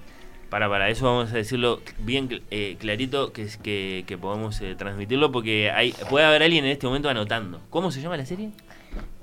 Para, 0.50 0.68
para, 0.68 0.88
eso 0.90 1.06
vamos 1.06 1.32
a 1.32 1.36
decirlo 1.36 1.80
bien 1.98 2.42
eh, 2.50 2.76
clarito 2.78 3.32
que, 3.32 3.42
es- 3.42 3.56
que, 3.56 4.04
que 4.06 4.18
podamos 4.18 4.60
eh, 4.60 4.74
transmitirlo 4.76 5.32
porque 5.32 5.70
hay 5.70 5.92
puede 6.10 6.26
haber 6.26 6.42
alguien 6.42 6.64
en 6.64 6.72
este 6.72 6.86
momento 6.86 7.08
anotando. 7.08 7.60
¿Cómo 7.70 7.90
se 7.90 8.00
llama 8.02 8.16
la 8.16 8.26
serie? 8.26 8.50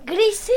Greasy 0.05 0.51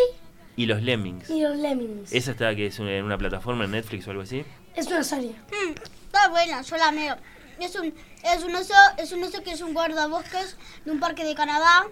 Y 0.57 0.67
los 0.67 0.83
Lemmings. 0.83 1.29
y 1.31 1.43
los 1.43 1.57
Lemmings. 1.57 2.13
Esa 2.13 2.31
está 2.31 2.55
que 2.57 2.67
es 2.67 2.79
una- 2.79 2.93
en 2.97 3.05
una 3.05 3.19
plataforma 3.19 3.65
en 3.65 3.73
Netflix 3.73 4.07
o 4.07 4.11
algo 4.13 4.23
así. 4.23 4.45
Es 4.75 4.87
una 4.87 5.03
serie. 5.05 5.31
Mm, 5.31 5.73
está 6.07 6.29
buena, 6.31 6.63
yo 6.63 6.77
la 6.77 6.91
meo. 6.93 7.17
Es 7.61 7.75
un, 7.77 7.93
es 8.25 8.43
un 8.43 8.55
oso, 8.55 8.75
es 8.99 9.13
un 9.13 9.23
oso 9.25 9.43
que 9.43 9.53
es 9.53 9.61
un 9.61 9.75
guardabosques 9.75 10.57
de 10.85 10.91
un 10.91 11.01
parque 11.01 11.25
de 11.25 11.35
Canadá. 11.35 11.85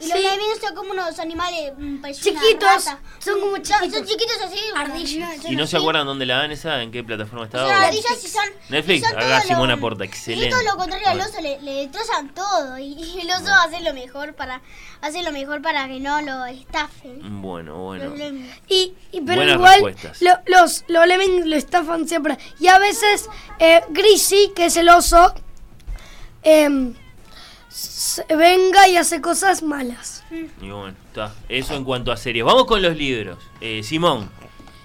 Y 0.00 0.06
los 0.06 0.16
Sí. 0.16 0.22
lemmings 0.22 0.60
son 0.64 0.76
como 0.76 0.92
unos 0.92 1.18
animales 1.18 1.72
mm, 1.76 1.98
una 1.98 2.12
Chiquitos, 2.12 2.84
rata. 2.84 3.00
son 3.18 3.40
como 3.40 3.56
chiquitos. 3.56 3.92
Son 3.98 4.06
chiquitos 4.06 4.36
así. 4.46 4.60
Ardillas. 4.76 5.42
son 5.42 5.52
¿Y 5.52 5.56
no 5.56 5.66
se 5.66 5.74
así. 5.74 5.82
acuerdan 5.82 6.06
dónde 6.06 6.24
la 6.24 6.36
dan 6.36 6.52
esa? 6.52 6.80
¿En 6.84 6.92
qué 6.92 7.02
plataforma 7.02 7.50
Son 7.50 7.62
estaba? 7.62 7.86
ardillas 7.86 8.24
y 8.24 8.28
son. 8.28 8.44
Netflix, 8.68 9.00
y 9.00 9.04
son 9.10 9.18
haga 9.18 9.38
todo 9.40 9.48
Simona 9.48 9.74
lo- 9.74 9.80
Porta, 9.80 10.04
Y 10.04 10.06
excelente. 10.06 10.50
todo 10.50 10.62
lo 10.62 10.76
contrario 10.76 11.08
al 11.08 11.16
Bueno. 11.18 11.28
oso, 11.32 11.42
le, 11.42 11.60
le 11.62 11.72
destrozan 11.74 12.32
todo. 12.32 12.78
Y, 12.78 12.92
y 12.92 13.20
el 13.22 13.30
oso 13.32 13.52
hace 13.52 13.80
lo 13.80 13.92
mejor 13.92 14.34
para 14.36 14.60
hace 15.00 15.20
lo 15.24 15.32
mejor 15.32 15.62
para 15.62 15.88
que 15.88 15.98
no 15.98 16.20
lo 16.22 16.44
estafen. 16.46 17.42
Bueno, 17.42 17.82
bueno. 17.82 18.04
Los. 18.14 18.20
Y, 18.68 18.94
y 19.10 19.20
pero 19.22 19.34
Buenas 19.38 19.54
igual 19.56 19.72
respuestas. 19.82 20.22
lo- 20.22 20.38
los, 20.46 20.84
los 20.86 21.06
Lemmings 21.08 21.44
lo 21.44 21.56
estafan 21.56 22.06
siempre. 22.06 22.38
Y 22.60 22.68
a 22.68 22.78
veces 22.78 23.28
eh, 23.58 23.82
Greasy, 23.88 24.52
que 24.54 24.66
es 24.66 24.76
el 24.76 24.90
oso, 24.90 25.34
em, 26.48 26.94
venga 28.36 28.88
y 28.88 28.96
hace 28.96 29.20
cosas 29.20 29.62
malas. 29.62 30.24
Y 30.30 30.70
bueno, 30.70 30.94
está. 31.06 31.34
Eso 31.48 31.74
en 31.74 31.84
cuanto 31.84 32.12
a 32.12 32.16
series. 32.16 32.44
Vamos 32.44 32.66
con 32.66 32.82
los 32.82 32.96
libros. 32.96 33.38
Eh, 33.60 33.82
Simón, 33.82 34.30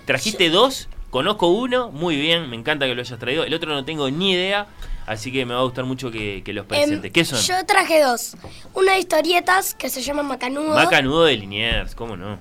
trajiste 0.06 0.50
dos, 0.50 0.88
conozco 1.10 1.48
uno, 1.48 1.92
muy 1.92 2.16
bien, 2.18 2.50
me 2.50 2.56
encanta 2.56 2.86
que 2.86 2.96
lo 2.96 3.02
hayas 3.02 3.20
traído. 3.20 3.44
El 3.44 3.54
otro 3.54 3.74
no 3.74 3.86
tengo 3.86 4.10
ni 4.10 4.32
idea, 4.32 4.68
así 5.06 5.32
que 5.32 5.46
me 5.46 5.54
va 5.54 5.62
a 5.62 5.64
gustar 5.64 5.86
mucho 5.86 6.12
que, 6.12 6.42
que 6.44 6.54
los 6.54 6.66
presentes. 6.66 7.06
Em, 7.06 7.12
¿Qué 7.12 7.26
son? 7.26 7.40
Yo 7.40 7.66
traje 7.66 8.02
dos. 8.02 8.36
Una 8.74 8.94
de 8.94 9.00
historietas 9.00 9.76
que 9.76 9.90
se 9.90 10.02
llama 10.02 10.24
Macanudo. 10.24 10.76
Macanudo 10.76 11.26
de 11.26 11.38
Liniers, 11.38 11.96
¿cómo 11.96 12.18
no? 12.18 12.38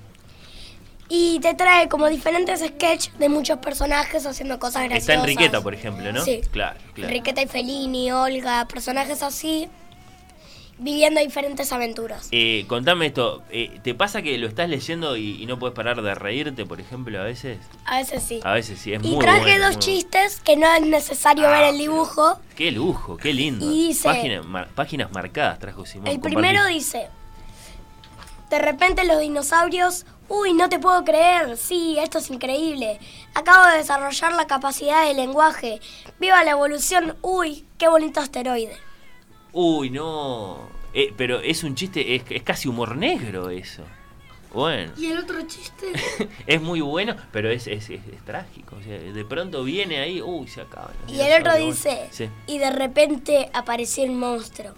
Y 1.14 1.40
te 1.40 1.52
trae 1.52 1.90
como 1.90 2.08
diferentes 2.08 2.60
sketches 2.60 3.12
de 3.18 3.28
muchos 3.28 3.58
personajes 3.58 4.24
haciendo 4.24 4.58
cosas 4.58 4.84
graciosas. 4.84 5.08
Está 5.10 5.14
Enriqueta, 5.20 5.60
por 5.60 5.74
ejemplo, 5.74 6.10
¿no? 6.10 6.24
Sí. 6.24 6.40
Claro, 6.50 6.80
claro. 6.94 7.08
Enriqueta 7.10 7.42
y 7.42 7.46
Fellini, 7.48 8.10
Olga, 8.12 8.66
personajes 8.66 9.22
así, 9.22 9.68
viviendo 10.78 11.20
diferentes 11.20 11.70
aventuras. 11.70 12.28
Eh, 12.32 12.64
contame 12.66 13.04
esto, 13.06 13.42
eh, 13.50 13.78
¿te 13.84 13.94
pasa 13.94 14.22
que 14.22 14.38
lo 14.38 14.48
estás 14.48 14.70
leyendo 14.70 15.18
y, 15.18 15.42
y 15.42 15.44
no 15.44 15.58
puedes 15.58 15.76
parar 15.76 16.00
de 16.00 16.14
reírte, 16.14 16.64
por 16.64 16.80
ejemplo, 16.80 17.20
a 17.20 17.24
veces? 17.24 17.58
A 17.84 17.98
veces 17.98 18.22
sí. 18.22 18.40
A 18.42 18.52
veces 18.54 18.78
sí, 18.80 18.94
es 18.94 19.04
y 19.04 19.08
muy 19.10 19.18
traje 19.18 19.40
bueno, 19.42 19.66
dos 19.66 19.74
muy- 19.76 19.84
chistes 19.84 20.40
que 20.40 20.56
no 20.56 20.72
es 20.74 20.80
necesario 20.80 21.46
Ah, 21.46 21.50
ver 21.50 21.64
el 21.74 21.78
dibujo. 21.78 22.40
Qué 22.56 22.70
lujo, 22.70 23.18
qué 23.18 23.34
lindo. 23.34 23.70
Y 23.70 23.88
dice- 23.88 24.08
Página- 24.08 24.42
mar- 24.44 24.68
páginas 24.74 25.12
marcadas 25.12 25.58
trajo 25.58 25.84
Simón. 25.84 26.08
El 26.08 26.20
primero 26.20 26.64
dice, 26.68 27.08
de 28.48 28.58
repente 28.58 29.04
los 29.04 29.20
dinosaurios, 29.20 30.04
uy, 30.34 30.54
no 30.54 30.68
te 30.68 30.78
puedo 30.78 31.04
creer, 31.04 31.56
sí, 31.58 31.96
esto 31.98 32.18
es 32.18 32.30
increíble. 32.30 32.98
Acabo 33.34 33.66
de 33.70 33.76
desarrollar 33.78 34.32
la 34.32 34.46
capacidad 34.46 35.06
de 35.06 35.12
lenguaje. 35.14 35.80
Viva 36.18 36.42
la 36.42 36.52
evolución, 36.52 37.16
uy, 37.20 37.66
qué 37.78 37.88
bonito 37.88 38.18
asteroide. 38.20 38.76
Uy, 39.52 39.90
no. 39.90 40.68
Eh, 40.94 41.12
pero 41.16 41.40
es 41.40 41.62
un 41.64 41.74
chiste, 41.74 42.14
es, 42.14 42.22
es 42.30 42.42
casi 42.42 42.68
humor 42.68 42.96
negro 42.96 43.50
eso. 43.50 43.82
Bueno, 44.54 44.92
Y 44.98 45.06
el 45.10 45.18
otro 45.18 45.40
chiste. 45.46 45.92
es 46.46 46.60
muy 46.60 46.80
bueno, 46.80 47.16
pero 47.32 47.50
es, 47.50 47.66
es, 47.66 47.88
es- 47.90 48.06
es 48.06 48.24
trágico. 48.24 48.76
o 48.76 48.82
sea, 48.82 48.98
de 48.98 49.24
pronto 49.24 49.64
viene 49.64 49.98
ahí, 50.00 50.20
uy, 50.22 50.46
se 50.48 50.60
acaba. 50.62 50.90
Y 51.08 51.20
el 51.20 51.40
otro 51.40 51.52
Bueno, 51.52 51.66
dice, 51.66 52.08
Sí. 52.10 52.28
y 52.46 52.58
de 52.58 52.70
repente 52.70 53.50
apareció 53.54 54.04
el 54.04 54.12
monstruo. 54.12 54.72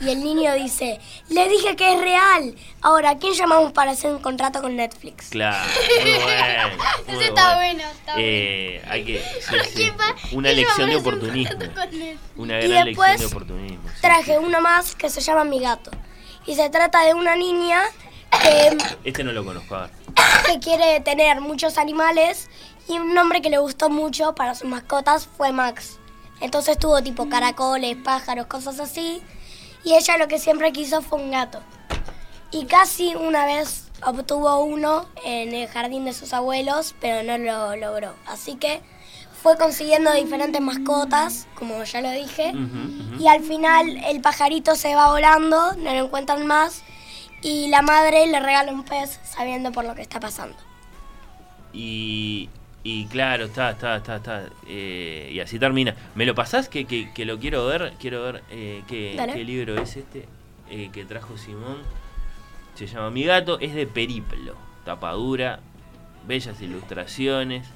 Y 0.00 0.10
el 0.10 0.22
niño 0.22 0.54
dice, 0.54 1.00
le 1.28 1.48
dije 1.48 1.74
que 1.74 1.92
es 1.94 2.00
real. 2.00 2.54
Ahora, 2.82 3.18
¿quién 3.18 3.34
llamamos 3.34 3.72
para 3.72 3.90
hacer 3.92 4.12
un 4.12 4.20
contrato 4.20 4.60
con 4.62 4.76
Netflix? 4.76 5.30
Claro, 5.30 5.58
muy 6.02 6.12
bueno. 6.12 6.68
muy 7.06 7.14
Ese 7.16 7.24
está 7.28 7.54
bueno. 7.56 7.82
bueno, 7.82 7.90
está 7.90 8.12
Eh, 8.16 8.82
hay 8.88 9.04
que, 9.04 9.18
sí, 9.18 9.54
sí, 9.68 9.74
¿Quién 9.74 9.96
va- 9.98 10.14
una 10.32 10.52
lección 10.52 10.88
de 10.88 10.94
a 10.94 10.98
oportunismo. 10.98 11.58
Una 12.36 12.60
Y 12.60 12.68
gran 12.68 12.84
después 12.86 13.08
lección 13.10 13.30
de 13.30 13.36
oportunismo. 13.36 13.88
sí, 13.88 14.00
Traje 14.00 14.32
sí. 14.38 14.38
uno 14.44 14.60
más 14.60 14.94
que 14.94 15.10
se 15.10 15.20
llama 15.20 15.42
Mi 15.44 15.58
Gato. 15.60 15.90
Y 16.46 16.54
se 16.54 16.70
trata 16.70 17.02
de 17.04 17.14
una 17.14 17.34
niña 17.34 17.82
que 18.42 18.78
Este 19.04 19.24
no 19.24 19.32
lo 19.32 19.44
conozco, 19.44 19.74
a 19.74 19.82
ver. 19.82 19.90
que 20.46 20.60
quiere 20.60 21.00
tener 21.00 21.40
muchos 21.40 21.76
animales 21.76 22.48
y 22.88 22.98
un 22.98 23.14
nombre 23.14 23.42
que 23.42 23.50
le 23.50 23.58
gustó 23.58 23.90
mucho 23.90 24.34
para 24.34 24.54
sus 24.54 24.68
mascotas 24.68 25.26
fue 25.36 25.50
Max. 25.52 25.98
Entonces 26.40 26.78
tuvo 26.78 27.02
tipo 27.02 27.28
caracoles, 27.28 27.96
pájaros, 27.96 28.46
cosas 28.46 28.78
así. 28.78 29.20
Y 29.84 29.94
ella 29.94 30.18
lo 30.18 30.28
que 30.28 30.38
siempre 30.38 30.72
quiso 30.72 31.02
fue 31.02 31.20
un 31.20 31.30
gato. 31.30 31.60
Y 32.50 32.64
casi 32.64 33.14
una 33.14 33.46
vez 33.46 33.88
obtuvo 34.02 34.64
uno 34.64 35.06
en 35.24 35.54
el 35.54 35.68
jardín 35.68 36.04
de 36.04 36.12
sus 36.12 36.32
abuelos, 36.32 36.94
pero 37.00 37.22
no 37.22 37.38
lo 37.38 37.76
logró. 37.76 38.14
Así 38.26 38.56
que 38.56 38.80
fue 39.42 39.56
consiguiendo 39.56 40.12
diferentes 40.12 40.60
mascotas, 40.60 41.46
como 41.54 41.82
ya 41.84 42.00
lo 42.00 42.10
dije. 42.10 42.52
Y 43.18 43.28
al 43.28 43.42
final 43.42 43.96
el 44.06 44.20
pajarito 44.20 44.74
se 44.74 44.94
va 44.94 45.10
volando, 45.10 45.74
no 45.74 45.94
lo 45.94 46.06
encuentran 46.06 46.46
más. 46.46 46.82
Y 47.42 47.68
la 47.68 47.82
madre 47.82 48.26
le 48.26 48.40
regala 48.40 48.72
un 48.72 48.84
pez 48.84 49.20
sabiendo 49.22 49.70
por 49.70 49.84
lo 49.84 49.94
que 49.94 50.02
está 50.02 50.18
pasando. 50.18 50.56
Y, 51.72 52.48
y 52.84 53.06
claro, 53.06 53.46
está, 53.46 53.70
está, 53.70 53.96
está, 53.96 54.16
está. 54.16 54.44
eh, 54.66 55.30
y 55.32 55.40
así 55.40 55.58
termina. 55.58 55.94
¿Me 56.14 56.24
lo 56.24 56.34
pasás? 56.34 56.68
Que, 56.68 56.84
que, 56.84 57.12
que 57.12 57.24
lo 57.24 57.38
quiero 57.38 57.66
ver. 57.66 57.92
Quiero 58.00 58.22
ver 58.22 58.42
eh, 58.50 58.82
qué, 58.86 59.20
qué 59.32 59.44
libro 59.44 59.80
es 59.82 59.96
este 59.96 60.26
eh, 60.70 60.90
que 60.92 61.04
trajo 61.04 61.36
Simón. 61.36 61.78
Se 62.74 62.86
llama 62.86 63.10
Mi 63.10 63.24
gato. 63.24 63.58
Es 63.60 63.74
de 63.74 63.86
Periplo. 63.86 64.54
Tapadura. 64.84 65.60
Bellas 66.26 66.60
ilustraciones. 66.60 67.66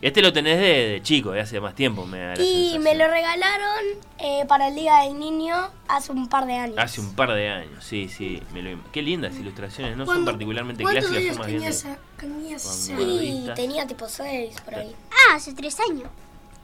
Este 0.00 0.22
lo 0.22 0.32
tenés 0.32 0.58
de, 0.60 0.88
de 0.90 1.02
chico, 1.02 1.32
de 1.32 1.40
hace 1.40 1.60
más 1.60 1.74
tiempo. 1.74 2.06
Me 2.06 2.18
da 2.20 2.34
Y 2.40 2.78
me 2.78 2.94
lo 2.94 3.08
regalaron 3.08 3.84
eh, 4.18 4.44
para 4.46 4.68
el 4.68 4.76
Día 4.76 4.98
del 5.02 5.18
Niño 5.18 5.56
hace 5.88 6.12
un 6.12 6.28
par 6.28 6.46
de 6.46 6.54
años. 6.54 6.76
Hace 6.78 7.00
un 7.00 7.14
par 7.16 7.32
de 7.34 7.48
años, 7.48 7.82
sí, 7.84 8.08
sí. 8.08 8.40
Me 8.52 8.62
lo, 8.62 8.80
qué 8.92 9.02
lindas 9.02 9.34
ilustraciones. 9.36 9.96
No 9.96 10.04
son 10.06 10.14
¿Cuándo- 10.14 10.30
particularmente 10.30 10.84
¿Cuántos 10.84 11.06
clásicas, 11.06 11.24
años 11.24 11.36
son 11.36 11.38
más 11.38 11.52
tenía 11.52 11.68
esa? 11.68 11.98
tenía 12.16 12.96
Gordita. 13.06 13.54
tenía 13.54 13.86
tipo 13.88 14.08
seis 14.08 14.54
por 14.64 14.76
ahí. 14.76 14.94
Ah, 15.10 15.34
hace 15.34 15.52
tres 15.52 15.76
años. 15.90 16.08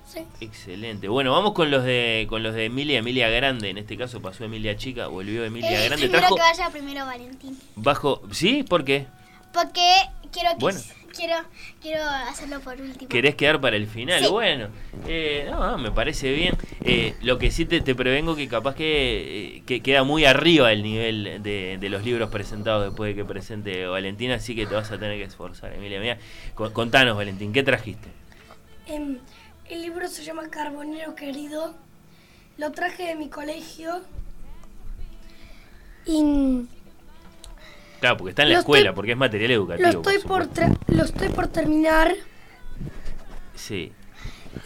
Sí. 0.06 0.20
Excelente. 0.40 1.08
Bueno, 1.08 1.32
vamos 1.32 1.54
con 1.54 1.72
los 1.72 1.82
de 1.82 2.26
con 2.28 2.44
los 2.44 2.54
de 2.54 2.66
Emilia, 2.66 2.98
Emilia 3.00 3.28
Grande. 3.30 3.70
En 3.70 3.78
este 3.78 3.96
caso 3.96 4.22
pasó 4.22 4.44
Emilia 4.44 4.76
Chica, 4.76 5.08
volvió 5.08 5.44
Emilia 5.44 5.82
Eh, 5.82 5.88
Grande. 5.88 6.08
Trajo 6.08 6.36
que 6.36 6.40
vaya 6.40 6.70
primero 6.70 7.04
Valentín. 7.04 7.58
bajo. 7.74 8.22
¿Sí? 8.30 8.62
¿Por 8.62 8.84
qué? 8.84 9.06
Porque 9.52 9.82
quiero 10.30 10.50
que 10.50 10.58
Bueno. 10.60 10.78
Quiero 11.14 11.36
quiero 11.80 12.02
hacerlo 12.04 12.60
por 12.60 12.80
último. 12.80 13.08
¿Querés 13.08 13.34
quedar 13.34 13.60
para 13.60 13.76
el 13.76 13.86
final? 13.86 14.22
Sí. 14.24 14.30
Bueno, 14.30 14.68
eh, 15.06 15.46
no, 15.50 15.70
no, 15.72 15.78
me 15.78 15.90
parece 15.90 16.32
bien. 16.32 16.56
Eh, 16.84 17.14
lo 17.22 17.38
que 17.38 17.50
sí 17.50 17.64
te, 17.64 17.80
te 17.80 17.94
prevengo 17.94 18.36
que 18.36 18.48
capaz 18.48 18.74
que, 18.74 19.56
eh, 19.58 19.62
que 19.66 19.80
queda 19.80 20.04
muy 20.04 20.24
arriba 20.24 20.72
el 20.72 20.82
nivel 20.82 21.42
de, 21.42 21.78
de 21.80 21.88
los 21.88 22.04
libros 22.04 22.30
presentados 22.30 22.84
después 22.84 23.10
de 23.10 23.22
que 23.22 23.24
presente 23.24 23.86
Valentina, 23.86 24.34
así 24.34 24.54
que 24.54 24.66
te 24.66 24.74
vas 24.74 24.90
a 24.90 24.98
tener 24.98 25.16
que 25.18 25.24
esforzar, 25.24 25.72
Emilia. 25.72 26.00
Mira, 26.00 26.18
con- 26.54 26.72
contanos, 26.72 27.16
Valentín, 27.16 27.52
¿qué 27.52 27.62
trajiste? 27.62 28.08
Em, 28.86 29.18
el 29.70 29.82
libro 29.82 30.08
se 30.08 30.24
llama 30.24 30.48
Carbonero 30.50 31.14
Querido. 31.14 31.74
Lo 32.58 32.70
traje 32.72 33.04
de 33.04 33.14
mi 33.16 33.28
colegio. 33.28 34.02
Y 36.06 36.22
Claro, 38.04 38.18
porque 38.18 38.30
está 38.32 38.42
en 38.42 38.48
la 38.50 38.54
Lo 38.56 38.60
escuela, 38.60 38.82
estoy- 38.90 38.94
porque 38.96 39.12
es 39.12 39.16
material 39.16 39.50
educativo. 39.52 39.90
lo 39.90 39.98
estoy 39.98 40.18
por, 40.28 40.46
lo 40.88 41.04
estoy 41.04 41.28
por 41.30 41.46
terminar. 41.48 42.14
Sí. 43.54 43.92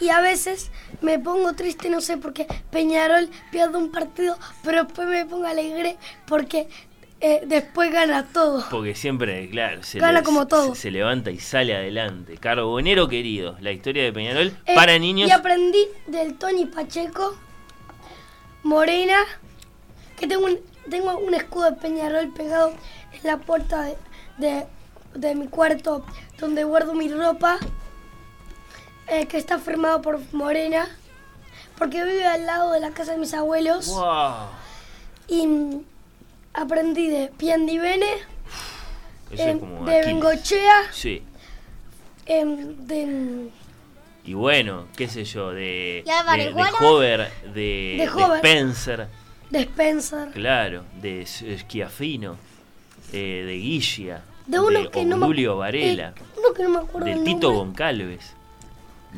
Y 0.01 0.09
a 0.09 0.19
veces 0.19 0.71
me 1.01 1.19
pongo 1.19 1.53
triste, 1.53 1.89
no 1.89 2.01
sé, 2.01 2.17
porque 2.17 2.47
Peñarol 2.69 3.29
pierde 3.49 3.77
un 3.77 3.91
partido, 3.91 4.37
pero 4.61 4.83
después 4.83 5.07
me 5.07 5.23
pongo 5.25 5.45
alegre 5.47 5.95
porque 6.27 6.67
eh, 7.21 7.41
después 7.47 7.93
gana 7.93 8.25
todo. 8.25 8.65
Porque 8.69 8.93
siempre, 8.93 9.49
claro, 9.49 9.83
se, 9.83 9.99
Gana 9.99 10.21
como 10.21 10.45
todo. 10.45 10.75
se, 10.75 10.81
se 10.81 10.91
levanta 10.91 11.31
y 11.31 11.39
sale 11.39 11.73
adelante. 11.73 12.37
Carbonero 12.37 13.07
querido, 13.07 13.55
la 13.61 13.71
historia 13.71 14.03
de 14.03 14.11
Peñarol 14.11 14.51
Eh, 14.65 14.75
para 14.75 14.99
niños. 14.99 15.29
Y 15.29 15.31
aprendí 15.31 15.85
del 16.07 16.33
Tony 16.37 16.65
Pacheco, 16.65 17.37
Morena, 18.63 19.17
que 20.17 20.27
tengo 20.27 20.45
un, 20.45 20.59
tengo 20.89 21.17
un 21.17 21.33
escudo 21.33 21.71
de 21.71 21.77
Peñarol 21.77 22.29
pegado 22.33 22.73
la 23.23 23.37
puerta 23.37 23.83
de, 23.83 23.97
de- 24.37 24.67
de 25.15 25.35
mi 25.35 25.47
cuarto 25.47 26.05
donde 26.37 26.63
guardo 26.63 26.93
mi 26.93 27.09
ropa, 27.09 27.57
eh, 29.07 29.25
que 29.25 29.37
está 29.37 29.57
firmado 29.59 30.01
por 30.01 30.19
Morena, 30.33 30.87
porque 31.77 32.03
vive 32.03 32.25
al 32.25 32.45
lado 32.45 32.71
de 32.73 32.79
la 32.79 32.91
casa 32.91 33.13
de 33.13 33.17
mis 33.17 33.33
abuelos. 33.33 33.87
¡Wow! 33.87 34.47
Y 35.27 35.47
mm, 35.47 35.81
aprendí 36.53 37.07
de 37.07 37.31
Piandivene, 37.37 38.05
como 39.59 39.85
de 39.85 39.97
Aquiles. 39.99 40.05
Bengochea, 40.05 40.83
Sí. 40.91 41.23
em, 42.25 42.75
de, 42.87 43.49
Y 44.25 44.33
bueno, 44.33 44.87
qué 44.95 45.07
sé 45.07 45.23
yo, 45.25 45.51
de, 45.51 46.03
¿Y 46.05 46.09
Álvarez 46.09 46.53
de, 46.55 46.61
de? 46.63 46.69
Hover, 46.85 47.31
de, 47.45 47.49
De 47.51 47.97
de 47.97 48.09
Hover. 48.09 48.35
Spencer, 48.37 49.07
de 49.49 49.59
Spencer. 49.61 50.29
claro, 50.31 50.83
de 51.01 51.25
Schiaffino, 51.25 52.37
eh, 53.13 53.43
de 53.45 53.53
Guilla, 53.57 54.23
De 54.45 54.59
uno 54.59 54.89
que 54.91 55.05
no 55.05 55.17
me 55.17 55.41
eh, 55.41 55.47
Varela, 55.47 56.13
uno 56.37 56.53
que 56.53 56.63
no 56.63 56.69
me 56.69 56.77
acuerdo 56.79 57.07
de 57.07 57.15
Tito. 57.23 57.51
Goncalves, 57.53 58.33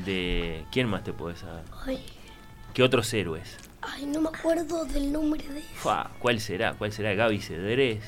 de... 0.05 0.65
¿Quién 0.71 0.87
más 0.87 1.03
te 1.03 1.13
puedes 1.13 1.39
saber? 1.39 1.63
Ay, 1.85 2.03
¿Qué 2.73 2.83
otros 2.83 3.13
héroes? 3.13 3.57
ay, 3.81 4.05
no 4.05 4.21
me 4.21 4.29
acuerdo 4.29 4.85
del 4.85 5.11
nombre 5.11 5.45
de 5.47 5.61
Fua, 5.61 6.11
¿Cuál 6.19 6.39
será? 6.39 6.73
¿Cuál 6.73 6.91
será? 6.93 7.13
Gaby 7.15 7.41
Cedrés, 7.41 8.03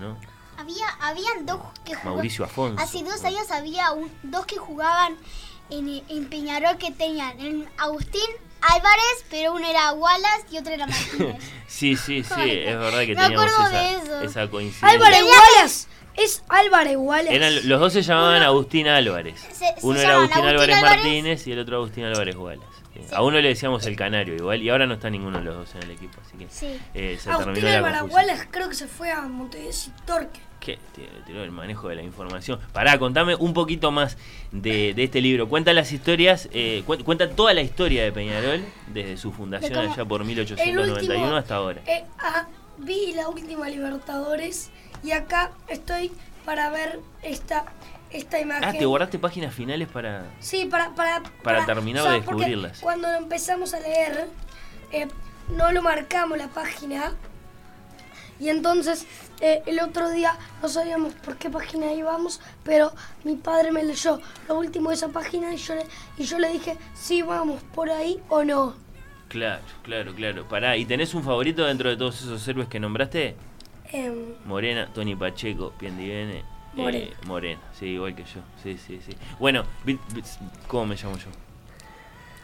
¿no? 0.00 0.16
Había, 0.58 0.88
habían 1.00 1.46
dos 1.46 1.60
que 1.84 1.94
jugaban. 1.94 2.14
Mauricio 2.14 2.44
Afonso. 2.44 2.82
Hace 2.82 3.04
dos 3.04 3.22
años 3.24 3.50
había 3.50 3.92
un- 3.92 4.10
dos 4.22 4.46
que 4.46 4.56
jugaban 4.56 5.14
en, 5.70 6.02
en 6.08 6.24
Peñarol 6.30 6.76
que 6.78 6.90
tenían 6.92 7.38
el 7.40 7.68
Agustín 7.78 8.22
Álvarez, 8.74 9.24
pero 9.30 9.52
uno 9.54 9.66
era 9.68 9.92
Wallace 9.92 10.46
y 10.50 10.58
otro 10.58 10.72
era 10.72 10.86
Martínez. 10.86 11.36
Sí, 11.68 11.96
sí, 11.96 12.22
sí, 12.22 12.40
es 12.50 12.78
verdad 12.78 13.00
que 13.00 13.14
me 13.14 13.22
teníamos 13.22 13.50
acuerdo 13.52 13.66
esa, 13.66 13.80
de 13.82 13.94
eso. 13.96 14.20
esa 14.22 14.48
coincidencia. 14.50 14.88
Álvarez 14.88 15.22
Wallace. 15.24 15.88
Es 16.14 16.42
Álvarez 16.48 16.96
Wallace. 16.96 17.34
Eran, 17.36 17.68
los 17.68 17.80
dos 17.80 17.92
se 17.92 18.00
llamaban 18.02 18.42
Agustín 18.42 18.88
Álvarez. 18.88 19.38
Se- 19.40 19.52
se 19.52 19.74
uno 19.82 19.98
era 20.00 20.14
Agustín, 20.14 20.32
Agustín 20.38 20.46
Álvarez, 20.48 20.76
Álvarez. 20.76 20.96
Martínez 21.02 21.46
y 21.46 21.52
el 21.52 21.58
otro 21.58 21.76
Agustín 21.76 22.04
Álvarez 22.04 22.36
Wallace. 22.36 22.66
Sí. 22.94 23.00
A 23.14 23.22
uno 23.22 23.38
le 23.40 23.48
decíamos 23.48 23.84
el 23.84 23.94
canario 23.96 24.36
igual 24.36 24.62
y 24.62 24.70
ahora 24.70 24.86
no 24.86 24.94
está 24.94 25.10
ninguno 25.10 25.36
de 25.38 25.44
los 25.44 25.54
dos 25.56 25.74
en 25.74 25.82
el 25.82 25.90
equipo, 25.90 26.18
así 26.24 26.38
que 26.38 26.46
Sí. 26.48 26.80
eh, 26.94 27.18
se 27.20 27.30
Agustín 27.30 27.52
terminó 27.54 27.68
la 27.82 27.98
Álvarez. 27.98 28.12
Wallace 28.14 28.48
creo 28.50 28.68
que 28.70 28.74
se 28.74 28.86
fue 28.86 29.10
a 29.12 29.20
Montevideo 29.22 29.72
Torque. 30.06 30.40
¿Qué? 30.60 30.78
Tiró- 31.26 31.44
el 31.44 31.50
manejo 31.52 31.88
de 31.88 31.94
la 31.96 32.02
información. 32.02 32.58
Pará, 32.72 32.98
contame 32.98 33.34
un 33.36 33.52
poquito 33.54 33.90
más 33.92 34.16
de, 34.52 34.94
de 34.94 35.04
este 35.04 35.20
libro. 35.20 35.48
Cuenta 35.48 35.72
las 35.72 35.92
historias, 35.92 36.48
eh, 36.52 36.82
cu- 36.86 36.98
cuenta 37.04 37.30
toda 37.30 37.54
la 37.54 37.60
historia 37.62 38.02
de 38.02 38.10
Peñarol 38.12 38.64
desde 38.88 39.16
su 39.16 39.32
fundación 39.32 39.72
De 39.74 39.78
allá 39.80 40.04
por 40.04 40.22
El 40.22 40.26
1891 40.28 40.94
último, 41.22 41.36
hasta 41.36 41.54
ahora. 41.56 41.80
eh, 41.86 42.04
ah, 42.18 42.46
vi 42.78 43.12
la 43.14 43.28
última 43.28 43.68
Libertadores 43.68 44.70
y 45.04 45.12
acá 45.12 45.52
estoy 45.68 46.10
para 46.44 46.70
ver 46.70 47.00
esta, 47.22 47.66
esta 48.10 48.40
imagen. 48.40 48.64
Ah, 48.64 48.72
te 48.72 48.86
guardaste 48.86 49.18
páginas 49.18 49.54
finales 49.54 49.86
para... 49.88 50.24
Sí, 50.40 50.64
para, 50.64 50.94
para, 50.94 51.22
Para 51.44 51.64
terminar 51.66 52.02
de 52.04 52.08
porque 52.22 52.44
descubrirlas. 52.46 52.80
Cuando 52.80 53.08
lo 53.08 53.18
empezamos 53.18 53.72
a 53.74 53.80
leer, 53.80 54.26
eh, 54.90 55.06
no 55.56 55.70
lo 55.70 55.82
marcamos 55.82 56.38
la 56.38 56.48
página. 56.48 57.12
Y 58.38 58.48
entonces 58.50 59.06
eh, 59.40 59.62
el 59.66 59.80
otro 59.80 60.10
día 60.10 60.36
no 60.62 60.68
sabíamos 60.68 61.14
por 61.14 61.36
qué 61.36 61.48
página 61.50 61.92
íbamos, 61.92 62.40
pero 62.64 62.92
mi 63.24 63.36
padre 63.36 63.72
me 63.72 63.82
leyó 63.82 64.20
lo 64.48 64.58
último 64.58 64.90
de 64.90 64.96
esa 64.96 65.08
página 65.08 65.54
y 65.54 65.56
yo 65.56 65.74
le, 65.74 65.86
y 66.18 66.24
yo 66.24 66.38
le 66.38 66.52
dije 66.52 66.76
si 66.94 67.22
vamos 67.22 67.62
por 67.74 67.90
ahí 67.90 68.20
o 68.28 68.44
no. 68.44 68.74
Claro, 69.28 69.62
claro, 69.82 70.14
claro. 70.14 70.48
Pará, 70.48 70.76
¿y 70.76 70.84
tenés 70.84 71.14
un 71.14 71.22
favorito 71.24 71.64
dentro 71.64 71.90
de 71.90 71.96
todos 71.96 72.20
esos 72.22 72.46
héroes 72.46 72.68
que 72.68 72.78
nombraste? 72.78 73.36
Em, 73.92 74.34
Morena, 74.44 74.88
Tony 74.92 75.16
Pacheco, 75.16 75.72
Piendivene. 75.78 76.44
Morena. 76.74 77.06
Eh, 77.06 77.16
Morena, 77.26 77.60
sí, 77.72 77.86
igual 77.86 78.14
que 78.14 78.24
yo. 78.24 78.40
Sí, 78.62 78.76
sí, 78.76 79.00
sí. 79.04 79.16
Bueno, 79.38 79.64
¿cómo 80.68 80.86
me 80.86 80.96
llamo 80.96 81.16
yo? 81.16 81.28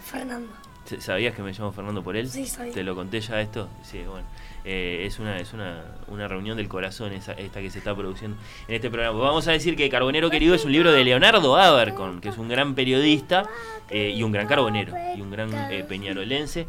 Fernando. 0.05 0.53
¿Sabías 0.99 1.35
que 1.35 1.43
me 1.43 1.53
llamo 1.53 1.73
Fernando 1.73 2.03
por 2.03 2.17
él? 2.17 2.29
Sí, 2.29 2.47
sabía. 2.47 2.73
¿Te 2.73 2.83
lo 2.83 2.95
conté 2.95 3.21
ya 3.21 3.41
esto? 3.41 3.69
Sí, 3.83 4.03
bueno. 4.03 4.27
Eh, 4.65 5.05
es 5.07 5.19
una, 5.19 5.39
es 5.39 5.53
una, 5.53 5.83
una 6.07 6.29
reunión 6.29 6.57
del 6.57 6.69
corazón 6.69 7.13
esa, 7.13 7.33
esta 7.33 7.61
que 7.61 7.69
se 7.71 7.79
está 7.79 7.95
produciendo 7.97 8.37
en 8.69 8.75
este 8.77 8.91
programa. 8.91 9.19
Vamos 9.19 9.49
a 9.49 9.53
decir 9.53 9.75
que 9.77 9.89
Carbonero 9.89 10.31
Querido 10.31 10.55
es 10.55 10.65
un 10.65 10.71
libro 10.73 10.93
de 10.93 11.03
Leonardo 11.03 11.57
Abercon, 11.57 12.21
que 12.21 12.29
es 12.29 12.39
un 12.39 12.49
gran 12.49 12.75
periodista 12.77 13.43
eh, 13.91 14.11
y 14.15 14.23
un 14.23 14.31
gran 14.31 14.47
carbonero 14.47 14.95
y 15.17 15.21
un 15.21 15.31
gran 15.31 15.53
eh, 15.73 15.85
peñarolense. 15.89 16.67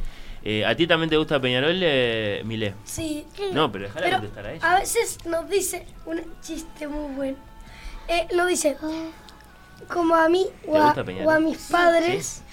¿A 0.68 0.76
ti 0.76 0.88
también 0.88 1.10
te 1.10 1.16
gusta 1.16 1.40
Peñarol, 1.40 1.80
eh, 1.82 2.42
Milé? 2.44 2.74
Sí. 2.84 3.26
No, 3.54 3.72
pero 3.72 3.86
déjala 3.86 4.06
Pero 4.08 4.18
contestar 4.18 4.46
a 4.46 4.54
ella. 4.54 4.72
a 4.76 4.80
veces 4.80 5.18
nos 5.26 5.50
dice 5.50 5.86
un 6.06 6.22
chiste 6.42 6.86
muy 6.88 7.16
bueno. 7.16 7.38
Nos 8.36 8.50
dice, 8.50 8.76
como 9.88 10.16
a 10.16 10.28
mí 10.28 10.46
o 10.68 10.74
¿Te 10.74 11.00
a, 11.22 11.26
o 11.26 11.30
a 11.32 11.40
mis 11.40 11.58
padres, 11.70 12.44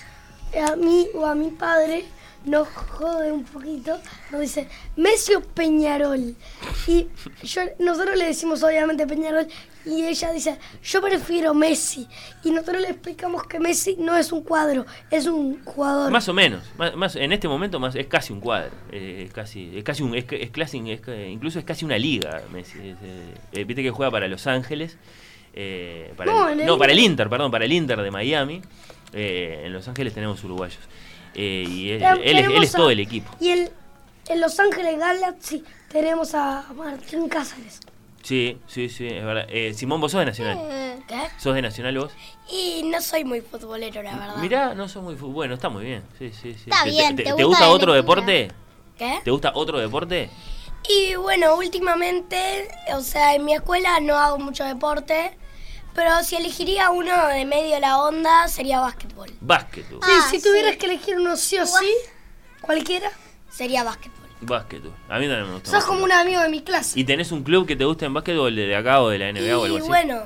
a 0.68 0.76
mí 0.76 1.08
o 1.14 1.26
a 1.26 1.34
mi 1.34 1.50
padre, 1.50 2.04
nos 2.44 2.68
jode 2.68 3.30
un 3.32 3.44
poquito, 3.44 3.98
nos 4.30 4.40
dice, 4.40 4.66
Messi 4.96 5.34
o 5.34 5.40
Peñarol. 5.42 6.34
Y 6.86 7.06
yo, 7.42 7.62
nosotros 7.78 8.16
le 8.16 8.26
decimos 8.26 8.62
obviamente 8.62 9.06
Peñarol 9.06 9.46
y 9.84 10.04
ella 10.04 10.30
dice, 10.32 10.58
yo 10.82 11.00
prefiero 11.02 11.52
Messi. 11.54 12.06
Y 12.44 12.50
nosotros 12.50 12.80
le 12.82 12.88
explicamos 12.90 13.44
que 13.46 13.58
Messi 13.60 13.96
no 13.98 14.16
es 14.16 14.32
un 14.32 14.42
cuadro, 14.42 14.86
es 15.10 15.26
un 15.26 15.64
jugador. 15.64 16.10
Más 16.10 16.28
o 16.28 16.34
menos, 16.34 16.62
más, 16.78 16.94
más- 16.96 17.16
en 17.16 17.32
este 17.32 17.46
momento 17.48 17.78
más 17.80 17.94
es 17.94 18.06
casi 18.06 18.32
un 18.32 18.40
cuadro, 18.40 18.70
eh, 18.92 19.24
es 19.26 19.32
casi, 19.32 19.76
es 19.76 19.84
casi 19.84 20.02
un, 20.02 20.14
es, 20.14 20.24
es 20.30 20.50
casi- 20.50 20.90
es 20.90 21.00
incluso 21.30 21.58
es 21.58 21.64
casi 21.64 21.84
una 21.84 21.98
liga, 21.98 22.42
Messi. 22.52 22.78
es, 22.78 22.96
eh, 23.02 23.34
eh, 23.52 23.64
Viste 23.64 23.82
que 23.82 23.90
juega 23.90 24.10
para 24.10 24.28
Los 24.28 24.46
Ángeles, 24.46 24.96
eh, 25.54 26.12
para 26.16 26.30
No, 26.32 26.48
el- 26.48 26.64
no, 26.64 26.78
para 26.78 26.92
el 26.92 26.98
Inter. 26.98 27.10
Inter, 27.10 27.28
perdón, 27.28 27.50
para 27.50 27.64
el 27.64 27.72
Inter 27.72 28.00
de 28.02 28.10
Miami. 28.10 28.62
Eh, 29.12 29.62
en 29.64 29.72
Los 29.72 29.88
Ángeles 29.88 30.14
tenemos 30.14 30.42
uruguayos 30.44 30.78
eh, 31.34 31.64
y 31.68 31.90
él, 31.90 32.02
es, 32.02 32.18
él 32.46 32.62
es 32.62 32.72
todo 32.72 32.90
el 32.90 33.00
equipo. 33.00 33.30
Y 33.40 33.50
el, 33.50 33.70
en 34.28 34.40
Los 34.40 34.58
Ángeles 34.60 34.98
Galaxy 34.98 35.64
tenemos 35.88 36.34
a 36.34 36.64
Martín 36.76 37.28
Cáceres. 37.28 37.80
Sí, 38.22 38.58
sí, 38.66 38.88
sí, 38.88 39.06
es 39.06 39.24
verdad. 39.24 39.46
Eh, 39.48 39.72
Simón, 39.74 40.00
vos 40.00 40.12
sos 40.12 40.20
de 40.20 40.26
Nacional. 40.26 40.58
¿Qué? 41.08 41.20
¿Sos 41.38 41.54
de 41.54 41.62
Nacional 41.62 41.96
vos? 41.98 42.12
Y 42.52 42.82
no 42.84 43.00
soy 43.00 43.24
muy 43.24 43.40
futbolero, 43.40 44.02
la 44.02 44.14
verdad. 44.16 44.36
Mirá, 44.36 44.74
no 44.74 44.88
sos 44.88 45.02
muy 45.02 45.16
fu- 45.16 45.32
bueno, 45.32 45.54
está 45.54 45.68
muy 45.70 45.84
bien. 45.86 46.02
Sí, 46.18 46.30
sí, 46.30 46.54
sí. 46.54 46.70
Está 46.70 46.84
¿Te- 46.84 46.90
bien, 46.90 47.16
te, 47.16 47.24
¿te 47.24 47.32
te 47.32 47.44
gusta 47.44 47.68
otro 47.70 47.94
deporte? 47.94 48.50
¿Qué? 48.98 49.20
¿Te 49.24 49.30
gusta 49.30 49.52
otro 49.54 49.78
deporte? 49.78 50.28
Y 50.88 51.14
bueno, 51.14 51.56
últimamente, 51.56 52.68
o 52.94 53.00
sea, 53.00 53.34
en 53.34 53.44
mi 53.44 53.54
escuela 53.54 54.00
no 54.00 54.16
hago 54.16 54.38
mucho 54.38 54.64
deporte, 54.64 55.36
pero 55.94 56.22
si 56.22 56.36
elegiría 56.36 56.90
uno 56.90 57.26
de 57.28 57.44
medio 57.44 57.74
de 57.74 57.80
la 57.80 57.98
onda 58.02 58.48
sería 58.48 58.80
básquetbol. 58.80 59.30
Básquetbol. 59.40 60.00
Sí, 60.02 60.10
Ah, 60.12 60.26
si 60.30 60.40
sí. 60.40 60.48
tuvieras 60.48 60.76
que 60.76 60.86
elegir 60.86 61.16
uno 61.18 61.36
sí 61.36 61.58
o 61.58 61.66
sí, 61.66 61.92
cualquiera, 62.60 63.10
Sería 63.50 63.82
básquetbol. 63.84 64.16
Básquetbol. 64.42 64.94
A 65.08 65.18
mí 65.18 65.26
también 65.26 65.46
me 65.48 65.54
gusta. 65.54 65.70
sos 65.72 65.84
como 65.84 66.04
un 66.04 66.08
básquetbol. 66.08 66.26
amigo 66.26 66.42
de 66.42 66.48
mi 66.48 66.62
clase. 66.62 66.98
¿Y 66.98 67.04
tenés 67.04 67.32
un 67.32 67.42
club 67.42 67.66
que 67.66 67.74
te 67.76 67.84
gusta 67.84 68.06
en 68.06 68.14
básquetbol 68.14 68.54
de 68.54 68.74
acá 68.76 69.02
o 69.02 69.08
de 69.08 69.18
la 69.18 69.32
NBA 69.32 69.58
o 69.58 69.64
algo 69.64 69.76
Y 69.76 69.80
así? 69.80 69.88
bueno, 69.88 70.22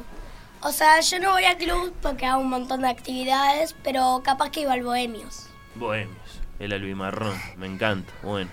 o 0.61 0.71
sea, 0.73 1.01
yo 1.01 1.19
no 1.21 1.33
voy 1.33 1.45
a 1.45 1.57
club 1.57 1.93
porque 2.03 2.27
hago 2.27 2.41
un 2.43 2.51
montón 2.51 2.83
de 2.83 2.89
actividades, 2.89 3.75
pero 3.83 4.21
capaz 4.25 4.51
que 4.51 4.61
iba 4.61 4.73
al 4.75 4.83
Bohemios. 4.83 5.47
Bohemios, 5.75 6.41
el 6.61 6.73
albimarrón, 6.73 7.35
me 7.57 7.67
encanta. 7.67 8.13
Bueno, 8.23 8.51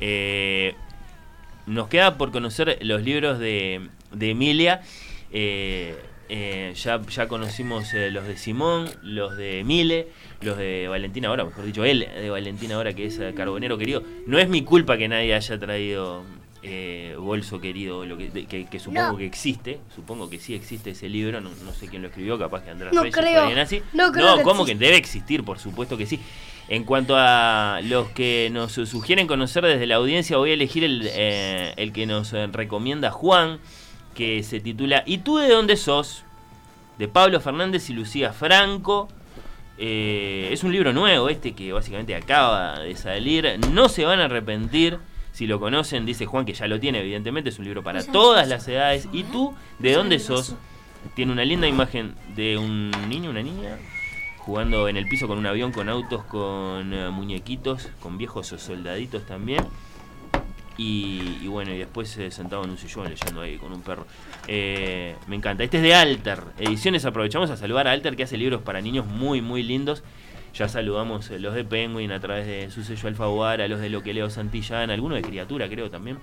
eh, 0.00 0.74
nos 1.66 1.88
queda 1.88 2.16
por 2.16 2.32
conocer 2.32 2.78
los 2.82 3.02
libros 3.02 3.38
de, 3.38 3.88
de 4.12 4.30
Emilia. 4.30 4.82
Eh, 5.32 6.00
eh, 6.34 6.72
ya, 6.74 6.98
ya 7.02 7.28
conocimos 7.28 7.92
eh, 7.92 8.10
los 8.10 8.26
de 8.26 8.38
Simón, 8.38 8.88
los 9.02 9.36
de 9.36 9.60
Emile, 9.60 10.08
los 10.40 10.56
de 10.56 10.88
Valentina 10.88 11.28
ahora, 11.28 11.44
mejor 11.44 11.66
dicho, 11.66 11.84
él 11.84 12.08
de 12.14 12.30
Valentina 12.30 12.76
ahora 12.76 12.94
que 12.94 13.04
es 13.04 13.18
eh, 13.18 13.34
Carbonero 13.36 13.76
querido. 13.76 14.02
No 14.26 14.38
es 14.38 14.48
mi 14.48 14.62
culpa 14.62 14.96
que 14.96 15.08
nadie 15.08 15.34
haya 15.34 15.58
traído 15.58 16.24
eh, 16.62 17.16
Bolso 17.18 17.60
querido, 17.60 18.06
lo 18.06 18.16
que, 18.16 18.30
de- 18.30 18.46
que, 18.46 18.64
que 18.66 18.78
supongo 18.78 19.12
No. 19.12 19.16
que 19.18 19.26
existe, 19.26 19.80
supongo 19.94 20.30
que 20.30 20.38
sí 20.38 20.54
existe 20.54 20.90
ese 20.92 21.10
libro, 21.10 21.40
no, 21.42 21.50
no 21.66 21.72
sé 21.72 21.88
quién 21.88 22.00
lo 22.00 22.08
escribió, 22.08 22.38
capaz 22.38 22.62
que 22.62 22.70
Andrés 22.70 22.94
No 22.94 23.02
Reyes 23.02 23.14
o 23.14 23.20
creo, 23.20 23.40
alguien 23.42 23.58
así. 23.58 23.82
no 23.92 24.10
creo 24.10 24.38
que 24.38 24.42
¿cómo 24.42 24.64
que 24.64 24.74
debe 24.74 24.96
existir? 24.96 25.44
Por 25.44 25.58
supuesto 25.58 25.98
que 25.98 26.06
sí. 26.06 26.18
En 26.68 26.84
cuanto 26.84 27.14
a 27.18 27.80
los 27.82 28.08
que 28.10 28.48
nos 28.52 28.72
sugieren 28.72 29.26
conocer 29.26 29.64
desde 29.66 29.86
la 29.86 29.96
audiencia, 29.96 30.38
voy 30.38 30.52
a 30.52 30.54
elegir 30.54 30.84
el, 30.84 31.02
eh, 31.12 31.74
el 31.76 31.92
que 31.92 32.06
nos 32.06 32.32
eh, 32.32 32.46
recomienda 32.46 33.10
Juan, 33.10 33.58
que 34.14 34.42
se 34.42 34.60
titula 34.60 35.02
¿Y 35.06 35.18
tú 35.18 35.38
de 35.38 35.48
dónde 35.48 35.76
sos? 35.76 36.24
de 36.98 37.08
Pablo 37.08 37.40
Fernández 37.40 37.90
y 37.90 37.94
Lucía 37.94 38.32
Franco. 38.32 39.08
Eh, 39.78 40.50
es 40.52 40.62
un 40.62 40.72
libro 40.72 40.92
nuevo 40.92 41.28
este 41.28 41.52
que 41.52 41.72
básicamente 41.72 42.14
acaba 42.14 42.78
de 42.78 42.94
salir. 42.94 43.58
No 43.72 43.88
se 43.88 44.04
van 44.04 44.20
a 44.20 44.26
arrepentir. 44.26 44.98
Si 45.32 45.46
lo 45.46 45.58
conocen, 45.58 46.04
dice 46.04 46.26
Juan 46.26 46.44
que 46.44 46.52
ya 46.52 46.66
lo 46.68 46.78
tiene, 46.78 47.00
evidentemente. 47.00 47.50
Es 47.50 47.58
un 47.58 47.64
libro 47.64 47.82
para 47.82 48.04
todas 48.04 48.46
las 48.48 48.68
edades. 48.68 49.08
¿Y 49.12 49.24
tú 49.24 49.54
de 49.78 49.94
dónde 49.94 50.18
sos? 50.18 50.54
Tiene 51.16 51.32
una 51.32 51.44
linda 51.44 51.66
imagen 51.66 52.14
de 52.36 52.56
un 52.58 52.92
niño, 53.08 53.30
una 53.30 53.42
niña, 53.42 53.78
jugando 54.38 54.86
en 54.86 54.96
el 54.96 55.08
piso 55.08 55.26
con 55.26 55.38
un 55.38 55.46
avión, 55.46 55.72
con 55.72 55.88
autos, 55.88 56.22
con 56.24 56.94
eh, 56.94 57.10
muñequitos, 57.10 57.88
con 58.00 58.18
viejos 58.18 58.48
soldaditos 58.48 59.26
también. 59.26 59.64
Y, 60.78 61.38
y 61.42 61.46
bueno, 61.48 61.72
y 61.72 61.78
después 61.78 62.16
eh, 62.16 62.30
sentado 62.30 62.64
en 62.64 62.70
un 62.70 62.78
sillón 62.78 63.08
leyendo 63.08 63.40
ahí 63.40 63.56
con 63.58 63.72
un 63.72 63.82
perro. 63.82 64.06
Eh, 64.48 65.16
me 65.26 65.36
encanta. 65.36 65.64
Este 65.64 65.76
es 65.78 65.82
de 65.82 65.94
Alter 65.94 66.44
Ediciones. 66.58 67.04
Aprovechamos 67.04 67.50
a 67.50 67.56
saludar 67.56 67.88
a 67.88 67.92
Alter 67.92 68.16
que 68.16 68.22
hace 68.22 68.36
libros 68.36 68.62
para 68.62 68.80
niños 68.80 69.06
muy, 69.06 69.42
muy 69.42 69.62
lindos. 69.62 70.02
Ya 70.54 70.68
saludamos 70.68 71.30
eh, 71.30 71.38
los 71.38 71.54
de 71.54 71.64
Penguin 71.64 72.12
a 72.12 72.20
través 72.20 72.46
de 72.46 72.70
su 72.70 72.84
sello 72.84 73.08
Alfaguara, 73.08 73.68
los 73.68 73.80
de 73.80 73.88
Lo 73.88 74.02
que 74.02 74.12
Leo 74.12 74.28
Santillán, 74.28 74.90
algunos 74.90 75.16
de 75.16 75.22
Criatura 75.22 75.68
creo 75.68 75.90
también. 75.90 76.18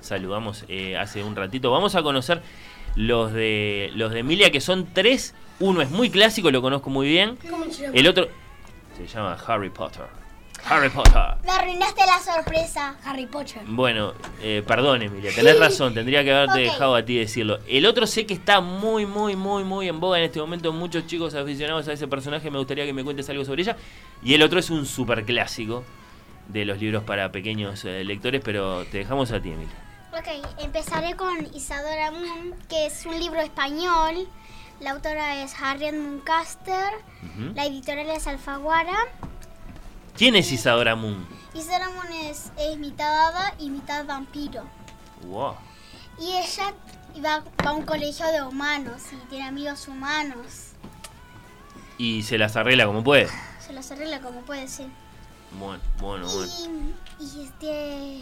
saludamos 0.00 0.64
eh, 0.68 0.96
hace 0.96 1.24
un 1.24 1.34
ratito. 1.34 1.70
Vamos 1.70 1.94
a 1.96 2.02
conocer 2.02 2.42
los 2.94 3.32
de 3.32 3.90
los 3.94 4.12
de 4.12 4.20
Emilia, 4.20 4.50
que 4.50 4.60
son 4.60 4.86
tres. 4.92 5.34
Uno 5.58 5.80
es 5.82 5.90
muy 5.90 6.10
clásico, 6.10 6.50
lo 6.50 6.62
conozco 6.62 6.90
muy 6.90 7.08
bien. 7.08 7.38
¿Cómo 7.50 7.64
se 7.64 7.82
llama? 7.82 7.94
El 7.96 8.06
otro 8.06 8.28
se 8.96 9.06
llama 9.06 9.36
Harry 9.46 9.70
Potter. 9.70 10.06
Harry 10.64 10.88
Potter. 10.88 11.36
Me 11.44 11.52
arruinaste 11.52 12.02
la 12.06 12.18
sorpresa. 12.18 12.96
Harry 13.04 13.26
Potter. 13.26 13.62
Bueno, 13.66 14.14
eh, 14.42 14.64
perdón 14.66 15.02
Emilia, 15.02 15.30
tenés 15.34 15.58
razón, 15.60 15.94
tendría 15.94 16.24
que 16.24 16.32
haberte 16.34 16.66
Ok. 16.66 16.72
dejado 16.72 16.94
a 16.96 17.04
ti 17.04 17.16
decirlo. 17.18 17.60
El 17.68 17.86
otro 17.86 18.06
sé 18.06 18.26
que 18.26 18.34
está 18.34 18.60
muy, 18.60 19.06
muy, 19.06 19.36
muy, 19.36 19.62
muy 19.62 19.88
en 19.88 20.00
boga 20.00 20.18
en 20.18 20.24
este 20.24 20.40
momento. 20.40 20.72
Muchos 20.72 21.06
chicos 21.06 21.34
aficionados 21.34 21.86
a 21.86 21.92
ese 21.92 22.08
personaje, 22.08 22.50
me 22.50 22.58
gustaría 22.58 22.84
que 22.84 22.92
me 22.92 23.04
cuentes 23.04 23.28
algo 23.30 23.44
sobre 23.44 23.62
ella. 23.62 23.76
Y 24.24 24.34
el 24.34 24.42
otro 24.42 24.58
es 24.58 24.70
un 24.70 24.86
super 24.86 25.24
clásico 25.24 25.84
de 26.48 26.64
los 26.64 26.78
libros 26.80 27.04
para 27.04 27.30
pequeños 27.30 27.84
eh, 27.84 28.02
lectores, 28.04 28.40
pero 28.44 28.84
te 28.86 28.98
dejamos 28.98 29.30
a 29.32 29.40
ti, 29.40 29.50
Emilia. 29.50 29.74
Ok, 30.12 30.48
empezaré 30.58 31.14
con 31.14 31.46
Isadora 31.54 32.10
Moon, 32.10 32.54
que 32.68 32.86
es 32.86 33.04
un 33.06 33.18
libro 33.20 33.40
español. 33.40 34.26
La 34.80 34.92
autora 34.92 35.42
es 35.42 35.54
Harriet 35.60 35.94
Muncaster. 35.94 36.92
Ujú. 37.22 37.52
La 37.54 37.66
editorial 37.66 38.10
es 38.10 38.26
Alfaguara. 38.26 38.96
¿Quién 40.16 40.36
es 40.36 40.50
Isadora 40.52 40.94
Moon? 40.96 41.26
Isadora 41.54 41.90
Moon 41.90 42.12
es, 42.12 42.50
es 42.58 42.78
mitad 42.78 43.28
hada 43.28 43.54
y 43.58 43.70
mitad 43.70 44.04
vampiro. 44.06 44.64
Wow. 45.26 45.54
Y 46.18 46.32
ella 46.32 46.72
va, 47.24 47.44
va 47.64 47.70
a 47.70 47.72
un 47.72 47.84
colegio 47.84 48.26
de 48.26 48.42
humanos 48.42 49.02
y 49.12 49.16
tiene 49.28 49.46
amigos 49.46 49.86
humanos. 49.88 50.70
Y 51.98 52.22
se 52.22 52.38
las 52.38 52.56
arregla 52.56 52.86
como 52.86 53.02
puede. 53.04 53.28
Se 53.64 53.72
los 53.72 53.90
arregla 53.90 54.20
como 54.20 54.40
puede 54.42 54.68
ser. 54.68 54.86
Bueno, 55.58 55.82
bueno, 55.98 56.26
bueno. 56.28 56.52
Y, 57.20 57.24
y 57.24 57.44
este. 57.44 58.20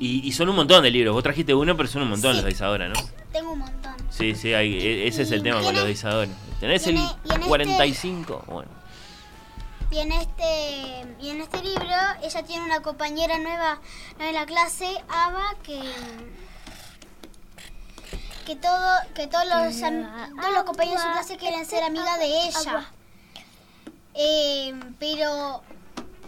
Y, 0.00 0.28
y 0.28 0.32
son 0.32 0.48
un 0.48 0.56
montón 0.56 0.82
de 0.84 0.90
libros. 0.90 1.12
Vos 1.14 1.22
trajiste 1.24 1.54
uno, 1.54 1.76
pero 1.76 1.88
son 1.88 2.02
un 2.02 2.10
montón 2.10 2.32
Sí. 2.32 2.36
los 2.36 2.44
de 2.44 2.50
Isadora, 2.52 2.88
¿no? 2.88 2.94
Tengo 3.32 3.52
un 3.52 3.58
montón. 3.60 3.94
Sí, 4.10 4.34
sí, 4.36 4.54
hay- 4.54 4.74
e- 4.74 5.06
ese 5.08 5.22
es 5.22 5.30
el 5.32 5.42
tema 5.42 5.60
con 5.60 5.74
los 5.74 5.84
de 5.84 5.90
Isadora. 5.90 6.30
¿Tenés 6.60 6.86
el 6.86 6.96
e- 6.96 7.00
y 7.00 7.02
en 7.02 7.32
este- 7.34 7.46
45? 7.48 8.44
Bueno. 8.46 8.77
Y 9.90 9.98
en 10.00 10.12
este 10.12 11.06
y 11.20 11.30
en 11.30 11.40
este 11.40 11.62
libro 11.62 11.94
ella 12.22 12.42
tiene 12.42 12.62
una 12.64 12.80
compañera 12.82 13.38
nueva, 13.38 13.80
nueva 14.18 14.28
en 14.30 14.34
la 14.34 14.46
clase, 14.46 15.02
Ava, 15.08 15.54
que 15.62 15.80
que 18.46 18.56
todo 18.56 18.86
que 19.14 19.26
todos 19.26 19.44
los 19.46 19.82
am- 19.82 20.36
todos 20.40 20.52
los 20.54 20.64
compañeros 20.64 21.02
de 21.02 21.08
su 21.08 21.12
clase 21.14 21.36
quieren 21.38 21.64
ser 21.66 21.82
amiga 21.84 22.16
de 22.18 22.26
ella. 22.48 22.90
Eh, 24.14 24.74
pero 24.98 25.62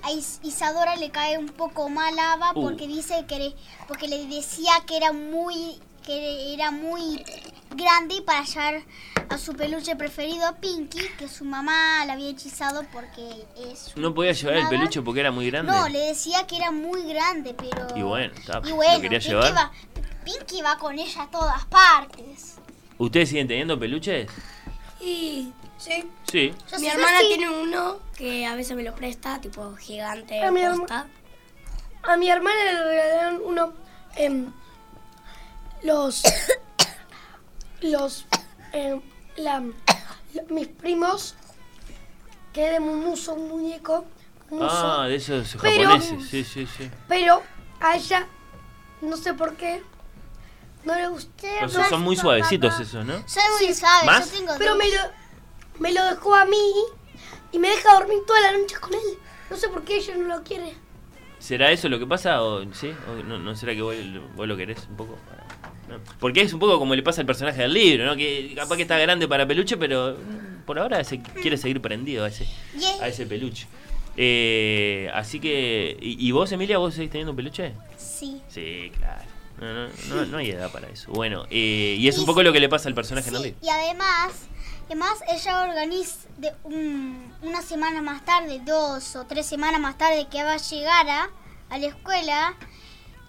a 0.02 0.10
Is- 0.12 0.40
Isadora 0.42 0.96
le 0.96 1.10
cae 1.10 1.36
un 1.36 1.48
poco 1.48 1.88
mal 1.90 2.18
a 2.18 2.32
Ava 2.34 2.52
Uh. 2.54 2.62
porque 2.62 2.86
dice 2.86 3.26
que 3.26 3.54
porque 3.88 4.08
le 4.08 4.26
decía 4.26 4.72
que 4.86 4.96
era 4.96 5.12
muy 5.12 5.80
que 6.04 6.54
era 6.54 6.70
muy 6.70 7.24
grande 7.70 8.16
y 8.16 8.20
para 8.22 8.40
hallar 8.42 8.82
a 9.28 9.38
su 9.38 9.52
peluche 9.54 9.94
preferido 9.96 10.56
Pinky, 10.60 11.00
que 11.18 11.28
su 11.28 11.44
mamá 11.44 12.04
la 12.06 12.14
había 12.14 12.30
hechizado 12.30 12.84
porque 12.92 13.46
es 13.70 13.92
No 13.96 14.12
podía 14.12 14.32
llevar 14.32 14.56
el 14.56 14.68
peluche 14.68 15.00
porque 15.02 15.20
era 15.20 15.30
muy 15.30 15.48
grande. 15.50 15.70
No, 15.72 15.88
le 15.88 15.98
decía 16.00 16.46
que 16.46 16.56
era 16.56 16.70
muy 16.70 17.02
grande, 17.12 17.54
pero 17.54 17.86
Y 17.96 18.02
bueno, 18.02 18.32
está, 18.34 18.60
y 18.64 18.70
¿lo 18.70 18.76
bueno, 18.76 19.00
quería 19.00 19.18
Pinky 19.18 19.28
llevar? 19.30 19.54
va, 19.56 19.70
Pinky 20.24 20.62
va 20.62 20.78
con 20.78 20.98
ella 20.98 21.22
a 21.22 21.30
todas 21.30 21.64
partes. 21.66 22.56
¿Ustedes 22.98 23.28
siguen 23.28 23.46
teniendo 23.48 23.78
peluches? 23.78 24.28
Y 25.00 25.52
sí. 25.78 26.04
Sí. 26.30 26.52
Yo 26.70 26.78
Mi 26.78 26.88
hermana 26.88 27.20
sí. 27.20 27.26
tiene 27.28 27.48
uno 27.50 27.98
que 28.16 28.46
a 28.46 28.54
veces 28.54 28.76
me 28.76 28.82
lo 28.82 28.94
presta, 28.94 29.40
tipo 29.40 29.74
gigante, 29.76 30.42
Ah, 30.42 30.50
mi 30.50 30.60
herma-. 30.60 31.06
A 32.02 32.16
mi 32.16 32.28
hermana 32.30 32.64
le 32.64 32.82
regalaron 32.84 33.40
uno. 33.44 33.72
em, 34.16 34.52
los. 35.82 36.22
los. 37.82 38.26
em, 38.72 39.00
la, 39.36 39.62
mis 40.48 40.68
primos. 40.68 41.34
Que 42.52 42.68
de 42.70 42.80
Mumuso, 42.80 43.34
un 43.34 43.48
muñeco. 43.48 44.04
Ah, 44.60 45.06
de 45.08 45.14
esos 45.16 45.56
Pero- 45.62 45.84
japoneses. 45.90 46.28
Sí, 46.28 46.42
sí, 46.44 46.66
sí. 46.66 46.90
Pero 47.08 47.42
a 47.80 47.96
ella. 47.96 48.26
No 49.02 49.16
sé 49.16 49.34
por 49.34 49.54
qué. 49.56 49.82
No 50.84 50.94
le 50.94 51.06
gusté. 51.08 51.56
Pero 51.60 51.68
son, 51.68 51.84
son 51.88 52.00
muy 52.02 52.16
suavecitos 52.16 52.78
esos, 52.80 53.04
¿no? 53.04 53.22
Soy 53.28 53.42
muy 53.60 53.74
suave, 53.74 54.06
¿Más? 54.06 54.30
yo 54.32 54.38
tengo 54.38 54.54
Pero 54.58 54.74
dos. 54.74 54.78
me 54.78 54.90
lo, 54.90 55.00
me 55.78 55.92
lo 55.92 56.04
dejó 56.06 56.34
a 56.34 56.44
mí. 56.46 56.72
Y 57.52 57.58
me 57.58 57.68
deja 57.68 57.94
dormir 57.94 58.18
toda 58.26 58.40
la 58.40 58.52
noche 58.58 58.76
con 58.80 58.94
él. 58.94 59.00
No 59.48 59.56
sé 59.56 59.68
por 59.68 59.84
qué 59.84 59.96
ella 59.98 60.16
no 60.16 60.36
lo 60.36 60.42
quiere. 60.42 60.74
¿Será 61.38 61.70
eso 61.70 61.88
lo 61.88 61.98
que 61.98 62.06
pasa 62.06 62.42
o 62.42 62.62
sí? 62.74 62.94
¿O 63.08 63.22
no, 63.22 63.38
no 63.38 63.54
será 63.56 63.74
que 63.74 63.82
vos, 63.82 63.94
vos 64.34 64.46
lo 64.48 64.56
querés 64.56 64.86
un 64.88 64.96
poco? 64.96 65.16
Porque 66.18 66.42
es 66.42 66.52
un 66.52 66.60
poco 66.60 66.78
como 66.78 66.94
le 66.94 67.02
pasa 67.02 67.20
al 67.20 67.26
personaje 67.26 67.62
del 67.62 67.72
libro, 67.72 68.06
¿no? 68.06 68.16
Que 68.16 68.52
capaz 68.54 68.76
que 68.76 68.82
está 68.82 68.98
grande 68.98 69.26
para 69.28 69.46
peluche, 69.46 69.76
pero 69.76 70.16
por 70.66 70.78
ahora 70.78 71.02
se 71.04 71.20
quiere 71.20 71.56
seguir 71.56 71.80
prendido 71.80 72.24
a 72.24 72.28
ese, 72.28 72.46
a 73.00 73.08
ese 73.08 73.26
peluche. 73.26 73.66
Eh, 74.16 75.10
así 75.14 75.40
que, 75.40 75.96
¿y, 76.00 76.28
y 76.28 76.30
vos, 76.32 76.50
Emilia, 76.52 76.78
vos 76.78 76.94
seguís 76.94 77.10
teniendo 77.10 77.30
un 77.32 77.36
peluche? 77.36 77.72
Sí. 77.96 78.40
Sí, 78.48 78.92
claro. 78.98 79.22
No, 79.60 79.72
no, 79.74 79.88
no, 80.08 80.26
no 80.26 80.38
hay 80.38 80.50
edad 80.50 80.70
para 80.70 80.88
eso. 80.88 81.10
Bueno, 81.12 81.44
eh, 81.50 81.96
y 81.98 82.08
es 82.08 82.18
un 82.18 82.26
poco 82.26 82.42
lo 82.42 82.52
que 82.52 82.60
le 82.60 82.68
pasa 82.68 82.88
al 82.88 82.94
personaje 82.94 83.30
Sí, 83.30 83.36
libro. 83.36 83.58
y 83.62 83.68
además, 83.68 84.32
además 84.86 85.18
ella 85.30 85.64
organiza 85.64 86.28
de 86.38 86.52
un- 86.64 87.32
una 87.42 87.60
semana 87.62 88.00
más 88.02 88.24
tarde, 88.24 88.60
dos 88.64 89.16
o 89.16 89.24
tres 89.26 89.46
semanas 89.46 89.80
más 89.80 89.98
tarde 89.98 90.26
que 90.30 90.42
va 90.42 90.54
a 90.54 90.56
llegar 90.58 91.08
a, 91.08 91.30
a 91.68 91.78
la 91.78 91.86
escuela, 91.86 92.54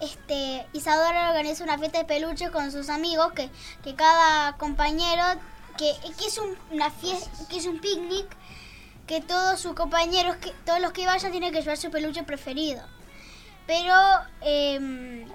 este, 0.02 0.66
Isadora 0.72 1.30
organiza 1.30 1.62
una 1.62 1.78
fiesta 1.78 1.98
de 1.98 2.04
peluches 2.04 2.50
con 2.50 2.72
sus 2.72 2.88
amigos 2.88 3.32
que, 3.32 3.50
que 3.84 3.94
cada 3.94 4.56
compañero 4.56 5.22
que, 5.78 5.94
que 6.18 6.26
es 6.26 6.38
un, 6.38 6.56
una 6.70 6.90
fiesta, 6.90 7.30
que 7.48 7.58
es 7.58 7.66
un 7.66 7.80
picnic 7.80 8.26
que 9.06 9.20
todos 9.20 9.60
sus 9.60 9.74
compañeros, 9.74 10.36
que 10.36 10.50
todos 10.64 10.80
los 10.80 10.92
que 10.92 11.06
vayan 11.06 11.30
tienen 11.30 11.52
que 11.52 11.60
llevar 11.60 11.76
su 11.76 11.90
peluche 11.90 12.22
preferido. 12.24 12.82
Pero 13.66 13.94
em, 14.40 15.26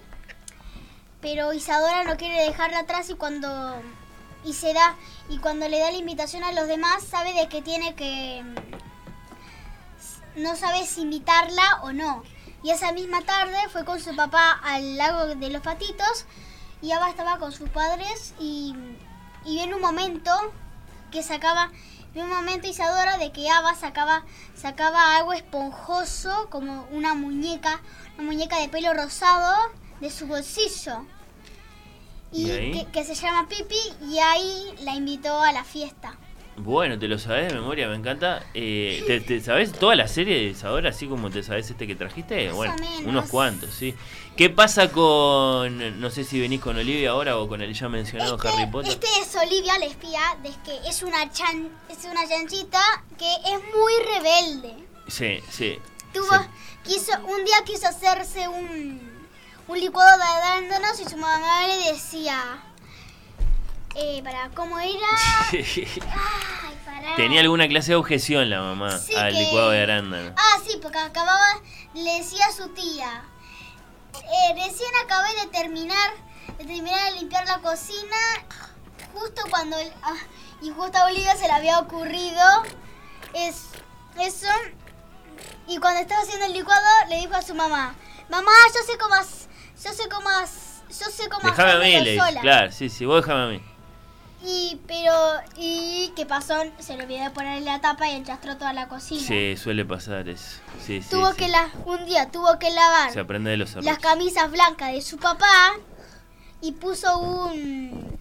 pero 1.22 1.54
Isadora 1.54 2.04
no 2.04 2.18
quiere 2.18 2.44
dejarla 2.44 2.80
atrás 2.80 3.10
y 3.10 3.16
cuando 3.16 3.82
y 4.44 4.54
se 4.54 4.74
da 4.74 4.96
y 5.30 5.40
cuando 5.40 5.68
le 5.68 5.80
da 5.80 5.92
la 5.92 5.98
invitación 5.98 6.44
a 6.44 6.52
los 6.52 6.68
demás 6.68 7.04
sabe 7.04 7.34
de 7.34 7.48
que 7.48 7.62
tiene 7.62 7.96
que 7.96 8.44
no 10.36 10.56
sabe 10.56 10.86
si 10.86 11.02
invitarla 11.02 11.82
o 11.84 11.94
no. 11.94 12.24
Y 12.64 12.72
esa 12.72 12.92
misma 12.92 13.22
tarde 13.22 13.58
fue 13.72 13.86
con 13.86 14.00
su 14.00 14.16
papá 14.16 14.52
al 14.64 14.98
lago 14.98 15.36
de 15.36 15.50
los 15.50 15.62
patitos 15.62 16.26
y 16.82 16.92
Ava 16.92 17.10
estaba 17.10 17.38
con 17.38 17.52
sus 17.52 17.70
padres 17.70 18.34
y, 18.40 18.76
y 19.46 19.60
en 19.60 19.74
un 19.74 19.82
momento 19.82 20.32
que 21.12 21.24
sacaba 21.24 21.72
en 22.14 22.24
un 22.24 22.30
momento 22.30 22.68
Isadora 22.68 23.18
de 23.18 23.32
que 23.32 23.50
Ava 23.50 23.76
sacaba 23.76 24.24
sacaba 24.56 25.18
algo 25.18 25.34
esponjoso 25.34 26.48
como 26.50 26.88
una 26.92 27.14
muñeca, 27.14 27.82
una 28.18 28.28
muñeca 28.28 28.60
de 28.60 28.70
pelo 28.70 28.94
rosado 28.94 29.56
de 30.00 30.10
su 30.10 30.26
bolsillo. 30.28 31.06
¿Y 32.32 32.46
que, 32.72 32.88
que 32.92 33.04
se 33.06 33.16
llama 33.16 33.48
Pipi 33.48 33.80
y 34.10 34.20
ahí 34.20 34.76
la 34.82 34.94
invitó 34.96 35.40
a 35.42 35.52
la 35.54 35.64
fiesta. 35.64 36.18
Bueno, 36.58 36.98
te 36.98 37.08
lo 37.08 37.20
sabes 37.20 37.50
de 37.50 37.60
memoria, 37.60 37.88
me 37.88 37.96
encanta. 37.96 38.44
Eh, 38.56 39.04
¿te, 39.06 39.22
te 39.22 39.40
sabes 39.42 39.72
toda 39.74 39.96
la 39.96 40.08
serie 40.08 40.36
de 40.36 40.44
Isadora, 40.46 40.90
así 40.90 41.06
como 41.08 41.30
te 41.30 41.44
sabes 41.44 41.70
este 41.70 41.86
que 41.86 41.96
trajiste? 41.96 42.48
Más 42.48 42.56
bueno, 42.56 42.74
o 42.76 42.80
menos. 42.82 43.02
unos 43.06 43.30
cuantos, 43.30 43.70
sí. 43.74 43.94
¿Qué 44.36 44.50
pasa 44.50 44.92
con, 44.92 46.00
no 46.02 46.10
sé 46.10 46.24
si 46.24 46.40
venís 46.40 46.60
con 46.60 46.76
Olivia 46.78 47.12
ahora 47.12 47.38
o 47.38 47.48
con 47.48 47.62
el 47.62 47.74
ya 47.74 47.90
mencionado 47.90 48.36
Este, 48.36 48.48
Harry 48.50 48.72
Potter? 48.72 48.92
este 48.92 49.08
es 49.22 49.36
Olivia 49.36 49.78
la 49.78 49.86
espía, 49.86 50.20
de 50.42 50.50
que 50.66 50.90
es 50.90 51.04
una 51.04 51.32
chan, 51.32 51.70
es 51.90 52.04
una 52.06 52.28
chanchita 52.28 52.82
que 53.18 53.32
es 53.32 53.60
muy 53.76 53.94
rebelde. 54.16 54.74
Sí, 55.08 55.40
sí. 55.50 55.80
Tuvo, 56.12 56.26
sí. 56.28 56.48
quiso, 56.84 57.12
un 57.26 57.46
día 57.46 57.58
quiso 57.66 57.88
hacerse 57.88 58.48
un, 58.48 59.00
un 59.68 59.80
licuado 59.80 60.18
de 60.18 60.24
arándanos 60.24 61.00
y 61.00 61.06
su 61.06 61.18
mamá 61.18 61.68
le 61.68 61.92
decía, 61.94 62.64
eh, 63.98 64.22
para 64.24 64.50
cómo 64.50 64.80
era, 64.80 65.08
ay. 65.52 66.78
Tenía 67.16 67.42
alguna 67.42 67.68
clase 67.68 67.92
de 67.92 67.96
objeción 67.96 68.50
la 68.50 68.62
mamá 68.62 68.98
Sí, 69.00 69.16
al 69.16 69.32
que- 69.34 69.40
licuado 69.40 69.72
de 69.72 69.82
arándano. 69.82 70.34
Ah, 70.38 70.60
sí, 70.66 70.78
porque 70.82 71.00
acababa, 71.00 71.60
le 71.94 72.14
decía 72.20 72.46
a 72.46 72.52
su 72.52 72.70
tía, 72.70 73.24
eh, 74.14 74.54
recién 74.56 74.90
acabé 75.04 75.30
de 75.42 75.48
terminar, 75.48 76.12
de 76.58 76.66
terminar 76.66 77.12
de 77.14 77.20
limpiar 77.20 77.46
la 77.48 77.60
cocina, 77.60 78.18
justo 79.14 79.42
cuando, 79.50 79.78
ah, 80.04 80.16
y 80.62 80.70
justo 80.70 80.98
a 80.98 81.06
Olivia 81.06 81.36
se 81.36 81.46
le 81.48 81.52
había 81.54 81.80
ocurrido 81.80 82.44
es, 83.34 83.64
eso, 84.20 84.48
y 85.68 85.78
cuando 85.78 86.02
estaba 86.02 86.22
haciendo 86.22 86.46
el 86.46 86.54
licuado 86.54 86.86
le 87.10 87.18
dijo 87.18 87.34
a 87.36 87.42
su 87.42 87.56
mamá, 87.56 87.96
mamá, 88.30 88.52
yo 88.76 88.92
sé 88.92 88.98
cómo, 89.00 89.16
has- 89.16 89.48
yo 89.84 89.92
sé 89.94 90.08
cómo, 90.10 90.30
has- 90.30 90.82
yo 90.90 91.06
sé 91.10 91.30
cómo 91.30 91.50
Déjame 91.50 91.72
a 91.72 91.78
mí, 91.80 92.00
le. 92.00 92.18
Claro, 92.42 92.72
sí, 92.72 92.90
sí, 92.90 93.06
vos 93.06 93.22
déjame 93.26 93.44
a 93.44 93.48
mí. 93.48 93.62
Y, 94.46 94.80
pero, 94.88 95.14
¿y 95.56 96.14
qué 96.16 96.26
pasó? 96.26 96.56
Se 96.80 96.96
le 96.96 97.04
olvidó 97.04 97.34
ponerle 97.34 97.66
la 97.66 97.82
tapa 97.82 98.08
y 98.08 98.12
enchastró 98.16 98.56
toda 98.58 98.72
la 98.72 98.88
cocina. 98.88 99.22
Sí, 99.22 99.58
suele 99.58 99.84
pasar 99.84 100.30
eso. 100.30 100.58
Sí, 100.86 101.02
tuvo 101.10 101.32
sí. 101.32 101.38
que 101.38 101.48
la, 101.48 101.70
un 101.86 102.06
día 102.06 102.30
tuvo 102.32 102.58
que 102.60 102.70
lavar 102.70 103.12
Se 103.12 103.20
aprende 103.20 103.50
de 103.50 103.58
los 103.58 103.72
errores. 103.72 103.86
las 103.86 104.00
camisas 104.00 104.52
blancas 104.52 104.92
de 104.94 105.02
su 105.02 105.18
papá 105.18 105.74
y 106.62 106.72
puso 106.74 107.18
un 107.18 108.18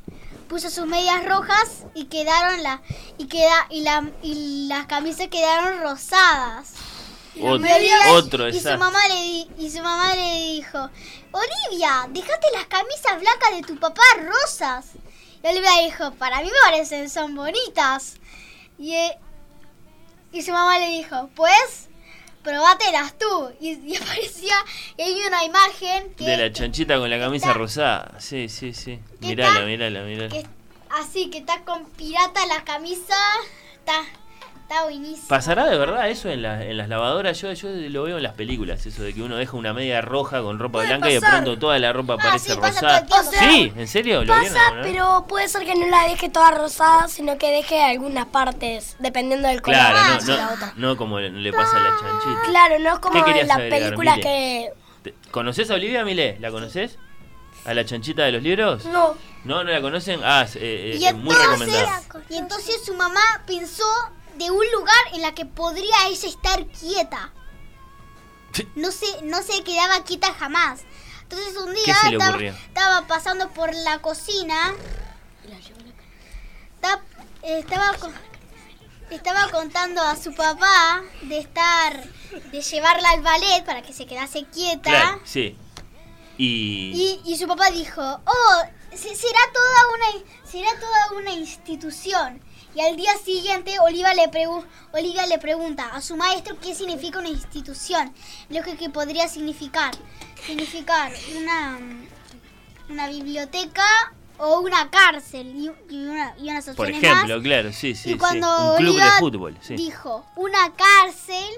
puso 0.49 0.71
sus 0.71 0.87
medias 0.87 1.25
rojas 1.27 1.85
y 1.95 2.05
quedaron 2.05 2.63
la 2.63 2.81
y 3.19 3.27
queda 3.27 3.67
y 3.69 3.81
la 3.83 4.09
y 4.23 4.67
las 4.69 4.87
camisas 4.87 5.29
quedaron 5.29 5.81
rosadas. 5.81 6.73
Ot- 7.39 7.61
Medias- 7.61 8.11
otro 8.13 8.49
y 8.49 8.59
su 8.59 8.79
mamá 8.79 8.99
le 9.09 9.47
y 9.63 9.71
su 9.71 9.83
mamá 9.83 10.15
le 10.15 10.41
dijo, 10.55 10.89
"Olivia, 11.33 12.07
dejaste 12.09 12.47
las 12.55 12.67
camisas 12.67 13.21
blancas 13.21 13.51
de 13.57 13.63
tu 13.63 13.79
papá 13.79 14.01
rosas." 14.23 14.87
Y 15.43 15.47
Olivia 15.47 15.71
dijo, 15.85 16.13
"Para 16.15 16.41
mí 16.41 16.47
me 16.47 16.71
parecen 16.71 17.09
son 17.11 17.35
bonitas." 17.35 18.17
Y 18.79 18.95
eh, 18.95 19.19
y 20.33 20.43
su 20.43 20.53
mamá 20.53 20.79
le 20.79 20.89
dijo, 20.89 21.31
pues, 21.35 21.89
probátelas 22.43 23.17
tú. 23.19 23.53
Y, 23.61 23.73
y 23.91 23.97
aparecía, 24.03 24.55
y 24.99 25.03
hay 25.03 25.23
una 25.27 25.45
imagen 25.45 26.13
que, 26.15 26.25
De 26.25 26.37
la 26.37 26.53
chanchita 26.53 26.99
con 26.99 27.09
la 27.09 27.19
camisa 27.19 27.47
está- 27.49 27.59
rosada. 27.59 28.21
Sí, 28.21 28.49
sí, 28.49 28.75
sí. 28.75 28.99
¿Qué 29.21 29.29
Mirala, 29.29 29.55
tal? 29.55 29.67
mirala, 29.67 30.03
mirala. 30.03 30.29
que 30.29 30.47
así, 30.91 31.31
que 31.31 31.39
está 31.39 31.63
con 31.65 31.87
pirata 31.91 32.45
la 32.47 32.65
camisa. 32.65 33.17
Está, 33.79 34.03
está 34.69 34.83
buenísimo. 34.85 35.29
¿Pasará 35.29 35.67
de 35.67 35.79
verdad 35.79 36.09
eso 36.11 36.29
en, 36.29 36.43
la- 36.43 36.65
en 36.65 36.77
las 36.77 36.89
lavadoras? 36.89 37.41
Yo, 37.41 37.53
yo 37.53 37.69
lo 37.71 38.03
veo 38.03 38.17
en 38.17 38.23
las 38.23 38.35
películas, 38.35 38.85
eso 38.85 39.03
de 39.03 39.15
que 39.15 39.23
uno 39.23 39.37
deja 39.37 39.57
una 39.57 39.73
media 39.73 40.01
roja 40.01 40.43
con 40.43 40.59
ropa 40.59 40.85
blanca 40.85 41.09
y 41.09 41.15
de 41.15 41.21
pronto 41.21 41.57
toda 41.59 41.79
la 41.79 41.93
ropa 41.93 42.17
parece 42.17 42.53
sí, 42.55 42.59
pasa 42.61 43.01
rosada. 43.01 43.31
sí, 43.39 43.73
¿en 43.77 43.87
serio? 43.89 44.25
¿Lo 44.25 44.35
vieron 44.39 44.53
Pasa, 44.55 44.73
vez? 44.73 44.87
pero 44.87 45.25
puede 45.29 45.49
ser 45.49 45.65
que 45.65 45.75
no 45.77 45.87
la 45.87 46.09
deje 46.09 46.29
toda 46.29 46.51
rosada, 46.51 47.07
sino 47.09 47.39
que 47.39 47.51
deje 47.51 47.83
algunas 47.83 48.27
partes, 48.27 48.97
dependiendo 48.99 49.47
del 49.49 49.63
color 49.63 49.79
Claro, 49.79 49.99
no, 49.99 50.15
haya 50.33 50.37
la 50.37 50.53
otra. 50.53 50.73
no 50.77 50.97
como 50.97 51.21
le, 51.21 51.31
le 51.31 51.53
pasa 51.53 51.77
a 51.77 51.81
la 51.81 51.91
chanchita. 52.01 52.43
Claro, 52.47 52.79
no 52.81 52.93
es 52.95 52.99
como 52.99 53.15
¿Qué 53.15 53.25
querías 53.25 53.43
en 53.43 53.49
las 53.49 53.59
películas 53.59 54.19
que... 54.19 54.71
¿Te- 55.03 55.15
¿Conoces 55.31 55.71
a 55.71 55.75
Olivia 55.75 56.05
Mile? 56.05 56.37
¿La 56.41 56.51
conoces? 56.51 56.99
¿A 57.65 57.75
la 57.75 57.85
chanchita 57.85 58.25
de 58.25 58.33
los 58.33 58.43
libros? 58.43 58.85
No, 58.87 59.15
¿No? 59.45 59.63
¿No 59.65 59.71
la 59.71 59.81
conocen? 59.81 60.21
Ah, 60.25 60.43
es, 60.43 60.57
eh, 60.57 60.61
eh, 60.95 60.99
es 61.01 61.15
muy 61.15 61.35
recomendada. 61.35 62.03
y 62.29 62.37
entonces 62.37 62.85
su 62.85 62.95
mamá 62.95 63.21
pensó 63.47 63.85
de 64.37 64.51
un 64.51 64.65
lugar 64.73 64.97
en 65.15 65.23
la 65.23 65.35
que 65.35 65.47
podría 65.47 66.09
ella 66.09 66.29
estar 66.29 66.67
quieta. 66.67 67.33
No 68.75 68.91
se, 68.91 69.07
no 69.23 69.43
se 69.43 69.63
quedaba 69.65 70.03
quieta 70.05 70.33
jamás. 70.35 70.81
Entonces 71.23 71.57
un 71.57 71.75
¿Qué 71.75 71.83
día 71.83 71.95
estaba, 71.95 73.07
pasando 73.07 73.51
por 73.51 73.75
la 73.75 73.99
cocina. 74.01 74.75
Estaba, 76.77 77.03
estaba, 77.43 77.93
co- 77.99 78.13
estaba 79.11 79.51
contando 79.51 80.01
a 80.03 80.17
su 80.17 80.35
papá 80.35 81.03
de 81.23 81.39
estar, 81.39 82.03
de 82.53 82.61
llevarla 82.63 83.11
al 83.11 83.23
ballet 83.23 83.65
para 83.65 83.83
que 83.83 83.93
se 83.93 84.07
quedase 84.07 84.45
quieta. 84.45 84.91
Claro, 84.91 85.21
sí. 85.25 85.57
Y... 86.39 87.21
Y, 87.25 87.33
y 87.33 87.37
su 87.39 87.47
papá 87.49 87.71
dijo, 87.71 88.03
oh, 88.03 88.63
se- 88.91 89.17
será 89.17 89.41
toda 89.53 89.89
una 89.95 90.25
será 90.51 90.71
toda 90.79 91.19
una 91.21 91.33
institución. 91.33 92.41
Y 92.77 92.81
al 92.83 92.95
día 92.95 93.17
siguiente 93.25 93.79
Oliva 93.81 94.13
le, 94.13 94.25
pregu- 94.31 94.63
Olivia 94.93 95.27
le 95.27 95.39
pregunta 95.39 95.89
a 95.95 96.03
su 96.03 96.15
maestro 96.15 96.59
qué 96.61 96.75
significa 96.75 97.19
una 97.21 97.31
institución. 97.31 98.15
Lo 98.51 98.63
que, 98.63 98.77
que 98.77 98.91
podría 98.91 99.29
significar. 99.29 99.95
Significar 100.47 101.11
una, 101.39 101.79
una 102.91 103.09
biblioteca 103.09 103.87
o 104.37 104.61
una 104.61 104.91
cárcel 104.91 105.47
y, 105.57 105.71
y 105.95 106.05
una, 106.07 106.35
y 106.39 106.51
unas 106.51 106.67
Por 106.67 106.91
ejemplo, 106.91 107.37
más. 107.37 107.43
claro, 107.43 107.73
sí, 107.73 107.95
sí, 107.95 108.11
y 108.11 108.13
sí. 108.13 108.19
cuando 108.19 108.73
Un 108.73 108.77
club 108.77 108.95
de 108.97 109.01
Olivia 109.01 109.13
fútbol, 109.21 109.59
sí. 109.63 109.77
dijo 109.77 110.27
una 110.37 110.75
cárcel, 110.75 111.49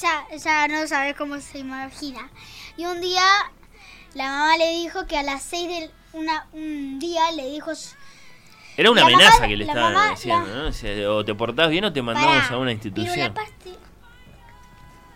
ya, 0.00 0.24
ya 0.36 0.68
no 0.68 0.86
sabes 0.86 1.16
cómo 1.16 1.40
se 1.40 1.58
imagina. 1.58 2.30
Y 2.76 2.86
un 2.86 3.00
día 3.00 3.24
la 4.14 4.28
mamá 4.28 4.56
le 4.58 4.70
dijo 4.74 5.08
que 5.08 5.18
a 5.18 5.24
las 5.24 5.42
seis 5.42 5.66
del 5.68 5.90
una, 6.12 6.46
un 6.52 7.00
día 7.00 7.32
le 7.32 7.50
dijo 7.50 7.72
Era 8.76 8.90
una 8.90 9.00
La 9.02 9.06
amenaza 9.06 9.34
mamá- 9.36 9.48
que 9.48 9.56
le 9.56 9.64
estaban 9.64 9.92
mamá- 9.92 10.10
diciendo, 10.10 10.46
la- 10.46 10.54
¿no? 10.62 10.68
O, 10.68 10.72
sea, 10.72 11.10
o 11.12 11.24
te 11.24 11.34
portás 11.34 11.70
bien 11.70 11.84
o 11.84 11.92
te 11.92 12.02
mandamos 12.02 12.42
Pará, 12.44 12.54
a 12.54 12.58
una 12.58 12.72
institución. 12.72 13.32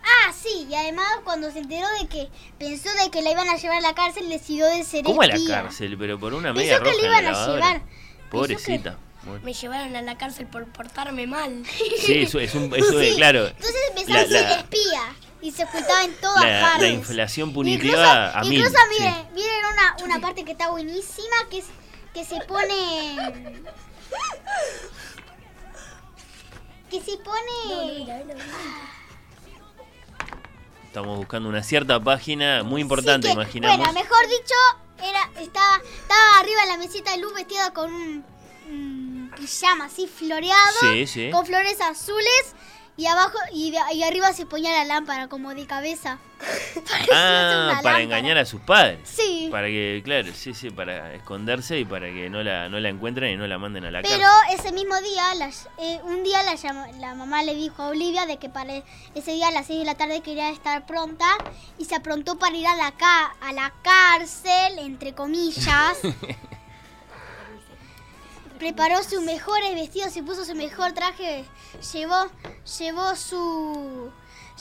Ah, 0.03 0.31
sí, 0.33 0.65
y 0.69 0.73
además 0.75 1.07
cuando 1.23 1.51
se 1.51 1.59
enteró 1.59 1.85
de 2.01 2.07
que 2.07 2.29
pensó 2.57 2.89
de 3.03 3.11
que 3.11 3.21
la 3.21 3.31
iban 3.31 3.47
a 3.49 3.57
llevar 3.57 3.77
a 3.77 3.81
la 3.81 3.93
cárcel, 3.93 4.27
decidió 4.29 4.65
de 4.67 4.83
ser 4.83 5.03
¿Cómo 5.03 5.21
a 5.21 5.27
la 5.27 5.37
cárcel? 5.47 5.97
Pero 5.97 6.19
por 6.19 6.33
una 6.33 6.53
Pensó 6.53 6.59
media 6.61 6.77
que 6.79 6.83
roja 6.85 6.95
le 6.95 7.05
en 7.05 7.11
la 7.11 7.19
iban 7.21 7.35
a 7.35 7.47
llevar. 7.53 7.81
Pobrecita. 8.31 8.97
Bueno. 9.23 9.41
Me 9.43 9.53
llevaron 9.53 9.95
a 9.95 10.01
la 10.01 10.17
cárcel 10.17 10.47
por 10.47 10.65
portarme 10.67 11.27
mal. 11.27 11.63
Sí, 11.99 12.21
eso 12.21 12.39
es 12.39 12.55
un... 12.55 12.73
Eso 12.75 12.99
es, 13.01 13.09
Sí, 13.11 13.15
claro. 13.17 13.47
Entonces 13.47 13.75
empezó 13.89 14.13
La- 14.13 14.19
a 14.21 14.25
ser 14.25 14.41
la- 14.43 14.55
espía 14.59 15.01
y 15.41 15.51
se 15.51 15.63
ocultaba 15.65 16.03
en 16.05 16.13
todas 16.15 16.45
La, 16.45 16.61
partes. 16.61 16.81
la 16.81 16.87
inflación 16.89 17.53
punitiva 17.53 17.85
incluso, 17.85 18.37
a 18.37 18.41
mil. 18.43 18.53
Incluso 18.59 18.77
sí. 18.77 18.97
miren, 19.03 19.13
miren 19.33 19.65
una, 19.73 20.05
una 20.05 20.19
parte 20.21 20.45
que 20.45 20.53
está 20.53 20.69
buenísima, 20.69 21.35
que 21.51 21.59
es 21.59 21.65
que 22.13 22.25
se 22.25 22.39
pone... 22.41 23.17
Que 26.89 27.01
se 27.01 27.17
pone... 27.17 28.33
Estamos 30.85 31.17
buscando 31.17 31.49
una 31.49 31.61
cierta 31.61 31.99
página 31.99 32.63
muy 32.63 32.81
importante, 32.81 33.27
Sí 33.27 33.33
que- 33.35 33.41
imaginamos. 33.41 33.77
Bueno, 33.77 33.93
mejor 33.93 34.27
dicho, 34.27 34.55
era, 35.07 35.29
estaba, 35.39 35.77
estaba 35.77 36.39
arriba 36.39 36.63
en 36.63 36.69
la 36.69 36.77
mesita 36.77 37.11
de 37.11 37.17
luz 37.19 37.31
vestida 37.35 37.71
con 37.73 37.93
un, 37.93 38.25
un 38.67 39.31
pijama 39.37 39.85
así 39.85 40.07
floreado, 40.07 40.79
Sí, 40.79 41.05
sí. 41.05 41.29
con 41.31 41.45
flores 41.45 41.79
azules 41.79 42.55
y 42.99 43.05
abajo 43.07 43.37
y, 43.53 43.71
de- 43.71 43.79
y 43.93 44.03
arriba 44.03 44.33
se 44.33 44.45
ponía 44.45 44.71
la 44.71 44.85
lámpara 44.85 45.27
como 45.27 45.53
de 45.55 45.65
cabeza. 45.65 46.19
Parecía 46.89 47.07
Ah, 47.13 47.51
una 47.51 47.67
para 47.67 47.73
lámpara. 47.73 48.01
engañar 48.01 48.37
a 48.37 48.45
sus 48.45 48.61
padres. 48.61 48.99
Sí. 49.03 49.47
Para 49.51 49.67
que, 49.67 50.01
claro, 50.05 50.29
sí, 50.33 50.53
sí, 50.53 50.69
para 50.69 51.13
esconderse 51.13 51.79
y 51.79 51.85
para 51.85 52.07
que 52.07 52.29
no 52.29 52.43
la, 52.43 52.69
no 52.69 52.79
la 52.79 52.89
encuentren 52.89 53.33
y 53.33 53.37
no 53.37 53.47
la 53.47 53.57
manden 53.57 53.85
a 53.85 53.91
la 53.91 54.01
Pero 54.01 54.19
cárcel. 54.19 54.59
ese 54.59 54.71
mismo 54.73 54.99
día, 55.01 55.33
la- 55.35 55.49
eh, 55.79 55.99
un 56.03 56.23
día 56.23 56.43
la, 56.43 56.55
la 56.99 57.15
mamá 57.15 57.43
le 57.43 57.55
dijo 57.55 57.81
a 57.83 57.87
Olivia 57.87 58.25
de 58.25 58.37
que 58.37 58.49
para 58.49 58.83
ese 59.15 59.31
día 59.33 59.47
a 59.47 59.51
las 59.51 59.67
6 59.67 59.79
de 59.79 59.85
la 59.85 59.95
tarde 59.95 60.21
quería 60.21 60.49
estar 60.49 60.85
pronta 60.85 61.25
y 61.77 61.85
se 61.85 61.95
aprontó 61.95 62.37
para 62.37 62.55
ir 62.55 62.67
a 62.67 62.75
la, 62.75 62.91
ca- 62.91 63.33
a 63.41 63.51
la 63.53 63.73
cárcel, 63.81 64.77
entre 64.79 65.13
comillas. 65.13 65.97
Preparó 68.59 69.01
sus 69.03 69.21
mejores 69.21 69.73
vestidos 69.73 70.15
y 70.17 70.21
puso 70.21 70.43
su 70.45 70.53
mejor 70.53 70.91
traje. 70.91 71.45
Llevó, 71.93 72.27
llevó 72.77 73.15
su, 73.15 74.11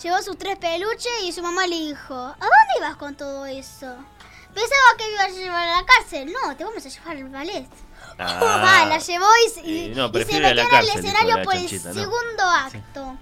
llevó 0.03 0.23
sus 0.23 0.39
tres 0.39 0.57
peluches 0.57 1.11
y 1.25 1.33
su 1.33 1.43
mamá 1.43 1.66
le 1.66 1.77
dijo, 1.77 2.15
¿a 2.15 2.37
dónde 2.39 2.75
ibas 2.79 2.97
con 2.97 3.16
todo 3.16 3.45
eso? 3.47 3.97
Pensaba 4.55 4.97
que 4.97 5.05
me 5.05 5.11
ibas 5.15 5.27
a 5.27 5.31
llevar 5.31 5.69
a 5.69 5.81
la 5.81 5.87
cárcel. 5.87 6.33
No, 6.33 6.57
te 6.57 6.65
vamos 6.65 6.85
a 6.87 6.89
llevar 6.89 7.16
al 7.16 7.25
ballet. 7.29 7.69
Ah, 8.19 8.39
Ah, 8.83 8.87
la 8.89 8.99
llevó 8.99 9.27
y, 9.65 9.91
Eh, 9.91 9.93
no, 9.97 10.07
y 10.07 10.11
se 10.11 10.19
metió 10.55 10.79
el 10.79 10.87
dijo 10.87 10.99
escenario 10.99 11.35
por 11.45 11.55
el 11.57 11.69
segundo 11.95 12.43
acto. 12.45 13.16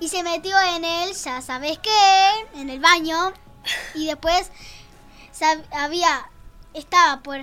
Y 0.00 0.08
se 0.08 0.22
metió 0.22 0.56
en 0.76 0.84
él, 0.84 1.12
ya 1.12 1.42
sabes 1.42 1.78
qué, 1.80 2.28
en 2.54 2.70
el 2.70 2.78
baño. 2.78 3.32
Y 3.94 4.06
después 4.06 4.52
sab- 5.36 5.64
había, 5.72 6.30
estaba 6.74 7.20
por... 7.22 7.38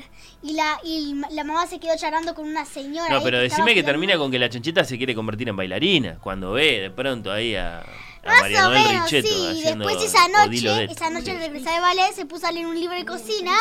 Y 0.45 0.53
la, 0.53 0.79
y 0.83 1.15
la 1.31 1.43
mamá 1.43 1.65
se 1.65 1.79
quedó 1.79 1.97
charlando 1.97 2.35
con 2.35 2.47
una 2.47 2.65
señora. 2.65 3.09
No, 3.09 3.23
pero 3.23 3.39
que 3.39 3.45
decime 3.45 3.73
que 3.73 3.81
termina 3.81 4.15
con 4.15 4.29
que 4.29 4.37
la 4.37 4.47
chanchita 4.47 4.83
se 4.83 4.95
quiere 4.95 5.15
convertir 5.15 5.49
en 5.49 5.55
bailarina. 5.55 6.19
Cuando 6.21 6.51
ve 6.51 6.81
de 6.81 6.91
pronto 6.91 7.31
ahí 7.31 7.55
a, 7.55 7.79
a 7.79 7.85
Más 8.23 8.41
María 8.41 8.67
o 8.67 8.69
Noel 8.69 8.87
menos, 8.87 9.11
Richetto 9.11 9.55
sí. 9.55 9.63
Después 9.63 10.03
esa 10.03 10.27
noche, 10.27 10.83
esa 10.83 11.09
noche 11.09 11.31
al 11.31 11.37
regresar 11.39 11.73
de 11.73 11.79
ballet, 11.79 12.13
se 12.13 12.27
puso 12.27 12.45
a 12.45 12.51
leer 12.51 12.67
un 12.67 12.79
libro 12.79 12.95
de 12.95 13.05
cocina. 13.05 13.55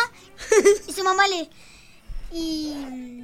y 0.87 0.93
su 0.93 1.03
mamá 1.03 1.27
le... 1.27 1.49
Y... 2.33 3.23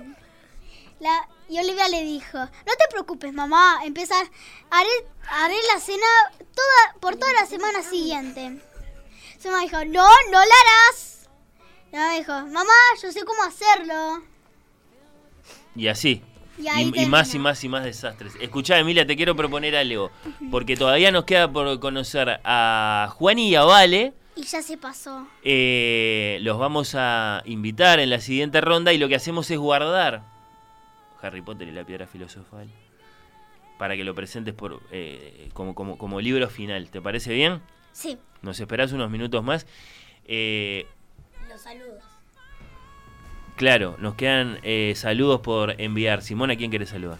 La, 0.98 1.28
y 1.50 1.58
Olivia 1.58 1.86
le 1.88 2.02
dijo, 2.02 2.38
no 2.38 2.48
te 2.78 2.88
preocupes, 2.90 3.32
mamá, 3.34 3.80
empezar, 3.84 4.24
haré, 4.70 4.88
haré 5.28 5.56
la 5.74 5.80
cena 5.80 6.06
toda, 6.54 7.00
por 7.00 7.16
toda 7.16 7.32
la 7.34 7.44
semana 7.44 7.82
siguiente. 7.82 8.58
Su 9.38 9.48
mamá 9.48 9.64
dijo, 9.64 9.84
no, 9.84 10.08
no 10.30 10.38
la 10.38 10.54
harás. 10.62 11.19
Y 11.92 11.96
mamá 11.96 12.14
dijo, 12.14 12.32
mamá, 12.32 12.72
yo 13.02 13.10
sé 13.10 13.24
cómo 13.24 13.42
hacerlo. 13.42 14.22
Y 15.74 15.88
así. 15.88 16.22
Y 16.58 17.02
Y, 17.02 17.06
más 17.06 17.34
y 17.34 17.38
más 17.38 17.64
y 17.64 17.68
más 17.68 17.84
desastres. 17.84 18.34
Escuchá, 18.40 18.78
Emilia, 18.78 19.06
te 19.06 19.16
quiero 19.16 19.34
proponer 19.34 19.74
algo. 19.74 20.10
Porque 20.50 20.76
todavía 20.76 21.10
nos 21.10 21.24
queda 21.24 21.50
por 21.50 21.80
conocer 21.80 22.40
a 22.44 23.08
Juan 23.16 23.38
y 23.38 23.54
a 23.54 23.64
Vale. 23.64 24.12
Y 24.36 24.42
ya 24.42 24.62
se 24.62 24.76
pasó. 24.76 25.26
Eh, 25.42 26.38
los 26.42 26.58
vamos 26.58 26.94
a 26.94 27.42
invitar 27.46 27.98
en 27.98 28.10
la 28.10 28.20
siguiente 28.20 28.60
ronda 28.60 28.92
y 28.92 28.98
lo 28.98 29.08
que 29.08 29.16
hacemos 29.16 29.50
es 29.50 29.58
guardar 29.58 30.22
Harry 31.22 31.42
Potter 31.42 31.68
y 31.68 31.72
la 31.72 31.84
piedra 31.84 32.06
filosofal 32.06 32.68
para 33.78 33.96
que 33.96 34.04
lo 34.04 34.14
presentes 34.14 34.54
por, 34.54 34.82
eh, 34.92 35.48
como, 35.54 35.74
como, 35.74 35.98
como 35.98 36.20
libro 36.20 36.48
final. 36.48 36.90
¿Te 36.90 37.00
parece 37.00 37.32
bien? 37.32 37.62
Sí. 37.92 38.18
Nos 38.42 38.60
esperás 38.60 38.92
unos 38.92 39.10
minutos 39.10 39.42
más. 39.42 39.66
Eh, 40.26 40.86
Los 41.60 41.64
saludos. 41.64 42.02
Claro, 43.56 43.96
nos 43.98 44.14
quedan 44.14 44.58
eh, 44.62 44.94
saludos 44.96 45.40
por 45.40 45.78
enviar. 45.78 46.22
Simón, 46.22 46.50
¿a 46.50 46.56
quién 46.56 46.70
querés 46.70 46.88
saludar? 46.88 47.18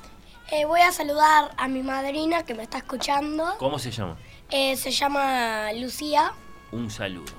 Eh, 0.51 0.65
voy 0.65 0.81
a 0.81 0.91
saludar 0.93 1.51
a 1.59 1.69
mi 1.69 1.83
madrina 1.83 2.43
que 2.45 2.55
me 2.55 2.63
está 2.63 2.79
escuchando. 2.79 3.45
¿Cómo 3.59 3.79
se 3.79 3.91
llama? 3.91 4.17
Eh, 4.51 4.77
se 4.77 4.91
llama 4.93 5.71
Lucía. 5.75 6.33
Un 6.73 6.91
saludo. 6.91 7.33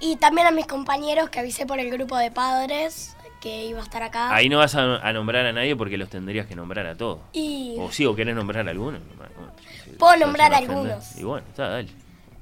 Y 0.00 0.16
también 0.16 0.46
a 0.46 0.50
mis 0.50 0.66
compañeros 0.66 1.28
que 1.28 1.40
avisé 1.40 1.66
por 1.66 1.78
el 1.80 1.90
grupo 1.90 2.16
de 2.16 2.30
padres 2.30 3.14
que 3.42 3.66
iba 3.66 3.80
a 3.80 3.82
estar 3.82 4.02
acá. 4.02 4.34
Ahí 4.34 4.48
no 4.48 4.56
vas 4.58 4.74
a, 4.74 4.96
a 5.06 5.12
nombrar 5.12 5.44
a 5.44 5.52
nadie 5.52 5.76
porque 5.76 5.98
los 5.98 6.08
tendrías 6.08 6.46
que 6.46 6.56
nombrar 6.56 6.86
a 6.86 6.96
todos. 6.96 7.18
Y 7.34 7.76
O 7.78 7.92
sí, 7.92 8.06
o 8.06 8.16
querés 8.16 8.34
nombrar 8.34 8.66
a 8.66 8.70
algunos. 8.70 9.02
Puedo 9.98 10.16
nombrar 10.16 10.54
a 10.54 10.56
algunos. 10.56 11.14
Y 11.18 11.24
bueno, 11.24 11.46
está, 11.48 11.68
dale. 11.68 11.88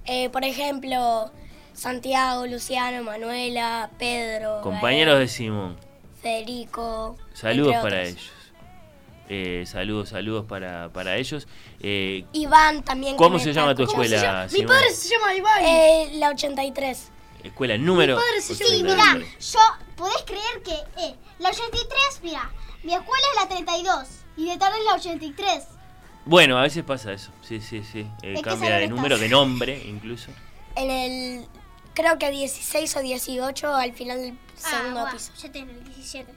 eh, 0.05 0.29
por 0.31 0.45
ejemplo, 0.45 1.31
Santiago, 1.77 2.47
Luciano, 2.47 3.03
Manuela, 3.05 3.91
Pedro. 3.99 4.61
Compañeros 4.63 5.19
de 5.19 5.29
Simón, 5.29 5.77
Federico. 6.23 7.17
saludos 7.35 7.75
entre 7.75 7.91
para 7.91 8.01
otros. 8.03 8.13
ellos. 8.17 8.33
Eh, 9.29 9.65
saludos, 9.67 10.09
saludos 10.11 10.47
para, 10.47 10.89
para 10.91 11.17
ellos. 11.17 11.47
Eh, 11.81 12.25
Iván 12.33 12.83
también. 12.83 13.17
¿Cómo 13.17 13.39
se 13.39 13.53
llama 13.53 13.75
tu 13.75 13.83
escuela, 13.83 14.45
Mi 14.51 14.51
Simón? 14.59 14.67
padre 14.69 14.91
se 14.93 15.09
llama 15.11 15.35
Iván. 15.35 15.65
Eh, 15.65 16.11
la 16.15 16.31
83. 16.31 17.09
Escuela 17.45 17.77
número. 17.77 18.17
padre 18.17 18.41
se 18.41 18.55
llama- 18.55 18.71
Sí, 18.71 18.83
89. 18.83 19.19
mira, 19.19 19.37
yo, 19.39 19.59
¿podés 19.97 20.23
creer 20.25 20.63
que 20.65 20.73
eh, 21.03 21.15
la 21.41 21.51
83, 21.51 22.21
mira, 22.23 22.51
mi 22.85 22.95
escuela 22.95 23.25
es 23.35 23.43
la 23.43 23.49
32 23.49 24.09
y 24.37 24.49
de 24.49 24.57
tarde 24.57 24.79
es 24.79 24.85
la 24.87 24.95
83? 24.95 25.65
Bueno, 26.25 26.59
a 26.59 26.63
veces 26.63 26.83
pasa 26.85 27.13
eso. 27.13 27.31
Sí, 27.43 27.61
sí, 27.61 27.83
sí. 27.85 28.07
Eh, 28.23 28.29
¿De 28.29 28.35
qué 28.37 28.43
cambia 28.43 28.77
de 28.77 28.85
estás? 28.85 28.97
número, 28.97 29.19
de 29.19 29.29
nombre 29.29 29.83
incluso. 29.87 30.31
En 30.77 30.91
el. 30.91 31.47
Creo 31.97 32.19
que 32.19 32.31
16 32.31 32.97
o 32.97 33.01
18 33.01 33.75
al 33.75 33.93
final 33.95 34.21
del 34.21 34.39
segundo 34.55 35.01
ah, 35.01 35.03
bueno, 35.05 35.17
piso. 35.17 35.33
ya 35.39 35.51
tengo 35.51 35.71
el 35.73 35.83
17. 35.83 36.33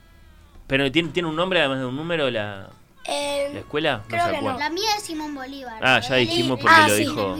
Pero 0.68 0.92
tiene, 0.92 1.10
tiene 1.10 1.28
un 1.30 1.36
nombre 1.36 1.60
además 1.60 1.80
de 1.80 1.86
un 1.86 1.96
número 1.98 2.30
la, 2.32 2.70
Eh, 3.06 3.50
la 3.54 3.60
escuela. 3.60 3.98
No 3.98 4.04
creo 4.08 4.32
que 4.32 4.42
no. 4.42 4.58
La 4.58 4.70
mía 4.70 4.90
es 4.98 5.04
Simón 5.04 5.36
Bolívar. 5.36 5.80
Ah, 5.84 6.00
ya 6.00 6.16
dijimos 6.16 6.60
porque 6.60 6.76
Ah, 6.76 6.88
lo 6.88 6.96
sí. 6.96 7.02
dijo. 7.02 7.36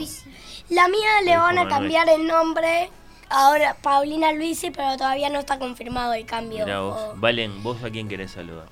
La 0.68 0.86
mía 0.88 1.22
le 1.24 1.36
van 1.36 1.58
a 1.58 1.64
Manuel. 1.64 1.68
cambiar 1.68 2.08
el 2.10 2.26
nombre. 2.26 2.90
Ahora 3.30 3.74
Paulina 3.80 4.32
Luisi, 4.32 4.70
pero 4.70 4.96
todavía 4.96 5.30
no 5.30 5.38
está 5.38 5.58
confirmado 5.58 6.12
el 6.14 6.26
cambio. 6.26 6.64
Mira 6.66 6.80
vos. 6.80 7.00
O- 7.00 7.14
Valen, 7.16 7.62
¿vos 7.62 7.82
a 7.82 7.90
quién 7.90 8.08
querés 8.08 8.32
saludar? 8.32 8.66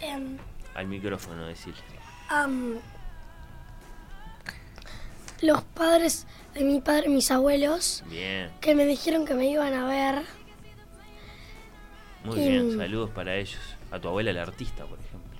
Em, 0.00 0.38
Al 0.74 0.86
micrófono, 0.86 1.46
decir. 1.46 1.74
Am, 2.28 2.76
los 5.40 5.62
padres 5.62 6.26
de 6.54 6.64
mi 6.64 6.80
padre, 6.80 7.08
mis 7.08 7.30
abuelos, 7.30 8.02
Bien, 8.06 8.50
que 8.60 8.74
me 8.74 8.84
dijeron 8.86 9.24
que 9.26 9.34
me 9.34 9.46
iban 9.46 9.72
a 9.74 9.86
ver. 9.86 10.22
muy 12.24 12.38
Y- 12.40 12.48
bien. 12.48 12.76
Saludos 12.76 13.10
para 13.10 13.34
ellos. 13.36 13.60
A 13.90 13.98
tu 14.00 14.08
abuela, 14.08 14.32
la 14.32 14.42
artista, 14.42 14.84
por 14.84 14.98
ejemplo. 14.98 15.38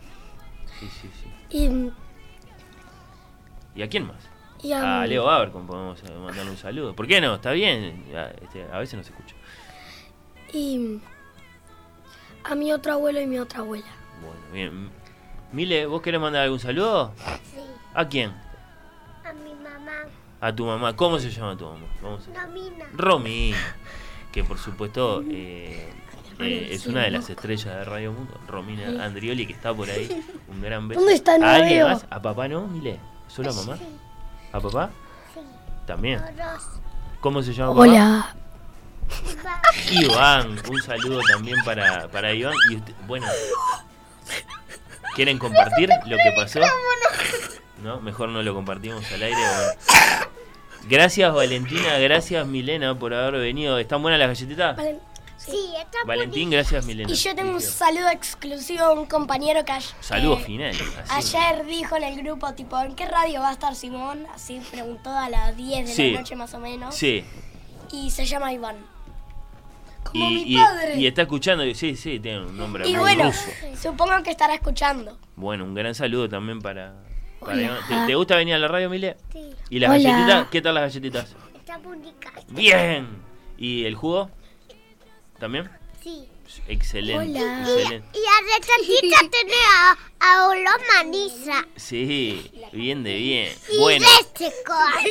Sí, 0.81 0.89
sí, 1.03 1.11
sí. 1.23 1.57
Y, 1.59 1.91
¿Y 3.79 3.83
a 3.83 3.89
quién 3.89 4.07
más? 4.07 4.17
y 4.63 4.73
am, 4.73 4.85
A 4.85 5.07
Leo 5.07 5.29
Abercon 5.29 5.67
podemos 5.67 6.03
eh, 6.03 6.11
mandarle 6.13 6.51
un 6.51 6.57
saludo. 6.57 6.95
¿Por 6.97 7.07
qué 7.07 7.21
no? 7.21 7.35
Está 7.37 7.53
bien. 7.53 8.05
A, 8.17 8.29
este, 8.43 8.65
a 8.73 8.79
veces 8.79 8.97
no 8.97 9.05
se 9.05 9.11
escucha. 9.11 9.35
y 10.53 11.01
a 12.45 12.55
mi 12.55 12.73
otro 12.73 12.93
abuelo 12.95 13.21
y 13.21 13.27
mi 13.27 13.39
otra 13.39 13.61
abuela. 13.61 13.87
Bueno, 14.23 14.41
bien. 14.53 14.91
Mile, 15.53 15.85
¿vos 15.87 16.01
querés 16.01 16.21
mandar 16.21 16.45
algún 16.45 16.59
saludo? 16.61 17.13
Sí, 17.53 17.59
¿A 17.95 18.09
quién? 18.09 18.33
A 20.41 20.55
tu 20.55 20.65
mamá. 20.67 20.95
¿Cómo 20.97 21.19
se 21.19 21.31
llama 21.31 21.57
tu 21.57 21.65
mamá? 21.67 21.87
Vamos 22.03 22.29
a... 22.29 22.41
Romina. 22.41 22.85
Romy, 22.95 23.55
que 24.33 24.45
por 24.45 24.59
supuesto 24.59 25.23
eh, 25.31 25.91
eh, 26.39 26.69
es 26.71 26.87
una 26.87 27.03
de 27.03 27.11
las 27.11 27.29
estrellas 27.31 27.65
de 27.77 27.85
Radio 27.85 28.13
Mundo. 28.13 28.39
Romina 28.47 29.05
Andrioli, 29.05 29.47
que 29.47 29.53
está 29.53 29.75
por 29.75 29.89
ahí. 29.91 30.25
Un 30.49 30.61
gran 30.61 30.89
beso. 30.89 31.01
¿Dónde 31.01 31.15
está? 31.15 31.33
¿A 31.35 31.55
alguien 31.57 31.83
más? 31.85 32.07
¿A 32.11 32.21
papá 32.23 32.49
no, 32.49 32.67
Mile? 32.69 32.99
¿Solo 33.27 33.51
a 33.51 33.55
mamá? 33.55 33.79
¿A 34.53 34.61
papá? 34.61 34.91
Sí, 35.35 35.41
También. 35.87 36.23
¿Cómo 37.21 37.43
se 37.43 37.53
llama 37.53 37.73
papá? 37.73 37.81
Hola. 37.81 38.35
Iván, 39.91 40.59
un 40.71 40.83
saludo 40.83 41.21
también 41.33 41.57
para, 41.65 42.09
para 42.09 42.33
Iván. 42.33 42.55
Y 42.71 42.77
usted- 42.77 42.95
bueno, 43.07 43.27
¿quieren 45.15 45.39
compartir 45.39 45.89
lo 46.07 46.17
que 46.17 46.33
pasó? 46.37 46.61
No, 47.83 48.01
mejor 48.01 48.29
no 48.31 48.43
lo 48.43 48.55
compartimos 48.55 49.05
al 49.13 49.23
aire. 49.23 49.37
bueno. 49.37 50.29
Gracias 50.89 51.35
Valentina, 51.35 51.99
gracias 51.99 52.47
Milena 52.47 52.99
por 52.99 53.13
haber 53.15 53.41
venido. 53.41 53.79
¿Están 53.79 54.01
buenas 54.03 54.19
las 54.19 54.29
galletitas? 54.29 54.77
Vale. 54.77 54.99
Sí, 55.37 55.73
está 55.79 55.99
Valentín, 56.05 56.51
gracias 56.51 56.85
Milena. 56.85 57.11
y 57.11 57.15
yo 57.15 57.35
tengo 57.35 57.53
un 57.53 57.61
saludo 57.61 58.09
exclusivo 58.11 58.83
a 58.85 58.93
un 58.93 59.07
compañero 59.07 59.65
que 59.65 59.73
ay- 59.73 59.85
Saludo 60.01 60.35
eh, 60.39 60.45
final. 60.45 60.75
así. 61.09 61.37
Ayer 61.37 61.65
dijo 61.67 61.97
en 61.97 62.03
el 62.05 62.23
grupo, 62.23 62.53
tipo, 62.55 62.79
¿en 62.81 62.95
qué 62.95 63.07
radio 63.07 63.41
va 63.41 63.51
a 63.51 63.53
estar 63.53 63.75
Simón? 63.75 64.27
Así 64.35 64.61
preguntó 64.71 65.11
a 65.11 65.29
las 65.31 65.57
10 65.57 65.87
de 65.89 65.95
Sí. 65.95 66.11
la 66.13 66.21
noche 66.21 66.37
más 66.37 66.53
o 66.55 66.59
menos. 66.59 66.95
Sí, 66.95 67.25
Y 67.93 68.11
se 68.11 68.27
llama 68.27 68.53
Iván. 68.53 68.77
Como 70.05 70.29
y, 70.31 70.35
mi 70.35 70.43
y- 70.53 70.57
padre. 70.57 70.97
y 70.97 71.07
está 71.07 71.23
escuchando, 71.23 71.65
y- 71.65 71.75
sí, 71.75 71.97
sí, 71.97 72.19
tiene 72.21 72.41
un 72.41 72.57
nombre 72.57 72.87
Y 72.87 72.93
muy 72.93 73.01
bueno, 73.01 73.25
ruso. 73.27 73.43
supongo 73.81 74.23
que 74.23 74.31
estará 74.31 74.55
escuchando. 74.55 75.17
Bueno, 75.37 75.65
un 75.65 75.75
gran 75.75 75.95
saludo 75.95 76.29
también 76.29 76.61
para... 76.61 76.95
para 77.41 77.53
Hola. 77.55 77.81
¿Te, 77.89 78.07
te 78.07 78.15
gusta 78.15 78.37
venir 78.37 78.55
a 78.55 78.59
la 78.59 78.69
radio, 78.69 78.89
Mile? 78.91 79.17
Sí, 79.33 79.51
¿Y 79.71 79.79
las 79.79 79.91
Hola. 79.91 79.99
galletitas? 80.11 80.49
¿Qué 80.51 80.63
tal 80.63 80.75
las 80.75 80.83
galletitas? 80.85 81.35
está 81.57 81.79
bonita. 81.79 82.33
Bien. 82.49 83.09
¿Y 83.57 83.85
el 83.85 83.95
jugo? 83.95 84.31
¿También? 85.39 85.71
Sí. 86.03 86.29
Excelente, 86.67 87.39
Hola. 87.39 87.61
excelente. 87.61 88.09
Y 88.15 88.19
a 88.19 88.59
recetita 88.59 89.19
tiene 89.31 89.53
a, 89.77 89.99
a 90.21 90.49
olor 90.49 90.81
maniza. 90.95 91.67
Sí, 91.77 92.51
bien 92.73 93.03
de 93.05 93.15
bien. 93.17 93.53
Y 93.73 93.79
Bueno, 93.79 94.07
azúcar. 94.07 95.05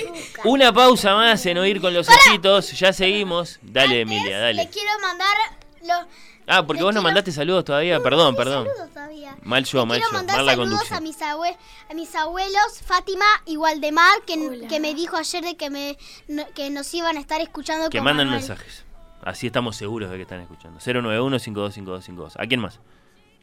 una 0.46 0.74
pausa 0.74 1.14
más 1.16 1.46
en 1.46 1.60
Oír 1.60 1.80
con 1.80 1.94
los 1.94 2.10
Ojitos. 2.10 2.72
Ya 2.80 2.92
seguimos. 2.92 3.60
Dale, 3.62 4.02
Emilia, 4.02 4.30
Le 4.38 4.40
dale. 4.40 4.70
quiero 4.70 4.90
mandar 5.00 5.36
los 5.84 6.08
Ah, 6.48 6.66
porque 6.66 6.82
vos 6.82 6.94
no 6.96 7.02
mandaste 7.02 7.32
saludos 7.32 7.66
todavía. 7.66 8.00
Perdón, 8.02 8.32
mis 8.32 8.38
perdón. 8.38 8.68
saludos 8.68 8.90
todavía. 8.94 9.36
Mal 9.44 9.66
yo, 9.66 9.86
mal 9.86 9.98
quiero 9.98 10.12
yo. 10.12 10.18
mandar 10.18 10.38
Mal 10.38 10.46
la 10.46 10.56
saludos 10.56 10.92
a 10.94 11.02
mis, 11.02 11.20
abue- 11.20 11.58
a 11.90 11.94
mis 11.94 12.16
abuelos, 12.16 12.82
Fátima 12.86 13.26
y 13.46 13.58
Waldemar, 13.58 14.22
que, 14.26 14.66
que 14.70 14.80
me 14.80 14.94
dijo 14.96 15.18
ayer 15.18 15.44
de 15.44 15.58
que, 15.58 15.70
me, 15.70 15.98
no- 16.30 16.46
que 16.56 16.70
nos 16.70 16.94
iban 16.94 17.18
a 17.18 17.20
estar 17.20 17.42
escuchando 17.42 17.90
Que 17.90 18.00
Manuel. 18.02 18.30
mensajes. 18.30 18.86
Así 19.24 19.48
estamos 19.48 19.76
seguros 19.76 20.10
de 20.10 20.16
que 20.16 20.22
están 20.22 20.40
escuchando. 20.40 20.80
091-525252. 20.80 22.34
¿A 22.38 22.46
quién 22.48 22.62
más? 22.62 22.80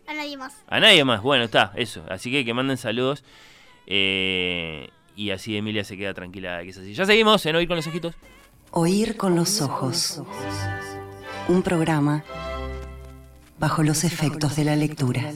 A 0.07 0.15
nadie 0.15 0.37
más. 0.37 0.55
A 0.69 0.81
nadie 0.81 1.05
más. 1.05 1.21
Bueno, 1.23 1.45
está, 1.45 1.73
eso. 1.77 2.05
Así 2.09 2.31
que 2.31 2.45
que 2.45 2.55
manden 2.55 2.77
saludos. 2.79 3.23
eh, 3.87 4.89
y 5.17 5.31
así 5.31 5.57
Emilia 5.57 5.85
se 5.85 5.97
queda 5.97 6.13
tranquila 6.15 6.61
que 6.63 6.71
es 6.71 6.79
así. 6.79 6.93
Ya 6.95 7.05
seguimos 7.07 7.45
en 7.47 7.55
Oír 7.57 7.69
con 7.69 7.77
los 7.77 7.87
Ojitos. 7.87 8.15
Oír 8.73 9.17
con 9.17 9.37
los 9.37 9.61
ojos. 9.61 10.21
Un 11.49 11.63
programa 11.63 12.25
bajo 13.59 13.83
los 13.83 14.05
efectos 14.05 14.57
de 14.57 14.65
la 14.65 14.77
lectura. 14.77 15.33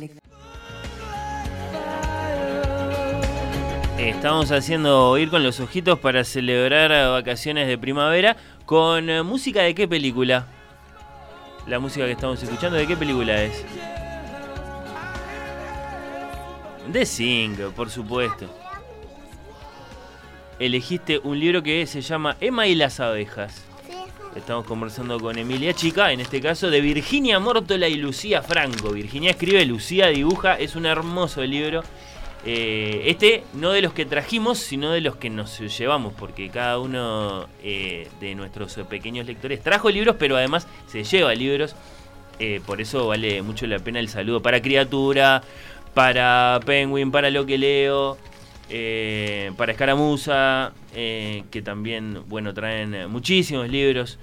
Estamos 3.99 4.53
haciendo 4.53 5.11
Oír 5.11 5.29
con 5.29 5.43
los 5.43 5.61
Ojitos 5.61 5.99
para 5.99 6.25
celebrar 6.25 6.91
vacaciones 7.11 7.67
de 7.67 7.79
primavera 7.79 8.37
con 8.65 9.11
eh, 9.11 9.23
música 9.23 9.63
de 9.63 9.75
qué 9.75 9.89
película? 9.89 10.47
La 11.67 11.79
música 11.79 12.07
que 12.07 12.13
estamos 12.13 12.43
escuchando, 12.43 12.77
¿de 12.77 12.87
qué 12.87 12.97
película 12.97 13.43
es? 13.43 13.65
De 16.93 17.05
Sing, 17.05 17.57
por 17.77 17.91
supuesto. 17.91 18.47
Elegiste 20.59 21.19
un 21.19 21.39
libro 21.39 21.63
que 21.63 21.87
se 21.87 22.01
llama 22.01 22.37
Emma 22.41 22.67
y 22.67 22.75
las 22.75 23.01
abejas. 23.01 23.68
Estamos 24.37 24.67
conversando 24.67 25.19
con 25.19 25.39
Emilia 25.39 25.73
Chica, 25.73 26.13
en 26.13 26.21
este 26.21 26.41
caso 26.41 26.71
de 26.71 26.81
Virginia 26.81 27.41
Mórtola 27.41 27.89
y 27.89 27.95
Lucía 27.95 28.43
Franco. 28.43 28.91
Virginia 28.91 29.31
escribe, 29.31 29.65
Lucía 29.65 30.09
dibuja, 30.09 30.55
es 30.55 30.77
un 30.77 30.87
hermoso 30.87 31.43
libro. 31.45 31.83
Eh, 32.45 33.05
este 33.07 33.43
no 33.55 33.73
de 33.73 33.83
los 33.83 33.93
que 33.93 34.05
trajimos, 34.05 34.59
sino 34.59 34.93
de 34.93 35.01
los 35.01 35.17
que 35.17 35.31
nos 35.31 35.59
llevamos, 35.59 36.13
porque 36.13 36.51
cada 36.51 36.79
uno 36.79 37.49
eh, 37.63 38.09
de 38.21 38.35
nuestros 38.35 38.75
pequeños 38.89 39.27
lectores 39.27 39.63
trajo 39.63 39.91
libros, 39.91 40.17
pero 40.19 40.37
además 40.37 40.69
se 40.87 41.05
lleva 41.05 41.35
libros. 41.35 41.75
Eh, 42.39 42.61
por 42.65 42.81
eso 42.81 43.09
vale 43.09 43.43
mucho 43.43 43.67
la 43.67 43.81
pena 43.81 43.99
el 43.99 44.09
saludo 44.09 44.41
para 44.41 44.63
Criatura, 44.63 45.43
para 45.95 46.61
Penguin, 46.65 47.11
para 47.11 47.31
Lo 47.31 47.45
que 47.45 47.59
leo, 47.59 48.19
eh, 48.69 49.53
para 49.57 49.73
Escaramuza, 49.73 50.73
eh, 50.95 51.45
que 51.51 51.63
también 51.63 52.23
bueno 52.29 52.55
traen 52.55 53.11
muchísimos 53.11 53.69
libros 53.69 54.19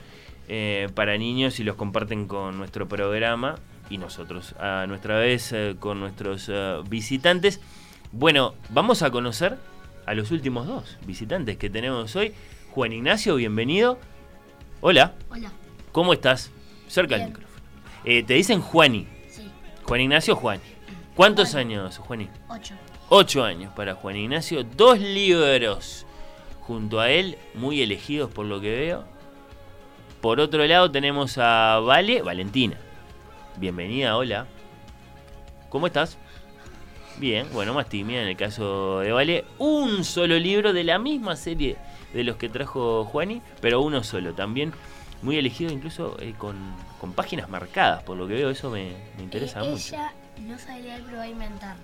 eh, 0.47 0.89
para 0.93 1.17
niños 1.17 1.59
y 1.59 1.63
los 1.63 1.75
comparten 1.75 2.27
con 2.27 2.57
nuestro 2.57 2.87
programa 2.87 3.55
y 3.89 3.97
nosotros 3.97 4.53
a 4.59 4.85
nuestra 4.87 5.17
vez 5.17 5.53
con 5.79 5.99
nuestros 5.99 6.49
visitantes. 6.89 7.61
Bueno, 8.11 8.55
vamos 8.69 9.01
a 9.01 9.11
conocer 9.11 9.57
a 10.05 10.13
los 10.13 10.31
últimos 10.31 10.67
dos 10.67 10.97
visitantes 11.05 11.57
que 11.57 11.69
tenemos 11.69 12.15
hoy. 12.15 12.33
Juan 12.71 12.93
Ignacio, 12.93 13.35
bienvenido. 13.35 13.99
Hola. 14.81 15.13
Hola. 15.29 15.51
¿Cómo 15.91 16.13
estás? 16.13 16.51
Cerca 16.87 17.17
del 17.17 17.27
micrófono. 17.27 17.55
Eh, 18.03 18.23
te 18.23 18.35
dicen 18.35 18.61
Juani. 18.61 19.07
Juan 19.83 20.01
Ignacio 20.01 20.35
Juan. 20.35 20.59
¿Cuántos 21.15 21.55
años, 21.55 21.97
Juaní? 21.97 22.29
Ocho. 22.49 22.75
Ocho 23.09 23.43
años 23.43 23.71
para 23.75 23.95
Juan 23.95 24.15
Ignacio. 24.15 24.63
Dos 24.63 24.99
libros 24.99 26.05
junto 26.61 26.99
a 26.99 27.09
él, 27.09 27.37
muy 27.53 27.81
elegidos 27.81 28.31
por 28.31 28.45
lo 28.45 28.59
que 28.59 28.71
veo. 28.75 29.03
Por 30.21 30.39
otro 30.39 30.65
lado 30.65 30.89
tenemos 30.89 31.37
a 31.37 31.79
Vale, 31.85 32.21
Valentina. 32.23 32.77
Bienvenida, 33.57 34.17
hola. 34.17 34.47
¿Cómo 35.69 35.87
estás? 35.87 36.17
Bien, 37.17 37.47
bueno, 37.53 37.73
más 37.73 37.87
tímida 37.87 38.21
en 38.21 38.27
el 38.27 38.35
caso 38.35 38.99
de 38.99 39.11
Vale. 39.11 39.45
Un 39.59 40.03
solo 40.03 40.37
libro 40.39 40.73
de 40.73 40.83
la 40.83 40.97
misma 40.97 41.35
serie 41.35 41.77
de 42.13 42.23
los 42.23 42.37
que 42.37 42.49
trajo 42.49 43.05
Juani, 43.05 43.41
pero 43.61 43.81
uno 43.81 44.03
solo. 44.03 44.33
También 44.33 44.73
muy 45.21 45.37
elegido, 45.37 45.71
incluso 45.71 46.17
eh, 46.19 46.33
con, 46.37 46.55
con 46.99 47.13
páginas 47.13 47.49
marcadas, 47.49 48.03
por 48.03 48.17
lo 48.17 48.27
que 48.27 48.33
veo, 48.33 48.49
eso 48.49 48.71
me, 48.71 48.93
me 49.15 49.23
interesa 49.23 49.63
Eh, 49.63 49.69
mucho. 49.69 49.95
Ella 49.95 50.11
no 50.41 50.57
sabe 50.57 50.81
leer, 50.81 51.03
pero 51.05 51.17
va 51.17 51.23
a 51.23 51.27
inventar. 51.29 51.75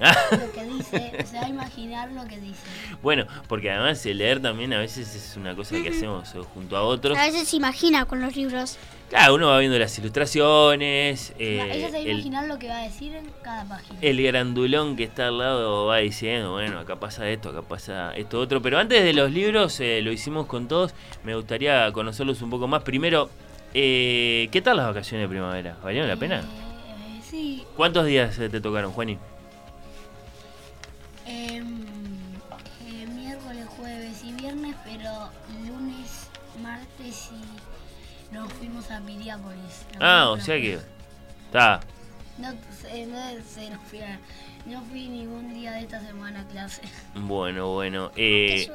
Ah. 0.00 0.14
lo 0.30 0.52
que 0.52 0.64
dice, 0.64 1.24
se 1.24 1.36
va 1.36 1.46
a 1.46 1.48
imaginar 1.48 2.10
lo 2.12 2.24
que 2.26 2.38
dice. 2.38 2.60
Bueno, 3.02 3.26
porque 3.48 3.70
además 3.70 4.04
el 4.06 4.18
leer 4.18 4.40
también 4.40 4.72
a 4.72 4.78
veces 4.78 5.14
es 5.14 5.36
una 5.36 5.54
cosa 5.54 5.76
que 5.82 5.88
hacemos 5.88 6.34
eh, 6.34 6.40
junto 6.54 6.76
a 6.76 6.82
otros. 6.82 7.16
A 7.16 7.26
veces 7.26 7.48
se 7.48 7.56
imagina 7.56 8.04
con 8.04 8.20
los 8.20 8.36
libros. 8.36 8.78
Claro, 9.08 9.36
uno 9.36 9.46
va 9.46 9.60
viendo 9.60 9.78
las 9.78 9.96
ilustraciones, 9.98 11.32
eh, 11.38 11.62
Ella 11.72 11.86
se 11.86 11.92
va 11.92 11.98
a 11.98 12.00
el, 12.00 12.10
imaginar 12.10 12.48
lo 12.48 12.58
que 12.58 12.68
va 12.68 12.78
a 12.78 12.82
decir 12.82 13.14
en 13.14 13.30
cada 13.40 13.64
página. 13.64 13.96
el 14.02 14.20
grandulón 14.20 14.96
que 14.96 15.04
está 15.04 15.28
al 15.28 15.38
lado 15.38 15.86
va 15.86 15.98
diciendo, 15.98 16.50
bueno, 16.52 16.80
acá 16.80 16.96
pasa 16.96 17.28
esto, 17.30 17.50
acá 17.50 17.62
pasa 17.62 18.16
esto 18.16 18.40
otro. 18.40 18.60
Pero 18.60 18.78
antes 18.78 19.04
de 19.04 19.12
los 19.12 19.30
libros, 19.30 19.78
eh, 19.78 20.00
lo 20.02 20.10
hicimos 20.10 20.46
con 20.46 20.66
todos, 20.66 20.92
me 21.22 21.36
gustaría 21.36 21.92
conocerlos 21.92 22.42
un 22.42 22.50
poco 22.50 22.66
más. 22.66 22.82
Primero, 22.82 23.30
eh, 23.74 24.48
¿qué 24.50 24.60
tal 24.60 24.78
las 24.78 24.86
vacaciones 24.88 25.24
de 25.24 25.28
primavera? 25.28 25.76
¿Valieron 25.84 26.08
la 26.08 26.16
pena? 26.16 26.40
Eh, 26.40 27.20
sí, 27.22 27.62
¿Cuántos 27.76 28.06
días 28.06 28.36
te 28.36 28.60
tocaron, 28.60 28.90
Juani? 28.90 29.18
Ah, 40.00 40.30
o 40.30 40.40
sea 40.40 40.56
que... 40.56 40.78
Está, 41.46 41.80
No, 42.38 42.50
se- 42.82 43.06
no, 43.06 43.16
se 43.48 43.70
nos 43.70 43.80
fui 43.88 44.00
a- 44.00 44.18
no 44.66 44.82
fui 44.82 45.08
ningún 45.08 45.54
día 45.54 45.72
de 45.72 45.80
esta 45.82 46.00
semana 46.04 46.40
a 46.40 46.44
clase. 46.48 46.82
bueno, 47.14 47.72
bueno. 47.72 48.10
Eh, 48.16 48.68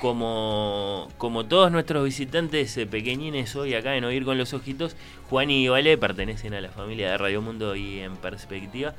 como, 0.00 1.08
como 1.16 1.46
todos 1.46 1.70
nuestros 1.70 2.04
visitantes 2.04 2.76
eh, 2.76 2.86
pequeñines 2.86 3.54
hoy 3.54 3.74
acá 3.74 3.94
en 3.96 4.02
Oír 4.04 4.24
con 4.24 4.36
los 4.36 4.52
Ojitos, 4.52 4.96
Juan 5.30 5.48
y 5.50 5.68
Vale 5.68 5.96
pertenecen 5.96 6.54
a 6.54 6.60
la 6.60 6.70
familia 6.70 7.10
de 7.12 7.18
Radio 7.18 7.40
Mundo 7.40 7.76
y 7.76 8.00
en 8.00 8.16
perspectiva. 8.16 8.94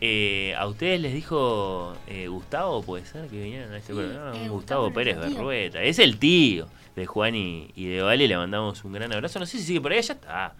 Eh, 0.00 0.52
¿A 0.58 0.66
ustedes 0.66 1.00
les 1.00 1.14
dijo 1.14 1.94
eh, 2.08 2.26
Gustavo, 2.26 2.82
puede 2.82 3.06
ser, 3.06 3.28
que 3.28 3.40
vinieron 3.40 3.72
a 3.72 3.76
este 3.78 3.92
Sí, 3.92 3.98
programa? 4.00 4.30
eh, 4.36 4.48
Gustavo 4.48 4.52
Gustavo, 4.88 4.92
Pérez. 4.92 5.16
Berrueta. 5.16 5.80
Es 5.80 6.00
el 6.00 6.18
tío 6.18 6.66
de 6.96 7.06
Juan 7.06 7.34
y, 7.34 7.68
de 7.74 8.02
Vale. 8.02 8.28
Le 8.28 8.36
mandamos 8.36 8.84
un 8.84 8.92
gran 8.92 9.12
abrazo. 9.12 9.38
No 9.38 9.46
sé 9.46 9.58
si 9.58 9.64
sigue 9.64 9.80
por 9.80 9.92
ahí, 9.92 10.02
ya 10.02 10.14
está. 10.14 10.54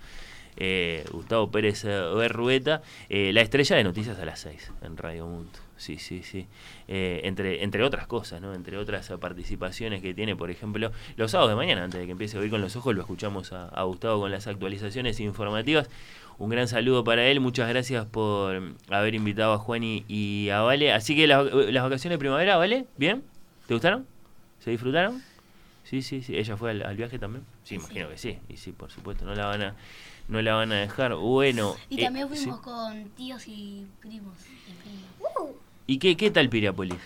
Eh, 0.56 1.04
Gustavo 1.10 1.50
Pérez 1.50 1.84
eh, 1.84 1.88
Berrueta, 2.14 2.82
eh, 3.08 3.32
la 3.32 3.40
estrella 3.40 3.76
de 3.76 3.84
noticias 3.84 4.18
a 4.18 4.24
las 4.24 4.40
6 4.40 4.72
en 4.82 4.96
Radio 4.96 5.26
Mundo. 5.26 5.58
Sí, 5.76 5.98
sí, 5.98 6.22
sí. 6.22 6.46
Eh, 6.88 7.22
entre, 7.24 7.64
entre 7.64 7.82
otras 7.82 8.06
cosas, 8.06 8.40
¿no? 8.40 8.54
Entre 8.54 8.76
otras 8.76 9.10
participaciones 9.18 10.02
que 10.02 10.14
tiene, 10.14 10.36
por 10.36 10.50
ejemplo, 10.50 10.92
los 11.16 11.30
sábados 11.30 11.50
de 11.50 11.56
mañana, 11.56 11.84
antes 11.84 12.00
de 12.00 12.06
que 12.06 12.12
empiece 12.12 12.36
a 12.36 12.40
oír 12.40 12.50
con 12.50 12.60
los 12.60 12.76
ojos, 12.76 12.94
lo 12.94 13.00
escuchamos 13.00 13.52
a, 13.52 13.82
Gustavo 13.82 14.20
con 14.20 14.30
las 14.30 14.46
actualizaciones 14.46 15.18
informativas. 15.20 15.88
Un 16.38 16.50
gran 16.50 16.68
saludo 16.68 17.02
para 17.02 17.26
él, 17.26 17.40
muchas 17.40 17.68
gracias 17.68 18.06
por 18.06 18.74
haber 18.90 19.14
invitado 19.14 19.54
a 19.54 19.58
Juan 19.58 19.82
y, 19.82 20.04
y 20.06 20.50
a 20.50 20.60
Vale. 20.60 20.92
Así 20.92 21.16
que 21.16 21.26
las, 21.26 21.44
las 21.52 21.82
vacaciones 21.82 22.16
de 22.16 22.18
primavera, 22.18 22.56
¿vale? 22.56 22.86
¿Bien? 22.96 23.22
¿Te 23.66 23.74
gustaron? 23.74 24.06
¿Se 24.60 24.70
disfrutaron? 24.70 25.22
Sí, 25.92 26.00
sí, 26.00 26.22
sí. 26.22 26.34
¿Ella 26.38 26.56
fue 26.56 26.70
al, 26.70 26.82
al 26.86 26.96
viaje 26.96 27.18
también? 27.18 27.44
Sí, 27.64 27.74
imagino 27.74 28.08
que 28.08 28.16
sí. 28.16 28.38
Y 28.48 28.56
sí, 28.56 28.72
por 28.72 28.90
supuesto, 28.90 29.26
no 29.26 29.34
la 29.34 29.44
van 29.44 29.60
a, 29.60 29.76
no 30.26 30.40
la 30.40 30.54
van 30.54 30.72
a 30.72 30.76
dejar. 30.76 31.14
Bueno. 31.16 31.76
Y 31.90 32.00
eh, 32.00 32.04
también 32.04 32.30
sí. 32.30 32.36
fuimos 32.36 32.60
con 32.60 33.10
tíos 33.10 33.46
y 33.46 33.86
primos. 34.00 34.34
y 34.70 34.72
primas. 34.72 35.54
¿Y 35.86 35.98
qué, 35.98 36.16
qué 36.16 36.30
tal 36.30 36.48
Piriápolis? 36.48 36.96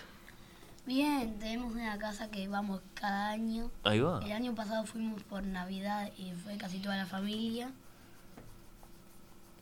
Bien, 0.85 1.37
tenemos 1.37 1.73
una 1.73 1.97
casa 1.97 2.31
que 2.31 2.47
vamos 2.47 2.79
cada 2.93 3.31
año. 3.31 3.69
Ahí 3.83 3.99
va. 3.99 4.21
El 4.23 4.31
año 4.31 4.55
pasado 4.55 4.85
fuimos 4.85 5.21
por 5.23 5.43
Navidad 5.43 6.09
y 6.17 6.31
fue 6.31 6.55
casi 6.55 6.79
toda 6.79 6.95
la 6.95 7.05
familia. 7.05 7.69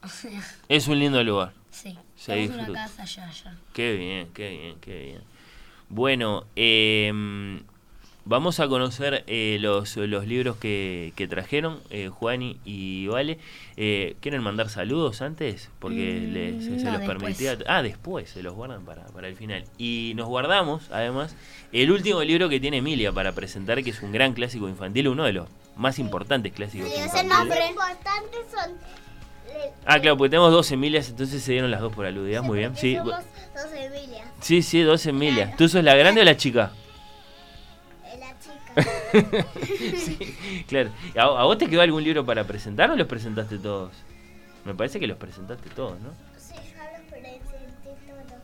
O 0.03 0.07
sea, 0.07 0.39
Es 0.69 0.87
un 0.87 0.99
lindo 0.99 1.23
lugar. 1.23 1.51
sí. 1.71 1.97
Se 2.15 2.33
Tenemos 2.33 2.57
una 2.69 2.73
casa 2.73 3.01
allá, 3.01 3.27
allá. 3.27 3.57
Qué 3.73 3.95
bien, 3.95 4.29
qué 4.35 4.49
bien, 4.51 4.79
qué 4.79 5.03
bien. 5.03 5.21
Bueno, 5.89 6.45
eh, 6.55 7.11
vamos 8.25 8.59
a 8.59 8.67
conocer 8.67 9.23
eh, 9.27 9.57
los, 9.61 9.95
los 9.97 10.25
libros 10.27 10.57
que, 10.57 11.13
que 11.15 11.27
trajeron 11.27 11.79
eh, 11.89 12.09
Juani 12.09 12.57
y 12.65 13.07
Vale. 13.07 13.39
Eh, 13.77 14.15
¿Quieren 14.21 14.41
mandar 14.41 14.69
saludos 14.69 15.21
antes? 15.21 15.69
Porque 15.79 16.21
Mm, 16.27 16.33
les, 16.33 16.63
se 16.65 16.69
no, 16.71 16.91
los 16.91 16.99
después. 17.01 17.05
permitía. 17.17 17.57
Ah, 17.67 17.81
después, 17.83 18.29
se 18.29 18.41
los 18.43 18.53
guardan 18.55 18.83
para, 18.85 19.03
para 19.07 19.27
el 19.27 19.35
final. 19.35 19.63
Y 19.77 20.13
nos 20.15 20.27
guardamos, 20.27 20.89
además, 20.91 21.35
el 21.71 21.91
último 21.91 22.21
libro 22.23 22.49
que 22.49 22.59
tiene 22.59 22.77
Emilia 22.77 23.11
para 23.11 23.31
presentar, 23.33 23.83
que 23.83 23.89
es 23.91 24.01
un 24.01 24.11
gran 24.11 24.33
clásico 24.33 24.67
infantil, 24.69 25.07
uno 25.09 25.23
de 25.23 25.33
los 25.33 25.47
más 25.75 25.99
importantes 25.99 26.53
clásicos 26.53 26.87
ese 26.89 27.03
infantiles. 27.03 27.37
nombre. 27.37 27.59
Lo 27.59 27.69
importante 27.69 28.37
son. 28.49 28.71
eh, 29.49 29.71
Ah, 29.85 29.99
claro, 29.99 30.17
porque 30.17 30.29
tenemos 30.31 30.51
dos 30.51 30.71
Emilias, 30.71 31.09
entonces 31.09 31.43
se 31.43 31.51
dieron 31.51 31.69
las 31.69 31.81
dos 31.81 31.93
por 31.93 32.05
aludidas. 32.05 32.43
Muy 32.43 32.59
bien, 32.59 32.75
sí. 32.77 32.95
Somos 32.95 33.11
dos 33.53 33.73
Emilias. 33.73 34.27
Sí, 34.41 34.61
sí, 34.61 34.81
dos 34.81 35.05
Emilias. 35.05 35.55
¿Tú 35.57 35.67
sos 35.67 35.83
la 35.83 35.95
grande 35.95 36.21
o 36.21 36.23
la 36.23 36.37
chica? 36.37 36.71
Sí, 39.95 40.65
claro. 40.67 40.89
¿A, 41.17 41.21
a 41.21 41.43
vos 41.45 41.57
te 41.57 41.67
quedó 41.67 41.81
algún 41.81 42.03
libro 42.03 42.25
para 42.25 42.43
presentar 42.45 42.91
o 42.91 42.95
los 42.95 43.07
presentaste 43.07 43.57
todos? 43.57 43.91
Me 44.65 44.73
parece 44.73 44.99
que 44.99 45.07
los 45.07 45.17
presentaste 45.17 45.69
todos, 45.69 45.99
¿no? 46.01 46.09
Sí, 46.37 46.53
yo 46.55 46.83
los 46.97 47.09
presenté 47.09 47.89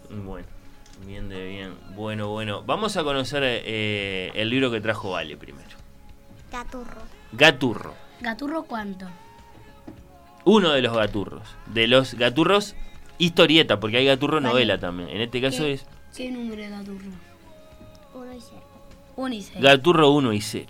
todos. 0.09 0.23
Bueno, 0.25 0.47
bien 1.05 1.29
de 1.29 1.45
bien. 1.47 1.73
Bueno, 1.95 2.29
bueno. 2.29 2.63
Vamos 2.63 2.95
a 2.97 3.03
conocer 3.03 3.41
eh, 3.43 4.31
el 4.35 4.49
libro 4.49 4.71
que 4.71 4.81
trajo 4.81 5.11
Vale 5.11 5.35
primero. 5.37 5.69
Gaturro. 6.51 7.01
Gaturro. 7.33 7.93
¿Gaturro 8.21 8.63
cuánto? 8.63 9.07
Uno 10.45 10.71
de 10.71 10.81
los 10.81 10.95
gaturros. 10.95 11.43
De 11.67 11.87
los 11.87 12.13
gaturros 12.15 12.75
historieta, 13.17 13.79
porque 13.79 13.97
hay 13.97 14.05
gaturro 14.05 14.35
Vale. 14.37 14.47
novela 14.49 14.79
también. 14.79 15.09
En 15.09 15.21
este 15.21 15.41
caso 15.41 15.63
¿Qué, 15.63 15.73
es 15.73 15.85
¿Qué 16.15 16.31
número 16.31 16.61
de 16.61 16.69
gaturro? 16.69 17.09
Uno 18.13 18.33
y 18.33 18.39
cero. 18.41 18.61
Uno 19.21 19.35
y 19.35 19.41
seis. 19.41 19.59
Gaturro 19.61 20.11
1 20.11 20.33
y 20.33 20.41
0. 20.41 20.67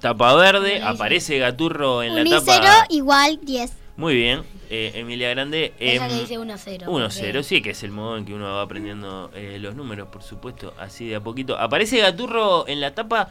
Tapa 0.00 0.34
verde, 0.34 0.82
aparece 0.82 1.38
Gaturro 1.38 2.02
en 2.02 2.12
Uno 2.12 2.22
la 2.22 2.28
y 2.28 2.30
tapa. 2.30 2.44
cero 2.46 2.72
igual 2.90 3.38
10. 3.42 3.72
Muy 3.96 4.14
bien, 4.14 4.42
eh, 4.68 4.92
Emilia 4.94 5.30
Grande. 5.30 5.72
Ella 5.78 6.06
em, 6.06 6.12
le 6.12 6.20
dice 6.20 6.38
1 6.38 6.52
a 6.52 6.58
0. 6.58 6.86
1 6.90 7.10
0, 7.10 7.42
sí, 7.42 7.62
que 7.62 7.70
es 7.70 7.82
el 7.82 7.92
modo 7.92 8.18
en 8.18 8.26
que 8.26 8.34
uno 8.34 8.44
va 8.44 8.60
aprendiendo 8.62 9.30
eh, 9.34 9.58
los 9.58 9.74
números, 9.74 10.08
por 10.08 10.22
supuesto, 10.22 10.74
así 10.78 11.06
de 11.08 11.16
a 11.16 11.20
poquito. 11.20 11.56
Aparece 11.58 11.98
Gaturro 11.98 12.68
en 12.68 12.80
la 12.82 12.94
tapa, 12.94 13.30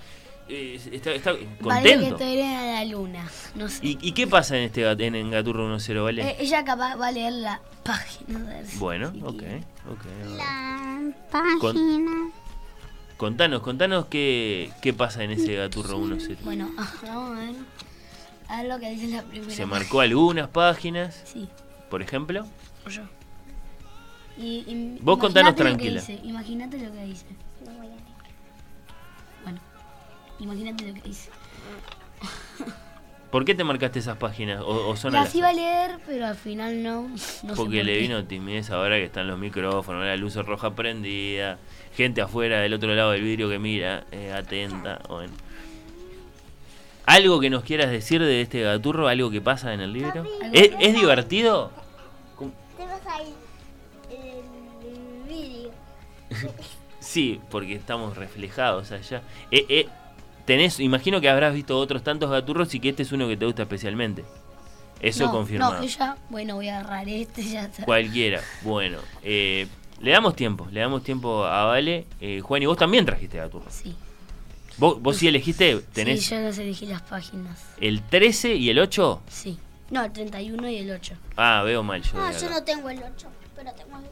eh, 0.50 0.80
está, 0.92 1.12
está 1.12 1.34
Vale 1.60 1.90
que 1.90 1.96
contento. 2.10 2.16
te 2.18 2.44
a 2.44 2.64
la 2.84 2.86
luna. 2.86 3.30
No 3.54 3.70
sé. 3.70 3.86
¿Y, 3.86 4.00
y 4.02 4.14
qué 4.14 4.26
pasa 4.26 4.58
en 4.58 4.64
este 4.64 4.90
en, 4.90 5.16
en 5.16 5.30
Gaturro 5.30 5.66
1 5.66 5.80
0, 5.80 6.04
vale? 6.04 6.24
Eh, 6.30 6.36
ella 6.40 6.64
capaz 6.64 6.96
va 6.96 7.08
a 7.08 7.12
leer 7.12 7.34
la 7.34 7.62
página. 7.84 8.40
de- 8.40 8.66
bueno, 8.78 9.12
si 9.12 9.22
ok, 9.22 9.44
ok. 9.92 10.06
La 10.38 11.12
página. 11.32 12.32
Contanos, 13.18 13.62
contanos 13.62 14.06
qué, 14.08 14.72
qué 14.82 14.94
pasa 14.94 15.24
en 15.24 15.32
ese 15.32 15.56
Gaturro 15.56 15.98
1 15.98 16.18
0. 16.20 16.40
Bueno, 16.44 16.70
vamos 17.04 17.38
a 17.38 17.42
ver. 17.42 17.56
A 18.48 18.58
ver 18.62 18.72
lo 18.72 18.80
que 18.80 18.90
dice 18.92 19.08
la 19.08 19.24
primera. 19.24 19.52
Se 19.54 19.66
marcó 19.66 20.02
algunas 20.02 20.50
páginas, 20.50 21.22
Sí, 21.26 21.48
por 21.90 22.02
ejemplo. 22.02 22.46
yo. 22.90 23.02
Y, 24.38 24.66
y 24.68 24.98
Vos 25.02 25.18
contanos 25.18 25.54
imaginate 25.54 25.64
lo 25.64 25.78
que 25.78 25.84
tranquila. 25.94 26.02
dice, 26.02 26.20
Imagínate 26.28 26.78
lo 26.80 26.92
que 26.92 27.06
dice. 27.06 27.26
No 27.66 27.72
voy 27.72 27.88
a 27.88 27.90
leer. 27.90 28.02
Bueno, 29.44 29.60
imagínate 30.40 30.88
lo 30.88 30.94
que 30.96 31.02
dice. 31.02 31.30
¿Por 33.32 33.44
qué 33.44 33.56
te 33.56 33.64
marcaste 33.64 34.00
esas 34.00 34.18
páginas? 34.18 34.62
¿O, 34.62 34.90
o 34.90 34.96
son 34.96 35.12
Las 35.14 35.34
iba 35.36 35.50
a 35.50 35.54
leer, 35.54 36.00
pero 36.06 36.26
al 36.28 36.36
final 36.36 36.84
no. 36.84 37.08
no 37.10 37.18
sé 37.18 37.48
Porque 37.48 37.78
por 37.78 37.86
le 37.86 37.94
qué. 37.94 38.00
vino 38.00 38.24
timidez 38.26 38.70
ahora 38.72 38.96
que 38.98 39.06
están 39.06 39.28
los 39.28 39.38
micrófonos, 39.40 40.06
la 40.06 40.16
luz 40.16 40.36
roja 40.36 40.74
prendida, 40.76 41.58
gente 41.96 42.22
afuera 42.22 42.60
del 42.60 42.74
otro 42.74 42.94
lado 42.94 43.12
del 43.12 43.22
vidrio 43.24 43.50
que 43.50 43.60
mira, 43.60 44.04
eh, 44.12 44.32
atenta. 44.34 45.02
Bueno. 45.08 45.34
¿Algo 47.06 47.40
que 47.40 47.50
nos 47.50 47.64
quieras 47.64 47.92
decir 47.92 48.22
de 48.22 48.42
este 48.42 48.62
gaturro? 48.62 49.08
¿Algo 49.08 49.30
que 49.30 49.40
pasa 49.42 49.74
en 49.74 49.80
el 49.82 49.94
libro? 49.94 50.26
¿Es, 50.52 50.70
que- 50.70 50.76
es 50.80 50.94
divertido? 50.96 51.72
Tenemos 52.78 53.02
ahí 53.08 53.34
el 54.10 55.30
vídeo. 55.30 55.72
Sí, 57.00 57.40
porque 57.52 57.76
estamos 57.76 58.18
reflejados 58.18 58.92
allá. 58.92 59.22
Eh, 59.52 59.64
eh, 59.70 59.86
tenés, 60.46 60.80
imagino 60.80 61.22
que 61.22 61.30
habrás 61.30 61.54
visto 61.54 61.78
otros 61.78 62.04
tantos 62.04 62.32
gaturros 62.32 62.74
y 62.74 62.80
que 62.80 62.90
este 62.90 63.04
es 63.04 63.12
uno 63.12 63.28
que 63.28 63.38
te 63.38 63.46
gusta 63.46 63.62
especialmente. 63.62 64.26
Eso 65.00 65.26
no, 65.28 65.32
confirmado. 65.32 65.76
No, 65.78 65.84
ella, 65.84 66.18
bueno, 66.32 66.56
voy 66.56 66.68
a 66.68 66.80
agarrar 66.80 67.08
este, 67.08 67.44
ya 67.44 67.66
está. 67.66 67.86
Cualquiera. 67.86 68.42
Bueno, 68.64 68.98
eh, 69.22 69.68
le 70.00 70.12
damos 70.12 70.36
tiempo, 70.36 70.68
le 70.72 70.80
damos 70.82 71.04
tiempo 71.04 71.46
a 71.46 71.66
Vale. 71.66 72.06
Eh, 72.22 72.42
Juan, 72.42 72.62
y 72.64 72.66
vos 72.66 72.78
también 72.78 73.06
trajiste 73.06 73.38
Gaturro. 73.38 73.66
Sí. 73.70 73.96
¿Vos, 74.78 75.02
vos 75.02 75.16
sí 75.18 75.28
elegiste? 75.28 75.78
¿Tenés 75.94 76.24
Sí, 76.26 76.32
yo 76.36 76.42
los 76.42 76.58
elegí 76.58 76.86
las 76.86 77.02
páginas. 77.02 77.64
el 77.80 78.02
13 78.02 78.56
y 78.56 78.70
el 78.70 78.80
8? 78.80 79.22
Sí. 79.30 79.58
No, 79.90 80.04
el 80.04 80.12
31 80.12 80.70
y 80.70 80.78
el 80.78 80.92
8. 80.92 81.14
Ah, 81.38 81.62
veo 81.64 81.82
mal 81.84 82.02
yo. 82.02 82.14
No, 82.18 82.28
de 82.28 82.40
yo 82.40 82.50
no 82.50 82.64
tengo 82.64 82.90
el 82.90 82.98
8, 83.00 83.28
pero 83.56 83.72
tengo 83.74 83.98
el 84.00 84.06
8. 84.06 84.12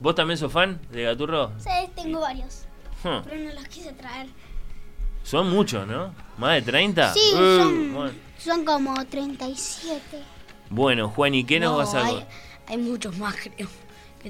¿Vos 0.00 0.14
también 0.14 0.36
sos 0.36 0.52
fan 0.52 0.78
de 0.90 1.04
Gaturro? 1.04 1.52
Sí, 1.58 1.70
tengo 1.94 2.20
varios, 2.20 2.64
Huh. 3.04 3.22
pero 3.24 3.36
no 3.44 3.54
los 3.54 3.68
quise 3.68 3.92
traer. 3.92 4.26
Son 5.22 5.48
muchos, 5.48 5.86
¿no? 5.86 6.12
¿Más 6.36 6.54
de 6.56 6.62
30? 6.62 7.14
Sí, 7.14 7.20
Eh, 7.34 7.58
son, 7.60 7.94
bueno. 7.94 8.12
son 8.38 8.64
como 8.64 8.94
37. 9.06 10.00
Bueno, 10.68 11.08
Juan, 11.08 11.34
¿y 11.34 11.44
qué 11.44 11.60
nos 11.60 11.72
No, 11.72 11.78
vas 11.78 11.94
a 11.94 12.04
hay, 12.04 12.26
hay 12.66 12.76
muchos 12.76 13.16
más, 13.16 13.34
creo, 13.36 13.68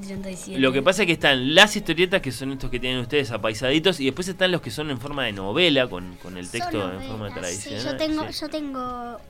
37. 0.01 0.61
Lo 0.61 0.73
que 0.73 0.83
pasa 0.83 1.03
es 1.03 1.07
que 1.07 1.13
están 1.13 1.55
las 1.55 1.77
historietas, 1.77 2.21
que 2.21 2.33
son 2.33 2.53
estos 2.53 2.71
que 2.71 2.81
tienen 2.81 3.01
ustedes 3.01 3.31
apaisaditos, 3.31 4.01
y 4.01 4.07
después 4.07 4.29
están 4.29 4.53
los 4.53 4.61
que 4.61 4.71
son 4.71 4.91
en 4.91 4.99
forma 4.99 5.25
de 5.25 5.33
novela, 5.33 5.89
con, 5.89 6.17
con 6.17 6.37
el 6.37 6.49
texto 6.49 6.93
en 6.93 7.03
forma 7.03 7.29
novelas, 7.29 7.51
sí, 7.51 7.71
tradicional. 7.71 7.85
yo 7.85 7.97
tengo, 7.97 8.33
sí. 8.33 8.41
yo 8.41 8.49
tengo 8.49 9.21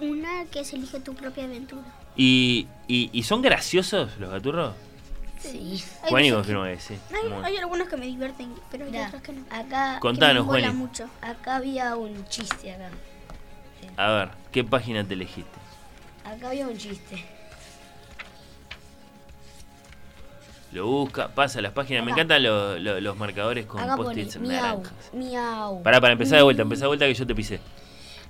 una 0.00 0.44
que 0.46 0.60
es 0.60 0.72
Elige 0.72 1.00
tu 1.00 1.14
propia 1.14 1.44
aventura. 1.44 1.82
¿Y, 2.16 2.66
y, 2.86 3.10
y 3.12 3.22
son 3.22 3.42
graciosos 3.42 4.18
los 4.18 4.30
gaturros? 4.30 4.74
Sí. 5.40 5.82
Hay 6.02 6.10
Juan 6.10 6.24
y 6.24 6.32
confirma 6.32 6.68
que 6.68 6.80
sí. 6.80 6.98
hay, 7.44 7.56
algunos 7.56 7.88
que 7.88 7.96
me 7.96 8.06
divierten, 8.06 8.52
pero 8.70 8.86
hay 8.86 9.06
otros 9.06 9.22
que 9.22 9.32
no. 9.32 9.44
acá, 9.50 9.98
Contanos, 10.00 10.52
que 10.52 10.62
me 10.62 10.72
mucho. 10.72 11.08
acá 11.20 11.56
había 11.56 11.96
un 11.96 12.26
chiste 12.26 12.72
acá. 12.72 12.90
A 13.96 14.10
ver, 14.12 14.28
¿qué 14.50 14.64
página 14.64 15.04
te 15.04 15.14
elegiste? 15.14 15.58
Acá 16.24 16.50
había 16.50 16.66
un 16.66 16.76
chiste. 16.76 17.24
Lo 20.72 20.86
busca, 20.86 21.28
pasa 21.28 21.60
las 21.62 21.72
páginas. 21.72 22.04
Me 22.04 22.10
encantan 22.12 22.42
lo- 22.42 22.78
lo- 22.78 23.00
los 23.00 23.16
marcadores 23.16 23.64
con 23.66 23.80
post-its 23.96 24.38
miau, 24.38 24.50
naranjas. 24.82 25.10
miau. 25.14 25.82
Pará, 25.82 26.00
para 26.00 26.12
empezar 26.12 26.36
de 26.38 26.42
vuelta, 26.44 26.62
empezar 26.62 26.82
de 26.82 26.88
vuelta 26.88 27.06
que 27.06 27.14
yo 27.14 27.26
te 27.26 27.34
pisé. 27.34 27.60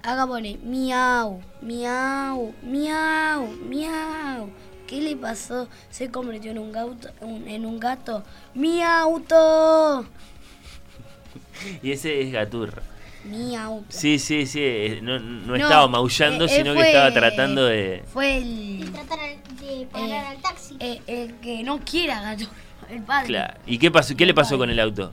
Acá 0.02 0.26
pone 0.26 0.56
miau, 0.62 1.40
miau, 1.60 2.54
miau, 2.62 3.46
miau. 3.68 4.50
¿Qué 4.86 5.02
le 5.02 5.16
pasó? 5.16 5.68
Se 5.90 6.10
convirtió 6.10 6.50
en 6.52 6.58
un 6.60 6.70
gato, 6.72 7.08
un- 7.20 7.46
en 7.48 7.66
un 7.66 7.78
gato. 7.80 8.22
¡Mi 8.54 8.82
auto! 8.82 10.06
Y 11.82 11.90
ese 11.90 12.22
es 12.22 12.32
Gaturro. 12.32 12.80
Mi 13.28 13.54
auto. 13.56 13.84
Sí, 13.88 14.18
sí, 14.18 14.46
sí. 14.46 14.60
eh, 14.62 15.00
No, 15.02 15.18
no 15.18 15.46
No, 15.48 15.56
estaba 15.56 15.86
maullando, 15.88 16.44
eh, 16.46 16.48
sino 16.48 16.72
que 16.72 16.78
fue- 16.80 16.88
estaba 16.88 17.12
tratando 17.12 17.64
de. 17.66 18.02
Fue 18.12 18.26
De 18.26 18.36
el, 18.38 18.92
tratar 18.92 19.18
al- 19.20 19.56
de 19.58 19.86
parar 19.86 20.08
Eh, 20.08 20.18
al 20.28 20.36
taxi. 20.38 20.76
eh, 20.80 21.00
el 21.06 21.34
que 21.36 21.62
no 21.62 21.78
quiera 21.80 22.20
gato. 22.22 22.44
El 22.90 23.02
padre. 23.02 23.26
Claro. 23.26 23.54
¿Y 23.66 23.78
qué 23.78 23.90
pasó? 23.90 24.16
¿Qué 24.16 24.24
le 24.24 24.32
pasó 24.34 24.56
con 24.56 24.70
el 24.70 24.80
auto? 24.80 25.12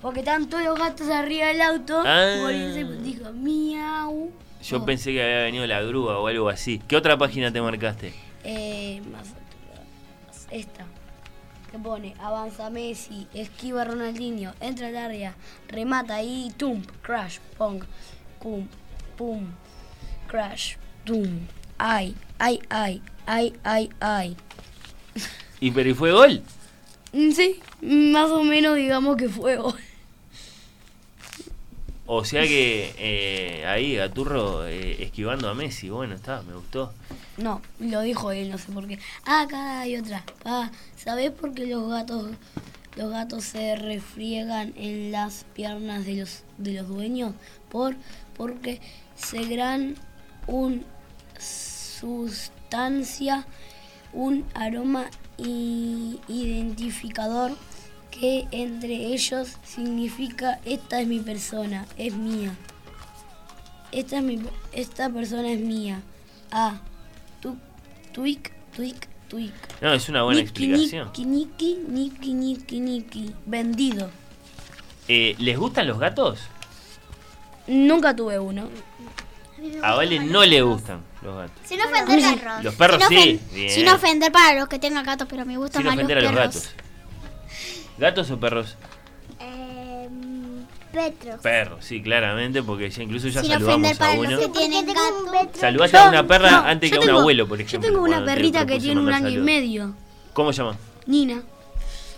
Porque 0.00 0.20
estaban 0.20 0.48
todos 0.48 0.62
los 0.64 0.78
gatos 0.78 1.08
arriba 1.08 1.46
del 1.46 1.60
auto. 1.62 2.02
Ah. 2.06 2.36
Por 2.40 2.52
eso 2.52 2.90
dijo 3.02 3.32
miau. 3.32 4.30
Yo 4.62 4.78
No, 4.78 4.84
pensé 4.86 5.12
que 5.12 5.22
había 5.22 5.38
venido 5.44 5.66
la 5.66 5.80
grúa 5.82 6.18
o 6.18 6.26
algo 6.28 6.48
así. 6.48 6.80
¿Qué 6.86 6.96
otra 6.96 7.18
página 7.18 7.52
te 7.52 7.60
marcaste? 7.60 8.12
Eh, 8.44 9.02
más 9.10 9.28
esta. 10.50 10.84
Que 11.74 11.80
pone, 11.80 12.14
avanza 12.20 12.70
Messi, 12.70 13.26
esquiva 13.34 13.82
Ronaldinho, 13.82 14.54
entra 14.60 14.86
al 14.86 14.96
área, 14.96 15.34
remata 15.66 16.22
y 16.22 16.52
tum, 16.56 16.80
crash, 17.02 17.40
pong, 17.58 17.82
cum, 18.38 18.68
pum, 19.16 19.48
crash, 20.28 20.76
tum, 21.04 21.40
ay, 21.76 22.14
ay, 22.38 22.60
ay, 22.70 23.02
ay, 23.26 23.54
ay, 23.64 23.90
ay. 23.98 24.36
¿Y 25.58 25.72
pero 25.72 25.90
y 25.90 25.94
fue 25.94 26.12
gol? 26.12 26.42
Mm, 27.12 27.32
Sí, 27.32 27.58
más 27.82 28.30
o 28.30 28.44
menos 28.44 28.76
digamos 28.76 29.16
que 29.16 29.28
fue 29.28 29.56
gol. 29.56 29.74
O 32.06 32.24
sea 32.24 32.46
que 32.46 32.94
eh, 32.98 33.66
ahí 33.66 33.96
Gaturro 33.96 34.64
eh, 34.68 35.02
esquivando 35.02 35.48
a 35.48 35.54
Messi. 35.54 35.90
Bueno, 35.90 36.14
está, 36.14 36.40
me 36.42 36.54
gustó. 36.54 36.92
No, 37.36 37.60
lo 37.80 38.00
dijo 38.02 38.30
él, 38.30 38.50
no 38.50 38.58
sé 38.58 38.70
por 38.72 38.86
qué. 38.86 38.98
Ah, 39.24 39.42
acá 39.42 39.80
hay 39.80 39.96
otra. 39.96 40.22
Ah, 40.44 40.70
¿sabés 40.96 41.30
por 41.32 41.52
qué 41.54 41.66
los 41.66 41.88
gatos 41.88 42.30
los 42.96 43.10
gatos 43.10 43.42
se 43.44 43.74
refriegan 43.74 44.72
en 44.76 45.10
las 45.10 45.44
piernas 45.52 46.06
de 46.06 46.14
los 46.14 46.44
de 46.58 46.74
los 46.74 46.86
dueños? 46.88 47.32
Por 47.70 47.96
porque 48.36 48.80
segregan 49.16 49.96
un 50.46 50.84
sustancia, 51.38 53.46
un 54.12 54.44
aroma 54.54 55.06
i- 55.38 56.20
identificador 56.28 57.56
que 58.12 58.46
entre 58.52 58.94
ellos 59.12 59.56
significa 59.64 60.60
esta 60.64 61.00
es 61.00 61.08
mi 61.08 61.18
persona, 61.18 61.84
es 61.96 62.14
mía. 62.14 62.54
Esta 63.90 64.18
es 64.18 64.22
mi 64.22 64.40
esta 64.72 65.10
persona 65.10 65.50
es 65.50 65.58
mía. 65.60 66.00
Ah, 66.52 66.80
tu, 67.44 67.56
tuic, 68.12 68.52
tuic, 68.74 69.06
tuic. 69.28 69.52
No, 69.82 69.92
es 69.92 70.08
una 70.08 70.22
buena 70.22 70.40
Niki, 70.40 70.48
explicación. 70.48 71.08
Niki, 71.08 71.24
niki, 71.26 71.78
niki, 71.86 72.32
niki, 72.34 72.80
niki. 72.80 73.34
Vendido. 73.44 74.10
Eh, 75.08 75.36
¿Les 75.38 75.58
gustan 75.58 75.86
los 75.86 75.98
gatos? 75.98 76.40
Nunca 77.66 78.16
tuve 78.16 78.38
uno. 78.38 78.68
A 79.82 79.94
Vale 79.94 80.18
no 80.20 80.44
le 80.44 80.62
gustan 80.62 81.02
los 81.22 81.36
gatos. 81.36 81.56
Sin 81.66 81.80
ofender 81.80 82.20
sí. 82.20 82.34
perros. 82.36 82.64
Los 82.64 82.74
perros 82.74 83.02
sin 83.08 83.18
sí, 83.18 83.40
bien. 83.52 83.70
Sin 83.70 83.88
ofender 83.88 84.32
para 84.32 84.58
los 84.58 84.68
que 84.68 84.78
tengan 84.78 85.04
gatos, 85.04 85.26
pero 85.30 85.44
me 85.44 85.56
gustan 85.58 85.82
Sin 85.82 85.86
más 85.86 85.96
los 85.96 86.04
ofender 86.04 86.18
a 86.18 86.22
los 86.22 86.32
perros. 86.32 86.54
gatos. 86.54 86.70
¿Gatos 87.98 88.30
o 88.30 88.40
perros? 88.40 88.76
Em, 90.96 91.12
Petro. 91.12 91.38
Perros, 91.42 91.84
sí, 91.84 92.02
claramente, 92.02 92.62
porque 92.62 92.88
ya 92.90 93.02
incluso 93.02 93.28
ya 93.28 93.40
Sin 93.42 93.52
saludamos 93.52 94.00
a 94.00 94.10
uno. 94.12 94.38
que 94.38 94.48
tienen. 94.48 94.86
Saludaste 95.54 95.96
a 95.98 96.08
una 96.08 96.26
perra 96.26 96.50
no, 96.50 96.56
antes 96.64 96.90
que 96.90 96.96
a 96.96 97.00
un 97.00 97.06
tengo- 97.06 97.18
abuelo, 97.20 97.48
por 97.48 97.60
ejemplo. 97.60 97.88
Yo 97.88 97.92
tengo 97.94 98.04
una 98.04 98.24
perrita 98.24 98.64
que 98.66 98.78
tiene 98.78 99.00
un 99.00 99.12
año 99.12 99.28
y 99.30 99.38
medio. 99.38 99.94
¿Cómo 100.32 100.52
se 100.52 100.62
llama? 100.62 100.76
Nina. 101.06 101.42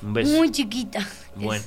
Un 0.02 0.12
beso. 0.14 0.36
Muy 0.36 0.50
chiquita. 0.50 1.06
Bueno. 1.34 1.64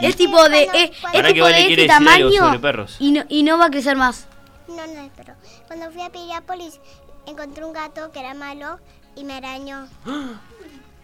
Es 0.00 0.16
tipo 0.16 0.48
de, 0.48 0.62
es, 0.64 0.70
es 0.90 1.04
Ahora 1.04 1.28
que 1.28 1.34
tipo 1.34 1.44
Vale 1.44 1.56
de 1.58 1.66
quiere 1.66 1.82
este 1.82 1.94
tamaño 1.94 2.30
sobre 2.32 2.58
perros. 2.58 2.96
y 3.00 3.10
no, 3.12 3.24
y 3.28 3.42
no 3.42 3.58
va 3.58 3.66
a 3.66 3.70
crecer 3.70 3.96
más. 3.96 4.26
No, 4.68 4.76
no 4.76 5.00
es 5.02 5.10
perro. 5.12 5.34
Cuando 5.66 5.90
fui 5.90 6.02
a 6.02 6.10
Piriápolis 6.10 6.78
encontré 7.26 7.64
un 7.64 7.72
gato 7.72 8.10
que 8.12 8.20
era 8.20 8.34
malo 8.34 8.78
y 9.16 9.24
me 9.24 9.34
arañó. 9.34 9.86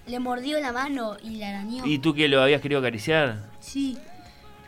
Le 0.07 0.19
mordió 0.19 0.61
la 0.61 0.71
mano 0.71 1.17
y 1.23 1.37
la 1.39 1.49
arañó. 1.49 1.87
¿Y 1.87 1.99
tú 1.99 2.13
que 2.15 2.29
lo 2.29 2.43
habías 2.43 2.61
querido 2.61 2.81
acariciar? 2.81 3.39
Sí. 3.61 3.97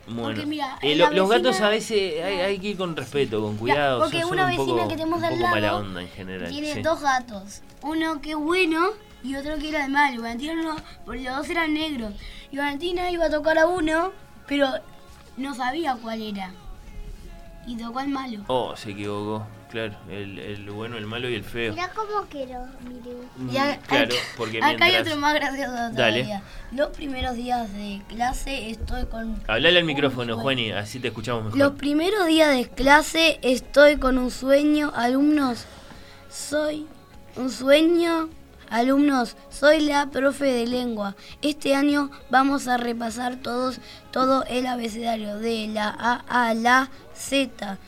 Bueno, 0.06 0.22
Porque 0.28 0.46
mira, 0.46 0.78
eh, 0.82 0.94
lo- 0.94 1.10
los 1.10 1.28
gatos 1.28 1.60
a 1.60 1.68
veces 1.68 2.22
hay, 2.24 2.34
hay 2.40 2.58
que 2.60 2.68
ir 2.68 2.76
con 2.76 2.94
respeto, 2.96 3.42
con 3.42 3.56
cuidado. 3.56 4.00
porque 4.00 4.20
son, 4.20 4.28
son 4.28 4.32
una 4.38 4.44
un 4.44 4.50
vecina 4.50 4.76
poco, 4.76 4.88
que 4.88 4.96
tenemos 4.96 5.22
al 5.22 5.40
lado 5.40 5.54
mala 5.54 5.76
onda 5.76 6.00
en 6.02 6.08
general. 6.08 6.48
Tiene 6.50 6.74
sí. 6.74 6.82
dos 6.82 7.00
gatos. 7.00 7.62
Uno 7.82 8.20
que 8.20 8.30
es 8.30 8.36
bueno 8.36 8.90
y 9.24 9.34
otro 9.34 9.56
que 9.58 9.68
era 9.70 9.82
de 9.82 9.88
malo. 9.88 10.22
Valentina 10.22 10.54
no, 10.54 10.76
porque 11.04 11.22
los 11.24 11.36
dos 11.36 11.50
eran 11.50 11.74
negros. 11.74 12.12
Y 12.52 12.56
Valentina 12.58 13.10
iba 13.10 13.24
a 13.26 13.30
tocar 13.30 13.58
a 13.58 13.66
uno, 13.66 14.12
pero 14.46 14.68
no 15.36 15.54
sabía 15.54 15.96
cuál 16.00 16.22
era. 16.22 16.52
Y 17.66 17.76
tocó 17.76 17.98
al 17.98 18.08
malo. 18.08 18.44
Oh, 18.46 18.76
se 18.76 18.90
equivocó. 18.92 19.44
Claro, 19.70 19.94
el, 20.08 20.38
el 20.38 20.70
bueno, 20.70 20.96
el 20.96 21.06
malo 21.06 21.28
y 21.28 21.34
el 21.34 21.42
feo. 21.42 21.72
Mira 21.72 21.90
cómo 21.94 22.26
quiero, 22.30 22.66
mire. 22.88 23.16
Mm, 23.36 23.50
acá, 23.50 23.78
claro, 23.88 24.14
porque 24.36 24.58
acá 24.62 24.84
hay 24.84 24.96
otro 24.96 25.16
más 25.16 25.34
gracioso 25.34 25.72
Dale. 25.72 25.92
todavía. 25.92 26.42
Los 26.70 26.88
primeros 26.90 27.34
días 27.34 27.72
de 27.72 28.00
clase 28.08 28.70
estoy 28.70 29.06
con... 29.06 29.42
Hablale 29.48 29.78
al 29.78 29.84
un 29.84 29.86
micrófono. 29.86 30.38
Juani, 30.38 30.70
así 30.70 31.00
te 31.00 31.08
escuchamos 31.08 31.44
mejor. 31.44 31.58
Los 31.58 31.72
primeros 31.72 32.26
días 32.26 32.54
de 32.56 32.68
clase 32.68 33.40
estoy 33.42 33.96
con 33.96 34.18
un 34.18 34.30
sueño, 34.30 34.92
alumnos. 34.94 35.64
Soy 36.30 36.86
un 37.34 37.50
sueño, 37.50 38.28
alumnos. 38.70 39.36
Soy 39.50 39.80
la 39.80 40.10
profe 40.10 40.44
de 40.44 40.66
lengua. 40.68 41.16
Este 41.42 41.74
año 41.74 42.10
vamos 42.30 42.68
a 42.68 42.76
repasar 42.76 43.36
todos 43.36 43.80
todo 44.12 44.44
el 44.44 44.66
abecedario 44.66 45.38
de 45.38 45.66
la 45.68 45.88
A 45.88 46.48
a 46.50 46.54
la 46.54 46.88
Z. 47.14 47.78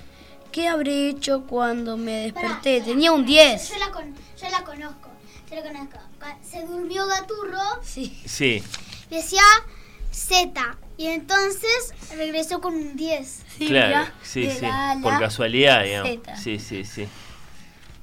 ¿Qué 0.52 0.68
habré 0.68 1.10
hecho 1.10 1.42
cuando 1.46 1.96
me 1.96 2.12
desperté? 2.30 2.80
Tenía 2.80 3.12
un 3.12 3.24
10. 3.26 3.68
Yo 3.70 3.78
la, 3.78 3.90
con- 3.90 4.14
yo 4.14 4.48
la 4.50 4.64
conozco. 4.64 5.08
Yo 5.50 5.56
la 5.56 5.62
conozco. 5.62 5.98
Se 6.42 6.62
durmió 6.66 7.06
Gaturro, 7.06 7.60
Sí. 7.82 8.18
Sí, 8.26 8.62
decía 9.10 9.42
Z. 10.10 10.76
Y 10.96 11.06
entonces 11.06 11.94
regresó 12.16 12.60
con 12.60 12.74
un 12.74 12.96
10. 12.96 13.44
Sí, 13.56 13.66
claro, 13.68 14.10
sí, 14.22 14.50
sí. 14.50 14.58
la 14.62 14.98
Por 15.02 15.18
casualidad, 15.18 15.84
digamos. 15.84 16.10
Z. 16.10 16.36
Sí, 16.36 16.58
sí, 16.58 16.84
sí. 16.84 17.06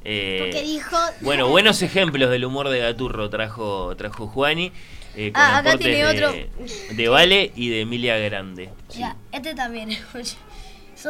Eh, 0.03 0.37
Porque 0.39 0.61
dijo. 0.63 0.95
Bueno, 1.21 1.47
buenos 1.49 1.81
ejemplos 1.81 2.29
del 2.29 2.45
humor 2.45 2.69
de 2.69 2.79
Gaturro 2.79 3.29
trajo, 3.29 3.95
trajo 3.97 4.27
Juani. 4.27 4.71
eh, 5.15 5.31
con 5.33 5.41
Ah, 5.41 5.57
acá 5.57 5.77
tiene 5.77 6.05
de, 6.05 6.25
otro. 6.25 6.95
de 6.95 7.09
Vale 7.09 7.51
y 7.55 7.69
de 7.69 7.81
Emilia 7.81 8.17
Grande. 8.17 8.69
Sí. 8.89 8.99
Ya, 8.99 9.15
este 9.31 9.53
también. 9.55 9.89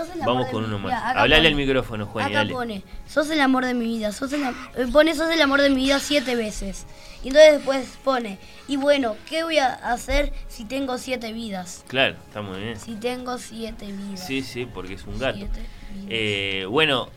sos 0.01 0.07
el 0.15 0.21
amor 0.21 0.25
Vamos 0.27 0.45
de 0.47 0.51
con 0.51 0.61
mi- 0.63 0.67
uno 0.67 0.79
más. 0.79 0.93
Acá 0.93 1.21
Hablale 1.21 1.35
pone- 1.35 1.47
al 1.47 1.55
micrófono, 1.55 2.05
Juan, 2.07 2.25
Acá 2.25 2.35
dale. 2.39 2.53
pone, 2.53 2.83
sos 3.07 3.29
el 3.29 3.41
amor 3.41 3.65
de 3.65 3.73
mi 3.73 3.85
vida, 3.85 4.11
sos 4.11 4.31
el, 4.33 4.43
am- 4.43 4.55
eh, 4.75 4.87
pone 4.91 5.15
sos 5.15 5.29
el 5.31 5.41
amor 5.41 5.61
de 5.61 5.69
mi 5.69 5.77
vida 5.83 5.99
siete 5.99 6.35
veces. 6.35 6.85
Y 7.23 7.29
entonces 7.29 7.53
después 7.53 7.97
pone, 8.03 8.37
y 8.67 8.77
bueno, 8.77 9.15
¿qué 9.27 9.43
voy 9.43 9.57
a 9.57 9.73
hacer 9.73 10.31
si 10.47 10.65
tengo 10.65 10.97
siete 10.99 11.33
vidas? 11.33 11.83
Claro, 11.87 12.15
está 12.27 12.41
muy 12.43 12.59
bien. 12.59 12.79
Si 12.79 12.93
tengo 12.95 13.37
siete 13.39 13.87
vidas. 13.87 14.25
Sí, 14.27 14.43
sí, 14.43 14.67
porque 14.71 14.93
es 14.93 15.03
un 15.05 15.17
gato. 15.17 15.37
Siete 15.39 15.59
vidas. 15.93 16.07
Eh, 16.09 16.65
bueno, 16.69 17.09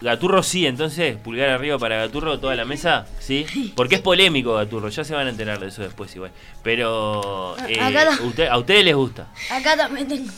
Gaturro 0.00 0.42
sí, 0.42 0.66
entonces, 0.66 1.16
pulgar 1.16 1.48
arriba 1.50 1.78
para 1.78 1.96
Gaturro, 1.96 2.38
toda 2.40 2.56
la 2.56 2.64
mesa, 2.64 3.06
¿sí? 3.20 3.46
Porque 3.76 3.94
es 3.94 4.00
polémico 4.00 4.54
Gaturro, 4.54 4.88
ya 4.88 5.04
se 5.04 5.14
van 5.14 5.28
a 5.28 5.30
enterar 5.30 5.60
de 5.60 5.68
eso 5.68 5.82
después 5.82 6.14
igual. 6.16 6.32
Pero 6.64 7.54
A- 7.56 7.70
eh, 7.70 7.80
acá 7.80 8.04
la- 8.04 8.20
usted- 8.26 8.48
a 8.48 8.58
ustedes 8.58 8.84
les 8.84 8.94
gusta. 8.96 9.28
Acá 9.50 9.76
también 9.76 10.08
tengo 10.08 10.30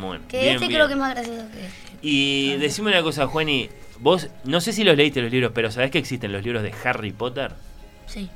Bueno, 0.00 0.24
que 0.28 0.40
bien, 0.40 0.54
este 0.54 0.66
bien. 0.68 0.78
creo 0.78 0.86
que 0.88 0.94
es 0.94 0.98
más 0.98 1.14
gracioso 1.14 1.42
que 1.52 1.66
este. 1.66 1.80
Y 2.02 2.56
decime 2.56 2.90
una 2.90 3.02
cosa, 3.02 3.26
Juani, 3.26 3.68
vos, 3.98 4.28
no 4.44 4.60
sé 4.60 4.72
si 4.72 4.84
los 4.84 4.96
leíste 4.96 5.20
los 5.22 5.30
libros, 5.30 5.52
pero 5.54 5.70
¿sabés 5.70 5.90
que 5.90 5.98
existen 5.98 6.32
los 6.32 6.42
libros 6.42 6.62
de 6.62 6.72
Harry 6.84 7.12
Potter? 7.12 7.52
Sí. 8.06 8.30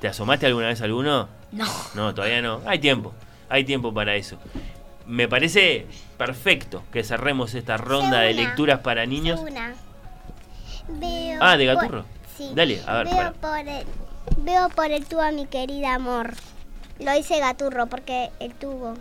¿Te 0.00 0.08
asomaste 0.08 0.46
alguna 0.46 0.68
vez 0.68 0.80
a 0.80 0.84
alguno? 0.84 1.28
No. 1.52 1.66
No, 1.94 2.14
todavía 2.14 2.40
no. 2.42 2.60
Hay 2.66 2.78
tiempo. 2.78 3.12
Hay 3.48 3.64
tiempo 3.64 3.92
para 3.92 4.14
eso. 4.16 4.38
Me 5.06 5.28
parece 5.28 5.86
perfecto 6.16 6.82
que 6.92 7.02
cerremos 7.04 7.54
esta 7.54 7.76
ronda 7.76 8.20
de 8.20 8.32
lecturas 8.34 8.80
para 8.80 9.04
niños. 9.06 9.40
Una. 9.40 9.74
Veo 10.88 11.38
Ah, 11.40 11.56
de 11.56 11.66
por- 11.66 11.74
Gaturro. 11.76 12.04
Sí. 12.36 12.50
Dale, 12.54 12.80
a 12.86 12.94
ver, 13.02 13.06
Veo 13.08 13.32
por, 13.34 13.58
el, 13.68 13.86
veo 14.38 14.68
por 14.70 14.90
el 14.90 15.04
tubo 15.06 15.20
a 15.22 15.30
mi 15.30 15.46
querida 15.46 15.94
amor. 15.94 16.34
Lo 16.98 17.14
hice 17.16 17.38
Gaturro 17.38 17.86
porque 17.86 18.30
el 18.40 18.52
tubo. 18.54 18.94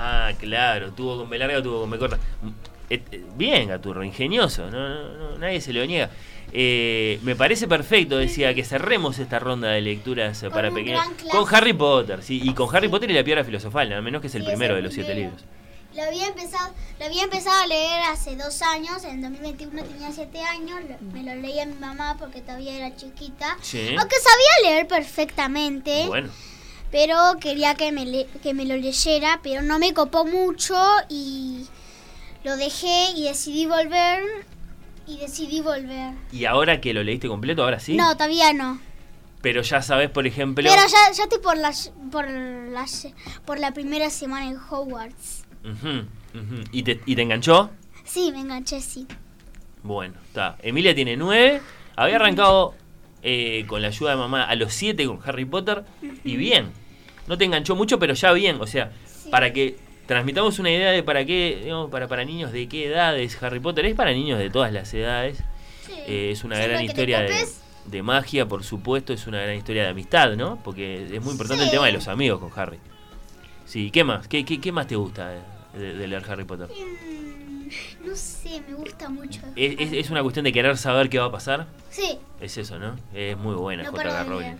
Ah, 0.00 0.32
claro. 0.38 0.92
Tuvo 0.92 1.18
con 1.18 1.28
B 1.30 1.38
larga, 1.38 1.62
tuvo 1.62 1.80
con 1.80 1.90
B 1.90 1.98
corta. 1.98 2.16
Mm, 2.42 2.48
eh, 2.90 3.02
Bien, 3.36 3.68
Gaturro, 3.68 4.04
ingenioso. 4.04 4.70
No, 4.70 4.88
no, 4.88 5.08
no, 5.32 5.38
nadie 5.38 5.60
se 5.60 5.72
lo 5.72 5.84
niega. 5.84 6.10
Eh, 6.52 7.18
me 7.22 7.36
parece 7.36 7.68
perfecto, 7.68 8.16
decía, 8.16 8.54
que 8.54 8.64
cerremos 8.64 9.18
esta 9.18 9.38
ronda 9.38 9.68
de 9.70 9.80
lecturas 9.82 10.42
para 10.52 10.70
pequeños. 10.70 11.04
Con 11.30 11.44
Harry 11.54 11.72
Potter, 11.74 12.22
sí. 12.22 12.40
Y 12.42 12.54
con 12.54 12.74
Harry 12.74 12.88
Potter 12.88 13.10
y 13.10 13.14
la 13.14 13.22
piedra 13.24 13.44
filosofal, 13.44 13.92
a 13.92 14.00
menos 14.00 14.20
que 14.22 14.28
es 14.28 14.34
el 14.34 14.42
Sí, 14.42 14.46
es 14.48 14.52
primero 14.52 14.74
el 14.74 14.82
de 14.82 14.82
los 14.84 14.94
siete 14.94 15.12
primero. 15.12 15.32
libros. 15.36 15.46
Lo 15.94 16.02
había 16.04 16.26
empezado, 16.28 16.72
lo 17.00 17.06
había 17.06 17.24
empezado 17.24 17.62
a 17.62 17.66
leer 17.66 18.00
hace 18.10 18.36
dos 18.36 18.62
años, 18.62 19.02
en 19.04 19.20
2021 19.20 19.82
tenía 19.84 20.12
siete 20.12 20.40
años, 20.42 20.78
lo- 20.88 21.12
me 21.12 21.22
lo 21.24 21.34
leía 21.40 21.66
mi 21.66 21.74
mamá 21.74 22.16
porque 22.18 22.40
todavía 22.40 22.76
era 22.76 22.94
chiquita. 22.94 23.56
Sí. 23.60 23.94
Aunque 23.98 24.16
sabía 24.16 24.70
leer 24.70 24.86
perfectamente, 24.86 26.04
Bueno. 26.06 26.28
Pero 26.90 27.16
quería 27.40 27.74
que 27.74 27.92
me, 27.92 28.04
le- 28.06 28.26
que 28.42 28.54
me 28.54 28.64
lo 28.64 28.76
leyera, 28.76 29.40
pero 29.42 29.62
no 29.62 29.78
me 29.78 29.92
copó 29.94 30.24
mucho 30.24 30.76
y 31.08 31.66
lo 32.44 32.56
dejé 32.56 33.10
y 33.16 33.24
decidí 33.24 33.66
volver 33.66 34.22
y 35.06 35.18
decidí 35.18 35.60
volver. 35.60 36.14
¿Y 36.32 36.44
ahora 36.44 36.80
que 36.80 36.92
lo 36.94 37.02
leíste 37.02 37.28
completo, 37.28 37.62
ahora 37.64 37.80
sí? 37.80 37.96
No, 37.96 38.14
todavía 38.14 38.52
no. 38.52 38.80
Pero 39.40 39.62
ya 39.62 39.82
sabes, 39.82 40.10
por 40.10 40.26
ejemplo. 40.26 40.68
Pero 40.68 40.82
ya, 40.86 41.12
ya 41.12 41.22
estoy 41.22 41.38
por 41.40 41.56
la, 41.56 41.72
por, 42.10 42.28
la, 42.28 42.84
por 43.46 43.58
la 43.58 43.72
primera 43.72 44.10
semana 44.10 44.48
en 44.48 44.56
Hogwarts. 44.58 45.44
Ujú, 45.64 45.88
ujú. 46.38 46.64
¿Y, 46.72 46.82
te, 46.82 47.00
¿Y 47.06 47.14
te 47.14 47.22
enganchó? 47.22 47.70
Sí, 48.04 48.30
me 48.32 48.40
enganché, 48.40 48.80
sí. 48.80 49.06
Bueno, 49.82 50.14
está. 50.26 50.56
Emilia 50.62 50.94
tiene 50.94 51.16
nueve. 51.16 51.60
Había 51.96 52.16
arrancado 52.16 52.74
eh, 53.22 53.64
con 53.68 53.80
la 53.82 53.88
ayuda 53.88 54.10
de 54.10 54.16
mamá 54.16 54.44
a 54.44 54.54
los 54.56 54.72
siete 54.74 55.06
con 55.06 55.20
Harry 55.24 55.44
Potter. 55.44 55.84
Y 56.24 56.36
bien. 56.36 56.72
No 57.28 57.38
te 57.38 57.44
enganchó 57.44 57.76
mucho, 57.76 57.98
pero 57.98 58.14
ya 58.14 58.32
bien. 58.32 58.58
O 58.60 58.66
sea, 58.66 58.90
para 59.30 59.52
que 59.52 59.76
transmitamos 60.06 60.58
una 60.58 60.70
idea 60.70 60.90
de 60.90 61.02
para 61.02 61.24
qué, 61.24 61.60
digamos, 61.62 61.90
para, 61.90 62.08
para 62.08 62.24
niños 62.24 62.50
de 62.52 62.66
qué 62.68 62.86
edad 62.86 63.18
es 63.18 63.40
Harry 63.42 63.60
Potter. 63.60 63.84
Es 63.86 63.94
para 63.94 64.12
niños 64.12 64.38
de 64.38 64.50
todas 64.50 64.72
las 64.72 64.92
edades. 64.94 65.42
Eh, 66.06 66.30
es 66.32 66.44
una 66.44 66.56
Siempre 66.56 66.72
gran 66.74 66.84
historia 66.84 67.20
de, 67.20 67.46
de 67.86 68.02
magia, 68.02 68.46
por 68.46 68.64
supuesto. 68.64 69.12
Es 69.12 69.26
una 69.26 69.40
gran 69.42 69.54
historia 69.56 69.82
de 69.84 69.88
amistad, 69.90 70.34
¿no? 70.36 70.58
Porque 70.64 71.04
es 71.14 71.22
muy 71.22 71.32
importante 71.32 71.62
el 71.64 71.68
Sí. 71.68 71.74
tema 71.74 71.86
de 71.86 71.92
los 71.92 72.08
amigos 72.08 72.40
con 72.40 72.50
Harry. 72.58 72.78
Sí, 73.66 73.90
¿qué 73.90 74.02
más? 74.04 74.26
¿Qué, 74.28 74.44
qué, 74.46 74.58
qué 74.60 74.72
más 74.72 74.86
te 74.86 74.96
gusta 74.96 75.30
de, 75.74 76.06
leer 76.08 76.24
Harry 76.30 76.44
Potter? 76.44 76.68
Mm, 76.68 77.68
No 78.08 78.16
sé, 78.16 78.62
me 78.66 78.74
gusta 78.74 79.10
mucho. 79.10 79.42
¿Es, 79.54 79.78
es, 79.78 79.92
es 79.92 80.10
una 80.10 80.22
cuestión 80.22 80.44
de 80.44 80.52
querer 80.54 80.78
saber 80.78 81.10
qué 81.10 81.18
va 81.18 81.26
a 81.26 81.32
pasar? 81.32 81.66
Sí, 81.90 82.18
Es 82.40 82.56
eso, 82.56 82.78
¿no? 82.78 82.96
Es 83.12 83.36
muy 83.36 83.54
buena 83.54 83.82
No 83.82 83.90
J.K. 83.90 84.24
Rowling. 84.24 84.54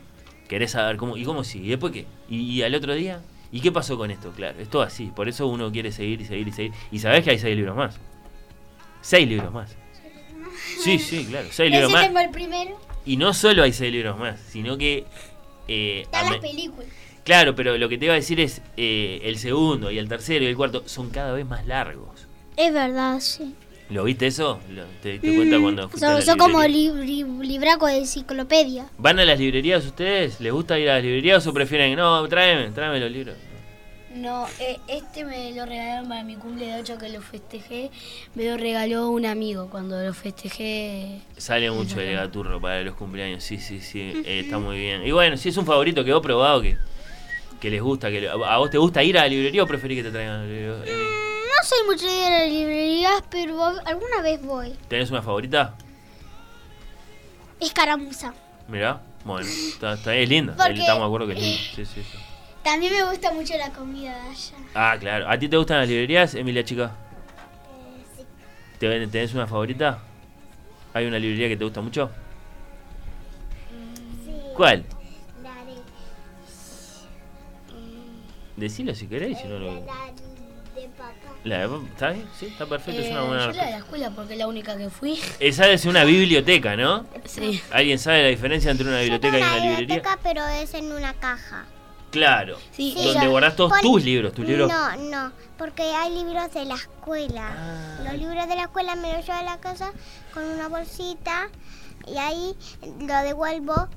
Querés 0.49 0.71
saber 0.73 0.97
cómo, 0.97 1.17
y 1.17 1.25
cómo 1.25 1.45
sí, 1.45 1.61
y 1.63 1.69
después 1.69 1.93
qué, 1.93 2.07
y, 2.29 2.39
y 2.41 2.63
al 2.63 2.75
otro 2.75 2.95
día, 2.95 3.21
¿y 3.53 3.61
qué 3.61 3.71
pasó 3.71 3.97
con 3.99 4.11
esto? 4.11 4.31
Claro, 4.33 4.59
es 4.61 4.69
todo 4.69 4.83
así, 4.83 5.13
por 5.15 5.29
eso 5.29 5.47
uno 5.47 5.71
quiere 5.71 5.93
seguir 5.93 6.21
y 6.23 6.25
seguir 6.25 6.49
y 6.49 6.53
seguir. 6.53 6.73
Y 6.91 6.99
sabés 6.99 7.23
que 7.25 7.31
hay 7.31 7.39
seis 7.39 7.55
libros 7.57 7.77
más. 7.77 7.97
Seis 9.01 9.29
libros 9.29 9.53
más. 9.53 9.77
Sí, 10.83 10.99
sí, 10.99 11.27
claro, 11.27 11.49
seis 11.51 11.71
libros 11.71 11.93
más. 11.93 12.07
tengo 12.07 12.19
el 12.19 12.31
primero. 12.31 12.79
Y 13.05 13.17
no 13.17 13.33
solo 13.35 13.63
hay 13.63 13.73
seis 13.73 13.93
libros 13.93 14.19
más, 14.19 14.39
sino 14.41 14.77
que... 14.77 15.05
eh, 15.69 16.03
Están 16.03 16.31
las 16.31 16.39
películas. 16.41 16.89
claro, 17.25 17.55
pero 17.55 17.77
lo 17.79 17.89
que 17.89 17.97
te 17.99 18.07
iba 18.07 18.15
a 18.15 18.17
decir 18.17 18.41
es, 18.41 18.61
eh, 18.77 19.21
el 19.25 19.39
segundo 19.39 19.91
y 19.91 19.99
el 19.99 20.09
tercero 20.09 20.45
y 20.45 20.49
el 20.49 20.57
cuarto 20.57 20.83
son 20.87 21.11
cada 21.11 21.33
vez 21.33 21.47
más 21.47 21.67
largos. 21.67 22.27
Es 22.57 22.73
verdad, 22.73 23.21
sí. 23.21 23.55
¿Lo 23.91 24.05
viste 24.05 24.27
eso? 24.27 24.61
¿Te, 25.03 25.19
te 25.19 25.35
cuenta 25.35 25.59
cuando 25.59 25.89
fuiste 25.89 26.05
a 26.07 26.11
Son, 26.11 26.19
la 26.21 26.25
son 26.27 26.39
como 26.39 26.63
li- 26.65 26.93
li- 26.93 27.25
libraco 27.47 27.87
de 27.87 27.99
enciclopedia. 27.99 28.87
¿Van 28.99 29.19
a 29.19 29.25
las 29.25 29.39
librerías 29.39 29.85
ustedes? 29.87 30.41
¿Les 30.41 30.53
gusta 30.53 30.79
ir 30.79 30.91
a 30.91 30.95
las 30.97 31.03
librerías 31.05 31.47
o 31.47 31.55
prefieren, 31.55 31.97
no, 31.97 32.29
tráeme, 32.29 32.71
tráeme 32.73 33.01
los 33.01 33.11
libros? 33.11 33.37
No, 34.15 34.47
eh, 34.59 34.79
este 34.89 35.25
me 35.25 35.53
lo 35.53 35.65
regalaron 35.65 36.09
para 36.09 36.25
mi 36.25 36.35
cumple 36.37 36.67
de 36.67 36.81
8 36.81 36.99
que 36.99 37.09
lo 37.09 37.21
festejé. 37.23 37.91
Me 38.35 38.45
lo 38.47 38.57
regaló 38.57 39.09
un 39.11 39.25
amigo 39.25 39.69
cuando 39.71 40.03
lo 40.03 40.13
festejé. 40.13 41.21
Sale 41.37 41.71
mucho 41.71 42.01
el 42.01 42.15
gaturro 42.15 42.61
para 42.61 42.83
los 42.83 42.95
cumpleaños, 42.95 43.45
sí, 43.45 43.59
sí, 43.59 43.81
sí, 43.81 44.01
eh, 44.25 44.41
está 44.41 44.59
muy 44.59 44.77
bien. 44.79 45.07
Y 45.07 45.13
bueno, 45.13 45.37
si 45.37 45.51
es 45.51 45.57
un 45.57 45.65
favorito 45.67 46.05
que 46.05 46.13
vos 46.13 46.23
probado 46.23 46.61
que, 46.63 46.77
que 47.61 47.71
les 47.71 47.81
gusta, 47.81 48.11
que 48.11 48.29
¿a 48.29 48.57
vos 48.59 48.71
te 48.71 48.77
gusta 48.79 49.03
ir 49.03 49.17
a 49.19 49.23
la 49.23 49.29
librería 49.29 49.63
o 49.63 49.67
preferís 49.67 49.99
que 49.99 50.05
te 50.05 50.11
traigan 50.11 50.43
el 50.43 50.55
libro? 50.55 50.83
Emi? 50.85 51.05
No 51.61 51.65
soy 51.69 51.79
mucho 51.87 52.07
de 52.07 52.13
ir 52.17 52.25
a 52.25 52.31
las 52.41 52.49
librerías, 52.53 53.23
pero 53.31 53.65
alguna 53.85 54.23
vez 54.23 54.41
voy. 54.43 54.77
¿Tenés 54.89 55.11
una 55.11 55.23
favorita? 55.23 55.75
Escaramuza. 57.61 58.33
Mirá, 58.69 59.01
bueno, 59.25 59.47
está, 59.49 59.95
está- 59.95 60.15
es 60.15 60.29
linda, 60.29 60.55
Porque- 60.57 60.75
estamos 60.81 61.01
de 61.01 61.07
acuerdo 61.07 61.27
que 61.27 61.33
es 61.33 61.41
linda. 61.41 61.59
Sí, 61.75 61.85
sí, 61.85 62.03
sí. 62.05 62.19
También 62.63 62.93
me 62.93 63.03
gusta 63.11 63.33
mucho 63.33 63.57
la 63.57 63.71
comida 63.71 64.15
de 64.15 64.31
allá. 64.31 64.57
Ah, 64.75 64.97
claro. 65.01 65.29
¿A 65.29 65.39
ti 65.39 65.49
te 65.49 65.57
gustan 65.57 65.79
las 65.79 65.89
librerías, 65.89 66.35
Emilia 66.35 66.65
Chica? 66.65 66.93
¿Te- 68.79 69.07
¿Tenés 69.09 69.35
una 69.35 69.47
favorita? 69.47 69.99
¿Hay 70.95 71.07
una 71.07 71.19
librería 71.19 71.49
que 71.49 71.57
te 71.57 71.65
gusta 71.65 71.81
mucho? 71.81 72.11
¿Cuál? 74.55 74.85
La 75.43 75.55
de, 75.65 75.75
Decilo 78.57 78.95
si 78.95 79.07
querés, 79.09 79.39
si 79.39 79.49
no 79.49 79.59
lo... 79.59 79.75
la 79.75 80.13
de 80.75 80.89
papá. 80.97 81.13
La 81.49 81.67
de- 81.67 81.87
¿Está 81.87 82.11
bien? 82.11 82.27
Sí, 82.39 82.47
está 82.47 82.67
perfecto, 82.67 83.01
es 83.01 83.07
Eh, 83.09 83.13
una 83.13 83.23
buena 83.23 83.47
yo 83.47 83.53
la 83.53 83.65
de 83.65 83.71
la 83.73 83.79
escuela 83.79 84.11
porque 84.11 84.33
es 84.35 84.39
la 84.39 84.47
única 84.47 84.77
que 84.77 84.91
fui. 84.91 85.19
Esa 85.41 85.69
es 85.69 85.85
una 85.87 86.05
biblioteca, 86.05 86.77
¿no? 86.77 87.07
Sí. 87.25 87.61
¿Alguien 87.71 87.99
sabe 87.99 88.23
la 88.23 88.29
diferencia 88.29 88.71
entre 88.71 88.87
una 88.87 89.01
biblioteca 89.01 89.39
y 89.39 89.43
una 89.43 89.55
librería? 89.57 89.79
biblioteca, 89.79 90.19
pero 90.23 90.47
es 90.47 90.75
en 90.75 90.93
una 90.93 91.15
caja. 91.15 91.65
Claro. 92.11 92.57
Sí, 92.73 92.95
Donde 92.95 93.11
ella- 93.11 93.27
guardás 93.29 93.55
todos 93.57 93.71
Pon- 93.73 93.81
tus 93.83 94.05
libros, 94.05 94.33
tus 94.33 94.47
libros. 94.47 94.71
No, 94.71 94.97
no, 94.97 95.33
porque 95.59 95.83
hay 95.83 96.13
libros 96.15 96.53
de 96.55 96.65
la 96.65 96.75
escuela. 96.75 97.51
Ah. 97.55 98.01
Los 98.05 98.15
libros 98.15 98.49
de 98.49 98.57
la 98.57 98.63
escuela 98.63 98.95
me 98.97 99.13
los 99.13 99.27
llevo 99.27 99.39
a 99.39 99.43
la 99.43 99.59
casa 99.59 99.93
con 100.33 100.43
una 100.45 100.69
bolsita 100.69 101.49
y 102.07 102.17
ahí 102.17 102.55
lo 103.01 103.15
devuelvo. 103.23 103.89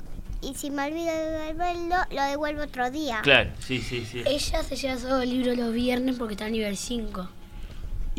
Y 0.44 0.56
si 0.56 0.72
me 0.72 0.88
olvido 0.88 1.06
de 1.06 1.30
devolverlo, 1.54 1.96
lo 2.12 2.24
devuelvo 2.24 2.64
otro 2.64 2.90
día. 2.90 3.20
Claro, 3.22 3.52
sí, 3.66 3.80
sí, 3.80 4.04
sí. 4.06 4.24
Ella 4.26 4.64
se 4.64 4.76
lleva 4.76 4.98
solo 5.00 5.22
el 5.22 5.30
libro 5.30 5.54
los 5.56 5.72
viernes 5.72 6.16
porque 6.18 6.34
está 6.34 6.48
en 6.48 6.54
nivel 6.54 6.76
5. 6.76 7.30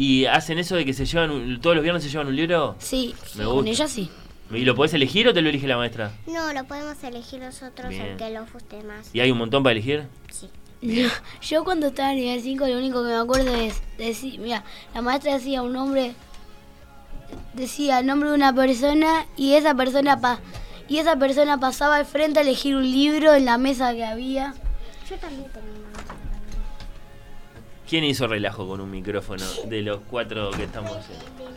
¿Y 0.03 0.27
hacen 0.27 0.59
eso 0.59 0.75
de 0.75 0.85
que 0.85 0.93
se 0.95 1.07
llevan 1.07 1.31
un- 1.31 1.61
todos 1.61 1.77
los 1.77 1.83
viernes 1.85 2.03
se 2.03 2.11
llevan 2.11 2.27
un 2.27 2.35
libro? 2.35 2.75
Sí, 2.81 3.15
Me 3.37 3.45
con 3.45 3.55
gusta. 3.55 3.71
ella 3.71 3.87
sí. 3.87 4.11
¿Y 4.51 4.65
lo 4.65 4.75
podés 4.75 4.93
elegir 4.95 5.29
o 5.29 5.33
te 5.33 5.41
lo 5.43 5.49
elige 5.49 5.69
la 5.69 5.77
maestra? 5.77 6.11
No, 6.27 6.53
lo 6.53 6.65
podemos 6.65 7.03
elegir 7.05 7.39
nosotros 7.39 7.89
Bien. 7.91 8.03
el 8.03 8.17
que 8.17 8.31
lo 8.31 8.45
guste 8.53 8.83
más. 8.83 9.15
¿Y 9.15 9.21
hay 9.21 9.31
un 9.31 9.39
montón 9.39 9.63
para 9.63 9.73
elegir? 9.75 10.09
No, 10.83 11.09
yo 11.41 11.63
cuando 11.63 11.87
estaba 11.87 12.11
en 12.11 12.17
nivel 12.19 12.41
5 12.43 12.67
lo 12.67 12.79
único 12.79 13.01
que 13.05 13.11
me 13.11 13.15
acuerdo 13.15 13.55
es 13.55 13.81
decir, 13.97 14.41
mira, 14.41 14.65
la 14.93 15.03
maestra 15.03 15.35
decía 15.35 15.63
un 15.63 15.73
nombre, 15.73 16.15
decía 17.55 18.01
el 18.01 18.07
nombre 18.07 18.29
de 18.31 18.35
una 18.35 18.53
persona 18.53 19.25
y 19.37 19.55
esa 19.55 19.75
persona 19.77 20.21
pa, 20.21 20.41
y 20.89 20.99
esa 20.99 21.15
persona 21.17 21.59
pasaba 21.59 21.97
al 21.97 22.07
frente 22.07 22.41
a 22.41 22.43
elegir 22.43 22.75
un 22.75 22.83
libro 22.91 23.33
en 23.35 23.45
la 23.45 23.57
mesa 23.59 23.95
que 23.95 24.05
había. 24.05 24.55
Yo 25.09 25.17
también 25.19 25.45
tengo 25.53 25.67
¿Quién 27.93 28.05
hizo 28.05 28.27
relajo 28.27 28.67
con 28.67 28.81
un 28.81 28.91
micrófono 28.91 29.45
de 29.67 29.83
los 29.83 30.01
cuatro 30.11 30.51
que 30.53 30.65
estamos 30.65 30.97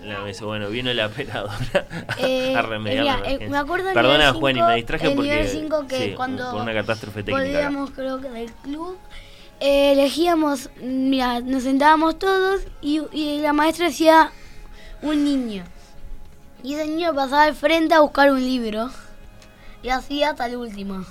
en 0.04 0.10
la 0.10 0.20
mesa? 0.20 0.44
Bueno, 0.44 0.68
vino 0.70 0.94
la 0.94 1.06
operadora 1.08 1.56
Eh, 2.20 2.54
a 2.54 2.62
remediar 2.62 3.04
mira, 3.06 3.20
la 3.22 3.32
eh, 3.32 3.48
me 3.50 3.58
acuerdo 3.58 3.94
Perdona, 3.94 4.34
nivel 4.34 4.34
Juan, 4.42 4.52
y 4.52 4.56
cinco- 4.60 4.68
me 4.68 4.76
distraje 4.76 5.08
en 5.08 5.16
porque 5.16 5.48
cinco 5.48 5.88
que 5.88 5.98
sí, 5.98 6.14
cuando 6.14 6.52
por 6.52 6.62
una 6.64 6.74
catástrofe 6.74 7.24
técnica. 7.24 7.40
volvíamos 7.42 7.92
creo 7.92 8.20
que 8.20 8.28
del 8.28 8.52
club 8.52 8.98
eh, 9.62 9.94
elegíamos, 9.94 10.70
mira, 10.82 11.40
nos 11.40 11.64
sentábamos 11.64 12.20
todos 12.20 12.64
y, 12.82 13.00
y 13.14 13.40
la 13.40 13.54
maestra 13.54 13.86
decía 13.86 14.34
un 15.02 15.24
niño. 15.24 15.64
Y 16.64 16.74
ese 16.74 16.86
niño 16.86 17.16
pasaba 17.16 17.44
al 17.44 17.56
frente 17.56 17.94
a 17.94 18.02
buscar 18.02 18.30
un 18.30 18.42
libro. 18.42 18.90
Y 19.84 19.88
así 19.88 20.22
hasta 20.22 20.48
el 20.48 20.58
último. 20.58 21.06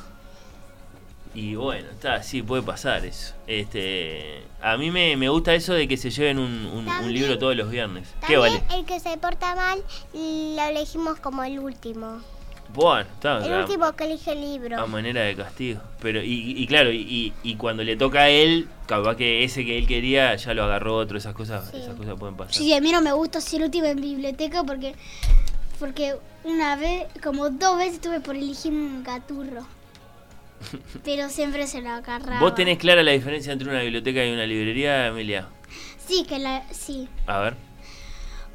Y 1.35 1.57
bueno, 1.57 1.89
está, 1.91 2.23
sí, 2.23 2.43
puede 2.43 2.63
pasar 2.63 3.05
eso. 3.05 3.35
Este, 3.47 4.43
a 4.63 4.77
mí 4.77 4.91
me, 4.93 5.17
me 5.17 5.29
gusta 5.29 5.53
eso 5.55 5.75
de 5.75 5.89
que 5.89 5.97
se 5.97 6.11
lleven 6.11 6.39
un, 6.39 6.45
un- 6.67 6.79
un 6.79 6.85
También- 6.87 7.13
libro 7.13 7.39
todos 7.39 7.57
los 7.57 7.71
viernes. 7.71 8.09
¿Qué 8.27 8.37
vale? 8.37 8.63
el 8.73 8.85
que 8.85 9.01
se 9.01 9.17
porta 9.19 9.55
mal 9.57 9.83
lo 10.13 10.63
elegimos 10.63 11.19
como 11.19 11.43
el 11.43 11.59
último. 11.59 12.21
Bueno, 12.73 13.01
está. 13.03 13.45
El 13.45 13.53
a- 13.53 13.61
último 13.61 13.93
que 13.95 14.05
elige 14.05 14.33
el 14.33 14.41
libro. 14.41 14.81
A 14.81 14.87
manera 14.87 15.23
de 15.23 15.35
castigo. 15.37 15.81
Pero, 16.01 16.23
y, 16.23 16.55
y 16.57 16.67
claro, 16.67 16.93
y, 16.93 17.33
y- 17.43 17.57
cuando 17.57 17.83
le 17.85 17.97
toca 17.97 18.21
a 18.23 18.29
él, 18.31 18.69
capaz 18.87 19.17
que 19.17 19.43
ese 19.45 19.65
que 19.65 19.77
él 19.79 19.87
quería 19.87 20.35
ya 20.37 20.55
lo 20.55 20.65
agarró 20.65 20.97
otro, 20.97 21.19
esas 21.19 21.35
cosas, 21.35 21.69
Sí. 21.71 21.79
esas 21.79 21.95
cosas 21.97 22.15
pueden 22.19 22.37
pasar. 22.37 22.55
Sí, 22.55 22.73
a 22.73 22.81
mí 22.81 22.91
no 22.93 23.01
me 23.03 23.13
gusta 23.13 23.41
ser 23.41 23.63
última 23.63 23.89
en 23.89 24.01
biblioteca 24.01 24.63
porque 24.65 24.95
porque 25.81 26.15
una 26.45 26.77
vez, 26.77 27.07
como 27.23 27.51
dos 27.51 27.77
veces 27.79 28.01
tuve 28.01 28.21
por 28.21 28.37
elegir 28.37 28.73
un 28.73 29.03
gaturro. 29.03 29.67
Pero 31.05 31.29
siempre 31.29 31.67
se 31.67 31.81
lo 31.83 31.91
agarraba. 31.91 32.41
¿Vos 32.41 32.55
tenés 32.55 32.79
clara 32.79 33.03
la 33.03 33.13
diferencia 33.13 33.53
entre 33.53 33.69
una 33.69 33.81
biblioteca 33.83 34.25
y 34.25 34.33
una 34.33 34.47
librería, 34.47 35.09
Emilia? 35.09 35.49
Sí, 36.07 36.25
que 36.29 36.39
la 36.39 36.63
sí. 36.73 37.09
A 37.27 37.39
ver. 37.41 37.55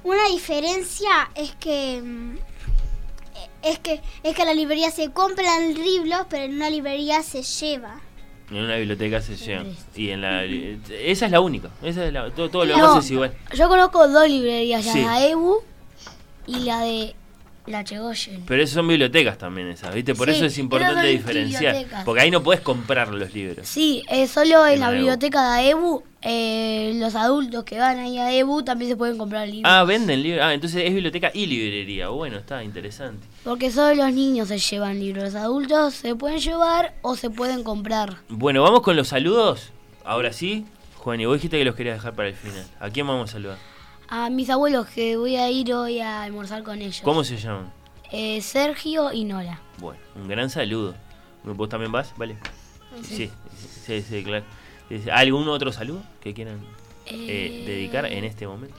Una 0.04 0.28
diferencia 0.30 1.30
es 1.36 1.56
que 1.56 2.02
mm, 2.04 2.36
es 3.64 3.80
que 3.80 4.02
es 4.24 4.36
que 4.36 4.42
en 4.42 4.48
la 4.48 4.54
librería 4.54 4.92
se 4.92 5.12
compran 5.12 5.74
libros, 5.74 6.26
pero 6.30 6.44
en 6.44 6.56
una 6.56 6.70
librería 6.70 7.22
se 7.24 7.44
lleva. 7.44 8.00
En 8.50 8.58
una 8.58 8.78
biblioteca 8.78 9.22
se 9.22 9.36
llevan. 9.36 9.76
Y 9.96 10.10
en 10.10 10.22
la. 10.22 10.44
Esa 10.44 11.26
es 11.26 11.32
la 11.32 11.42
única. 11.42 11.70
Esa 11.84 12.06
es 12.06 12.14
la, 12.14 12.32
todo, 12.32 12.50
todo 12.50 12.66
lo 12.66 12.78
No. 12.78 12.88
demás 12.88 13.06
es 13.06 13.12
igual. 13.12 13.34
Yo 13.54 13.68
conozco 13.68 14.08
dos 14.08 14.28
librerías, 14.28 14.84
Sí. 14.86 15.02
la 15.02 15.20
de 15.20 15.30
EBU 15.32 15.62
y 16.48 16.60
la 16.62 16.82
de 16.82 17.16
la 17.70 17.84
Chegoyen. 17.84 18.44
Pero 18.48 18.62
esas 18.64 18.76
son 18.76 18.88
bibliotecas 18.88 19.38
también 19.38 19.68
esas, 19.70 19.94
¿viste? 19.94 20.16
Por 20.16 20.28
Sí, 20.30 20.36
eso 20.36 20.46
es 20.46 20.58
importante 20.58 21.08
diferenciar. 21.08 21.74
bibliotecas. 21.74 22.04
Porque 22.04 22.22
ahí 22.22 22.32
no 22.32 22.42
puedes 22.44 22.62
comprar 22.62 23.10
los 23.14 23.34
libros. 23.34 23.68
Sí, 23.68 24.04
eh, 24.10 24.28
solo 24.28 24.66
en 24.68 24.74
En 24.74 24.80
la 24.82 24.92
biblioteca 24.92 25.56
de 25.56 25.70
EBU, 25.70 26.04
eh, 26.22 26.94
los 26.96 27.16
adultos 27.16 27.64
que 27.64 27.78
van 27.78 28.00
ahí 28.00 28.18
a 28.18 28.34
EBU 28.34 28.64
también 28.64 28.90
se 28.92 28.98
pueden 28.98 29.18
comprar 29.18 29.48
libros. 29.48 29.72
Ah, 29.72 29.84
venden 29.84 30.22
libros. 30.24 30.44
Ah, 30.44 30.54
entonces 30.54 30.84
es 30.86 30.94
biblioteca 30.94 31.32
y 31.34 31.46
librería. 31.46 32.10
Bueno, 32.10 32.38
está 32.38 32.64
interesante. 32.64 33.26
Porque 33.44 33.72
solo 33.72 33.94
los 34.04 34.14
niños 34.14 34.48
se 34.48 34.58
llevan 34.58 35.00
libros. 35.00 35.26
Los 35.26 35.36
adultos 35.36 35.94
se 35.94 36.16
pueden 36.16 36.40
llevar 36.40 36.96
o 37.02 37.16
se 37.16 37.30
pueden 37.30 37.64
comprar. 37.64 38.18
Bueno, 38.30 38.64
vamos 38.64 38.82
con 38.82 38.96
los 38.96 39.08
saludos. 39.10 39.72
Ahora 40.04 40.34
sí. 40.34 40.66
Juan, 40.98 41.22
y 41.22 41.26
vos 41.26 41.36
dijiste 41.38 41.58
que 41.58 41.64
los 41.64 41.76
querías 41.76 41.96
dejar 41.98 42.14
para 42.14 42.28
el 42.30 42.36
final. 42.36 42.66
¿A 42.80 42.90
quién 42.90 43.08
vamos 43.08 43.30
a 43.30 43.34
saludar? 43.34 43.58
A 44.10 44.30
mis 44.30 44.50
abuelos 44.50 44.88
que 44.88 45.18
voy 45.18 45.36
a 45.36 45.50
ir 45.52 45.74
hoy 45.74 46.00
a 46.00 46.24
almorzar 46.24 46.64
con 46.64 46.82
ellos. 46.82 47.02
¿Cómo 47.04 47.24
se 47.24 47.38
llaman? 47.38 47.72
Eh, 48.12 48.42
Sergio 48.42 49.12
y 49.14 49.24
Nora. 49.24 49.60
Bueno, 49.78 50.00
un 50.16 50.28
gran 50.28 50.50
saludo. 50.50 50.96
¿Vos 51.44 51.70
también 51.70 51.92
vas? 51.92 52.14
¿Vale? 52.18 52.36
Sí, 53.04 53.30
sí, 53.86 54.02
sí, 54.02 54.24
claro. 54.24 54.46
¿Algún 55.14 55.48
otro 55.48 55.72
saludo 55.72 56.02
que 56.22 56.34
quieran 56.34 56.60
eh, 57.06 57.64
dedicar 57.68 58.06
en 58.08 58.24
este 58.26 58.48
momento? 58.48 58.76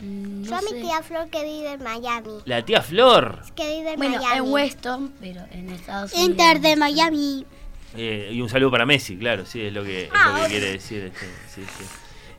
Mm, 0.00 0.44
Yo 0.44 0.50
no 0.52 0.56
a 0.56 0.62
mi 0.62 0.80
tía 0.80 1.02
Flor 1.02 1.28
que 1.28 1.44
vive 1.44 1.72
en 1.74 1.82
Miami. 1.82 2.38
La 2.46 2.64
tía 2.64 2.80
Flor. 2.80 3.42
Que 3.54 3.76
vive 3.78 3.92
en 3.92 3.96
Bueno, 3.98 4.16
Miami. 4.16 4.38
en 4.48 4.52
Weston, 4.52 5.12
pero 5.20 5.42
en 5.50 5.68
Estados 5.68 6.12
Unidos. 6.14 6.30
Inter 6.30 6.60
de 6.60 6.76
Miami. 6.76 7.44
Eh, 7.96 8.30
y 8.32 8.40
un 8.40 8.48
saludo 8.48 8.70
para 8.70 8.86
Messi, 8.86 9.16
claro, 9.18 9.44
sí, 9.44 9.60
es 9.60 9.72
lo 9.74 9.82
que, 9.84 10.04
es 10.04 10.10
lo 10.10 10.42
que 10.42 10.48
quiere 10.48 10.72
decir. 10.72 11.04
este, 11.04 11.26
sí, 11.54 11.62
sí. 11.62 11.84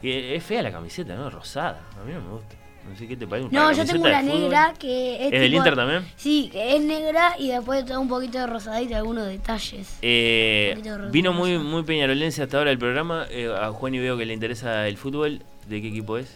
Eh, 0.03 0.35
es 0.35 0.43
fea 0.43 0.61
la 0.61 0.71
camiseta, 0.71 1.15
¿no? 1.15 1.29
Rosada. 1.29 1.81
A 1.99 2.03
mí 2.03 2.13
no 2.13 2.21
me 2.21 2.29
gusta. 2.31 2.55
No 2.89 2.95
sé 2.95 3.07
qué 3.07 3.15
te 3.15 3.27
parece. 3.27 3.49
No, 3.51 3.71
yo 3.71 3.85
tengo 3.85 4.03
una 4.05 4.23
negra 4.23 4.73
que 4.77 5.27
es. 5.27 5.33
¿Es 5.33 5.39
del 5.39 5.53
Inter 5.53 5.75
también? 5.75 6.03
Sí, 6.15 6.49
que 6.51 6.75
es 6.75 6.81
negra 6.81 7.35
y 7.37 7.49
después 7.49 7.89
un 7.91 8.07
poquito 8.07 8.39
de 8.39 8.47
rosadita 8.47 8.97
algunos 8.97 9.27
detalles. 9.27 9.99
Eh, 10.01 10.75
de 10.81 11.09
vino 11.11 11.31
muy, 11.31 11.59
muy 11.59 11.83
peñarolense 11.83 12.41
hasta 12.41 12.57
ahora 12.57 12.71
el 12.71 12.79
programa. 12.79 13.27
Eh, 13.29 13.53
a 13.55 13.71
Juan 13.71 13.93
y 13.93 13.99
veo 13.99 14.17
que 14.17 14.25
le 14.25 14.33
interesa 14.33 14.87
el 14.87 14.97
fútbol. 14.97 15.43
¿De 15.67 15.81
qué 15.81 15.89
equipo 15.89 16.17
es? 16.17 16.35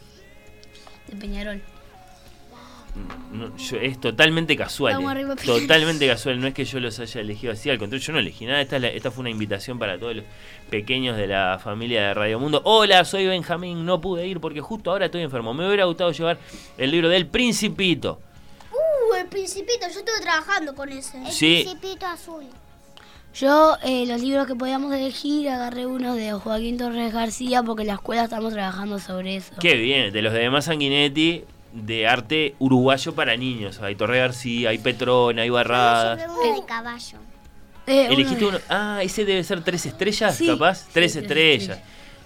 De 1.07 1.15
Peñarol. 1.15 1.61
No, 3.33 3.55
yo- 3.57 3.77
es 3.77 3.99
totalmente 3.99 4.55
casual. 4.55 4.93
Vamos 5.03 5.15
eh. 5.41 5.45
Totalmente 5.45 6.07
casual. 6.07 6.39
No 6.39 6.47
es 6.47 6.53
que 6.53 6.63
yo 6.63 6.79
los 6.79 6.97
haya 6.99 7.21
elegido 7.21 7.51
así. 7.51 7.69
Al 7.69 7.77
contrario, 7.77 8.05
yo 8.07 8.13
no 8.13 8.19
elegí 8.19 8.45
nada. 8.45 8.61
Esta, 8.61 8.77
es 8.77 8.81
la- 8.81 8.87
esta 8.89 9.11
fue 9.11 9.21
una 9.21 9.29
invitación 9.29 9.77
para 9.77 9.99
todos 9.99 10.15
los 10.15 10.25
pequeños 10.69 11.17
de 11.17 11.27
la 11.27 11.59
familia 11.61 12.07
de 12.07 12.13
Radio 12.13 12.39
Mundo. 12.39 12.61
Hola, 12.63 13.03
soy 13.03 13.27
Benjamín. 13.27 13.85
No 13.85 13.99
pude 13.99 14.25
ir 14.25 14.39
porque 14.39 14.61
justo 14.61 14.91
ahora 14.91 15.05
estoy 15.07 15.21
enfermo. 15.23 15.53
Me 15.53 15.67
hubiera 15.67 15.83
gustado 15.85 16.11
llevar 16.11 16.37
el 16.77 16.91
libro 16.91 17.09
del 17.09 17.27
Principito. 17.27 18.19
Uh, 18.71 19.15
el 19.15 19.27
principito, 19.27 19.81
yo 19.93 19.99
estuve 19.99 20.21
trabajando 20.21 20.73
con 20.73 20.89
ese. 20.89 21.17
El 21.17 21.31
Sí. 21.31 21.63
principito 21.65 22.05
azul. 22.05 22.43
Yo, 23.33 23.75
eh, 23.83 24.05
los 24.07 24.21
libros 24.21 24.47
que 24.47 24.55
podíamos 24.55 24.93
elegir, 24.93 25.49
agarré 25.49 25.85
uno 25.85 26.15
de 26.15 26.31
Joaquín 26.31 26.77
Torres 26.77 27.11
García 27.13 27.61
porque 27.63 27.81
en 27.81 27.87
la 27.89 27.95
escuela 27.95 28.23
estamos 28.23 28.53
trabajando 28.53 28.97
sobre 28.99 29.35
eso. 29.35 29.53
Qué 29.59 29.75
bien. 29.75 30.13
De 30.13 30.21
los 30.21 30.31
de 30.31 30.39
Demás 30.39 30.65
Sanguinetti. 30.65 31.43
De 31.75 32.07
arte 32.07 32.55
uruguayo 32.59 33.13
para 33.13 33.35
niños. 33.35 33.81
Hay 33.81 33.95
Torre 33.95 34.19
García, 34.19 34.69
hay 34.69 34.77
Petrona, 34.77 35.41
hay 35.41 35.49
Barradas. 35.49 36.19
Yo 36.19 36.25
llevé 36.27 36.49
uno 36.49 36.61
de 36.61 36.65
caballo. 36.67 37.17
Eh, 37.87 38.03
uno 38.05 38.13
¿Elegiste 38.13 38.39
de- 38.39 38.45
uno? 38.49 38.57
Ah, 38.69 38.99
ese 39.03 39.25
debe 39.25 39.43
ser 39.43 39.61
tres 39.63 39.85
estrellas, 39.85 40.35
Sí, 40.35 40.47
capaz. 40.47 40.75
sí, 40.79 40.85
tres 40.93 41.11
tres 41.13 41.23
estrellas. 41.23 41.79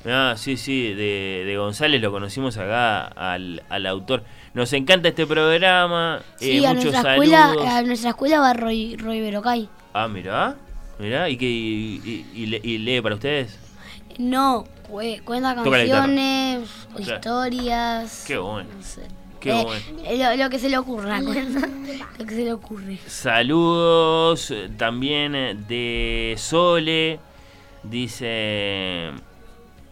Ah, 0.05 0.35
sí, 0.37 0.55
sí, 0.55 0.93
de, 0.93 1.43
de 1.45 1.57
González 1.57 1.99
lo 2.01 2.11
conocimos 2.11 2.55
acá 2.57 3.05
al, 3.07 3.63
al 3.69 3.85
autor. 3.87 4.23
Nos 4.53 4.71
encanta 4.73 5.09
este 5.09 5.25
programa. 5.27 6.21
Sí, 6.37 6.63
eh, 6.63 6.67
a 6.67 6.73
muchos 6.73 6.91
nuestra, 6.93 7.01
saludos. 7.17 7.33
escuela, 7.51 7.77
a 7.77 7.81
nuestra 7.81 8.09
escuela 8.11 8.39
va 8.39 8.53
Roy, 8.53 8.95
Roy 8.97 9.19
Berocay. 9.19 9.67
Ah, 9.93 10.07
mirá. 10.07 10.55
Mirá, 10.99 11.27
¿y, 11.29 11.37
qué, 11.37 11.45
y, 11.45 12.01
y- 12.05 12.25
y 12.35 12.45
le- 12.45 12.61
y 12.63 12.77
lee 12.77 13.01
para 13.01 13.15
ustedes? 13.15 13.57
No, 14.17 14.65
cue- 14.89 15.21
cuenta 15.23 15.55
canciones, 15.55 16.69
historias. 16.97 18.23
Qué 18.27 18.37
bueno. 18.37 18.69
No 18.77 18.83
sé. 18.83 19.01
Qué 19.39 19.51
Eh, 19.51 19.63
bueno. 19.63 20.35
Lo, 20.37 20.43
lo 20.43 20.49
que 20.49 20.59
se 20.59 20.69
le 20.69 20.77
ocurra, 20.77 21.19
lo 21.21 21.31
que 22.25 22.35
se 22.35 22.43
le 22.43 22.53
ocurre. 22.53 22.97
Saludos 23.07 24.51
eh, 24.51 24.69
también 24.77 25.35
eh, 25.35 25.55
de 25.55 26.35
Sole. 26.37 27.19
Dice. 27.83 29.11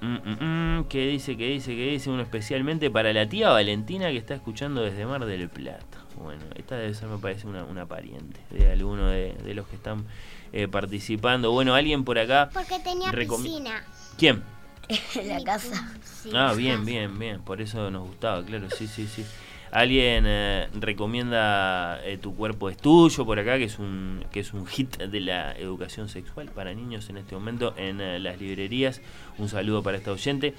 mm, 0.01 0.05
mm, 0.15 0.77
mm, 0.79 0.83
¿Qué 0.89 1.07
dice? 1.07 1.37
¿Qué 1.37 1.47
dice? 1.47 1.75
¿Qué 1.75 1.91
dice? 1.91 2.09
Uno 2.09 2.21
especialmente 2.21 2.91
para 2.91 3.13
la 3.13 3.27
tía 3.27 3.49
Valentina 3.49 4.09
que 4.09 4.17
está 4.17 4.35
escuchando 4.35 4.81
desde 4.81 5.05
Mar 5.05 5.25
del 5.25 5.47
Plata. 5.49 5.97
Bueno, 6.21 6.43
esta 6.55 6.75
debe 6.75 6.93
ser, 6.93 7.07
me 7.07 7.17
parece, 7.19 7.47
una, 7.47 7.63
una 7.63 7.85
pariente 7.85 8.39
de 8.49 8.71
alguno 8.71 9.07
de, 9.07 9.33
de 9.35 9.53
los 9.53 9.67
que 9.67 9.75
están 9.75 10.05
eh, 10.51 10.67
participando. 10.67 11.51
Bueno, 11.51 11.75
alguien 11.75 12.03
por 12.03 12.17
acá. 12.19 12.49
Porque 12.53 12.79
tenía 12.79 13.11
piscina. 13.11 13.83
¿Quién? 14.17 14.43
En 15.15 15.29
la 15.29 15.43
casa. 15.43 15.97
Ah, 16.33 16.53
bien, 16.55 16.85
bien, 16.85 17.17
bien. 17.17 17.41
Por 17.41 17.61
eso 17.61 17.91
nos 17.91 18.07
gustaba, 18.07 18.43
claro, 18.43 18.69
sí, 18.69 18.87
sí, 18.87 19.07
sí. 19.07 19.25
Alguien 19.71 20.23
eh, 20.25 20.69
recomienda 20.79 21.99
eh, 22.05 22.17
Tu 22.17 22.33
cuerpo 22.33 22.69
es 22.69 22.77
tuyo 22.77 23.25
por 23.25 23.37
acá, 23.37 23.57
que 23.57 23.65
es 23.65 23.79
un 23.79 24.23
que 24.31 24.39
es 24.39 24.53
un 24.53 24.65
hit 24.65 24.97
de 24.97 25.19
la 25.19 25.57
educación 25.57 26.07
sexual 26.07 26.49
para 26.49 26.73
niños 26.73 27.09
en 27.09 27.17
este 27.17 27.35
momento 27.35 27.73
en 27.77 27.99
eh, 27.99 28.19
las 28.19 28.39
librerías. 28.39 29.01
Un 29.37 29.49
saludo 29.49 29.83
para 29.83 29.97
esta 29.97 30.11
oyente 30.11 30.53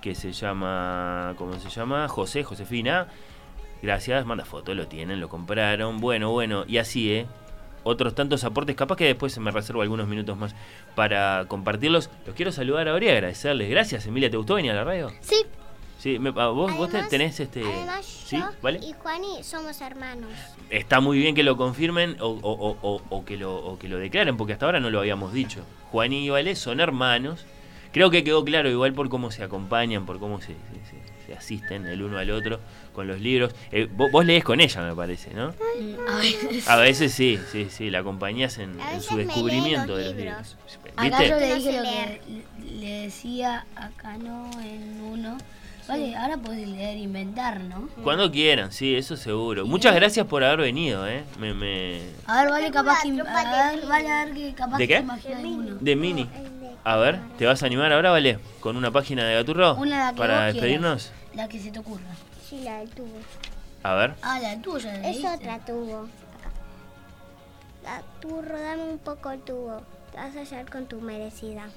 que 0.00 0.14
se 0.14 0.32
llama, 0.32 1.34
¿cómo 1.38 1.58
se 1.58 1.70
llama? 1.70 2.08
José, 2.08 2.44
Josefina. 2.44 3.08
Gracias, 3.82 4.24
manda 4.24 4.44
foto, 4.44 4.74
lo 4.74 4.86
tienen, 4.86 5.20
lo 5.20 5.28
compraron. 5.28 5.98
Bueno, 5.98 6.30
bueno, 6.30 6.64
y 6.68 6.78
así, 6.78 7.12
¿eh? 7.12 7.26
Otros 7.84 8.14
tantos 8.14 8.42
aportes, 8.44 8.74
capaz 8.76 8.96
que 8.96 9.04
después 9.04 9.38
me 9.38 9.50
reservo 9.50 9.82
algunos 9.82 10.08
minutos 10.08 10.36
más 10.36 10.54
para 10.94 11.44
compartirlos. 11.48 12.10
Los 12.26 12.34
quiero 12.34 12.50
saludar 12.50 12.88
ahora 12.88 13.04
y 13.04 13.08
agradecerles. 13.10 13.70
Gracias, 13.70 14.06
Emilia, 14.06 14.30
¿te 14.30 14.36
gustó 14.36 14.54
venir 14.54 14.72
a 14.72 14.74
la 14.74 14.84
radio? 14.84 15.12
Sí, 15.20 15.36
Sí, 15.96 16.18
me- 16.18 16.30
ah, 16.36 16.48
vos, 16.48 16.76
vos 16.76 16.90
Además- 16.90 17.08
tenés 17.08 17.40
este... 17.40 17.62
Además, 17.64 18.04
¿Sí? 18.04 18.36
yo 18.36 18.50
¿Vale? 18.60 18.78
y 18.82 18.92
Juani 18.92 19.42
somos 19.42 19.80
hermanos. 19.80 20.28
Está 20.68 21.00
muy 21.00 21.16
bien 21.18 21.34
que 21.34 21.42
lo 21.42 21.56
confirmen 21.56 22.16
o, 22.20 22.28
o- 22.28 23.00
o- 23.08 23.24
que 23.24 23.38
lo, 23.38 23.78
que 23.80 23.88
lo 23.88 23.96
declaren, 23.96 24.36
porque 24.36 24.52
hasta 24.52 24.66
ahora 24.66 24.80
no 24.80 24.90
lo 24.90 24.98
habíamos 24.98 25.32
dicho. 25.32 25.60
Juan 25.92 26.12
y 26.12 26.28
Vale 26.28 26.56
son 26.56 26.80
hermanos. 26.80 27.46
Creo 27.92 28.10
que 28.10 28.22
quedó 28.22 28.44
claro 28.44 28.68
igual 28.68 28.92
por 28.92 29.08
cómo 29.08 29.30
se 29.30 29.44
acompañan, 29.44 30.04
por 30.04 30.18
cómo 30.18 30.40
se, 30.42 30.48
se- 30.48 30.54
se- 30.90 31.26
se 31.26 31.32
asisten 31.34 31.86
el 31.86 32.02
uno 32.02 32.18
al 32.18 32.30
otro 32.32 32.60
con 32.94 33.06
los 33.06 33.20
libros. 33.20 33.52
Eh, 33.72 33.88
vos, 33.92 34.10
vos 34.10 34.24
lees 34.24 34.42
con 34.44 34.60
ella, 34.60 34.80
me 34.82 34.94
parece, 34.94 35.34
¿no? 35.34 35.52
A 36.10 36.16
veces. 36.16 36.68
A 36.68 36.76
veces 36.76 37.12
sí, 37.12 37.38
sí, 37.52 37.68
sí, 37.70 37.90
la 37.90 37.98
acompañás 37.98 38.58
en, 38.58 38.76
su 39.00 39.16
descubrimiento 39.16 39.88
los 39.88 39.98
de 39.98 40.04
los 40.06 40.14
libros. 40.16 40.56
libros. 40.66 40.78
Acá 40.96 41.24
yo 41.24 41.36
¿Viste? 41.36 41.40
le 41.40 41.48
No 41.48 41.54
dije 41.56 41.72
sé 41.72 41.76
lo 41.78 41.82
que 42.64 42.74
le 42.80 42.90
decía 43.02 43.66
acá 43.76 44.16
no 44.16 44.50
en 44.62 45.00
uno. 45.02 45.36
Vale, 45.86 46.16
ahora 46.16 46.38
puedes 46.38 46.66
leer 46.66 46.96
e 46.96 47.00
inventar, 47.00 47.60
¿no? 47.60 47.90
Cuando 48.02 48.32
quieran, 48.32 48.72
sí, 48.72 48.94
eso 48.96 49.18
seguro. 49.18 49.66
Muchas 49.66 49.94
gracias 49.94 50.26
por 50.26 50.42
haber 50.42 50.60
venido, 50.60 51.06
¿eh? 51.06 51.24
Me, 51.38 51.52
me... 51.52 52.00
A 52.24 52.40
ver, 52.42 52.50
vale, 52.52 52.70
capaz 52.70 53.02
que. 53.02 53.08
Tengo 53.10 53.24
la 53.24 53.30
A 53.38 53.42
tropa 53.42 53.70
de 53.70 53.76
ver, 53.76 53.86
vale, 53.86 54.08
a 54.10 54.24
ver 54.24 54.34
que 54.34 54.54
capaz 54.54 54.78
¿De 54.78 54.88
que 54.88 54.94
qué? 54.94 55.32
alguno. 55.34 55.74
De 55.80 55.94
Mini. 55.96 56.24
De 56.24 56.70
A 56.84 56.96
ver, 56.96 57.20
¿te 57.36 57.44
vas 57.44 57.62
a 57.62 57.66
animar 57.66 57.92
ahora, 57.92 58.10
Vale? 58.12 58.38
¿Con 58.60 58.78
una 58.78 58.90
página 58.90 59.26
de 59.26 59.34
Gaturro? 59.34 59.74
Una 59.74 60.06
la 60.06 60.12
que 60.12 60.16
Para 60.18 60.44
vos 60.46 60.54
despedirnos. 60.54 61.02
quieras, 61.12 61.36
La 61.36 61.48
que 61.48 61.60
se 61.60 61.70
te 61.70 61.78
ocurra. 61.80 62.02
Sí, 62.48 62.60
la 62.62 62.78
del 62.80 62.90
tubo. 62.90 63.18
A 63.82 63.94
ver. 63.94 64.14
Ah, 64.22 64.38
la 64.40 64.60
tuya. 64.60 64.92
la 64.98 65.10
Es 65.10 65.24
otra 65.24 65.58
tubo. 65.64 66.08
La 67.82 68.02
turro, 68.20 68.58
dame 68.60 68.82
un 68.84 68.98
poco 68.98 69.30
el 69.30 69.40
tubo. 69.40 69.82
Te 70.10 70.16
vas 70.18 70.34
a 70.36 70.40
hallar 70.40 70.70
con 70.70 70.86
tu 70.86 71.00
merecida. 71.00 71.68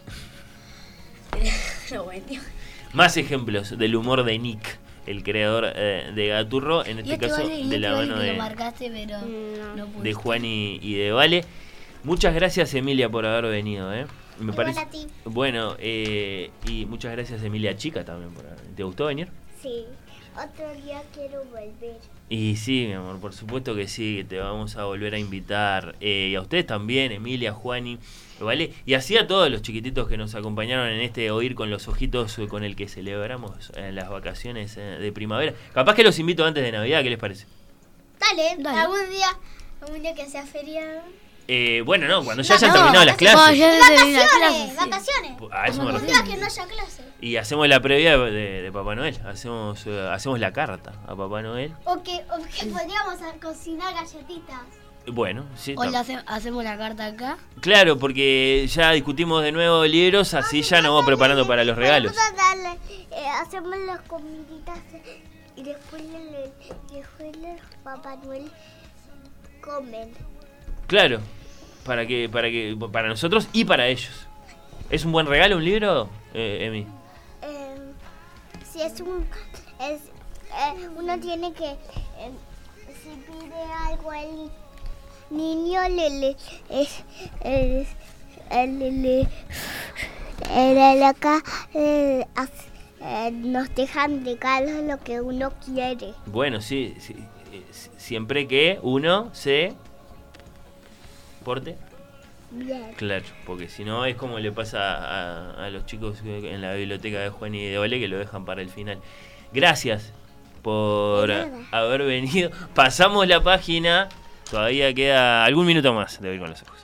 Lo 1.91 2.06
vendió. 2.07 2.41
Más 2.94 3.18
ejemplos 3.18 3.77
del 3.77 3.95
humor 3.95 4.23
de 4.23 4.38
Nick, 4.39 4.77
el 5.06 5.23
creador 5.23 5.65
eh, 5.76 6.11
de 6.15 6.27
Gaturro, 6.27 6.85
en 6.85 6.99
este 6.99 7.18
caso 7.18 7.44
vale, 7.44 7.65
de 7.68 7.80
la 7.80 7.91
mano 7.94 8.18
de, 8.18 8.31
lo 8.31 8.38
marcaste, 8.38 8.89
pero 8.89 9.19
Mm, 9.19 9.76
no 9.77 9.85
de 10.02 10.14
Juan 10.14 10.45
y, 10.45 10.80
y 10.81 10.95
de 10.95 11.11
Vale. 11.11 11.44
Muchas 12.03 12.34
gracias 12.34 12.73
Emilia 12.73 13.10
por 13.10 13.26
haber 13.26 13.52
venido, 13.52 13.94
¿eh? 13.94 14.06
Me 14.39 14.53
parece. 14.53 14.80
a 14.80 14.89
ti. 14.89 15.07
Bueno, 15.26 15.76
eh, 15.80 16.52
y 16.68 16.85
muchas 16.85 17.11
gracias 17.11 17.44
Emilia 17.44 17.76
Chica 17.76 18.06
también 18.06 18.31
por 18.34 18.45
haber- 18.45 18.61
¿Te 18.76 18.84
gustó 18.84 19.07
venir? 19.07 19.30
Sí. 19.61 19.85
Otro 20.38 20.72
día 20.84 21.02
quiero 21.16 21.44
volver. 21.46 21.98
Y 22.30 22.58
sí, 22.58 22.86
mi 22.88 22.94
amor, 22.94 23.20
por 23.20 23.34
supuesto 23.34 23.74
que 23.76 23.88
sí, 23.88 24.18
que 24.18 24.24
te 24.24 24.38
vamos 24.38 24.76
a 24.76 24.84
volver 24.84 25.16
a 25.16 25.20
invitar. 25.20 25.96
Eh, 26.00 26.30
y 26.32 26.36
a 26.36 26.42
ustedes 26.42 26.68
también, 26.68 27.12
Emilia, 27.12 27.54
Juani, 27.54 27.98
¿vale? 28.40 28.72
Y 28.86 28.94
así 28.94 29.18
a 29.18 29.26
todos 29.26 29.50
los 29.50 29.64
chiquititos 29.64 30.08
que 30.08 30.16
nos 30.16 30.36
acompañaron 30.36 30.90
en 30.90 31.02
este 31.02 31.32
Oír 31.32 31.56
con 31.56 31.72
los 31.72 31.88
Ojitos 31.88 32.38
con 32.50 32.64
el 32.64 32.76
que 32.76 32.88
celebramos 32.88 33.72
eh, 33.76 33.92
las 33.92 34.10
vacaciones 34.10 34.78
eh, 34.78 34.82
de 34.82 35.12
primavera. 35.12 35.54
Capaz 35.74 35.96
que 35.96 36.04
los 36.04 36.20
invito 36.20 36.46
antes 36.46 36.64
de 36.64 36.72
Navidad, 36.72 37.02
¿qué 37.02 37.10
les 37.10 37.20
parece? 37.20 37.48
Dale, 38.20 38.62
Dale. 38.62 38.80
algún 38.80 39.10
día, 39.10 39.30
algún 39.82 40.02
día 40.04 40.14
que 40.14 40.28
sea 40.28 40.46
feriado. 40.46 41.02
Eh, 41.49 41.82
bueno, 41.86 42.07
no, 42.07 42.24
cuando 42.26 42.44
ya 42.44 42.56
No, 42.56 42.57
hayan 42.57 42.69
no, 42.69 42.76
terminado 42.76 43.06
las 43.06 43.15
clases. 43.18 43.57
ya 43.57 43.68
la 43.74 44.86
Vacaciones. 44.86 45.38
A 45.52 45.68
eso 45.68 45.84
me 45.84 45.91
refiero. 45.94 46.14
día 46.24 46.24
que 46.34 46.38
no 46.40 46.45
haya 46.45 46.65
clase. 46.68 47.03
Y 47.22 47.38
hacemos 47.38 47.68
la 47.69 47.80
previa 47.80 48.18
de, 48.18 48.61
de 48.64 48.72
Papá 48.72 48.95
Noel. 48.95 49.18
Hacemos, 49.26 49.86
eh, 49.88 50.10
hacemos 50.11 50.40
la 50.40 50.52
carta 50.52 50.91
a 51.07 51.15
Papá 51.15 51.41
Noel. 51.41 51.74
O 51.86 52.03
que, 52.03 52.11
o 52.15 52.38
que 52.44 52.65
podríamos 52.68 53.15
cocinar 53.41 53.94
galletitas. 53.94 54.60
Bueno, 55.10 55.45
sí. 55.56 55.74
La 55.90 56.02
hace- 56.02 56.19
hacemos 56.28 56.65
la 56.65 56.78
carta 56.78 57.06
acá. 57.06 57.38
Claro, 57.61 57.98
porque 57.98 58.68
ya 58.69 58.91
discutimos 58.91 59.41
de 59.41 59.53
nuevo 59.53 59.86
libros, 59.86 60.34
así 60.34 60.61
ya 60.64 60.82
nos 60.82 60.91
vamos 60.91 61.06
preparando 61.06 61.48
para 61.48 61.64
los 61.64 61.78
regalos. 61.78 62.14
Darle, 62.36 62.78
eh, 63.11 63.26
hacemos 63.41 63.74
las 63.86 64.02
comiditas 64.02 64.78
y 65.56 65.64
después, 65.64 66.02
le, 66.03 66.19
le- 66.26 66.52
después 66.91 67.38
los 67.38 67.61
Papá 67.86 68.18
Noel 68.18 68.52
comen. 69.61 70.11
Claro, 70.88 71.19
para 71.88 72.06
que, 72.06 72.30
para 72.30 72.50
que, 72.50 72.78
para 72.92 73.08
nosotros 73.08 73.48
y 73.54 73.66
para 73.66 73.88
ellos. 73.88 74.28
¿Es 74.92 75.04
un 75.06 75.12
buen 75.12 75.26
regalo 75.26 75.58
un 75.58 75.66
libro, 75.66 76.10
eh, 76.34 76.66
Emi? 76.66 76.86
Eh, 77.42 77.78
si 78.72 78.82
es 78.82 79.00
un... 79.02 79.26
Es, 79.82 80.02
eh, 80.02 80.90
uno 80.96 81.20
tiene 81.20 81.52
que... 81.54 81.72
eh, 81.72 82.32
si 83.02 83.10
pide 83.26 83.64
algo 83.88 84.14
el 84.14 84.52
niño, 85.36 85.82
le... 85.90 86.10
le 86.10 86.36
es, 86.70 87.04
le, 88.52 88.92
le- 88.92 89.28
acá 91.06 91.42
eh, 91.74 92.26
eh, 93.02 93.32
nos 93.32 93.74
dejan 93.76 94.24
regalos 94.24 94.84
lo 94.84 94.98
que 95.04 95.20
uno 95.22 95.52
quiere. 95.66 96.14
Bueno, 96.26 96.62
sí, 96.62 96.96
sí, 97.00 97.16
eh, 97.52 97.64
siempre 97.98 98.48
que 98.48 98.80
uno 98.82 99.30
se 99.34 99.74
Bien. 102.49 102.94
Claro, 102.95 103.26
porque 103.45 103.68
si 103.68 103.84
no 103.84 104.06
es 104.06 104.15
como 104.15 104.40
le 104.40 104.52
pasa 104.52 104.95
a, 104.95 105.65
a 105.65 105.69
los 105.69 105.86
chicos 105.86 106.19
en 106.24 106.61
la 106.61 106.74
biblioteca 106.74 107.19
de 107.19 107.30
Juan 107.30 107.53
y 107.56 107.65
de 107.65 107.78
Vale 107.78 107.99
que 107.99 108.07
lo 108.07 108.18
dejan 108.18 108.45
para 108.45 108.61
el 108.61 108.69
final. 108.69 108.99
Gracias 109.53 110.14
por 110.61 111.32
haber 111.72 112.03
venido. 112.03 112.52
Pasamos 112.74 113.28
la 113.28 113.41
página, 113.41 114.10
todavía 114.49 114.94
queda 114.94 115.45
algún 115.45 115.65
minuto 115.65 115.94
más 115.94 116.22
de 116.22 116.30
oír 116.30 116.40
con 116.40 116.49
los 116.49 116.61
ojos. 116.61 116.80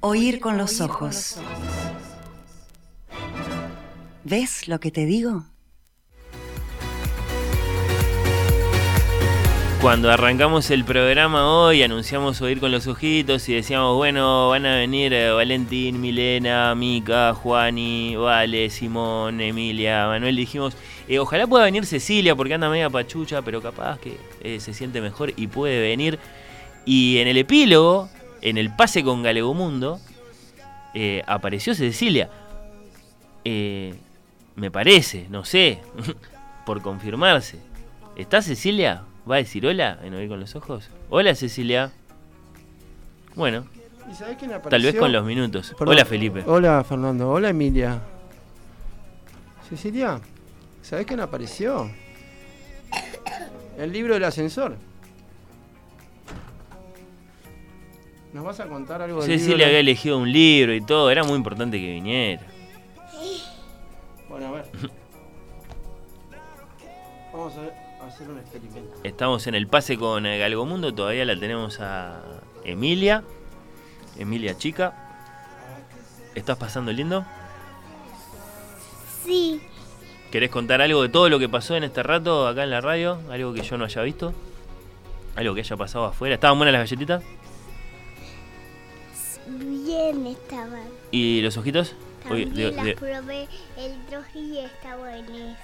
Oír 0.00 0.40
con 0.40 0.56
los 0.56 0.80
ojos. 0.80 1.38
¿Ves 4.24 4.68
lo 4.68 4.80
que 4.80 4.90
te 4.90 5.04
digo? 5.04 5.44
Cuando 9.80 10.10
arrancamos 10.10 10.70
el 10.70 10.84
programa 10.84 11.50
hoy, 11.50 11.82
anunciamos 11.82 12.42
oír 12.42 12.60
con 12.60 12.70
los 12.70 12.86
ojitos 12.86 13.48
y 13.48 13.54
decíamos, 13.54 13.96
bueno, 13.96 14.50
van 14.50 14.66
a 14.66 14.76
venir 14.76 15.14
eh, 15.14 15.32
Valentín, 15.32 16.02
Milena, 16.02 16.74
Mica, 16.74 17.32
Juani, 17.32 18.14
Vale, 18.14 18.68
Simón, 18.68 19.40
Emilia, 19.40 20.06
Manuel. 20.06 20.36
Dijimos, 20.36 20.76
eh, 21.08 21.18
ojalá 21.18 21.46
pueda 21.46 21.64
venir 21.64 21.86
Cecilia 21.86 22.36
porque 22.36 22.52
anda 22.52 22.68
media 22.68 22.90
pachucha, 22.90 23.40
pero 23.40 23.62
capaz 23.62 23.98
que 24.00 24.18
eh, 24.42 24.60
se 24.60 24.74
siente 24.74 25.00
mejor 25.00 25.32
y 25.34 25.46
puede 25.46 25.80
venir. 25.80 26.18
Y 26.84 27.16
en 27.16 27.28
el 27.28 27.38
epílogo, 27.38 28.10
en 28.42 28.58
el 28.58 28.76
pase 28.76 29.02
con 29.02 29.22
Galegomundo, 29.22 29.98
eh, 30.92 31.22
apareció 31.26 31.74
Cecilia. 31.74 32.28
Me 33.44 34.70
parece, 34.70 35.26
no 35.30 35.46
sé, 35.46 35.80
por 36.66 36.82
confirmarse. 36.82 37.58
¿Está 38.14 38.42
Cecilia? 38.42 39.04
¿Va 39.30 39.36
a 39.36 39.38
decir 39.38 39.64
hola 39.66 39.98
en 40.02 40.14
Oír 40.14 40.28
con 40.28 40.40
los 40.40 40.56
Ojos? 40.56 40.88
Hola 41.08 41.34
Cecilia. 41.34 41.92
Bueno, 43.36 43.64
¿Y 44.10 44.14
sabés 44.14 44.36
quién 44.38 44.50
apareció? 44.52 44.70
tal 44.70 44.82
vez 44.82 44.96
con 44.96 45.12
los 45.12 45.24
minutos. 45.24 45.74
Perdón. 45.78 45.94
Hola 45.94 46.04
Felipe. 46.04 46.42
Hola 46.46 46.82
Fernando. 46.82 47.30
Hola 47.30 47.50
Emilia. 47.50 48.00
Cecilia, 49.68 50.20
¿sabés 50.82 51.06
quién 51.06 51.20
apareció? 51.20 51.88
El 53.78 53.92
libro 53.92 54.14
del 54.14 54.24
ascensor. 54.24 54.76
¿Nos 58.32 58.44
vas 58.44 58.58
a 58.60 58.66
contar 58.66 59.00
algo 59.02 59.20
del 59.22 59.26
Cecilia 59.30 59.56
libro? 59.56 59.66
había 59.66 59.78
elegido 59.80 60.18
un 60.18 60.32
libro 60.32 60.74
y 60.74 60.80
todo, 60.80 61.08
era 61.10 61.22
muy 61.22 61.34
importante 61.36 61.80
que 61.80 61.92
viniera. 61.92 62.42
Bueno, 64.28 64.46
a 64.48 64.50
ver. 64.52 64.64
Vamos 67.32 67.56
a 67.56 67.60
ver- 67.60 67.79
hacer 68.20 68.30
un 68.30 68.38
experimento. 68.38 68.96
Estamos 69.04 69.46
en 69.46 69.54
el 69.54 69.66
pase 69.66 69.96
con 69.96 70.26
eh, 70.26 70.38
Galgomundo, 70.38 70.92
todavía 70.94 71.24
la 71.24 71.38
tenemos 71.38 71.80
a 71.80 72.20
Emilia. 72.64 73.22
Emilia 74.18 74.56
chica. 74.56 74.94
¿Estás 76.34 76.56
pasando 76.58 76.92
lindo? 76.92 77.24
Sí. 79.24 79.60
¿Querés 80.30 80.50
contar 80.50 80.80
algo 80.80 81.02
de 81.02 81.08
todo 81.08 81.28
lo 81.28 81.38
que 81.38 81.48
pasó 81.48 81.76
en 81.76 81.84
este 81.84 82.02
rato 82.02 82.46
acá 82.46 82.62
en 82.64 82.70
la 82.70 82.80
radio? 82.80 83.18
¿Algo 83.30 83.52
que 83.52 83.62
yo 83.62 83.76
no 83.76 83.84
haya 83.84 84.02
visto? 84.02 84.32
¿Algo 85.36 85.54
que 85.54 85.60
haya 85.60 85.76
pasado 85.76 86.04
afuera? 86.04 86.34
¿Estaban 86.34 86.56
buenas 86.58 86.72
las 86.72 86.82
galletitas? 86.82 87.22
Bien 89.48 90.26
estaban. 90.26 90.84
¿Y 91.10 91.40
los 91.42 91.56
ojitos? 91.56 91.94
Oye, 92.30 92.44
También 92.46 92.54
de- 92.54 92.76
las 92.76 92.84
de- 92.84 92.94
probé. 92.94 93.48
El 93.76 94.06
troji 94.06 94.58
está 94.60 94.96
buenísimo. 94.96 95.56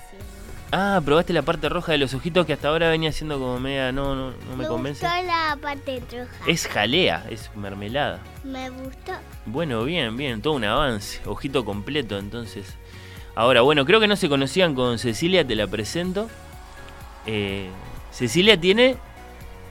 Ah, 0.72 1.00
probaste 1.04 1.32
la 1.32 1.42
parte 1.42 1.68
roja 1.68 1.92
de 1.92 1.98
los 1.98 2.12
ojitos 2.12 2.44
que 2.44 2.52
hasta 2.52 2.68
ahora 2.68 2.90
venía 2.90 3.12
siendo 3.12 3.38
como 3.38 3.58
media... 3.60 3.92
No, 3.92 4.14
no, 4.16 4.30
no 4.32 4.56
me 4.56 4.64
me 4.64 4.66
convence. 4.66 5.06
gustó 5.06 5.22
la 5.24 5.56
parte 5.60 6.02
roja. 6.10 6.32
Es 6.46 6.66
jalea, 6.66 7.24
es 7.30 7.50
mermelada. 7.54 8.20
Me 8.42 8.68
gustó. 8.70 9.12
Bueno, 9.46 9.84
bien, 9.84 10.16
bien, 10.16 10.42
todo 10.42 10.54
un 10.54 10.64
avance. 10.64 11.20
Ojito 11.24 11.64
completo, 11.64 12.18
entonces. 12.18 12.74
Ahora, 13.36 13.60
bueno, 13.62 13.84
creo 13.84 14.00
que 14.00 14.08
no 14.08 14.16
se 14.16 14.28
conocían 14.28 14.74
con 14.74 14.98
Cecilia, 14.98 15.46
te 15.46 15.54
la 15.54 15.66
presento. 15.68 16.28
Eh, 17.26 17.68
Cecilia 18.10 18.60
tiene. 18.60 18.96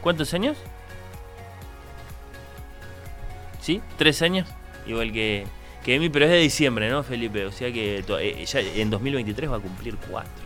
¿Cuántos 0.02 0.34
años? 0.34 0.56
¿Sí? 3.60 3.82
¿Tres 3.98 4.22
años? 4.22 4.48
Igual 4.88 5.12
que, 5.12 5.46
que 5.84 5.96
Emi, 5.96 6.10
pero 6.10 6.26
es 6.26 6.32
de 6.32 6.38
diciembre, 6.38 6.90
¿no, 6.90 7.04
Felipe? 7.04 7.46
O 7.46 7.52
sea 7.52 7.72
que 7.74 8.04
eh, 8.08 8.46
ya 8.46 8.60
en 8.60 8.90
2023 8.90 9.52
va 9.52 9.58
a 9.58 9.60
cumplir 9.60 9.98
cuatro. 10.10 10.45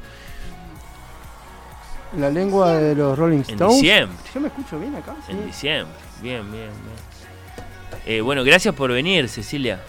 La 2.18 2.30
lengua 2.30 2.73
de 2.73 2.95
los 2.95 3.18
Rolling 3.18 3.38
En 3.38 3.41
Stones. 3.52 3.76
diciembre. 3.81 4.18
Yo 4.34 4.40
me 4.41 4.48
escucho 4.48 4.80
bien 4.80 4.95
acá. 4.95 5.15
En 5.27 5.38
Sí. 5.40 5.44
diciembre. 5.45 5.95
Bien, 6.22 6.41
bien, 6.52 6.69
bien. 6.69 7.99
Eh, 8.06 8.22
bueno, 8.22 8.44
gracias 8.44 8.73
por 8.73 8.91
venir, 8.91 9.30
Cecilia. 9.30 9.81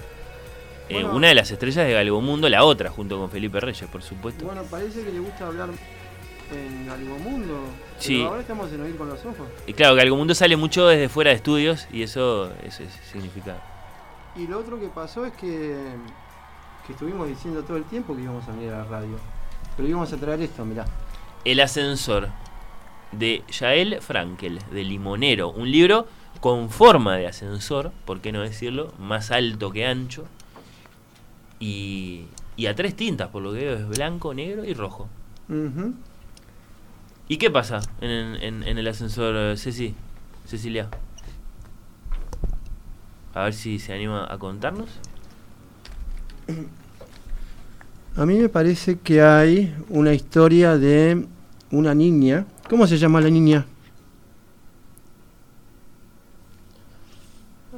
Eh, 0.89 0.95
Bueno. 0.95 1.15
una 1.15 1.29
de 1.29 1.35
las 1.35 1.51
estrellas 1.51 1.87
de 1.87 1.93
Galgomundo, 1.95 2.49
la 2.49 2.65
otra, 2.65 2.91
junto 2.91 3.19
con 3.19 3.31
Felipe 3.31 3.59
Reyes, 3.61 3.89
por 3.89 4.03
supuesto. 4.03 4.45
Bueno, 4.45 4.63
parece 4.65 5.03
que 5.05 5.13
le 5.13 5.21
gusta 5.21 5.47
hablar 5.47 5.69
en 6.53 6.91
algo 6.91 7.17
mundo. 7.19 7.55
Sí. 7.99 8.23
Ahora 8.23 8.41
estamos 8.41 8.71
en 8.73 8.81
oír 8.83 8.97
con 8.97 9.09
los 9.09 9.21
ojos. 9.25 9.47
Y 9.67 9.73
claro, 9.73 9.95
Galgomundo 9.95 10.35
sale 10.35 10.57
mucho 10.57 10.89
desde 10.89 11.09
fuera 11.09 11.31
de 11.31 11.37
estudios 11.37 11.87
y 11.93 12.03
eso, 12.03 12.53
eso 12.65 12.83
es- 12.83 12.93
significa. 13.11 13.57
Y 14.37 14.47
lo 14.47 14.59
otro 14.59 14.79
que 14.79 14.89
pasó 14.89 15.25
es 15.25 15.33
que, 15.35 15.77
que 16.87 16.93
estuvimos 16.93 17.29
diciendo 17.29 17.63
todo 17.63 17.77
el 17.77 17.85
tiempo 17.85 18.15
que 18.17 18.23
íbamos 18.23 18.47
a 18.49 18.53
venir 18.53 18.71
a 18.73 18.79
la 18.79 18.85
radio. 18.85 19.17
Pero 19.77 19.89
íbamos 19.89 20.13
a 20.13 20.17
traer 20.17 20.43
esto, 20.43 20.65
mirá. 20.65 20.85
El 21.45 21.61
ascensor 21.61 22.29
de 23.13 23.43
Yael 23.51 24.01
Frankel, 24.01 24.59
de 24.71 24.85
Limonero. 24.85 25.51
Un 25.51 25.71
libro 25.71 26.07
con 26.41 26.71
forma 26.71 27.17
de 27.17 27.27
ascensor, 27.27 27.93
por 28.05 28.21
qué 28.21 28.33
no 28.33 28.41
decirlo, 28.43 28.93
más 28.99 29.31
alto 29.31 29.71
que 29.73 29.87
ancho, 29.87 30.25
y, 31.59 32.25
y 32.57 32.67
a 32.67 32.75
tres 32.75 32.95
tintas, 32.97 33.29
por 33.29 33.43
lo 33.43 33.53
que 33.53 33.59
veo 33.59 33.75
es 33.77 33.89
blanco, 33.89 34.33
negro 34.35 34.65
y 34.65 34.75
rojo. 34.75 35.09
¿Y 37.29 37.37
qué 37.39 37.51
pasa 37.51 37.81
en, 38.01 38.11
en- 38.11 38.63
en 38.63 38.79
el 38.79 38.87
ascensor, 38.89 39.57
Ceci? 39.59 39.95
Cecilia? 40.47 40.89
A 43.35 43.45
ver 43.45 43.55
si 43.55 43.79
se 43.79 43.93
anima 43.93 44.27
a 44.33 44.39
contarnos. 44.39 44.89
A 48.17 48.27
mí 48.27 48.39
me 48.39 48.49
parece 48.49 48.99
que 48.99 49.23
hay 49.23 49.75
una 49.89 50.13
historia 50.13 50.77
de 50.77 51.27
una 51.71 51.95
niña. 51.95 52.45
¿Cómo 52.69 52.87
se 52.87 52.99
llama 52.99 53.21
la 53.21 53.31
niña? 53.31 53.67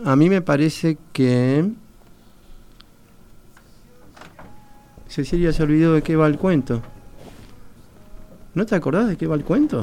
A 0.05 0.17
mí 0.17 0.29
me 0.29 0.41
parece 0.41 0.99
que... 1.13 1.71
Cecilia 5.07 5.53
se 5.53 5.63
olvidó 5.63 5.93
de 5.93 6.03
qué 6.03 6.17
va 6.17 6.27
el 6.27 6.39
cuento. 6.39 6.83
¿No 8.55 8.65
te 8.67 8.75
acordás 8.75 9.09
de 9.09 9.17
qué 9.17 9.27
va 9.27 9.37
el 9.37 9.45
cuento? 9.45 9.83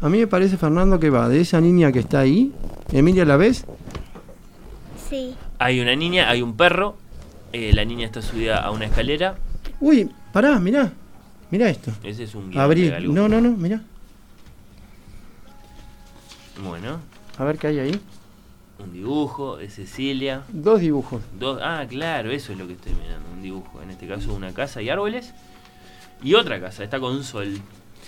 A 0.00 0.08
mí 0.08 0.18
me 0.18 0.26
parece, 0.26 0.56
Fernando, 0.56 0.98
que 0.98 1.10
va 1.10 1.28
de 1.28 1.42
esa 1.42 1.60
niña 1.60 1.92
que 1.92 1.98
está 1.98 2.20
ahí. 2.20 2.54
Emilia, 2.90 3.26
¿la 3.26 3.36
ves? 3.36 3.66
Sí. 5.08 5.34
Hay 5.58 5.80
una 5.80 5.94
niña, 5.94 6.30
hay 6.30 6.40
un 6.40 6.56
perro, 6.56 6.96
eh, 7.52 7.72
la 7.74 7.84
niña 7.84 8.06
está 8.06 8.22
subida 8.22 8.58
a 8.58 8.70
una 8.70 8.86
escalera. 8.86 9.36
Uy, 9.80 10.10
pará, 10.32 10.58
mirá. 10.60 10.92
Mirá 11.50 11.68
esto. 11.68 11.90
Ese 12.04 12.24
es 12.24 12.34
un 12.34 12.50
guion 12.50 12.62
Abrir. 12.62 13.08
No, 13.10 13.28
no, 13.28 13.40
no, 13.40 13.50
mirá. 13.50 13.80
Bueno, 16.62 17.00
A 17.38 17.44
ver 17.44 17.58
qué 17.58 17.68
hay 17.68 17.78
ahí. 17.78 18.00
un 18.78 18.92
dibujo 18.92 19.56
de 19.56 19.68
Cecilia. 19.70 20.42
Dos 20.50 20.80
dibujos. 20.80 21.22
Dos, 21.38 21.58
ah, 21.62 21.84
claro, 21.88 22.30
eso 22.30 22.52
es 22.52 22.58
lo 22.58 22.66
que 22.66 22.74
estoy 22.74 22.92
mirando. 22.92 23.28
Un 23.34 23.42
dibujo, 23.42 23.80
en 23.82 23.90
este 23.90 24.06
caso 24.06 24.34
una 24.34 24.52
casa 24.52 24.82
y 24.82 24.88
árboles. 24.90 25.32
Y 26.22 26.34
otra 26.34 26.60
casa, 26.60 26.84
está 26.84 27.00
con 27.00 27.24
sol. 27.24 27.58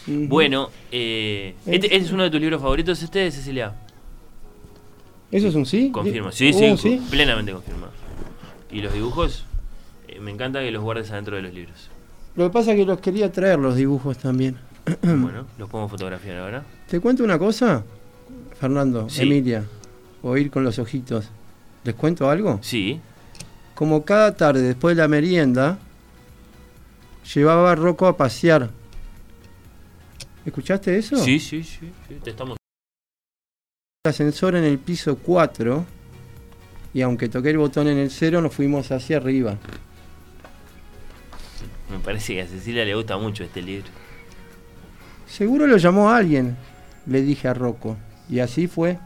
Bueno, 0.06 0.68
eh, 0.90 1.54
este, 1.64 1.86
este 1.86 1.96
es 1.96 2.12
uno 2.12 2.24
de 2.24 2.30
tus 2.30 2.40
libros 2.40 2.60
favoritos, 2.60 3.02
este, 3.02 3.30
Cecilia. 3.30 3.72
¿Eso 5.30 5.48
es 5.48 5.54
un 5.54 5.64
sí? 5.64 5.90
Confirmo, 5.90 6.28
Uh, 6.28 6.32
sí, 6.32 6.52
sí, 6.52 6.76
sí. 6.76 7.00
plenamente 7.10 7.52
confirmado. 7.52 7.92
Y 8.72 8.80
los 8.80 8.92
dibujos, 8.92 9.44
eh, 10.08 10.18
me 10.20 10.30
encanta 10.30 10.60
que 10.60 10.70
los 10.70 10.82
guardes 10.82 11.10
adentro 11.10 11.36
de 11.36 11.42
los 11.42 11.52
libros. 11.54 11.88
Lo 12.34 12.44
que 12.48 12.52
pasa 12.52 12.72
es 12.72 12.78
que 12.78 12.86
los 12.86 13.00
quería 13.00 13.30
traer 13.30 13.58
los 13.58 13.76
dibujos 13.76 14.16
también. 14.18 14.56
bueno, 15.02 15.46
los 15.58 15.68
podemos 15.68 15.90
fotografiar 15.90 16.38
ahora. 16.38 16.64
¿Te 16.88 16.98
cuento 17.00 17.22
una 17.22 17.38
cosa, 17.38 17.84
Fernando, 18.58 19.08
Sí. 19.08 19.22
Emilia? 19.22 19.64
O 20.22 20.36
ir 20.36 20.50
con 20.50 20.64
los 20.64 20.78
ojitos. 20.78 21.28
¿Les 21.84 21.94
cuento 21.94 22.30
algo? 22.30 22.58
Sí. 22.62 23.00
Como 23.74 24.04
cada 24.04 24.34
tarde 24.36 24.62
después 24.62 24.96
de 24.96 25.02
la 25.02 25.08
merienda, 25.08 25.78
llevaba 27.34 27.72
a 27.72 27.74
Rocco 27.74 28.06
a 28.06 28.16
pasear. 28.16 28.70
¿Escuchaste 30.46 30.96
eso? 30.96 31.16
Sí, 31.18 31.38
sí, 31.38 31.62
sí, 31.62 31.92
sí, 32.08 32.14
te 32.22 32.30
estamos... 32.30 32.56
El 34.04 34.10
ascensor 34.10 34.56
en 34.56 34.64
el 34.64 34.78
piso 34.78 35.16
4 35.16 35.84
y 36.94 37.02
aunque 37.02 37.28
toqué 37.28 37.50
el 37.50 37.58
botón 37.58 37.88
en 37.88 37.98
el 37.98 38.10
0 38.10 38.40
nos 38.42 38.54
fuimos 38.54 38.90
hacia 38.92 39.16
arriba. 39.18 39.56
Me 41.90 41.98
parece 41.98 42.34
que 42.34 42.42
a 42.42 42.46
Cecilia 42.46 42.84
le 42.84 42.94
gusta 42.94 43.16
mucho 43.18 43.44
este 43.44 43.60
libro. 43.62 43.88
Seguro 45.26 45.66
lo 45.66 45.76
llamó 45.76 46.10
alguien, 46.10 46.56
le 47.06 47.22
dije 47.22 47.48
a 47.48 47.54
Rocco. 47.54 47.96
Y 48.28 48.40
así 48.40 48.66
fue. 48.66 48.98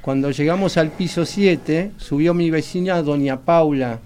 Cuando 0.00 0.30
llegamos 0.30 0.76
al 0.76 0.90
piso 0.90 1.24
7, 1.24 1.92
subió 1.96 2.34
mi 2.34 2.50
vecina 2.50 3.00
Doña 3.02 3.40
Paula. 3.40 4.00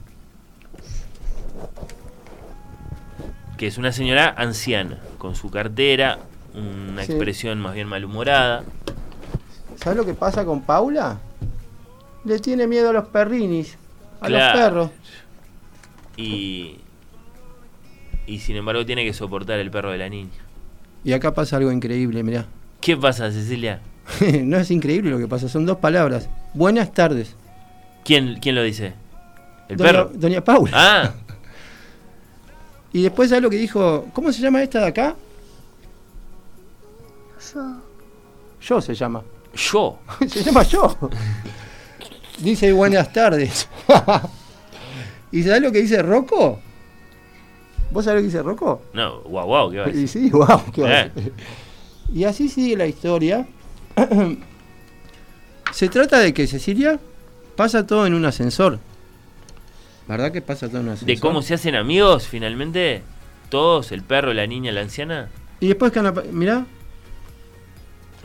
Que 3.57 3.67
es 3.67 3.79
una 3.79 3.91
señora 3.93 4.33
anciana, 4.37 4.99
con 5.19 5.35
su 5.35 5.51
cartera, 5.51 6.19
una 6.55 7.05
Sí. 7.05 7.13
expresión 7.13 7.59
más 7.61 7.75
bien 7.75 7.89
malhumorada. 7.89 8.63
¿Sabes 9.77 9.97
lo 9.97 10.05
que 10.05 10.15
pasa 10.15 10.45
con 10.45 10.61
Paula? 10.63 11.19
Le 12.29 12.39
tiene 12.41 12.67
miedo 12.67 12.91
a 12.91 12.93
los 12.93 13.09
perrinis, 13.09 13.77
a 14.21 14.27
Claro. 14.27 14.45
los 14.55 14.91
perros. 14.91 14.91
Y. 16.17 16.77
Y 18.27 18.39
sin 18.41 18.57
embargo 18.57 18.85
tiene 18.85 19.05
que 19.05 19.15
soportar 19.15 19.59
el 19.59 19.71
perro 19.71 19.91
de 19.91 19.99
la 19.99 20.09
niña. 20.11 20.31
Y 21.05 21.13
acá 21.15 21.33
pasa 21.33 21.57
algo 21.57 21.73
increíble, 21.73 22.23
mirá. 22.23 22.45
¿Qué 22.83 22.97
pasa, 22.97 23.31
Cecilia? 23.33 23.81
no 24.45 24.59
es 24.59 24.71
increíble 24.71 25.11
lo 25.11 25.19
que 25.19 25.27
pasa, 25.27 25.49
son 25.49 25.65
dos 25.65 25.79
palabras. 25.79 26.29
Buenas 26.53 26.93
tardes. 26.93 27.35
¿Quién, 28.05 28.39
quién 28.41 28.55
lo 28.55 28.63
dice? 28.63 28.93
¿El 29.69 29.77
Doña, 29.79 29.91
perro? 29.91 30.11
Doña 30.15 30.45
Paula. 30.45 30.71
Ah, 30.75 31.15
Y 32.93 33.03
después, 33.03 33.29
¿sabes 33.31 33.43
lo 33.43 33.51
que 33.51 33.57
dijo? 33.57 34.07
¿Cómo 34.15 34.33
se 34.33 34.41
llama 34.41 34.63
esta 34.63 34.81
de 34.81 34.87
acá? 34.89 35.15
Yo. 37.55 37.77
Yo 38.61 38.81
se 38.81 38.95
llama. 38.95 39.23
yo. 39.55 39.99
se 40.29 40.43
llama 40.43 40.63
yo. 40.65 40.97
Dice 42.41 42.73
buenas 42.73 43.13
tardes. 43.13 43.69
¿Y 45.33 45.43
sabes 45.43 45.63
lo 45.63 45.73
que 45.73 45.83
dice 45.83 46.03
Rocco? 46.03 46.61
¿Vos 47.91 48.05
sabés 48.05 48.23
lo 48.23 48.29
que 48.29 48.33
dice 48.33 48.43
Rocco? 48.43 48.83
No, 48.93 49.21
guau, 49.23 49.47
guau, 49.47 49.71
¿qué 49.71 49.79
va 49.79 49.87
a 49.87 49.89
Y 49.89 49.93
decir? 49.93 50.09
sí, 50.09 50.31
wow, 50.31 50.63
qué 50.73 50.83
va 50.83 50.89
a 50.89 51.01
Eh. 51.07 51.13
decir. 51.15 51.33
Y 52.15 52.25
así 52.25 52.49
sigue 52.49 52.77
la 52.77 52.87
historia. 52.87 53.47
Se 55.73 55.89
trata 55.89 56.19
de 56.21 56.33
que 56.33 56.47
Cecilia 56.47 56.99
pasa 57.57 57.87
todo 57.87 58.07
en 58.07 58.15
un 58.15 58.25
ascensor. 58.25 58.79
¿Verdad 60.07 60.33
que 60.33 60.41
pasa 60.41 60.69
todo 60.69 60.79
en 60.81 60.87
un 60.87 60.93
ascensor? 60.93 61.15
De 61.15 61.21
cómo 61.21 61.43
se 61.43 61.55
hacen 61.55 61.75
amigos 61.75 62.27
finalmente. 62.27 63.03
Todos, 63.51 63.93
el 63.93 64.03
perro, 64.03 64.33
la 64.35 64.47
niña, 64.47 64.73
la 64.73 64.83
anciana. 64.83 65.29
Y 65.61 65.69
después 65.69 65.91
que 65.93 66.01
mirá, 66.33 66.67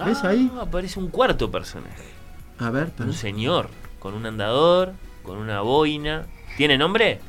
¿Ves 0.05 0.19
Ah, 0.23 0.29
ahí? 0.29 0.51
Aparece 0.59 0.99
un 0.99 1.07
cuarto 1.09 1.49
personaje. 1.51 2.03
a 2.59 2.69
ver, 2.69 2.89
pará. 2.91 3.09
Un 3.09 3.15
señor 3.15 3.69
con 4.03 4.13
un 4.13 4.25
andador, 4.27 4.93
con 5.23 5.37
una 5.37 5.61
boina. 5.61 6.27
¿Tiene 6.57 6.77
nombre? 6.77 7.19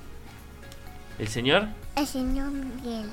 ¿El 1.18 1.28
señor? 1.28 1.68
El 1.96 2.06
señor 2.06 2.50
Miguel. 2.50 3.06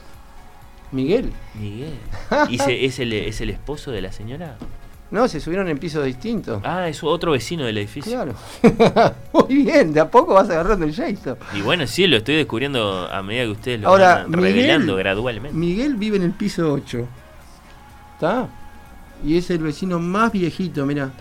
Miguel. 0.92 1.32
Miguel. 1.54 1.94
¿Y 2.50 2.58
se- 2.58 2.84
es, 2.86 3.00
el, 3.00 3.14
es 3.14 3.40
el 3.40 3.50
esposo 3.52 3.92
de 3.92 4.02
la 4.02 4.12
señora? 4.12 4.58
No, 5.12 5.28
se 5.28 5.40
subieron 5.42 5.68
en 5.70 5.78
pisos 5.78 6.04
distintos. 6.06 6.62
Ah, 6.66 6.88
es 6.88 7.04
otro 7.04 7.34
vecino 7.34 7.66
del 7.66 7.78
edificio. 7.78 8.12
Claro. 8.14 8.34
Muy 9.34 9.64
bien, 9.64 9.94
de 9.94 10.00
a 10.00 10.10
poco 10.10 10.34
vas 10.34 10.50
agarrando 10.50 10.86
el 10.86 10.94
gesto. 10.96 11.38
Y 11.54 11.62
bueno, 11.62 11.86
sí, 11.86 12.08
lo 12.08 12.18
estoy 12.18 12.36
descubriendo 12.36 13.08
a 13.12 13.22
medida 13.22 13.44
que 13.44 13.50
ustedes 13.52 13.82
lo 13.82 13.90
Ahora, 13.90 14.24
van 14.24 14.34
revelando 14.34 14.94
Miguel- 14.94 14.98
gradualmente. 15.04 15.58
Miguel 15.58 15.96
vive 15.96 16.16
en 16.18 16.24
el 16.24 16.32
piso 16.32 16.72
8. 16.74 17.08
¿Está? 18.16 18.48
Y 19.24 19.38
es 19.38 19.50
el 19.52 19.60
vecino 19.60 20.00
más 20.00 20.32
viejito, 20.32 20.86
mira. 20.86 21.12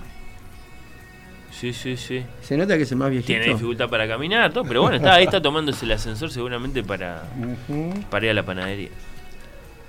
Sí, 1.51 1.73
sí, 1.73 1.97
sí. 1.97 2.25
Se 2.43 2.57
nota 2.57 2.77
que 2.77 2.85
es 2.85 2.93
el 2.93 2.99
más 2.99 3.11
viejito. 3.11 3.27
Tiene 3.27 3.47
dificultad 3.47 3.89
para 3.89 4.07
caminar, 4.09 4.53
todo, 4.53 4.65
pero 4.65 4.83
bueno, 4.83 4.97
está, 4.97 5.15
ahí 5.15 5.25
está 5.25 5.43
tomándose 5.43 5.85
el 5.85 5.93
ascensor 5.93 6.31
seguramente 6.31 6.83
para, 6.83 7.25
Ujú. 7.69 7.93
para 8.09 8.25
ir 8.27 8.31
a 8.31 8.35
la 8.35 8.43
panadería. 8.45 8.89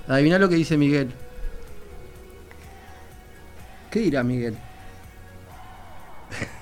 Adivina 0.07 0.37
lo 0.39 0.49
que 0.49 0.55
dice 0.55 0.77
Miguel. 0.77 1.11
¿Qué 3.91 3.99
dirá 3.99 4.23
Miguel? 4.23 4.57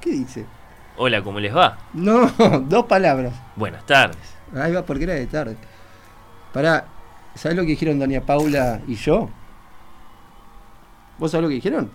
¿Qué 0.00 0.10
dice? 0.10 0.46
Hola, 0.96 1.22
¿cómo 1.22 1.40
les 1.40 1.54
va? 1.54 1.78
No, 1.92 2.26
dos 2.68 2.86
palabras. 2.86 3.34
Buenas 3.56 3.84
tardes. 3.84 4.16
Ahí 4.54 4.72
va 4.72 4.82
porque 4.84 5.04
era 5.04 5.14
de 5.14 5.26
tarde. 5.26 5.56
Pará, 6.52 6.86
¿sabes 7.34 7.56
lo 7.56 7.62
que 7.64 7.70
dijeron 7.70 7.98
Doña 7.98 8.20
Paula 8.20 8.80
y 8.86 8.94
yo? 8.94 9.28
¿Vos 11.18 11.30
sabés 11.30 11.42
lo 11.42 11.48
que 11.48 11.54
dijeron? 11.56 11.90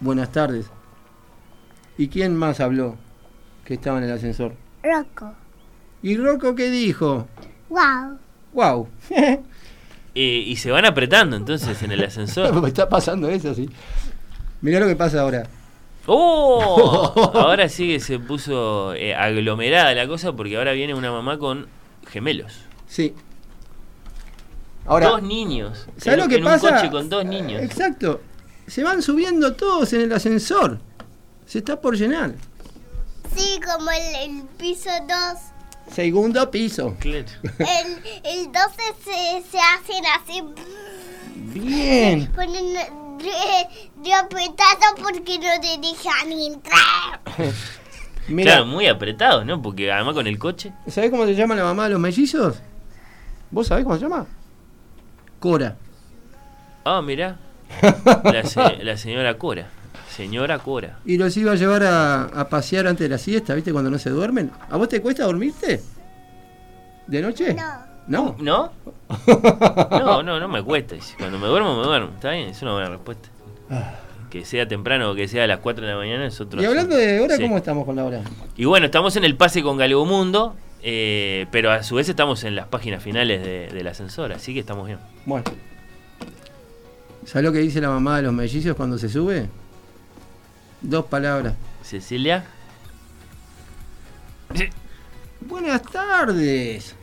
Buenas 0.00 0.32
tardes. 0.32 0.70
¿Y 1.98 2.08
quién 2.08 2.34
más 2.34 2.60
habló 2.60 2.96
que 3.64 3.74
estaba 3.74 3.98
en 3.98 4.04
el 4.04 4.12
ascensor? 4.12 4.54
Rocco. 4.82 5.34
¿Y 6.02 6.16
Rocco 6.16 6.54
qué 6.54 6.70
dijo? 6.70 7.28
Wow. 7.68 8.18
¡Wow! 8.52 8.88
Eh, 10.12 10.42
y 10.44 10.56
se 10.56 10.72
van 10.72 10.84
apretando 10.86 11.36
entonces 11.36 11.80
en 11.82 11.92
el 11.92 12.02
ascensor. 12.02 12.66
Está 12.66 12.88
pasando 12.88 13.28
eso, 13.28 13.54
sí. 13.54 13.70
Mirá 14.60 14.80
lo 14.80 14.88
que 14.88 14.96
pasa 14.96 15.20
ahora. 15.20 15.48
¡Oh! 16.06 17.30
Ahora 17.34 17.68
sí 17.68 17.86
que 17.86 18.00
se 18.00 18.18
puso 18.18 18.94
eh, 18.94 19.14
aglomerada 19.14 19.94
la 19.94 20.08
cosa 20.08 20.32
porque 20.32 20.56
ahora 20.56 20.72
viene 20.72 20.94
una 20.94 21.12
mamá 21.12 21.38
con 21.38 21.68
gemelos. 22.08 22.62
Sí. 22.88 23.14
Ahora, 24.86 25.10
dos 25.10 25.22
niños. 25.22 25.86
¿sabés 25.98 26.18
en, 26.18 26.24
lo 26.24 26.28
que 26.28 26.36
en 26.36 26.44
pasa? 26.44 26.68
un 26.68 26.74
coche 26.74 26.90
con 26.90 27.08
dos 27.08 27.24
niños. 27.24 27.62
Exacto. 27.62 28.20
Se 28.70 28.84
van 28.84 29.02
subiendo 29.02 29.54
todos 29.54 29.92
en 29.94 30.02
el 30.02 30.12
ascensor. 30.12 30.78
Se 31.44 31.58
está 31.58 31.80
por 31.80 31.96
llenar. 31.96 32.34
Sí, 33.34 33.58
como 33.64 33.90
el, 33.90 34.30
el 34.30 34.42
piso 34.58 34.90
2. 35.00 35.92
Segundo 35.92 36.48
piso. 36.52 36.94
Claro. 37.00 37.26
El, 37.58 37.98
el 38.22 38.46
12 38.46 38.60
se, 39.04 39.50
se 39.50 39.58
hacen 39.58 40.04
así. 40.14 40.44
Bien. 41.34 42.30
Ponen 42.32 42.74
de, 42.74 43.68
de 44.02 44.14
apretado 44.14 44.94
porque 45.02 45.36
no 45.40 45.60
te 45.60 45.76
dejan 45.88 46.30
entrar. 46.30 47.20
Mira, 48.28 48.52
Claro, 48.52 48.66
muy 48.66 48.86
apretado, 48.86 49.44
¿no? 49.44 49.60
Porque 49.60 49.90
además 49.90 50.14
con 50.14 50.28
el 50.28 50.38
coche. 50.38 50.72
¿sabés 50.86 51.10
cómo 51.10 51.24
se 51.26 51.34
llama 51.34 51.56
la 51.56 51.64
mamá 51.64 51.84
de 51.84 51.90
los 51.90 52.00
mellizos? 52.00 52.60
¿Vos 53.50 53.66
sabés 53.66 53.82
cómo 53.82 53.96
se 53.96 54.02
llama? 54.02 54.26
Cora. 55.40 55.76
Ah, 56.84 57.02
mirá. 57.02 57.36
La, 58.24 58.44
se- 58.44 58.84
la 58.84 58.96
señora 58.96 59.34
Cora. 59.38 59.66
Señora 60.08 60.58
Cora. 60.58 60.98
Y 61.04 61.16
los 61.18 61.36
iba 61.36 61.52
a 61.52 61.54
llevar 61.54 61.82
a, 61.84 62.24
a 62.24 62.48
pasear 62.48 62.86
antes 62.86 63.04
de 63.04 63.08
la 63.08 63.18
siesta, 63.18 63.54
¿viste? 63.54 63.72
Cuando 63.72 63.90
no 63.90 63.98
se 63.98 64.10
duermen. 64.10 64.50
¿A 64.68 64.76
vos 64.76 64.88
te 64.88 65.00
cuesta 65.00 65.24
dormirte? 65.24 65.80
¿De 67.06 67.22
noche? 67.22 67.54
No. 68.06 68.34
¿No? 68.38 68.72
No, 69.90 70.22
no, 70.22 70.40
no 70.40 70.48
me 70.48 70.62
cuesta. 70.62 70.96
Cuando 71.18 71.38
me 71.38 71.46
duermo, 71.46 71.76
me 71.78 71.84
duermo. 71.86 72.10
Está 72.14 72.30
bien, 72.32 72.48
es 72.48 72.60
una 72.62 72.72
buena 72.72 72.88
respuesta. 72.90 73.28
Que 74.30 74.44
sea 74.44 74.66
temprano 74.66 75.10
o 75.10 75.14
que 75.14 75.26
sea 75.28 75.44
a 75.44 75.46
las 75.46 75.58
4 75.60 75.84
de 75.86 75.92
la 75.92 75.96
mañana 75.98 76.26
es 76.26 76.40
otro 76.40 76.60
Y 76.62 76.64
hablando 76.64 76.96
de 76.96 77.20
hora, 77.20 77.36
Sí. 77.36 77.42
¿cómo 77.42 77.56
estamos 77.58 77.84
con 77.84 77.96
la 77.96 78.04
hora? 78.04 78.20
Y 78.56 78.64
bueno, 78.64 78.86
estamos 78.86 79.16
en 79.16 79.24
el 79.24 79.36
pase 79.36 79.62
con 79.62 79.76
Galegomundo, 79.76 80.54
eh, 80.82 81.46
pero 81.50 81.70
a 81.72 81.82
su 81.82 81.96
vez 81.96 82.08
estamos 82.08 82.44
en 82.44 82.54
las 82.56 82.66
páginas 82.68 83.02
finales 83.02 83.42
de- 83.44 83.68
del 83.68 83.86
ascensor, 83.88 84.32
así 84.32 84.54
que 84.54 84.60
estamos 84.60 84.86
bien. 84.86 84.98
Bueno. 85.26 85.44
¿Sabés 87.30 87.44
lo 87.44 87.52
que 87.52 87.58
dice 87.60 87.80
la 87.80 87.88
mamá 87.90 88.16
de 88.16 88.22
los 88.22 88.32
mellizos 88.32 88.74
cuando 88.76 88.98
se 88.98 89.08
sube? 89.08 89.48
Dos 90.80 91.04
palabras. 91.06 91.54
Cecilia. 91.82 92.44
Buenas 95.40 95.82
tardes. 95.82 96.94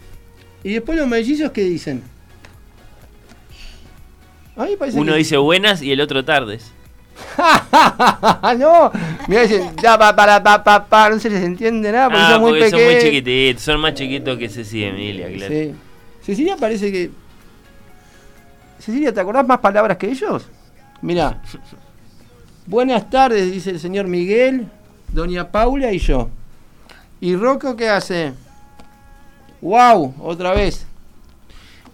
Y 0.64 0.74
después 0.74 0.98
los 0.98 1.08
mellizos, 1.08 1.52
¿qué 1.52 1.62
dicen? 1.62 2.04
A 4.56 4.64
mí 4.66 4.72
me 4.72 4.78
parece 4.78 4.99
Uno 4.99 5.14
que- 5.14 5.18
dice 5.20 5.38
buenas 5.38 5.82
y 5.82 5.91
el 5.91 6.02
otro 6.02 6.26
tardes. 6.26 6.72
no, 8.60 8.91
mira, 9.28 9.41
dicen, 9.44 9.72
ya, 9.82 9.98
pa, 9.98 10.16
para, 10.16 10.41
pa, 10.44 10.64
pa, 10.64 10.86
pa, 10.86 11.10
no 11.10 11.20
se 11.20 11.30
les 11.30 11.44
entiende 11.44 11.91
nada 11.91 12.10
porque 12.10 12.22
Ah, 12.24 12.32
son 12.34 12.41
muy 12.41 12.52
porque 12.52 12.70
son 12.70 12.80
pequeños. 12.80 12.94
muy 13.04 13.12
chiquititos, 13.12 13.64
son 13.64 13.80
más 13.80 13.94
chiquitos 13.95 14.38
que 14.38 14.49
Cecilia 14.49 14.88
y 14.88 14.90
Emilia, 14.90 15.32
claro. 15.34 15.54
Sí. 15.54 15.74
Cecilia 16.22 16.58
parece 16.58 16.91
que. 16.91 17.12
Cecilia, 18.80 19.14
¿te 19.14 19.20
acordás 19.20 19.48
más 19.48 19.60
palabras 19.60 19.98
que 19.98 20.10
ellos? 20.10 20.45
Mira. 21.02 21.41
Buenas 22.66 23.10
tardes, 23.10 23.52
dice 23.52 23.70
el 23.72 23.80
señor 23.80 24.08
Miguel, 24.08 24.68
doña 25.14 25.49
Paula 25.52 25.91
y 25.91 25.99
yo. 25.99 26.30
¿Y 27.22 27.36
Rocco 27.36 27.76
qué 27.76 27.90
hace? 27.90 28.34
¡Wow! 29.62 30.16
Otra 30.22 30.54
vez. 30.54 30.86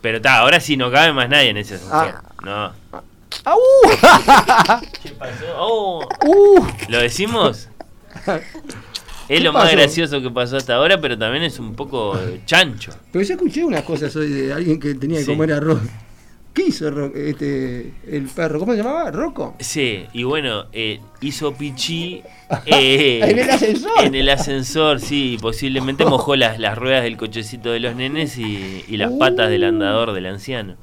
Pero 0.01 0.17
está, 0.17 0.39
ahora 0.39 0.59
sí 0.59 0.75
no 0.75 0.91
cabe 0.91 1.13
más 1.13 1.29
nadie 1.29 1.49
en 1.49 1.57
ese 1.57 1.75
ascensor. 1.75 2.15
No. 2.43 2.73
¡Au! 3.45 3.59
¿Qué 5.01 5.09
pasó? 5.11 5.45
Oh. 5.57 6.05
¡Uh! 6.25 6.65
¿Lo 6.89 6.99
decimos? 6.99 7.69
Es 8.27 8.41
¿Qué 9.27 9.39
lo 9.39 9.53
más 9.53 9.71
gracioso 9.71 10.21
que 10.21 10.29
pasó 10.29 10.57
hasta 10.57 10.75
ahora, 10.75 10.99
pero 10.99 11.17
también 11.17 11.43
es 11.43 11.57
un 11.59 11.73
poco 11.75 12.19
chancho. 12.45 12.91
Pero 13.11 13.23
yo 13.23 13.33
escuché 13.35 13.63
unas 13.63 13.83
cosas 13.83 14.13
hoy 14.15 14.29
de 14.29 14.53
alguien 14.53 14.79
que 14.79 14.93
tenía 14.95 15.19
que 15.19 15.25
Sí. 15.25 15.31
comer 15.31 15.53
arroz. 15.53 15.79
¿Qué 16.53 16.67
hizo 16.67 16.87
este, 17.15 17.93
el 18.07 18.27
perro? 18.27 18.59
¿Cómo 18.59 18.73
se 18.73 18.77
llamaba? 18.77 19.09
¿Rocco? 19.09 19.55
Sí, 19.59 20.05
y 20.13 20.23
bueno, 20.23 20.65
eh, 20.71 20.99
hizo 21.21 21.53
pichí 21.55 22.21
eh, 22.65 23.21
¿En 23.23 23.39
el 23.39 23.49
ascensor? 23.49 24.03
En 24.03 24.15
el 24.15 24.29
ascensor, 24.29 24.99
sí, 24.99 25.33
y 25.33 25.37
posiblemente 25.39 26.05
mojó 26.05 26.35
las, 26.37 26.59
las 26.59 26.77
ruedas 26.77 27.03
del 27.03 27.17
cochecito 27.17 27.71
de 27.71 27.79
los 27.79 27.95
nenes 27.95 28.37
y, 28.37 28.85
y 28.87 28.97
las 28.97 29.11
patas 29.13 29.49
del 29.49 29.63
andador 29.63 30.13
del 30.13 30.27
anciano. 30.27 30.75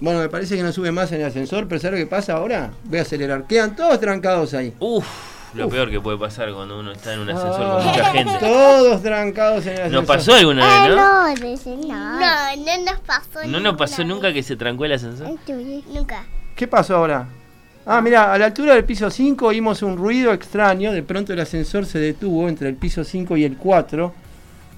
Bueno, 0.00 0.18
me 0.18 0.28
parece 0.28 0.56
que 0.56 0.62
no 0.62 0.72
sube 0.72 0.90
más 0.90 1.12
en 1.12 1.20
el 1.20 1.26
ascensor, 1.26 1.68
pero 1.68 1.80
¿sabes 1.80 2.00
lo 2.00 2.04
que 2.04 2.10
pasa 2.10 2.34
ahora? 2.34 2.72
Voy 2.84 2.98
a 2.98 3.02
acelerar. 3.02 3.46
Quedan 3.46 3.76
todos 3.76 4.00
trancados 4.00 4.54
ahí. 4.54 4.74
Uf, 4.80 5.06
lo 5.54 5.68
peor 5.68 5.90
que 5.90 6.00
puede 6.00 6.18
pasar 6.18 6.52
cuando 6.52 6.78
uno 6.78 6.92
está 6.92 7.14
en 7.14 7.20
un 7.20 7.30
ascensor 7.30 7.62
Ah, 7.62 7.74
con 7.76 7.86
mucha 7.86 8.04
gente. 8.12 8.38
Todos 8.40 9.02
trancados 9.02 9.66
en 9.66 9.72
el 9.72 9.78
ascensor. 9.78 9.92
¿Nos 9.92 10.04
pasó 10.04 10.34
alguna 10.34 10.86
vez, 10.86 10.96
no? 10.96 11.28
no, 11.28 11.34
dice 11.34 11.76
no. 11.76 12.20
No, 12.20 12.56
no 12.56 12.84
nos 12.90 13.00
pasó 13.00 13.46
¿No 13.46 13.60
nos 13.60 13.76
pasó 13.76 14.04
nunca 14.04 14.32
que 14.32 14.42
se 14.42 14.56
trancó 14.56 14.84
el 14.84 14.92
ascensor? 14.92 15.28
Nunca. 15.92 16.24
¿Qué 16.56 16.66
pasó 16.66 16.96
ahora? 16.96 17.26
Ah, 17.86 18.00
mira, 18.00 18.32
a 18.32 18.38
la 18.38 18.46
altura 18.46 18.74
del 18.74 18.84
piso 18.84 19.10
5 19.10 19.46
oímos 19.46 19.82
un 19.82 19.96
ruido 19.96 20.32
extraño. 20.32 20.92
De 20.92 21.02
pronto 21.02 21.32
el 21.32 21.40
ascensor 21.40 21.84
se 21.86 21.98
detuvo 21.98 22.48
entre 22.48 22.68
el 22.68 22.76
piso 22.76 23.04
5 23.04 23.36
y 23.36 23.44
el 23.44 23.56
4. 23.56 24.14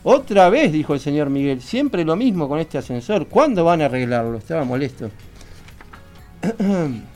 Otra 0.03 0.49
vez, 0.51 0.73
dijo 0.73 0.95
el 0.95 1.01
señor 1.01 1.31
Miguel. 1.31 1.61
Siempre 1.63 2.05
lo 2.05 2.17
mismo 2.17 2.49
con 2.49 2.59
este 2.59 2.79
ascensor. 2.79 3.27
¿Cuándo 3.29 3.65
van 3.65 3.83
a 3.83 3.87
arreglarlo? 3.87 4.39
Estaba 4.39 4.65
molesto. 4.65 5.11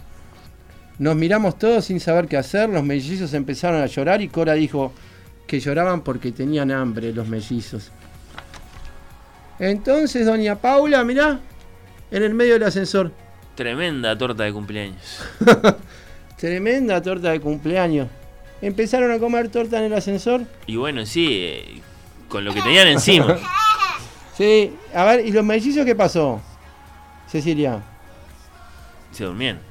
Nos 1.00 1.16
miramos 1.16 1.58
todos 1.58 1.86
sin 1.86 1.98
saber 1.98 2.28
qué 2.28 2.36
hacer. 2.36 2.68
Los 2.68 2.84
mellizos 2.84 3.32
empezaron 3.32 3.80
a 3.80 3.86
llorar 3.86 4.20
y 4.20 4.28
Cora 4.28 4.52
dijo 4.52 4.92
que 5.46 5.58
lloraban 5.58 6.02
porque 6.02 6.30
tenían 6.30 6.70
hambre 6.70 7.10
los 7.14 7.26
mellizos. 7.26 7.90
Entonces, 9.58 10.26
doña 10.26 10.56
Paula, 10.56 11.02
mirá, 11.02 11.40
en 12.10 12.22
el 12.22 12.34
medio 12.34 12.52
del 12.52 12.64
ascensor. 12.64 13.12
Tremenda 13.54 14.16
torta 14.18 14.44
de 14.44 14.52
cumpleaños. 14.52 15.22
Tremenda 16.38 17.00
torta 17.00 17.30
de 17.30 17.40
cumpleaños. 17.40 18.08
Empezaron 18.60 19.10
a 19.10 19.18
comer 19.18 19.48
torta 19.48 19.78
en 19.78 19.84
el 19.84 19.94
ascensor. 19.94 20.42
Y 20.66 20.76
bueno, 20.76 21.06
sí, 21.06 21.28
eh, 21.30 21.80
con 22.28 22.44
lo 22.44 22.52
que 22.52 22.60
tenían 22.60 22.88
encima. 22.88 23.38
Sí, 24.36 24.74
a 24.94 25.04
ver, 25.04 25.26
¿y 25.26 25.32
los 25.32 25.44
mellizos 25.44 25.84
qué 25.84 25.94
pasó? 25.94 26.40
Cecilia. 27.26 27.82
Se 29.12 29.24
durmieron. 29.24 29.69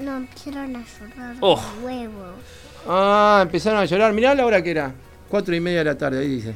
No 0.00 0.16
empezaron 0.16 0.76
a 0.76 0.80
llorar 0.84 1.36
Oh. 1.40 1.60
de 1.80 1.84
huevo. 1.86 2.24
Ah, 2.88 3.40
empezaron 3.42 3.80
a 3.80 3.84
llorar. 3.84 4.12
Mirá 4.12 4.34
la 4.34 4.46
hora 4.46 4.62
que 4.62 4.70
era. 4.70 4.92
Cuatro 5.28 5.54
y 5.54 5.60
media 5.60 5.78
de 5.78 5.84
la 5.84 5.98
tarde, 5.98 6.20
ahí 6.20 6.28
dice. 6.28 6.54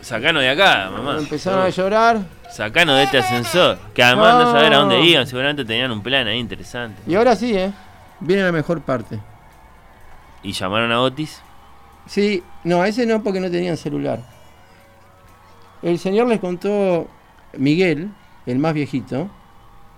Sacanos 0.00 0.42
de 0.42 0.48
acá, 0.50 0.90
mamá. 0.90 1.18
Empezaron 1.18 1.60
a 1.62 1.68
llorar. 1.68 2.20
Sacanos 2.50 2.96
de 2.96 3.04
este 3.04 3.18
ascensor. 3.18 3.78
Que 3.94 4.02
además 4.02 4.34
no 4.44 4.52
saber 4.52 4.72
a 4.74 4.78
dónde 4.78 4.98
No. 4.98 5.04
iban. 5.04 5.26
Seguramente 5.26 5.64
tenían 5.64 5.90
un 5.90 6.02
plan 6.02 6.26
ahí 6.26 6.38
interesante. 6.38 7.00
Y 7.06 7.14
ahora 7.14 7.36
sí, 7.36 7.56
¿eh? 7.56 7.72
Viene 8.20 8.42
la 8.44 8.52
mejor 8.52 8.80
parte. 8.82 9.18
Y 10.42 10.52
llamaron 10.52 10.90
a 10.92 11.00
Otis. 11.00 11.40
Sí, 12.06 12.42
no, 12.64 12.82
a 12.82 12.88
ese 12.88 13.06
no 13.06 13.22
porque 13.22 13.40
no 13.40 13.50
tenían 13.50 13.76
celular. 13.76 14.20
El 15.82 15.98
señor 15.98 16.26
les 16.28 16.40
contó, 16.40 17.08
Miguel, 17.56 18.10
el 18.46 18.58
más 18.58 18.74
viejito, 18.74 19.28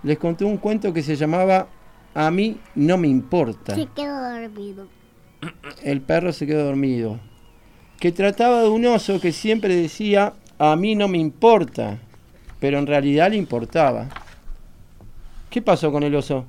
les 0.03 0.17
contó 0.19 0.45
un 0.45 0.57
cuento 0.57 0.93
que 0.93 1.01
se 1.03 1.15
llamaba 1.15 1.67
A 2.15 2.31
mí 2.31 2.57
no 2.75 2.97
me 2.97 3.09
importa. 3.09 3.75
Se 3.75 3.87
quedó 3.87 4.17
dormido. 4.29 4.87
El 5.83 6.01
perro 6.01 6.31
se 6.31 6.47
quedó 6.47 6.65
dormido. 6.65 7.19
Que 7.99 8.13
trataba 8.13 8.61
de 8.61 8.69
un 8.69 8.85
oso 8.85 9.19
que 9.19 9.33
siempre 9.33 9.75
decía, 9.75 10.33
a 10.57 10.75
mí 10.77 10.95
no 10.95 11.09
me 11.09 11.17
importa, 11.17 11.99
pero 12.61 12.79
en 12.79 12.87
realidad 12.87 13.29
le 13.29 13.35
importaba. 13.35 14.07
¿Qué 15.49 15.61
pasó 15.61 15.91
con 15.91 16.03
el 16.03 16.15
oso? 16.15 16.45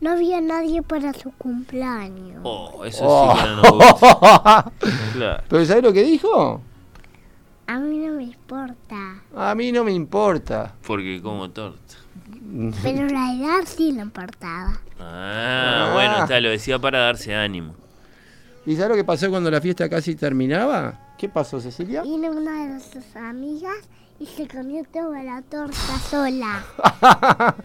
No 0.00 0.12
había 0.12 0.40
nadie 0.40 0.80
para 0.80 1.12
su 1.12 1.30
cumpleaños. 1.32 2.40
Oh, 2.42 2.82
eso 2.86 3.34
sí 3.34 3.40
que 3.42 3.46
no 3.48 3.56
nos 3.56 3.72
gusta. 3.72 4.72
Claro. 5.12 5.42
¿Pero 5.48 5.64
sabes 5.66 5.82
lo 5.82 5.92
que 5.92 6.02
dijo? 6.02 6.62
A 7.66 7.78
mí 7.78 7.98
no 7.98 8.14
me 8.14 8.22
importa. 8.22 9.22
A 9.36 9.54
mí 9.54 9.70
no 9.70 9.84
me 9.84 9.92
importa. 9.92 10.74
Porque 10.86 11.20
como 11.22 11.50
torta. 11.50 11.96
Pero 12.82 13.06
la 13.06 13.34
edad 13.34 13.60
sí 13.64 13.92
le 13.92 14.00
importaba. 14.02 14.80
Ah, 14.98 15.88
Ah. 15.88 15.90
bueno, 15.94 16.22
está, 16.22 16.40
lo 16.40 16.50
decía 16.50 16.78
para 16.78 16.98
darse 17.00 17.34
ánimo. 17.34 17.74
¿Y 18.66 18.74
sabes 18.76 18.90
lo 18.90 18.96
que 18.96 19.04
pasó 19.04 19.30
cuando 19.30 19.50
la 19.50 19.60
fiesta 19.60 19.88
casi 19.88 20.14
terminaba? 20.14 20.98
¿Qué 21.18 21.28
pasó, 21.28 21.60
Cecilia? 21.60 22.02
Vino 22.02 22.30
una 22.30 22.74
de 22.74 22.80
sus 22.80 23.16
amigas 23.16 23.76
y 24.18 24.26
se 24.26 24.46
comió 24.46 24.82
toda 24.92 25.22
la 25.22 25.42
torta 25.42 25.98
sola. 26.10 26.62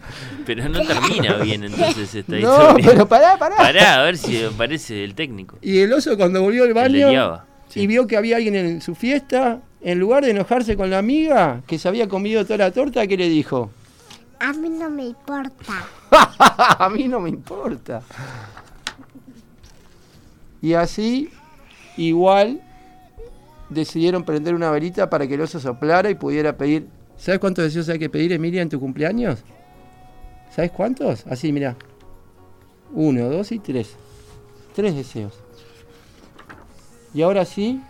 Pero 0.46 0.68
no 0.68 0.80
termina 0.86 1.34
bien 1.36 1.64
entonces 1.64 2.14
esta 2.14 2.32
No, 2.32 2.38
historia. 2.38 2.86
pero 2.90 3.06
pará, 3.08 3.38
pará. 3.38 3.56
Pará, 3.56 4.00
a 4.00 4.02
ver 4.04 4.16
si 4.16 4.42
aparece 4.44 5.04
el 5.04 5.14
técnico. 5.14 5.58
Y 5.60 5.80
el 5.80 5.92
oso 5.92 6.16
cuando 6.16 6.40
volvió 6.42 6.64
al 6.64 6.72
baño 6.74 7.42
sí. 7.68 7.80
y 7.80 7.86
vio 7.86 8.06
que 8.06 8.16
había 8.16 8.36
alguien 8.36 8.54
en 8.54 8.80
su 8.80 8.94
fiesta, 8.94 9.60
en 9.82 9.98
lugar 9.98 10.24
de 10.24 10.30
enojarse 10.30 10.76
con 10.76 10.88
la 10.90 10.98
amiga 10.98 11.60
que 11.66 11.78
se 11.78 11.88
había 11.88 12.08
comido 12.08 12.44
toda 12.44 12.58
la 12.58 12.70
torta, 12.70 13.06
¿qué 13.06 13.16
le 13.16 13.28
dijo? 13.28 13.70
A 14.38 14.52
mí 14.52 14.68
no 14.68 14.90
me 14.90 15.06
importa. 15.06 15.86
A 16.78 16.88
mí 16.88 17.08
no 17.08 17.20
me 17.20 17.30
importa. 17.30 18.02
Y 20.60 20.74
así, 20.74 21.30
igual, 21.96 22.60
decidieron 23.68 24.24
prender 24.24 24.54
una 24.54 24.70
velita 24.70 25.08
para 25.08 25.26
que 25.26 25.34
el 25.34 25.40
oso 25.40 25.60
soplara 25.60 26.10
y 26.10 26.14
pudiera 26.14 26.56
pedir. 26.56 26.88
¿Sabes 27.16 27.40
cuántos 27.40 27.64
deseos 27.64 27.88
hay 27.88 27.98
que 27.98 28.10
pedir, 28.10 28.32
Emilia, 28.32 28.62
en 28.62 28.68
tu 28.68 28.78
cumpleaños? 28.78 29.42
¿Sabes 30.54 30.70
cuántos? 30.70 31.26
Así, 31.26 31.52
mira. 31.52 31.76
Uno, 32.92 33.28
dos 33.28 33.52
y 33.52 33.58
tres. 33.58 33.96
Tres 34.74 34.94
deseos. 34.94 35.34
Y 37.14 37.22
ahora 37.22 37.44
sí, 37.44 37.80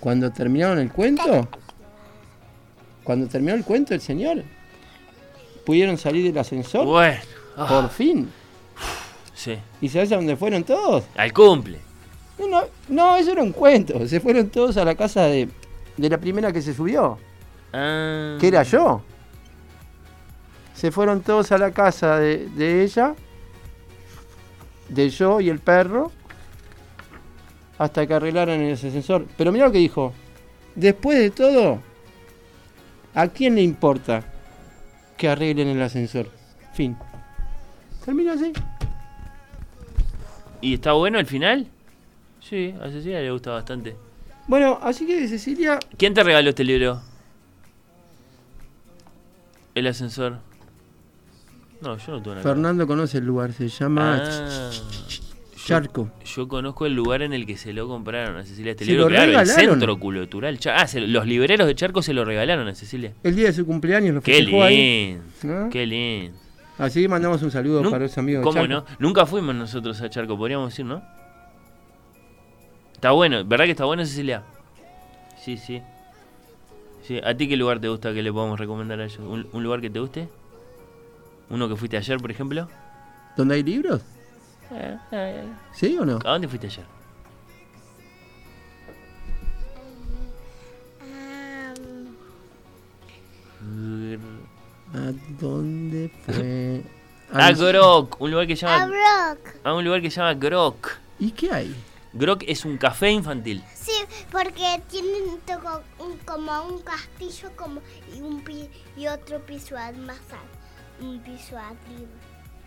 cuando 0.00 0.30
terminaron 0.30 0.78
el 0.78 0.92
cuento, 0.92 1.48
cuando 3.04 3.26
terminó 3.26 3.54
el 3.54 3.64
cuento 3.64 3.94
el 3.94 4.00
señor, 4.00 4.44
pudieron 5.66 5.98
salir 5.98 6.24
del 6.24 6.38
ascensor. 6.38 6.86
Bueno, 6.86 7.18
ah, 7.56 7.66
Por 7.68 7.90
fin. 7.90 8.30
Sí. 9.34 9.58
¿Y 9.82 9.88
sabes 9.90 10.10
a 10.12 10.16
dónde 10.16 10.36
fueron 10.36 10.64
todos? 10.64 11.04
Al 11.16 11.32
cumple. 11.34 11.78
No, 12.38 12.46
no, 12.48 12.62
no, 12.88 13.16
eso 13.16 13.32
era 13.32 13.42
un 13.42 13.52
cuento. 13.52 14.06
Se 14.08 14.20
fueron 14.20 14.48
todos 14.48 14.76
a 14.78 14.84
la 14.84 14.94
casa 14.94 15.24
de, 15.24 15.48
de 15.96 16.08
la 16.08 16.18
primera 16.18 16.52
que 16.52 16.62
se 16.62 16.72
subió, 16.72 17.18
Ah. 17.72 18.38
que 18.40 18.48
era 18.48 18.62
yo. 18.62 19.02
Se 20.74 20.90
fueron 20.90 21.20
todos 21.22 21.50
a 21.52 21.58
la 21.58 21.70
casa 21.72 22.18
de, 22.18 22.48
de 22.48 22.82
ella, 22.84 23.14
de 24.88 25.10
yo 25.10 25.40
y 25.40 25.48
el 25.48 25.58
perro, 25.58 26.12
hasta 27.78 28.06
que 28.06 28.14
arreglaran 28.14 28.60
el 28.60 28.74
ascensor. 28.74 29.26
Pero 29.36 29.52
mira 29.52 29.66
lo 29.66 29.72
que 29.72 29.78
dijo. 29.78 30.12
Después 30.74 31.18
de 31.18 31.30
todo, 31.30 31.80
¿a 33.14 33.28
quién 33.28 33.54
le 33.54 33.62
importa 33.62 34.22
que 35.16 35.28
arreglen 35.28 35.68
el 35.68 35.82
ascensor? 35.82 36.28
Fin. 36.74 36.96
Termina 38.04 38.32
así. 38.34 38.52
¿Y 40.60 40.74
está 40.74 40.92
bueno 40.92 41.18
el 41.18 41.26
final? 41.26 41.66
Sí, 42.40 42.74
a 42.80 42.88
Cecilia 42.90 43.20
le 43.20 43.30
gusta 43.30 43.50
bastante. 43.50 43.96
Bueno, 44.46 44.78
así 44.82 45.06
que 45.06 45.26
Cecilia, 45.26 45.78
¿Quién 45.96 46.14
te 46.14 46.22
regaló 46.22 46.50
este 46.50 46.64
libro? 46.64 47.00
El 49.74 49.86
ascensor. 49.88 50.38
No, 51.80 51.98
yo 51.98 52.12
no 52.12 52.22
tuve 52.22 52.34
nada. 52.36 52.42
Fernando 52.42 52.86
conoce 52.86 53.18
el 53.18 53.24
lugar, 53.26 53.52
se 53.52 53.68
llama 53.68 54.22
Ah, 54.22 54.70
Charco. 55.66 56.10
yo 56.24 56.48
conozco 56.48 56.86
el 56.86 56.94
lugar 56.94 57.22
en 57.22 57.32
el 57.32 57.44
que 57.46 57.56
se 57.56 57.72
lo 57.72 57.88
compraron 57.88 58.36
a 58.36 58.44
Cecilia 58.44 58.72
este 58.72 58.84
Se 58.84 58.90
libro. 58.92 59.08
lo 59.08 59.14
Claro, 59.16 59.40
el. 59.40 59.46
Centro 59.46 59.98
Cultural. 59.98 60.58
Cha- 60.58 60.76
Ah, 60.76 60.86
se- 60.86 61.00
los 61.00 61.26
libreros 61.26 61.66
de 61.66 61.74
Charco 61.74 62.02
se 62.02 62.12
lo 62.14 62.24
regalaron 62.24 62.68
a 62.68 62.74
Cecilia. 62.74 63.12
El 63.22 63.34
día 63.36 63.46
de 63.46 63.52
su 63.52 63.66
cumpleaños 63.66 64.14
lo 64.14 64.20
Qué 64.22 64.34
ahí. 64.34 64.46
lindo. 64.46 65.24
¿no? 65.42 65.70
Qué 65.70 65.86
lindo. 65.86 66.36
Así 66.78 67.00
que 67.02 67.08
mandamos 67.08 67.42
un 67.42 67.50
saludo 67.50 67.82
Nun- 67.82 67.90
para 67.90 68.04
los 68.04 68.16
amigos 68.18 68.40
de 68.40 68.44
¿Cómo 68.44 68.62
Chaco. 68.66 68.68
no? 68.68 68.84
Nunca 68.98 69.24
fuimos 69.26 69.54
nosotros 69.54 70.00
a 70.02 70.10
Charco, 70.10 70.36
podríamos 70.36 70.70
decir, 70.70 70.84
¿no? 70.84 71.02
Está 72.94 73.10
bueno, 73.12 73.44
¿verdad 73.44 73.64
que 73.64 73.70
está 73.72 73.84
bueno, 73.84 74.04
Cecilia? 74.04 74.42
Sí, 75.42 75.56
sí. 75.56 75.82
Sí, 77.02 77.20
¿A 77.22 77.36
ti 77.36 77.46
qué 77.48 77.56
lugar 77.56 77.78
te 77.80 77.88
gusta 77.88 78.12
que 78.12 78.22
le 78.22 78.32
podamos 78.32 78.58
recomendar 78.58 79.00
a 79.00 79.04
ellos? 79.04 79.18
¿Un, 79.20 79.46
un 79.52 79.62
lugar 79.62 79.80
que 79.80 79.90
te 79.90 80.00
guste? 80.00 80.28
¿Uno 81.50 81.68
que 81.68 81.76
fuiste 81.76 81.96
ayer, 81.96 82.18
por 82.18 82.30
ejemplo? 82.30 82.68
¿Dónde 83.36 83.54
hay 83.54 83.62
libros? 83.62 84.02
¿Sí 85.72 85.96
o 85.98 86.04
no? 86.04 86.18
¿A 86.24 86.32
dónde 86.32 86.48
fuiste 86.48 86.66
ayer? 86.66 86.84
¿A 94.94 95.12
dónde 95.40 96.10
fue? 96.24 96.82
A 97.32 97.50
los- 97.50 97.60
Grok, 97.68 98.20
un 98.20 98.30
lugar 98.30 98.46
que 98.46 98.56
se 98.56 98.66
A 98.66 98.78
llama... 98.80 98.86
Brock. 98.86 99.54
A 99.64 99.74
un 99.74 99.84
lugar 99.84 100.00
que 100.00 100.10
se 100.10 100.16
llama 100.20 100.34
Grok. 100.34 100.90
¿Y 101.18 101.30
qué 101.32 101.52
hay? 101.52 101.76
Grok 102.12 102.44
es 102.46 102.64
un 102.64 102.78
café 102.78 103.10
infantil. 103.10 103.62
Sí, 103.74 103.92
porque 104.30 104.80
tienen 104.88 105.38
todo 105.46 105.82
un- 105.98 106.16
como 106.18 106.62
un 106.64 106.80
castillo 106.80 107.50
como 107.56 107.80
y 108.14 108.20
un 108.22 108.42
y 108.96 109.06
otro 109.08 109.40
piso 109.44 109.74
más 109.74 110.18
al- 110.30 111.04
un 111.06 111.18
piso 111.20 111.58
arriba. 111.58 112.08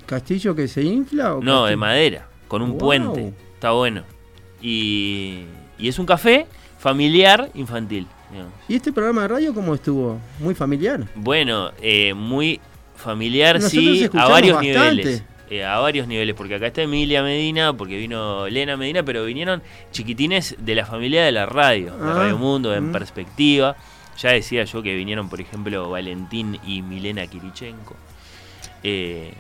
¿Castillo 0.09 0.55
que 0.55 0.67
se 0.67 0.81
infla 0.83 1.35
o 1.35 1.41
No, 1.41 1.65
de 1.65 1.75
madera, 1.75 2.27
con 2.47 2.61
un 2.61 2.71
Wow. 2.71 2.77
puente. 2.79 3.33
Está 3.53 3.71
bueno. 3.71 4.03
Y, 4.61 5.43
y 5.77 5.87
es 5.87 5.99
un 5.99 6.05
café 6.05 6.47
familiar 6.79 7.49
infantil. 7.53 8.07
digamos. 8.31 8.53
¿Y 8.67 8.75
este 8.75 8.91
programa 8.91 9.21
de 9.23 9.27
radio 9.27 9.53
cómo 9.53 9.75
estuvo? 9.75 10.19
¿Muy 10.39 10.55
familiar? 10.55 11.07
Bueno, 11.15 11.71
eh, 11.81 12.13
muy 12.13 12.59
familiar, 12.95 13.55
Nosotros 13.61 13.83
sí, 13.97 14.09
a 14.13 14.27
varios 14.27 14.55
bastante. 14.57 14.79
niveles. 14.95 15.23
Eh, 15.51 15.63
a 15.65 15.79
varios 15.79 16.07
niveles, 16.07 16.35
porque 16.35 16.55
acá 16.55 16.67
está 16.67 16.81
Emilia 16.83 17.23
Medina, 17.23 17.73
porque 17.73 17.97
vino 17.97 18.45
Elena 18.45 18.77
Medina, 18.77 19.01
pero 19.03 19.25
vinieron 19.25 19.63
chiquitines 19.91 20.55
de 20.59 20.75
la 20.75 20.85
familia 20.85 21.23
de 21.23 21.31
la 21.31 21.45
radio, 21.47 21.95
de 21.97 22.03
Ah, 22.11 22.13
Radio 22.13 22.37
Mundo, 22.37 22.73
en 22.75 22.89
mm. 22.89 22.91
perspectiva. 22.91 23.75
Ya 24.19 24.31
decía 24.31 24.63
yo 24.65 24.83
que 24.83 24.93
vinieron, 24.95 25.27
por 25.29 25.39
ejemplo, 25.41 25.89
Valentín 25.89 26.59
y 26.67 26.81
Milena 26.83 27.25
Kirichenko. 27.25 27.95
Eh, 28.83 29.33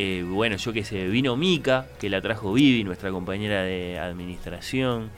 eh, 0.00 0.24
bueno, 0.26 0.56
yo 0.56 0.72
que 0.72 0.84
sé, 0.84 1.08
vino 1.08 1.36
Mica, 1.36 1.86
que 2.00 2.08
la 2.08 2.20
trajo 2.22 2.52
Vivi, 2.52 2.84
nuestra 2.84 3.10
compañera 3.10 3.62
de 3.64 3.98
administración. 3.98 5.10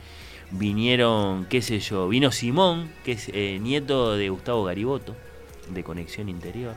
Vinieron, 0.53 1.45
qué 1.45 1.63
sé 1.63 1.79
yo, 1.81 2.09
vino 2.09 2.33
Simón, 2.33 2.91
que 3.05 3.13
es 3.13 3.31
eh, 3.33 3.59
nieto 3.61 4.17
de 4.17 4.31
Gustavo 4.31 4.65
Gariboto, 4.65 5.15
de 5.69 5.85
Conexión 5.85 6.29
Interior. 6.29 6.75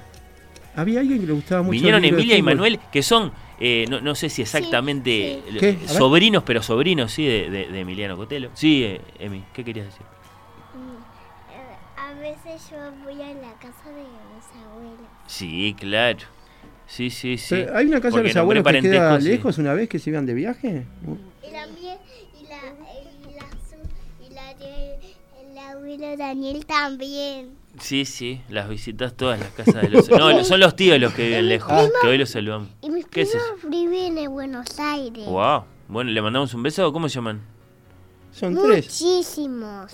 Había 0.75 0.99
alguien 0.99 1.19
que 1.21 1.27
le 1.27 1.34
gustaba 1.34 1.61
mucho. 1.63 1.71
Vinieron 1.71 2.03
Emilia 2.05 2.38
y. 2.38 2.41
Manuel, 2.43 2.80
que 2.91 3.01
son, 3.03 3.31
eh, 3.59 3.85
no, 3.89 3.99
no 4.01 4.15
sé 4.15 4.30
si 4.30 4.41
exactamente 4.43 5.41
sí. 5.49 5.57
eh, 5.65 5.80
sobrinos, 5.88 6.43
pero 6.43 6.61
sobrinos, 6.61 7.11
sí, 7.11 7.25
de, 7.25 7.49
de- 7.49 7.67
de 7.67 7.80
Emiliano 7.80 8.15
Cotelo. 8.17 8.49
Sí, 8.53 8.84
eh, 8.84 9.01
Emi, 9.19 9.43
¿qué 9.53 9.63
querías 9.63 9.85
decir? 9.88 10.05
Eh, 11.51 11.75
A 11.97 12.13
veces 12.19 12.69
yo 12.69 12.77
voy 13.03 13.21
a 13.21 13.34
la 13.35 13.53
casa 13.53 13.89
de 13.89 14.03
mis 14.03 14.65
abuelos. 14.65 15.07
Sí, 15.27 15.75
claro. 15.80 16.19
Sí, 16.93 17.09
sí, 17.09 17.39
sí. 17.39 17.55
Pero 17.55 17.75
¿Hay 17.75 17.87
una 17.87 17.99
casa 17.99 18.17
de 18.17 18.23
los 18.25 18.35
abuelos 18.35 18.63
que 18.63 18.81
queda 18.81 19.19
sí. 19.19 19.27
lejos 19.27 19.57
una 19.57 19.73
vez 19.73 19.89
que 19.89 19.97
se 19.97 20.11
iban 20.11 20.27
de 20.27 20.35
viaje? 20.35 20.85
Y 21.41 21.51
la 21.51 21.65
mía 21.65 21.97
y 22.39 22.43
la 22.43 22.59
y 23.27 23.33
la 23.33 24.29
y 24.29 24.29
la 24.31 24.53
de 24.53 24.99
el 25.41 25.57
abuelo 25.57 26.17
Daniel 26.17 26.63
también. 26.67 27.49
Sí, 27.79 28.05
sí, 28.05 28.41
las 28.47 28.69
visitas 28.69 29.15
todas 29.15 29.39
las 29.39 29.49
casas 29.49 29.81
de 29.81 29.89
los... 29.89 30.07
No, 30.07 30.43
son 30.43 30.59
los 30.59 30.75
tíos 30.75 30.99
los 30.99 31.11
que 31.15 31.25
viven 31.29 31.49
lejos, 31.49 31.73
que 32.03 32.07
hoy 32.07 32.19
los 32.19 32.29
saludamos. 32.29 32.69
Y 32.83 32.91
mis 32.91 33.07
¿Qué 33.07 33.21
es 33.21 33.31
primos 33.31 33.71
viven 33.71 34.17
en 34.19 34.31
Buenos 34.31 34.79
Aires. 34.79 35.25
Wow. 35.25 35.63
Bueno, 35.87 36.11
¿le 36.11 36.21
mandamos 36.21 36.53
un 36.53 36.61
beso? 36.61 36.93
¿Cómo 36.93 37.09
se 37.09 37.15
llaman? 37.15 37.41
Son 38.31 38.53
tres. 38.53 38.85
Muchísimos. 38.85 39.91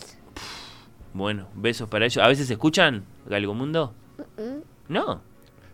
Bueno, 1.14 1.48
besos 1.56 1.88
para 1.88 2.06
ellos. 2.06 2.22
¿A 2.22 2.28
veces 2.28 2.48
se 2.48 2.54
escuchan 2.54 3.06
Galgomundo? 3.26 3.94
Mm, 4.38 4.92
No. 4.94 5.29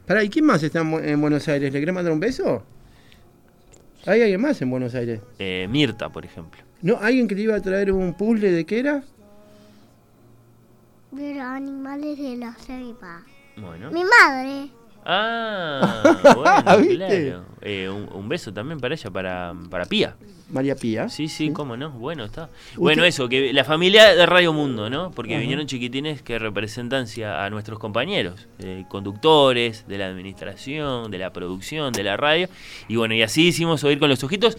Pará, 0.06 0.24
¿y 0.24 0.30
quién 0.30 0.45
más 0.45 0.61
está 0.61 0.80
en 0.82 0.92
Bu- 0.92 1.03
en 1.03 1.19
Buenos 1.19 1.48
Aires? 1.48 1.74
¿Le 1.74 1.80
querés 1.80 1.95
mandar 1.95 2.14
un 2.14 2.19
beso? 2.19 2.64
¿Hay 4.06 4.22
alguien 4.22 4.40
más 4.42 4.61
en 4.61 4.69
Buenos 4.69 4.93
Aires? 4.93 5.19
Eh, 5.40 5.67
Mirta, 5.69 6.09
por 6.09 6.25
ejemplo. 6.25 6.61
¿No? 6.82 6.98
¿Alguien 7.01 7.27
que 7.27 7.34
te 7.35 7.42
iba 7.42 7.56
a 7.56 7.61
traer 7.61 7.92
un 7.92 8.14
puzzle 8.14 8.51
de 8.51 8.66
qué 8.66 8.80
era? 8.80 9.03
De 11.11 11.34
los 11.34 11.43
animales 11.43 12.17
de 12.19 12.35
la 12.38 12.53
selva. 12.56 13.24
Bueno. 13.58 13.90
Mi 13.92 14.03
madre. 14.03 14.69
Ah, 15.06 16.03
bueno, 16.35 16.88
claro. 16.95 17.45
Eh, 17.61 17.90
un, 17.90 18.09
un 18.14 18.30
beso 18.30 18.53
también 18.53 18.80
para 18.80 18.93
ella, 18.93 19.09
para, 19.09 19.53
para 19.69 19.85
Pía. 19.85 20.16
María 20.49 20.75
Pía. 20.75 21.09
Sí, 21.09 21.27
sí, 21.27 21.51
cómo 21.51 21.75
no. 21.75 21.90
Bueno, 21.91 22.24
está. 22.25 22.49
Bueno, 22.75 23.03
eso, 23.03 23.27
que 23.27 23.51
la 23.51 23.64
familia 23.64 24.14
de 24.15 24.25
Radio 24.25 24.53
Mundo, 24.53 24.90
¿no? 24.90 25.11
Porque 25.11 25.33
Ajá. 25.33 25.41
vinieron 25.41 25.65
chiquitines 25.65 26.22
que 26.22 26.38
representan 26.38 27.07
a 27.25 27.49
nuestros 27.49 27.80
compañeros, 27.80 28.48
eh, 28.59 28.85
conductores, 28.88 29.88
de 29.88 29.98
la 29.98 30.06
administración, 30.07 31.09
de 31.09 31.17
la 31.17 31.33
producción, 31.33 31.91
de 31.93 32.03
la 32.03 32.15
radio. 32.15 32.48
Y 32.88 32.95
bueno, 32.95 33.15
y 33.15 33.24
así 33.24 33.48
hicimos 33.48 33.83
oír 33.83 33.98
con 33.99 34.09
los 34.09 34.24
ojitos, 34.24 34.57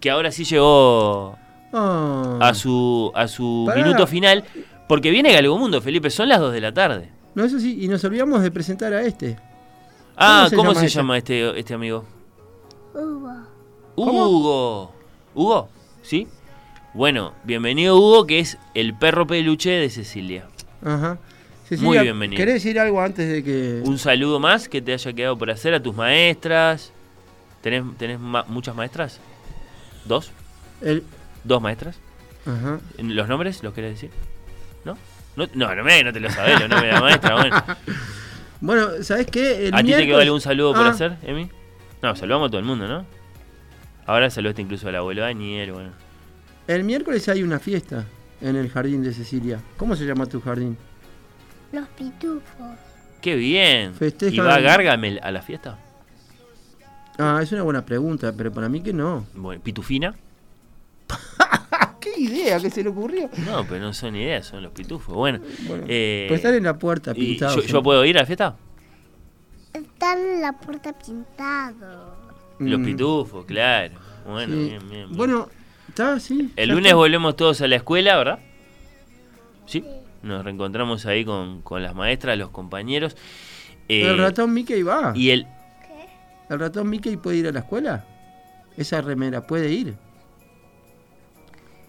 que 0.00 0.10
ahora 0.10 0.30
sí 0.30 0.44
llegó 0.44 1.36
Ah. 1.72 2.38
a 2.40 2.54
su, 2.54 3.10
a 3.14 3.26
su 3.26 3.64
Pará. 3.66 3.82
minuto 3.82 4.06
final. 4.06 4.44
Porque 4.86 5.10
viene 5.10 5.32
Galgomundo, 5.32 5.80
Felipe, 5.80 6.10
son 6.10 6.28
las 6.28 6.38
2 6.40 6.52
de 6.52 6.60
la 6.60 6.72
tarde. 6.74 7.08
No, 7.34 7.44
eso 7.44 7.58
sí, 7.58 7.78
y 7.82 7.88
nos 7.88 8.04
olvidamos 8.04 8.42
de 8.42 8.50
presentar 8.50 8.92
a 8.92 9.02
este. 9.02 9.38
Ah, 10.16 10.46
se 10.50 10.54
¿cómo 10.54 10.70
llama 10.72 10.80
se 10.82 10.88
llama 10.88 11.16
este, 11.18 11.58
este 11.58 11.74
amigo? 11.74 12.04
Hugo. 12.94 13.32
Hugo. 13.96 14.92
¿Hugo? 15.34 15.68
¿Sí? 16.02 16.28
Bueno, 16.92 17.34
bienvenido 17.44 17.96
Hugo, 17.96 18.26
que 18.26 18.38
es 18.40 18.58
el 18.74 18.94
perro 18.94 19.26
peluche 19.26 19.70
de 19.70 19.90
Cecilia. 19.90 20.46
Ajá. 20.84 21.18
Muy 21.78 21.98
bienvenido. 21.98 22.38
¿Querés 22.38 22.54
decir 22.62 22.78
algo 22.78 23.00
antes 23.00 23.28
de 23.28 23.42
que.? 23.42 23.80
Un 23.84 23.98
saludo 23.98 24.38
más 24.38 24.68
que 24.68 24.80
te 24.82 24.92
haya 24.92 25.12
quedado 25.12 25.36
por 25.36 25.50
hacer 25.50 25.74
a 25.74 25.82
tus 25.82 25.94
maestras. 25.94 26.92
¿Tenés, 27.62 27.82
tenés 27.96 28.20
ma- 28.20 28.44
muchas 28.46 28.76
maestras? 28.76 29.18
¿Dos? 30.04 30.30
El... 30.82 31.02
¿Dos 31.42 31.60
maestras? 31.62 31.96
Ajá. 32.46 32.78
¿Los 32.98 33.28
nombres 33.28 33.62
los 33.62 33.72
querés 33.74 33.92
decir? 33.94 34.10
¿No? 34.84 34.96
No, 35.36 35.48
no, 35.54 35.74
no, 35.74 35.82
me- 35.82 36.04
no 36.04 36.12
te 36.12 36.20
lo 36.20 36.30
sabés, 36.30 36.60
los 36.60 36.68
nombres 36.68 36.90
de 36.90 36.92
la 36.92 37.00
maestra, 37.00 37.34
bueno. 37.36 37.64
Bueno, 38.60 39.02
¿sabés 39.02 39.26
qué? 39.26 39.66
El 39.68 39.74
¿A 39.74 39.82
ti 39.82 39.92
te 39.92 40.06
quedó 40.06 40.18
algún 40.20 40.40
saludo 40.40 40.72
por 40.72 40.86
Ah, 40.86 40.90
hacer, 40.90 41.16
Emi? 41.22 41.50
No, 42.00 42.16
saludamos 42.16 42.46
a 42.46 42.50
todo 42.50 42.60
el 42.60 42.64
mundo, 42.64 42.86
¿no? 42.88 43.04
Ahora 44.06 44.30
saludaste 44.30 44.62
incluso 44.62 44.88
al 44.88 44.96
abuelo 44.96 45.22
Daniel, 45.22 45.72
bueno. 45.72 45.90
El 46.66 46.84
miércoles 46.84 47.28
hay 47.28 47.42
una 47.42 47.58
fiesta 47.58 48.04
en 48.40 48.56
el 48.56 48.70
jardín 48.70 49.02
de 49.02 49.12
Cecilia. 49.12 49.60
¿Cómo 49.76 49.96
se 49.96 50.04
llama 50.04 50.26
tu 50.26 50.40
jardín? 50.40 50.76
Los 51.72 51.88
pitufos. 51.88 52.76
¡Qué 53.20 53.36
bien! 53.36 53.94
¿Y 54.30 54.38
va 54.38 54.60
Gargamel 54.60 55.18
a 55.22 55.30
la 55.30 55.40
fiesta? 55.42 55.78
Ah, 57.18 57.40
es 57.42 57.52
una 57.52 57.62
buena 57.62 57.84
pregunta, 57.86 58.32
pero 58.36 58.52
para 58.52 58.68
mí 58.68 58.82
que 58.82 58.92
no. 58.92 59.26
Bueno, 59.34 59.62
¿Pitufina? 59.62 60.14
¿Qué 62.00 62.12
idea 62.18 62.60
que 62.60 62.70
se 62.70 62.82
le 62.82 62.90
ocurrió? 62.90 63.30
No, 63.46 63.64
pero 63.66 63.80
no 63.80 63.94
son 63.94 64.16
ideas, 64.16 64.46
son 64.46 64.62
los 64.62 64.72
pitufos. 64.72 65.14
Bueno, 65.14 65.40
eh, 65.88 66.26
Pues 66.28 66.40
están 66.40 66.54
en 66.54 66.64
la 66.64 66.78
puerta 66.78 67.14
pintados. 67.14 67.56
yo, 67.56 67.62
yo 67.62 67.82
puedo 67.82 68.04
ir 68.04 68.16
a 68.18 68.20
la 68.20 68.26
fiesta? 68.26 68.56
Están 69.72 70.18
en 70.18 70.40
la 70.42 70.52
puerta 70.52 70.92
pintado. 70.92 72.23
Los 72.58 72.80
Mm. 72.80 72.84
pitufos, 72.84 73.44
claro. 73.44 73.94
Bueno, 74.26 74.54
Sí. 74.54 74.68
bien, 74.70 74.88
bien, 74.88 75.06
bien. 75.08 75.16
Bueno, 75.16 75.48
está 75.88 76.14
así. 76.14 76.50
El 76.56 76.68
lunes 76.70 76.86
está. 76.86 76.96
volvemos 76.96 77.36
todos 77.36 77.60
a 77.60 77.68
la 77.68 77.76
escuela, 77.76 78.16
¿verdad? 78.16 78.38
Sí. 79.66 79.84
Nos 80.22 80.44
reencontramos 80.44 81.04
ahí 81.06 81.24
con, 81.24 81.60
con 81.62 81.82
las 81.82 81.94
maestras, 81.94 82.38
los 82.38 82.50
compañeros. 82.50 83.16
Eh, 83.88 84.02
El 84.08 84.18
ratón 84.18 84.54
Mickey 84.54 84.82
va. 84.82 85.12
Y 85.14 85.30
el. 85.30 85.46
¿El 86.48 86.58
ratón 86.58 86.88
Mickey 86.88 87.16
puede 87.16 87.38
ir 87.38 87.46
a 87.48 87.52
la 87.52 87.60
escuela? 87.60 88.04
Esa 88.76 89.00
remera 89.02 89.46
puede 89.46 89.70
ir. 89.70 89.94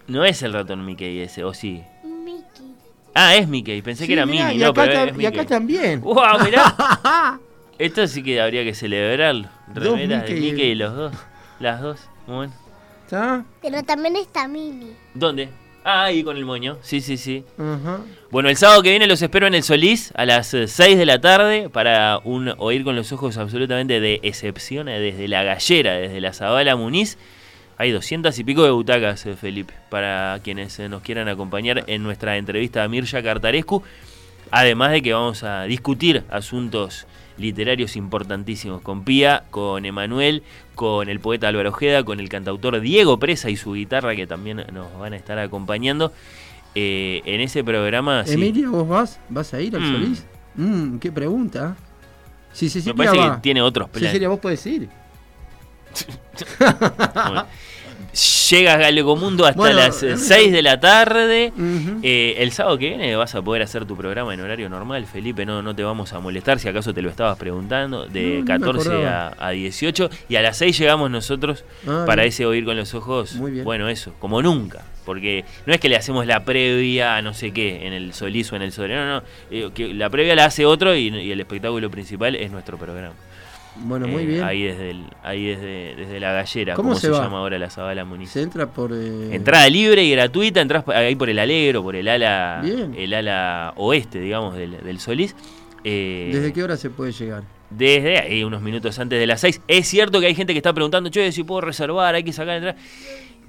No 0.08 0.24
es 0.26 0.42
el 0.44 0.54
ratón 0.54 0.86
Mickey 0.86 1.20
ese, 1.20 1.44
o 1.44 1.54
sí. 1.54 1.82
Mickey. 2.04 2.76
Ah, 3.14 3.36
es 3.36 3.48
Mickey. 3.48 3.82
Pensé 3.82 4.04
Sí, 4.04 4.08
que 4.08 4.14
era 4.14 4.26
mirá, 4.26 4.46
Minnie. 4.50 4.58
y 4.58 4.64
No, 4.64 4.70
acá 4.72 4.84
pero 4.86 5.04
es 5.12 5.20
y 5.20 5.26
acá 5.26 5.46
también. 5.46 6.02
¡Wow! 6.02 6.16
Mirá. 6.44 6.76
Esto 7.78 8.08
sí 8.08 8.24
que 8.24 8.40
habría 8.42 8.64
que 8.64 8.74
celebrarlo. 8.74 9.50
Remeras 9.74 10.28
de 10.28 10.34
Mickey. 10.34 10.72
Y 10.72 10.76
los 10.76 10.96
dos. 10.96 11.14
Las 11.60 11.82
dos. 11.82 12.00
Muy 12.28 12.36
bueno. 12.36 12.54
¿Está? 13.04 13.46
Pero 13.62 13.84
también 13.84 14.16
está 14.16 14.48
Mini. 14.48 14.94
¿Dónde? 15.14 15.50
Ah, 15.84 16.06
ahí 16.06 16.24
con 16.24 16.36
el 16.38 16.46
moño. 16.46 16.78
Sí, 16.82 17.00
sí, 17.02 17.18
sí. 17.18 17.44
Bueno, 18.32 18.50
el 18.50 18.58
sábado 18.58 18.82
que 18.82 18.90
viene 18.90 19.06
los 19.06 19.22
espero 19.22 19.46
en 19.46 19.54
el 19.54 19.62
Solís 19.62 20.12
a 20.16 20.26
las 20.26 20.54
eh, 20.56 20.68
6 20.68 20.98
de 20.98 21.06
la 21.06 21.22
tarde 21.22 21.70
para 21.70 22.20
un 22.24 22.54
oír 22.58 22.84
con 22.84 22.96
los 22.96 23.12
ojos 23.12 23.38
absolutamente 23.38 24.00
de 24.00 24.20
excepción 24.24 24.90
eh, 24.90 25.00
desde 25.00 25.28
la 25.28 25.44
gallera, 25.44 25.94
desde 25.94 26.20
la 26.22 26.34
Zabala 26.34 26.76
Muniz. 26.76 27.18
Hay 27.78 27.92
200 27.92 28.38
y 28.40 28.44
pico 28.46 28.64
de 28.64 28.72
butacas, 28.72 29.26
eh, 29.26 29.36
Felipe, 29.36 29.74
para 29.90 30.40
quienes 30.44 30.80
eh, 30.80 30.88
nos 30.88 31.02
quieran 31.02 31.28
acompañar 31.28 31.84
en 31.88 32.04
nuestra 32.04 32.38
entrevista 32.38 32.84
a 32.84 32.88
Mirja 32.88 33.22
Cartarescu. 33.22 33.84
Además 34.50 34.92
de 34.92 35.02
que 35.02 35.14
vamos 35.14 35.44
a 35.44 35.64
discutir 35.64 36.24
asuntos 36.30 37.06
literarios 37.38 37.96
importantísimos 37.96 38.82
con 38.82 39.04
Pía, 39.04 39.44
con 39.52 39.86
Emanuel, 39.86 40.44
con 40.76 41.10
el 41.10 41.20
poeta 41.20 41.48
Álvaro 41.48 41.70
Ojeda, 41.70 42.04
con 42.04 42.20
el 42.20 42.30
cantautor 42.30 42.80
Diego 42.80 43.20
Presa 43.20 43.50
y 43.50 43.56
su 43.58 43.74
guitarra 43.74 44.16
que 44.16 44.26
también 44.28 44.64
nos 44.72 44.98
van 45.00 45.14
a 45.14 45.16
estar 45.18 45.38
acompañando. 45.40 46.12
Eh, 46.76 47.22
en 47.26 47.40
ese 47.42 47.64
programa 47.64 48.26
sí, 48.26 48.34
Emilia, 48.34 48.70
¿vos 48.70 48.88
vas? 48.88 49.20
¿Vas 49.30 49.54
a 49.54 49.62
ir 49.62 49.76
al 49.76 49.82
Mm. 49.82 49.92
Solís? 49.94 50.26
Mm, 50.56 50.98
qué 50.98 51.12
pregunta. 51.12 51.76
Si 52.54 52.66
me 52.66 52.70
Cecilia 52.72 52.94
parece 52.96 53.18
va. 53.18 53.36
que 53.36 53.42
tiene 53.42 53.62
otros 53.62 53.90
planes. 53.90 54.10
Cecilia, 54.10 54.30
vos 54.30 54.40
podés 54.40 54.66
ir. 54.66 54.90
Bueno, 57.16 57.46
Llega 58.50 58.78
Galegomundo 58.78 59.46
hasta 59.46 59.58
Bueno, 59.60 59.76
las 59.76 60.02
eh, 60.02 60.16
6 60.18 60.52
de 60.54 60.62
la 60.62 60.80
tarde. 60.80 61.52
Eh, 62.02 62.36
el 62.38 62.52
sábado 62.54 62.78
que 62.78 62.88
viene 62.90 63.14
vas 63.18 63.36
a 63.36 63.42
poder 63.42 63.62
hacer 63.62 63.86
tu 63.86 63.98
programa 63.98 64.34
en 64.34 64.40
horario 64.40 64.70
normal, 64.70 65.06
Felipe. 65.06 65.46
No, 65.46 65.62
no 65.62 65.76
te 65.76 65.84
vamos 65.84 66.14
a 66.14 66.20
molestar 66.20 66.58
si 66.60 66.70
acaso 66.70 66.94
te 66.94 67.02
lo 67.02 67.10
estabas 67.10 67.38
preguntando. 67.38 68.06
De 68.08 68.22
No, 68.22 68.36
no 68.36 68.40
me 68.42 68.46
14 68.46 68.90
acordaba. 68.90 69.28
a, 69.38 69.48
a 69.48 69.50
18. 69.52 70.10
Y 70.30 70.36
a 70.38 70.42
las 70.42 70.58
6 70.58 70.78
llegamos 70.80 71.12
nosotros 71.12 71.66
Ah, 71.86 72.04
para 72.08 72.22
bien. 72.24 72.30
ese 72.30 72.46
oír 72.46 72.64
con 72.64 72.78
los 72.78 72.94
ojos. 72.94 73.36
Muy 73.36 73.52
bien. 73.52 73.66
Bueno, 73.66 73.90
eso, 73.90 74.14
como 74.20 74.42
nunca. 74.42 74.84
Porque 75.04 75.44
no 75.66 75.74
es 75.74 75.80
que 75.82 75.90
le 75.90 75.98
hacemos 75.98 76.26
la 76.26 76.46
previa 76.46 77.18
a 77.18 77.22
no 77.22 77.34
sé 77.34 77.52
qué, 77.52 77.86
en 77.86 77.92
el 77.94 78.14
Solís 78.14 78.50
o 78.54 78.56
en 78.56 78.62
el 78.62 78.72
Soler. 78.72 78.98
No, 78.98 79.06
no. 79.20 79.24
eh, 79.52 79.70
que 79.76 79.94
la 79.94 80.10
previa 80.10 80.36
la 80.36 80.46
hace 80.46 80.66
otro 80.66 80.96
y, 80.96 81.10
y 81.10 81.32
el 81.32 81.40
espectáculo 81.42 81.92
principal 81.92 82.36
es 82.36 82.50
nuestro 82.50 82.78
programa. 82.78 83.14
Bueno, 83.78 84.08
muy 84.08 84.24
Eh, 84.24 84.26
bien. 84.26 84.44
Ahí 84.44 84.64
desde, 84.64 84.92
el- 84.92 85.04
ahí 85.22 85.46
desde, 85.48 85.96
desde 85.96 86.20
la 86.20 86.32
gallera, 86.32 86.74
¿Cómo 86.76 86.90
como 86.90 87.00
se 87.00 87.08
se, 87.08 87.14
llama 87.14 87.40
ahora 87.40 87.60
la 87.60 87.70
Zabala. 87.70 88.06
Se 88.26 88.42
entra 88.42 88.68
por. 88.68 88.92
eh, 88.94 89.36
Entrada 89.36 89.68
libre 89.70 90.04
y 90.04 90.12
gratuita, 90.12 90.62
entras 90.62 90.88
ahí 90.90 91.16
por 91.16 91.30
el 91.30 91.40
Alegro, 91.40 91.84
por 91.84 91.96
el 91.96 92.08
ala, 92.08 92.62
Bien. 92.64 92.94
el 92.98 93.14
ala 93.14 93.74
oeste, 93.76 94.20
digamos, 94.20 94.56
del, 94.56 94.82
del 94.84 95.00
Solís. 95.00 95.36
Eh, 95.84 96.32
¿Desde 96.34 96.54
qué 96.54 96.64
hora 96.64 96.78
se 96.78 96.90
puede 96.90 97.12
llegar? 97.12 97.44
desde 97.70 98.20
ahí, 98.20 98.44
unos 98.44 98.62
minutos 98.62 98.98
antes 99.00 99.20
de 99.20 99.28
las 99.28 99.42
6. 99.42 99.60
Es 99.68 99.88
cierto 99.88 100.20
que 100.22 100.28
hay 100.28 100.36
gente 100.36 100.54
que 100.54 100.60
está 100.60 100.72
preguntando, 100.72 101.10
che, 101.10 101.32
si 101.34 101.44
puedo 101.44 101.62
reservar, 101.62 102.16
hay 102.16 102.24
que 102.24 102.32
sacar 102.32 102.56
entrada. 102.58 102.78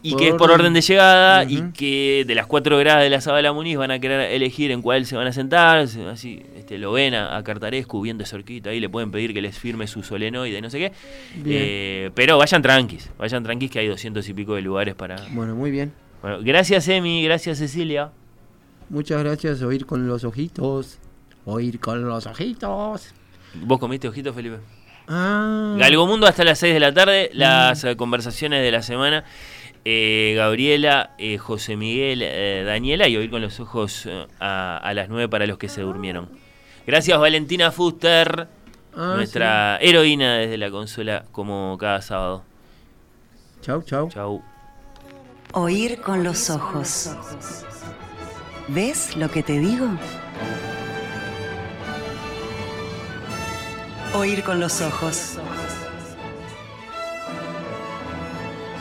Y 0.02 0.10
Por 0.12 0.20
que 0.20 0.28
es 0.28 0.34
por 0.34 0.50
orden. 0.50 0.73
de 0.73 0.81
llegada 0.83 1.44
y 1.44 1.73
que 1.73 2.25
de 2.26 2.34
las 2.36 2.47
cuatro 2.47 2.78
gradas 2.78 3.02
de 3.02 3.10
la 3.10 3.20
Zabala 3.20 3.52
Muniz 3.52 3.76
van 3.76 3.91
a 3.91 3.99
querer 3.99 4.31
elegir 4.33 4.70
en 4.70 4.81
cuál 4.83 5.05
se 5.07 5.16
van 5.16 5.26
a 5.26 5.33
sentar. 5.33 5.89
se- 5.89 6.07
Así 6.07 6.42
este, 6.57 6.78
lo 6.78 6.92
ven 6.92 7.15
a, 7.15 7.36
a 7.36 7.42
Cartarescu 7.42 8.00
bien 8.02 8.16
de 8.18 8.25
cerquita 8.26 8.70
ahí, 8.70 8.78
le 8.78 8.89
pueden 8.89 9.10
pedir 9.10 9.34
que 9.34 9.42
les 9.42 9.58
firme 9.58 9.86
su 9.86 10.02
solenoide, 10.02 10.60
no 10.60 10.70
sé 10.70 10.78
qué. 10.78 10.92
Eh, 11.44 12.10
pero 12.15 12.39
vayan 12.39 12.62
tranquis, 12.62 13.10
vayan 13.18 13.42
tranquis 13.42 13.70
que 13.70 13.78
hay 13.81 13.89
doscientos 13.89 14.28
y 14.28 14.34
pico 14.34 14.55
de 14.55 14.62
lugares 14.62 14.94
para... 14.94 15.16
Bueno, 15.33 15.55
muy 15.57 15.70
bien. 15.70 15.92
Bueno, 16.23 16.39
gracias 16.42 16.86
Emi, 16.89 17.23
gracias 17.25 17.58
Cecilia. 17.58 18.10
Muchas 18.89 19.23
gracias. 19.25 19.62
Oír 19.62 19.84
con 19.86 20.07
los 20.07 20.23
ojitos. 20.25 20.99
Oír 21.44 21.81
con 21.81 22.05
los 22.07 22.26
ojitos. 22.26 23.12
¿Vos 23.55 23.78
comiste 23.78 24.07
ojito, 24.08 24.33
Felipe? 24.33 24.58
Ah. 25.08 25.76
Galgomundo 25.78 26.26
hasta 26.26 26.42
las 26.44 26.58
6 26.58 26.75
de 26.75 26.81
la 26.81 26.92
tarde, 26.92 27.31
las 27.33 27.84
eh, 27.84 27.97
conversaciones 27.97 28.62
de 28.62 28.70
la 28.73 28.83
semana. 28.83 29.25
Eh, 29.89 30.34
Gabriela, 30.36 31.15
eh, 31.16 31.39
José 31.39 31.76
Miguel, 31.76 32.20
eh, 32.23 32.65
Daniela 32.66 33.06
y 33.06 33.16
oír 33.16 33.31
con 33.31 33.40
los 33.40 33.60
ojos 33.60 34.08
a, 34.40 34.78
a 34.78 34.94
las 34.94 35.08
9 35.08 35.28
para 35.28 35.47
los 35.47 35.58
que 35.58 35.68
se 35.68 35.82
durmieron. 35.82 36.28
Gracias 36.86 37.16
Valentina 37.20 37.70
Fuster, 37.70 38.48
Ah, 38.97 39.12
nuestra 39.15 39.76
heroína 39.82 40.39
desde 40.39 40.56
la 40.56 40.70
consola 40.70 41.26
como 41.31 41.76
cada 41.78 42.00
sábado. 42.00 42.42
Chau, 43.60 43.82
chau. 43.82 44.08
Chau. 44.08 44.42
Oír 45.52 46.00
con 46.00 46.24
los 46.24 46.48
ojos. 46.48 47.15
¿Ves 48.68 49.15
lo 49.16 49.31
que 49.31 49.42
te 49.42 49.58
digo? 49.58 49.86
Oír 54.15 54.42
con 54.42 54.60
los 54.60 54.81
ojos. 54.81 55.39